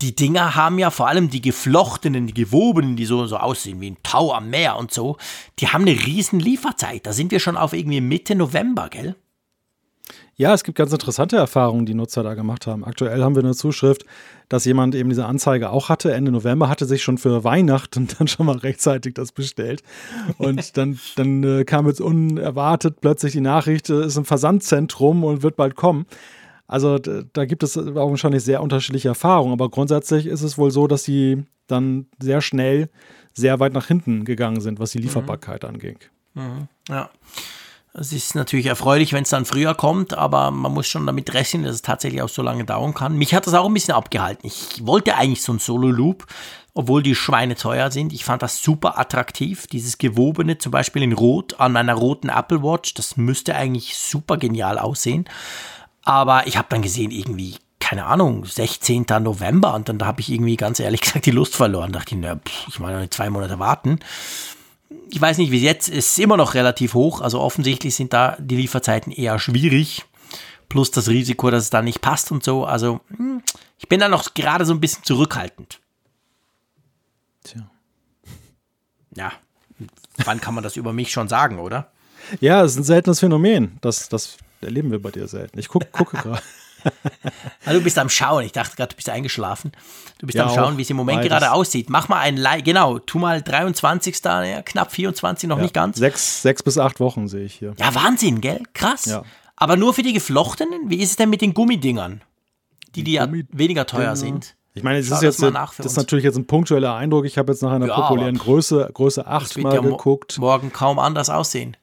Die 0.00 0.14
Dinger 0.14 0.54
haben 0.54 0.78
ja 0.78 0.90
vor 0.90 1.08
allem 1.08 1.28
die 1.28 1.40
geflochtenen, 1.40 2.28
die 2.28 2.34
gewobenen, 2.34 2.94
die 2.94 3.04
so, 3.04 3.26
so 3.26 3.36
aussehen 3.36 3.80
wie 3.80 3.90
ein 3.90 3.96
Tau 4.04 4.32
am 4.32 4.48
Meer 4.48 4.76
und 4.76 4.92
so, 4.92 5.16
die 5.58 5.68
haben 5.68 5.82
eine 5.82 6.06
riesen 6.06 6.38
Lieferzeit. 6.38 7.04
Da 7.04 7.12
sind 7.12 7.32
wir 7.32 7.40
schon 7.40 7.56
auf 7.56 7.72
irgendwie 7.72 8.00
Mitte 8.00 8.36
November, 8.36 8.88
gell? 8.90 9.16
Ja, 10.36 10.54
es 10.54 10.62
gibt 10.62 10.78
ganz 10.78 10.92
interessante 10.92 11.36
Erfahrungen, 11.36 11.84
die 11.84 11.94
Nutzer 11.94 12.22
da 12.22 12.34
gemacht 12.34 12.68
haben. 12.68 12.84
Aktuell 12.84 13.24
haben 13.24 13.34
wir 13.34 13.42
eine 13.42 13.56
Zuschrift, 13.56 14.04
dass 14.48 14.64
jemand 14.64 14.94
eben 14.94 15.08
diese 15.08 15.26
Anzeige 15.26 15.70
auch 15.70 15.88
hatte. 15.88 16.12
Ende 16.12 16.30
November 16.30 16.68
hatte 16.68 16.86
sich 16.86 17.02
schon 17.02 17.18
für 17.18 17.42
Weihnachten 17.42 18.06
dann 18.18 18.28
schon 18.28 18.46
mal 18.46 18.56
rechtzeitig 18.56 19.14
das 19.14 19.32
bestellt. 19.32 19.82
Und 20.38 20.76
dann, 20.76 21.00
dann 21.16 21.42
äh, 21.42 21.64
kam 21.64 21.88
jetzt 21.88 22.00
unerwartet 22.00 23.00
plötzlich 23.00 23.32
die 23.32 23.40
Nachricht, 23.40 23.90
es 23.90 24.06
ist 24.06 24.16
im 24.16 24.24
Versandzentrum 24.24 25.24
und 25.24 25.42
wird 25.42 25.56
bald 25.56 25.74
kommen. 25.74 26.06
Also 26.68 26.98
da 26.98 27.44
gibt 27.46 27.62
es 27.62 27.76
wahrscheinlich 27.76 28.44
sehr 28.44 28.62
unterschiedliche 28.62 29.08
Erfahrungen, 29.08 29.52
aber 29.54 29.70
grundsätzlich 29.70 30.26
ist 30.26 30.42
es 30.42 30.58
wohl 30.58 30.70
so, 30.70 30.86
dass 30.86 31.02
sie 31.02 31.44
dann 31.66 32.06
sehr 32.20 32.40
schnell 32.42 32.90
sehr 33.32 33.58
weit 33.58 33.72
nach 33.72 33.86
hinten 33.86 34.24
gegangen 34.24 34.60
sind, 34.60 34.78
was 34.78 34.90
die 34.90 34.98
mhm. 34.98 35.04
Lieferbarkeit 35.04 35.62
mhm. 35.62 35.68
anging. 35.68 35.98
Mhm. 36.34 36.68
Ja. 36.88 37.10
Es 37.94 38.12
ist 38.12 38.34
natürlich 38.34 38.66
erfreulich, 38.66 39.12
wenn 39.12 39.22
es 39.22 39.30
dann 39.30 39.46
früher 39.46 39.74
kommt, 39.74 40.14
aber 40.14 40.50
man 40.50 40.72
muss 40.72 40.86
schon 40.86 41.06
damit 41.06 41.32
rechnen, 41.34 41.64
dass 41.64 41.76
es 41.76 41.82
tatsächlich 41.82 42.22
auch 42.22 42.28
so 42.28 42.42
lange 42.42 42.64
dauern 42.64 42.94
kann. 42.94 43.16
Mich 43.16 43.34
hat 43.34 43.46
das 43.46 43.54
auch 43.54 43.66
ein 43.66 43.74
bisschen 43.74 43.94
abgehalten. 43.94 44.46
Ich 44.46 44.86
wollte 44.86 45.16
eigentlich 45.16 45.42
so 45.42 45.52
ein 45.52 45.58
Solo-Loop, 45.58 46.26
obwohl 46.74 47.02
die 47.02 47.14
Schweine 47.14 47.56
teuer 47.56 47.90
sind. 47.90 48.12
Ich 48.12 48.24
fand 48.24 48.42
das 48.42 48.62
super 48.62 48.98
attraktiv. 48.98 49.66
Dieses 49.66 49.98
gewobene, 49.98 50.58
zum 50.58 50.70
Beispiel 50.70 51.02
in 51.02 51.12
Rot 51.12 51.58
an 51.58 51.72
meiner 51.72 51.94
roten 51.94 52.28
Apple 52.28 52.62
Watch, 52.62 52.94
das 52.94 53.16
müsste 53.16 53.56
eigentlich 53.56 53.96
super 53.96 54.36
genial 54.36 54.78
aussehen. 54.78 55.24
Aber 56.08 56.46
ich 56.46 56.56
habe 56.56 56.68
dann 56.70 56.82
gesehen, 56.82 57.10
irgendwie, 57.10 57.56
keine 57.80 58.06
Ahnung, 58.06 58.44
16. 58.44 59.06
November 59.20 59.74
und 59.74 59.88
dann 59.88 60.04
habe 60.04 60.20
ich 60.20 60.30
irgendwie 60.30 60.56
ganz 60.56 60.80
ehrlich 60.80 61.00
gesagt 61.02 61.26
die 61.26 61.30
Lust 61.30 61.54
verloren. 61.54 61.92
Da 61.92 61.98
dachte 61.98 62.14
ich, 62.14 62.20
na, 62.20 62.36
pff, 62.36 62.68
ich 62.68 62.78
meine, 62.80 63.10
zwei 63.10 63.30
Monate 63.30 63.58
warten 63.58 64.00
ich 65.10 65.20
weiß 65.20 65.38
nicht, 65.38 65.50
wie 65.50 65.60
jetzt 65.60 65.88
ist 65.88 66.18
immer 66.18 66.36
noch 66.36 66.54
relativ 66.54 66.94
hoch. 66.94 67.20
Also 67.20 67.40
offensichtlich 67.40 67.94
sind 67.94 68.12
da 68.12 68.36
die 68.38 68.56
Lieferzeiten 68.56 69.12
eher 69.12 69.38
schwierig. 69.38 70.04
Plus 70.68 70.90
das 70.90 71.08
Risiko, 71.08 71.50
dass 71.50 71.64
es 71.64 71.70
da 71.70 71.80
nicht 71.80 72.00
passt 72.00 72.30
und 72.30 72.44
so. 72.44 72.64
Also 72.64 73.00
hm, 73.16 73.42
ich 73.78 73.88
bin 73.88 74.00
da 74.00 74.08
noch 74.08 74.34
gerade 74.34 74.66
so 74.66 74.74
ein 74.74 74.80
bisschen 74.80 75.04
zurückhaltend. 75.04 75.80
Tja. 77.44 77.70
Ja, 79.14 79.32
wann 80.24 80.40
kann 80.40 80.54
man 80.54 80.62
das 80.62 80.76
über 80.76 80.92
mich 80.92 81.10
schon 81.10 81.28
sagen, 81.28 81.58
oder? 81.58 81.90
Ja, 82.40 82.62
es 82.62 82.72
ist 82.72 82.78
ein 82.78 82.84
seltenes 82.84 83.20
Phänomen. 83.20 83.78
Das, 83.80 84.08
das 84.10 84.36
erleben 84.60 84.90
wir 84.90 85.00
bei 85.00 85.10
dir 85.10 85.28
selten. 85.28 85.58
Ich 85.58 85.68
guck, 85.68 85.90
gucke 85.92 86.16
gerade. 86.22 86.42
Also 87.64 87.78
du 87.80 87.84
bist 87.84 87.98
am 87.98 88.08
Schauen. 88.08 88.44
Ich 88.44 88.52
dachte 88.52 88.76
gerade, 88.76 88.90
du 88.90 88.96
bist 88.96 89.08
eingeschlafen. 89.10 89.72
Du 90.18 90.26
bist 90.26 90.36
ja, 90.36 90.46
am 90.46 90.54
Schauen, 90.54 90.78
wie 90.78 90.82
es 90.82 90.90
im 90.90 90.96
Moment 90.96 91.18
beides. 91.18 91.30
gerade 91.30 91.52
aussieht. 91.52 91.90
Mach 91.90 92.08
mal 92.08 92.20
ein 92.20 92.36
Like. 92.36 92.64
Genau, 92.64 92.98
tu 92.98 93.18
mal 93.18 93.42
23. 93.42 94.20
Ja, 94.24 94.62
knapp 94.62 94.92
24, 94.92 95.48
noch 95.48 95.56
ja, 95.56 95.62
nicht 95.62 95.74
ganz. 95.74 95.98
Sechs, 95.98 96.42
sechs 96.42 96.62
bis 96.62 96.78
acht 96.78 97.00
Wochen 97.00 97.28
sehe 97.28 97.44
ich 97.44 97.54
hier. 97.54 97.74
Ja, 97.78 97.94
Wahnsinn, 97.94 98.40
gell? 98.40 98.62
Krass. 98.74 99.06
Ja. 99.06 99.24
Aber 99.56 99.76
nur 99.76 99.92
für 99.92 100.02
die 100.02 100.12
Geflochtenen? 100.12 100.88
Wie 100.88 101.02
ist 101.02 101.10
es 101.10 101.16
denn 101.16 101.30
mit 101.30 101.40
den 101.40 101.52
Gummidingern? 101.52 102.22
Die, 102.94 103.02
die, 103.02 103.12
ja 103.12 103.28
weniger 103.50 103.86
teuer 103.86 104.16
sind. 104.16 104.54
Ich 104.74 104.84
meine, 104.84 104.98
es 104.98 105.10
ist 105.10 105.22
jetzt 105.22 105.42
das 105.42 105.78
ist 105.86 105.96
natürlich 105.96 106.24
jetzt 106.24 106.36
ein 106.36 106.46
punktueller 106.46 106.94
Eindruck. 106.94 107.24
Ich 107.24 107.36
habe 107.36 107.52
jetzt 107.52 107.62
nach 107.62 107.72
einer 107.72 107.88
ja, 107.88 108.00
populären 108.00 108.38
Größe, 108.38 108.88
Größe 108.94 109.26
8 109.26 109.58
mal 109.58 109.74
ja 109.74 109.80
geguckt. 109.80 110.38
Morgen 110.38 110.72
kaum 110.72 111.00
anders 111.00 111.30
aussehen. 111.30 111.76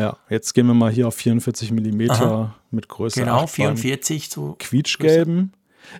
Ja, 0.00 0.16
jetzt 0.30 0.54
gehen 0.54 0.66
wir 0.66 0.72
mal 0.72 0.90
hier 0.90 1.08
auf 1.08 1.14
44 1.14 1.72
mm 1.72 2.10
Aha. 2.10 2.54
mit 2.70 2.88
Größe 2.88 3.20
Genau, 3.20 3.46
44 3.46 4.30
so. 4.30 4.56
Quietschgelben. 4.58 5.52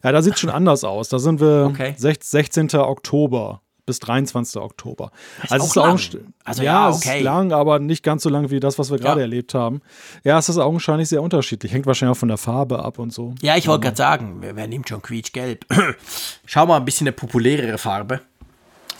Ja, 0.02 0.12
da 0.12 0.22
sieht 0.22 0.34
es 0.34 0.40
schon 0.40 0.48
anders 0.48 0.84
aus. 0.84 1.10
Da 1.10 1.18
sind 1.18 1.38
wir 1.40 1.68
okay. 1.70 1.94
16. 1.98 2.70
Oktober 2.76 3.60
bis 3.84 3.98
23. 3.98 4.60
Oktober. 4.62 5.10
Das 5.42 5.52
also 5.52 5.66
ist 5.66 5.78
auch, 5.78 5.94
ist 5.96 6.12
lang. 6.14 6.34
also 6.44 6.62
ja, 6.62 6.88
ja 6.88 6.94
okay. 6.94 7.18
ist 7.18 7.24
lang, 7.24 7.52
aber 7.52 7.78
nicht 7.78 8.02
ganz 8.02 8.22
so 8.22 8.30
lang 8.30 8.50
wie 8.50 8.60
das, 8.60 8.78
was 8.78 8.90
wir 8.90 8.98
gerade 8.98 9.20
ja. 9.20 9.24
erlebt 9.24 9.52
haben. 9.52 9.82
Ja, 10.24 10.38
es 10.38 10.48
ist 10.48 10.58
augenscheinlich 10.58 11.08
sehr 11.08 11.22
unterschiedlich. 11.22 11.72
Hängt 11.72 11.86
wahrscheinlich 11.86 12.16
auch 12.16 12.20
von 12.20 12.28
der 12.28 12.38
Farbe 12.38 12.82
ab 12.84 12.98
und 12.98 13.12
so. 13.12 13.34
Ja, 13.42 13.56
ich 13.56 13.68
wollte 13.68 13.82
gerade 13.82 13.96
sagen, 13.96 14.38
wer, 14.40 14.56
wer 14.56 14.68
nimmt 14.68 14.88
schon 14.88 15.02
quietschgelb? 15.02 15.66
Schau 16.46 16.66
mal 16.66 16.76
ein 16.76 16.84
bisschen 16.84 17.08
eine 17.08 17.12
populärere 17.12 17.76
Farbe. 17.78 18.20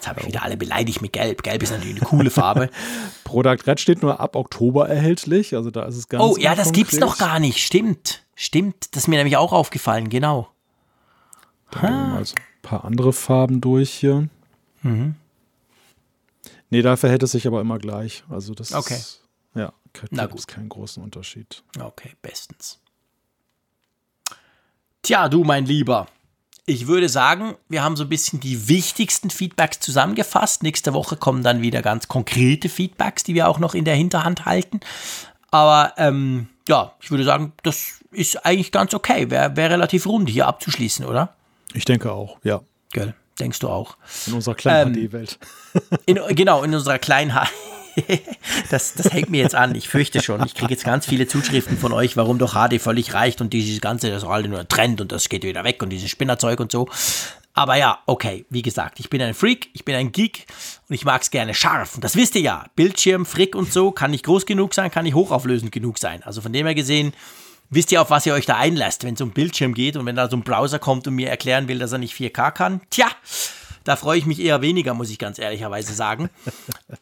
Jetzt 0.00 0.08
habe 0.08 0.20
ich 0.20 0.26
wieder 0.28 0.42
alle 0.42 0.56
beleidigt 0.56 1.02
mit 1.02 1.12
Gelb. 1.12 1.42
Gelb 1.42 1.62
ist 1.62 1.72
natürlich 1.72 1.96
eine 1.96 2.06
coole 2.06 2.30
Farbe. 2.30 2.70
Product 3.24 3.58
Red 3.66 3.80
steht 3.80 4.00
nur 4.00 4.18
ab 4.18 4.34
Oktober 4.34 4.88
erhältlich. 4.88 5.54
Also 5.54 5.70
da 5.70 5.82
ist 5.82 5.96
es 5.96 6.08
ganz 6.08 6.24
Oh 6.24 6.38
ja, 6.38 6.54
das 6.54 6.72
gibt 6.72 6.94
es 6.94 6.98
noch 6.98 7.18
gar 7.18 7.38
nicht. 7.38 7.58
Stimmt. 7.58 8.24
Stimmt. 8.34 8.94
Das 8.96 9.02
ist 9.02 9.08
mir 9.08 9.16
nämlich 9.16 9.36
auch 9.36 9.52
aufgefallen. 9.52 10.08
Genau. 10.08 10.48
Dann 11.70 11.82
gehen 11.82 11.90
wir 11.90 12.06
mal 12.14 12.24
so 12.24 12.34
ein 12.34 12.62
paar 12.62 12.86
andere 12.86 13.12
Farben 13.12 13.60
durch 13.60 13.90
hier. 13.90 14.30
Mhm. 14.80 15.16
Nee, 16.70 16.80
da 16.80 16.96
verhält 16.96 17.22
es 17.22 17.32
sich 17.32 17.46
aber 17.46 17.60
immer 17.60 17.78
gleich. 17.78 18.24
Also 18.30 18.54
das 18.54 18.72
okay. 18.72 18.94
ist, 18.94 19.22
ja, 19.54 19.74
gibt 19.92 20.38
es 20.38 20.46
keinen 20.46 20.70
großen 20.70 21.02
Unterschied. 21.02 21.62
Okay, 21.78 22.12
bestens. 22.22 22.80
Tja, 25.02 25.28
du 25.28 25.44
mein 25.44 25.66
Lieber, 25.66 26.06
ich 26.66 26.86
würde 26.86 27.08
sagen, 27.08 27.56
wir 27.68 27.82
haben 27.82 27.96
so 27.96 28.04
ein 28.04 28.08
bisschen 28.08 28.40
die 28.40 28.68
wichtigsten 28.68 29.30
Feedbacks 29.30 29.80
zusammengefasst. 29.80 30.62
Nächste 30.62 30.92
Woche 30.92 31.16
kommen 31.16 31.42
dann 31.42 31.62
wieder 31.62 31.82
ganz 31.82 32.08
konkrete 32.08 32.68
Feedbacks, 32.68 33.24
die 33.24 33.34
wir 33.34 33.48
auch 33.48 33.58
noch 33.58 33.74
in 33.74 33.84
der 33.84 33.94
Hinterhand 33.94 34.44
halten. 34.44 34.80
Aber 35.50 35.94
ähm, 35.96 36.48
ja, 36.68 36.92
ich 37.00 37.10
würde 37.10 37.24
sagen, 37.24 37.52
das 37.62 38.00
ist 38.12 38.44
eigentlich 38.46 38.72
ganz 38.72 38.94
okay. 38.94 39.30
Wäre 39.30 39.56
wär 39.56 39.70
relativ 39.70 40.06
rund 40.06 40.28
hier 40.28 40.46
abzuschließen, 40.46 41.04
oder? 41.04 41.34
Ich 41.74 41.84
denke 41.84 42.12
auch, 42.12 42.38
ja. 42.42 42.60
Gell, 42.92 43.14
denkst 43.38 43.60
du 43.60 43.68
auch. 43.68 43.96
In 44.26 44.34
unserer 44.34 44.54
kleinen 44.54 44.94
ähm, 44.94 45.08
HD-Welt. 45.08 45.38
genau, 46.06 46.62
in 46.62 46.74
unserer 46.74 46.98
kleinen 46.98 47.32
HD. 47.32 47.48
das, 48.70 48.94
das 48.94 49.12
hängt 49.12 49.30
mir 49.30 49.42
jetzt 49.42 49.54
an. 49.54 49.74
Ich 49.74 49.88
fürchte 49.88 50.22
schon. 50.22 50.44
Ich 50.44 50.54
kriege 50.54 50.72
jetzt 50.72 50.84
ganz 50.84 51.06
viele 51.06 51.26
Zuschriften 51.26 51.78
von 51.78 51.92
euch, 51.92 52.16
warum 52.16 52.38
doch 52.38 52.54
HD 52.54 52.80
völlig 52.80 53.14
reicht 53.14 53.40
und 53.40 53.52
dieses 53.52 53.80
Ganze, 53.80 54.10
das 54.10 54.22
ist 54.22 54.28
alle 54.28 54.48
nur 54.48 54.66
Trend 54.68 55.00
und 55.00 55.12
das 55.12 55.28
geht 55.28 55.44
wieder 55.44 55.64
weg 55.64 55.82
und 55.82 55.90
dieses 55.90 56.10
Spinnerzeug 56.10 56.60
und 56.60 56.72
so. 56.72 56.88
Aber 57.52 57.76
ja, 57.76 57.98
okay, 58.06 58.46
wie 58.48 58.62
gesagt, 58.62 59.00
ich 59.00 59.10
bin 59.10 59.20
ein 59.20 59.34
Freak, 59.34 59.70
ich 59.72 59.84
bin 59.84 59.94
ein 59.94 60.12
Geek 60.12 60.46
und 60.88 60.94
ich 60.94 61.04
mag 61.04 61.22
es 61.22 61.30
gerne 61.30 61.52
scharf. 61.52 61.96
Und 61.96 62.04
das 62.04 62.16
wisst 62.16 62.36
ihr 62.36 62.42
ja. 62.42 62.66
Bildschirm, 62.76 63.26
Frick 63.26 63.56
und 63.56 63.72
so 63.72 63.90
kann 63.90 64.12
nicht 64.12 64.24
groß 64.24 64.46
genug 64.46 64.72
sein, 64.72 64.90
kann 64.90 65.04
nicht 65.04 65.14
hochauflösend 65.14 65.72
genug 65.72 65.98
sein. 65.98 66.22
Also 66.22 66.40
von 66.40 66.52
dem 66.52 66.66
her 66.66 66.74
gesehen, 66.74 67.12
wisst 67.68 67.90
ihr, 67.92 68.00
auf 68.02 68.10
was 68.10 68.24
ihr 68.24 68.34
euch 68.34 68.46
da 68.46 68.56
einlasst, 68.56 69.04
wenn 69.04 69.14
es 69.14 69.20
um 69.20 69.32
Bildschirm 69.32 69.74
geht 69.74 69.96
und 69.96 70.06
wenn 70.06 70.16
da 70.16 70.30
so 70.30 70.36
ein 70.36 70.42
Browser 70.42 70.78
kommt 70.78 71.06
und 71.08 71.16
mir 71.16 71.28
erklären 71.28 71.66
will, 71.66 71.78
dass 71.78 71.92
er 71.92 71.98
nicht 71.98 72.14
4K 72.14 72.52
kann. 72.52 72.80
Tja, 72.90 73.08
da 73.84 73.96
freue 73.96 74.18
ich 74.18 74.26
mich 74.26 74.40
eher 74.40 74.60
weniger, 74.62 74.94
muss 74.94 75.10
ich 75.10 75.18
ganz 75.18 75.38
ehrlicherweise 75.38 75.92
sagen. 75.94 76.30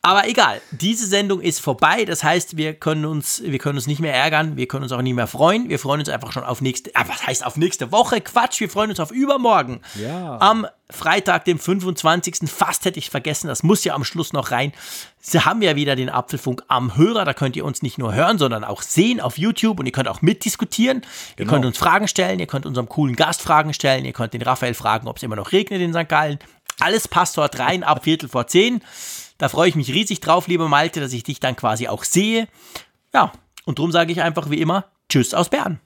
Aber 0.03 0.29
egal, 0.29 0.61
diese 0.71 1.07
Sendung 1.07 1.41
ist 1.41 1.61
vorbei. 1.61 2.05
Das 2.05 2.23
heißt, 2.23 2.57
wir 2.57 2.75
können 2.75 3.05
uns, 3.05 3.43
wir 3.45 3.59
können 3.59 3.77
uns 3.77 3.87
nicht 3.87 4.01
mehr 4.01 4.15
ärgern, 4.15 4.57
wir 4.57 4.69
können 4.69 4.85
uns 4.85 4.93
auch 4.93 5.03
nicht 5.03 5.15
mehr 5.15 5.27
freuen. 5.27 5.69
Wir 5.69 5.79
freuen 5.79 6.01
uns 6.01 6.09
einfach 6.09 6.33
schon 6.33 6.45
auf 6.45 6.61
nächste, 6.61 6.91
ah, 6.95 7.05
was 7.07 7.27
heißt 7.27 7.45
auf 7.45 7.57
nächste 7.57 7.91
Woche? 7.93 8.21
Quatsch, 8.21 8.61
wir 8.61 8.71
freuen 8.71 8.91
uns 8.91 9.01
auf 9.01 9.11
übermorgen. 9.11 9.81
Ja. 10.01 10.39
Am 10.41 10.67
Freitag, 10.91 11.45
dem 11.45 11.59
25. 11.59 12.51
Fast 12.51 12.85
hätte 12.85 12.99
ich 12.99 13.11
vergessen, 13.11 13.49
das 13.49 13.63
muss 13.63 13.85
ja 13.85 13.95
am 13.95 14.05
Schluss 14.05 14.33
noch 14.33 14.51
rein. 14.51 14.73
Sie 15.21 15.41
haben 15.41 15.61
ja 15.61 15.77
wieder 15.77 15.97
den 15.97 16.09
Apfelfunk 16.09 16.63
am 16.69 16.97
Hörer. 16.97 17.25
Da 17.25 17.35
könnt 17.35 17.57
ihr 17.57 17.65
uns 17.65 17.83
nicht 17.83 17.99
nur 17.99 18.15
hören, 18.15 18.39
sondern 18.39 18.65
auch 18.65 18.81
sehen 18.81 19.21
auf 19.21 19.37
YouTube 19.37 19.81
und 19.81 19.87
ihr 19.87 19.93
könnt 19.93 20.09
auch 20.09 20.23
mitdiskutieren. 20.23 21.03
Genau. 21.03 21.11
Ihr 21.37 21.47
könnt 21.47 21.67
uns 21.67 21.79
Fragen 21.79 22.09
stellen, 22.09 22.39
ihr 22.41 22.47
könnt 22.47 22.65
unserem 22.65 22.89
coolen 22.89 23.17
Gast 23.17 23.43
Fragen 23.43 23.75
stellen, 23.75 24.05
ihr 24.05 24.13
könnt 24.13 24.33
den 24.33 24.43
Raphael 24.43 24.75
fragen, 24.75 25.09
ob 25.09 25.19
es 25.19 25.23
immer 25.23 25.37
noch 25.37 25.53
regnet 25.53 25.81
in 25.81 25.93
St. 25.93 26.09
Gallen. 26.09 26.39
Alles 26.81 27.09
passt 27.09 27.37
dort 27.37 27.59
rein 27.59 27.83
ab 27.83 28.05
Viertel 28.05 28.29
vor 28.29 28.47
zehn. 28.47 28.81
Da 29.37 29.49
freue 29.49 29.69
ich 29.69 29.75
mich 29.75 29.93
riesig 29.93 30.21
drauf, 30.21 30.49
lieber 30.49 30.69
Malte, 30.69 31.01
dass 31.01 31.13
ich 31.13 31.23
dich 31.23 31.41
dann 31.41 31.57
quasi 31.57 31.89
auch 31.89 32.05
sehe. 32.05 32.49
Ja, 33.13 33.33
und 33.65 33.79
darum 33.79 33.93
sage 33.93 34.13
ich 34.13 34.23
einfach 34.23 34.51
wie 34.51 34.61
immer 34.61 34.87
Tschüss 35.09 35.35
aus 35.35 35.49
Bern. 35.49 35.81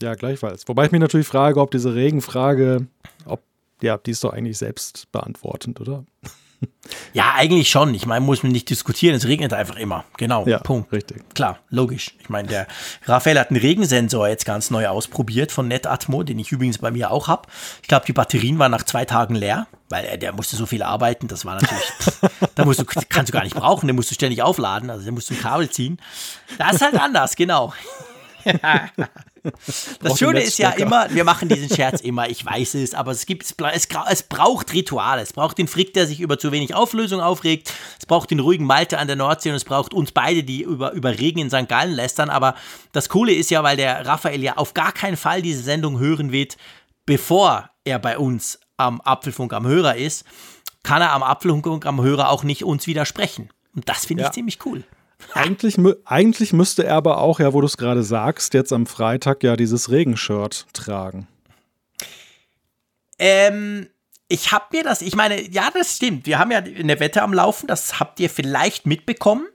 Ja, 0.00 0.14
gleichfalls. 0.14 0.66
Wobei 0.66 0.86
ich 0.86 0.92
mich 0.92 1.00
natürlich 1.00 1.26
frage, 1.26 1.60
ob 1.60 1.70
diese 1.70 1.94
Regenfrage, 1.94 2.86
ob, 3.26 3.42
ja, 3.82 3.98
die 3.98 4.10
ist 4.10 4.24
doch 4.24 4.32
eigentlich 4.32 4.58
selbst 4.58 5.10
beantwortend, 5.12 5.80
oder? 5.80 6.04
Ja, 7.12 7.34
eigentlich 7.34 7.70
schon. 7.70 7.94
Ich 7.94 8.06
meine, 8.06 8.24
muss 8.24 8.42
man 8.42 8.52
nicht 8.52 8.70
diskutieren. 8.70 9.14
Es 9.14 9.26
regnet 9.26 9.52
einfach 9.52 9.76
immer. 9.76 10.04
Genau. 10.16 10.46
Ja, 10.46 10.58
Punkt. 10.58 10.92
Richtig. 10.92 11.22
Klar, 11.34 11.58
logisch. 11.70 12.14
Ich 12.20 12.28
meine, 12.28 12.48
der 12.48 12.66
Raphael 13.06 13.38
hat 13.38 13.50
einen 13.50 13.60
Regensensor 13.60 14.28
jetzt 14.28 14.44
ganz 14.44 14.70
neu 14.70 14.86
ausprobiert 14.86 15.50
von 15.50 15.66
Netatmo, 15.68 16.22
den 16.22 16.38
ich 16.38 16.52
übrigens 16.52 16.78
bei 16.78 16.90
mir 16.90 17.10
auch 17.10 17.28
habe. 17.28 17.48
Ich 17.82 17.88
glaube, 17.88 18.06
die 18.06 18.12
Batterien 18.12 18.58
waren 18.58 18.70
nach 18.70 18.84
zwei 18.84 19.04
Tagen 19.04 19.34
leer, 19.34 19.66
weil 19.88 20.04
er, 20.04 20.18
der 20.18 20.32
musste 20.32 20.56
so 20.56 20.66
viel 20.66 20.82
arbeiten. 20.82 21.26
Das 21.26 21.44
war 21.44 21.54
natürlich, 21.54 21.82
pff, 22.00 22.20
da 22.54 22.64
musst 22.64 22.80
du, 22.80 22.84
kannst 22.84 23.30
du 23.30 23.32
gar 23.32 23.44
nicht 23.44 23.56
brauchen. 23.56 23.86
Den 23.86 23.96
musst 23.96 24.10
du 24.10 24.14
ständig 24.14 24.42
aufladen. 24.42 24.90
Also, 24.90 25.04
der 25.04 25.12
musst 25.12 25.30
du 25.30 25.34
ein 25.34 25.40
Kabel 25.40 25.70
ziehen. 25.70 25.98
Das 26.58 26.74
ist 26.74 26.82
halt 26.82 27.00
anders, 27.00 27.34
genau. 27.34 27.72
Das 30.02 30.18
Schöne 30.18 30.40
ist 30.40 30.58
ja 30.58 30.70
immer, 30.70 31.08
wir 31.10 31.24
machen 31.24 31.48
diesen 31.48 31.68
Scherz 31.74 32.00
immer, 32.00 32.28
ich 32.28 32.44
weiß 32.44 32.74
es, 32.74 32.94
aber 32.94 33.12
es 33.12 33.26
gibt, 33.26 33.44
es, 33.44 33.88
es 34.08 34.22
braucht 34.22 34.72
Rituale. 34.72 35.22
Es 35.22 35.32
braucht 35.32 35.58
den 35.58 35.68
Frick, 35.68 35.94
der 35.94 36.06
sich 36.06 36.20
über 36.20 36.38
zu 36.38 36.52
wenig 36.52 36.74
Auflösung 36.74 37.20
aufregt. 37.20 37.72
Es 37.98 38.06
braucht 38.06 38.30
den 38.30 38.40
ruhigen 38.40 38.64
Malte 38.64 38.98
an 38.98 39.06
der 39.06 39.16
Nordsee 39.16 39.50
und 39.50 39.56
es 39.56 39.64
braucht 39.64 39.94
uns 39.94 40.12
beide, 40.12 40.42
die 40.42 40.62
über, 40.62 40.92
über 40.92 41.18
Regen 41.18 41.40
in 41.40 41.50
St. 41.50 41.68
Gallen 41.68 41.92
lästern. 41.92 42.30
Aber 42.30 42.54
das 42.92 43.08
Coole 43.08 43.32
ist 43.32 43.50
ja, 43.50 43.62
weil 43.62 43.76
der 43.76 44.06
Raphael 44.06 44.42
ja 44.42 44.56
auf 44.56 44.74
gar 44.74 44.92
keinen 44.92 45.16
Fall 45.16 45.42
diese 45.42 45.62
Sendung 45.62 45.98
hören 45.98 46.32
wird, 46.32 46.56
bevor 47.06 47.70
er 47.84 47.98
bei 47.98 48.18
uns 48.18 48.60
am 48.76 49.00
Apfelfunk 49.02 49.52
am 49.52 49.66
Hörer 49.66 49.96
ist, 49.96 50.24
kann 50.82 51.02
er 51.02 51.12
am 51.12 51.22
Apfelfunk 51.22 51.84
am 51.84 52.00
Hörer 52.00 52.30
auch 52.30 52.44
nicht 52.44 52.64
uns 52.64 52.86
widersprechen. 52.86 53.50
Und 53.74 53.88
das 53.88 54.06
finde 54.06 54.22
ich 54.22 54.28
ja. 54.28 54.32
ziemlich 54.32 54.64
cool. 54.64 54.84
Eigentlich, 55.34 55.76
eigentlich 56.04 56.52
müsste 56.52 56.84
er 56.84 56.96
aber 56.96 57.18
auch, 57.18 57.40
ja, 57.40 57.52
wo 57.52 57.60
du 57.60 57.66
es 57.66 57.76
gerade 57.76 58.02
sagst, 58.02 58.54
jetzt 58.54 58.72
am 58.72 58.86
Freitag 58.86 59.42
ja 59.42 59.56
dieses 59.56 59.90
Regenshirt 59.90 60.66
tragen. 60.72 61.28
Ähm, 63.18 63.88
ich 64.28 64.52
habe 64.52 64.64
mir 64.72 64.82
das, 64.82 65.02
ich 65.02 65.14
meine, 65.14 65.40
ja, 65.50 65.70
das 65.72 65.96
stimmt. 65.96 66.26
Wir 66.26 66.38
haben 66.38 66.50
ja 66.50 66.58
eine 66.58 67.00
Wette 67.00 67.22
am 67.22 67.34
Laufen, 67.34 67.66
das 67.66 68.00
habt 68.00 68.18
ihr 68.20 68.30
vielleicht 68.30 68.86
mitbekommen. 68.86 69.46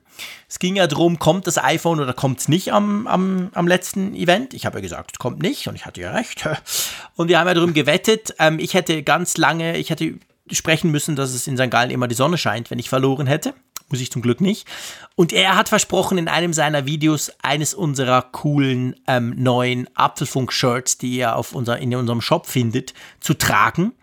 Es 0.48 0.60
ging 0.60 0.76
ja 0.76 0.88
darum, 0.88 1.20
kommt 1.20 1.48
das 1.48 1.58
iPhone 1.58 2.00
oder 2.00 2.14
kommt 2.14 2.40
es 2.40 2.48
nicht 2.48 2.72
am, 2.72 3.08
am, 3.08 3.50
am 3.54 3.68
letzten 3.68 4.14
Event? 4.14 4.54
Ich 4.54 4.66
habe 4.66 4.78
ja 4.78 4.82
gesagt, 4.82 5.12
es 5.14 5.20
kommt 5.20 5.42
nicht 5.42 5.68
und 5.68 5.76
ich 5.76 5.86
hatte 5.86 6.00
ja 6.00 6.12
recht. 6.12 6.48
Und 7.16 7.30
wir 7.30 7.40
haben 7.40 7.48
ja 7.48 7.54
darum 7.54 7.74
gewettet. 7.74 8.36
Ähm, 8.40 8.60
ich 8.60 8.74
hätte 8.74 9.02
ganz 9.04 9.38
lange, 9.38 9.78
ich 9.78 9.90
hätte 9.90 10.20
sprechen 10.52 10.92
müssen, 10.92 11.16
dass 11.16 11.34
es 11.34 11.48
in 11.48 11.58
St. 11.58 11.72
Gallen 11.72 11.90
immer 11.90 12.08
die 12.08 12.16
Sonne 12.16 12.38
scheint, 12.38 12.70
wenn 12.70 12.80
ich 12.80 12.90
verloren 12.90 13.28
hätte 13.28 13.54
Muss 13.90 14.02
ich 14.02 14.12
zum 14.12 14.22
Glück 14.22 14.41
nicht. 14.41 14.68
Und 15.16 15.32
er 15.32 15.56
hat 15.56 15.70
versprochen, 15.70 16.18
in 16.18 16.28
einem 16.28 16.53
seiner 16.53 16.86
Videos 16.86 17.32
eines 17.44 17.74
unserer 17.74 18.22
coolen 18.24 18.95
ähm, 19.07 19.34
neuen 19.38 19.88
Apfelfunk-Shirts, 19.95 20.98
die 20.98 21.18
ihr 21.18 21.36
auf 21.36 21.53
unser, 21.53 21.78
in 21.78 21.94
unserem 21.95 22.22
Shop 22.22 22.48
findet, 22.48 22.94
zu 23.20 23.36
tragen. 23.36 23.94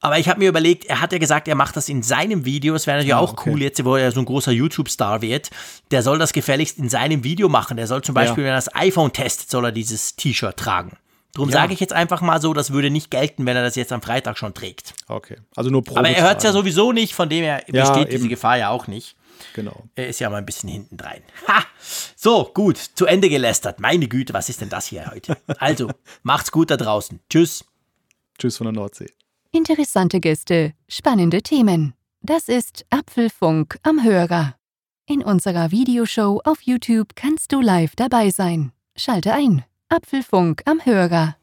Aber 0.00 0.18
ich 0.18 0.28
habe 0.28 0.38
mir 0.38 0.48
überlegt, 0.48 0.84
er 0.84 1.00
hat 1.00 1.10
ja 1.12 1.18
gesagt, 1.18 1.48
er 1.48 1.56
macht 1.56 1.74
das 1.76 1.88
in 1.88 2.02
seinem 2.04 2.44
Video. 2.44 2.74
Es 2.74 2.86
wäre 2.86 2.98
natürlich 2.98 3.14
Ah, 3.14 3.18
auch 3.18 3.32
okay. 3.32 3.50
cool, 3.50 3.62
jetzt 3.62 3.84
wo 3.84 3.96
er 3.96 4.12
so 4.12 4.20
ein 4.20 4.26
großer 4.26 4.52
YouTube-Star 4.52 5.22
wird. 5.22 5.50
Der 5.90 6.02
soll 6.02 6.18
das 6.18 6.32
gefälligst 6.32 6.78
in 6.78 6.88
seinem 6.88 7.24
Video 7.24 7.48
machen. 7.48 7.76
Der 7.76 7.86
soll 7.88 8.02
zum 8.02 8.14
Beispiel, 8.14 8.44
wenn 8.44 8.50
er 8.52 8.56
das 8.56 8.72
iPhone 8.76 9.12
testet, 9.12 9.50
soll 9.50 9.64
er 9.64 9.72
dieses 9.72 10.14
T-Shirt 10.14 10.56
tragen. 10.56 10.98
Darum 11.38 11.50
Ja. 11.50 11.60
sage 11.60 11.72
ich 11.72 11.78
jetzt 11.80 11.92
einfach 11.92 12.20
mal 12.20 12.40
so, 12.40 12.52
das 12.52 12.72
würde 12.72 12.90
nicht 12.90 13.12
gelten, 13.12 13.46
wenn 13.46 13.56
er 13.56 13.62
das 13.62 13.76
jetzt 13.76 13.92
am 13.92 14.02
Freitag 14.02 14.36
schon 14.38 14.54
trägt. 14.54 14.92
Okay. 15.06 15.36
Also 15.54 15.70
nur 15.70 15.84
Probe 15.84 16.00
Aber 16.00 16.08
er 16.10 16.24
hört 16.24 16.38
es 16.38 16.42
ja 16.44 16.52
sowieso 16.52 16.90
nicht, 16.92 17.14
von 17.14 17.28
dem 17.28 17.44
her 17.44 17.62
Ja, 17.72 17.88
besteht 17.88 18.08
diese 18.12 18.22
eben. 18.24 18.28
Gefahr 18.28 18.58
ja 18.58 18.70
auch 18.70 18.88
nicht. 18.88 19.14
Genau. 19.54 19.84
Er 19.94 20.08
ist 20.08 20.18
ja 20.18 20.28
mal 20.30 20.38
ein 20.38 20.46
bisschen 20.46 20.68
hinten 20.68 20.96
drein. 20.96 21.22
Ha! 21.46 21.62
So, 22.16 22.50
gut, 22.52 22.76
zu 22.76 23.06
Ende 23.06 23.28
gelästert. 23.28 23.78
Meine 23.78 24.08
Güte, 24.08 24.34
was 24.34 24.48
ist 24.48 24.60
denn 24.60 24.68
das 24.68 24.86
hier 24.86 25.08
heute? 25.12 25.36
Also, 25.58 25.90
macht's 26.24 26.50
gut 26.50 26.70
da 26.72 26.76
draußen. 26.76 27.20
Tschüss. 27.30 27.64
Tschüss 28.36 28.56
von 28.56 28.64
der 28.66 28.72
Nordsee. 28.74 29.10
Interessante 29.52 30.18
Gäste, 30.18 30.74
spannende 30.88 31.40
Themen. 31.42 31.94
Das 32.20 32.48
ist 32.48 32.84
Apfelfunk 32.90 33.78
am 33.84 34.02
Hörer. 34.02 34.56
In 35.06 35.22
unserer 35.22 35.70
Videoshow 35.70 36.40
auf 36.44 36.62
YouTube 36.62 37.14
kannst 37.14 37.52
du 37.52 37.60
live 37.60 37.94
dabei 37.96 38.30
sein. 38.30 38.72
Schalte 38.96 39.32
ein. 39.32 39.64
Apfelfunk 39.90 40.60
am 40.66 40.80
Hörer. 40.84 41.36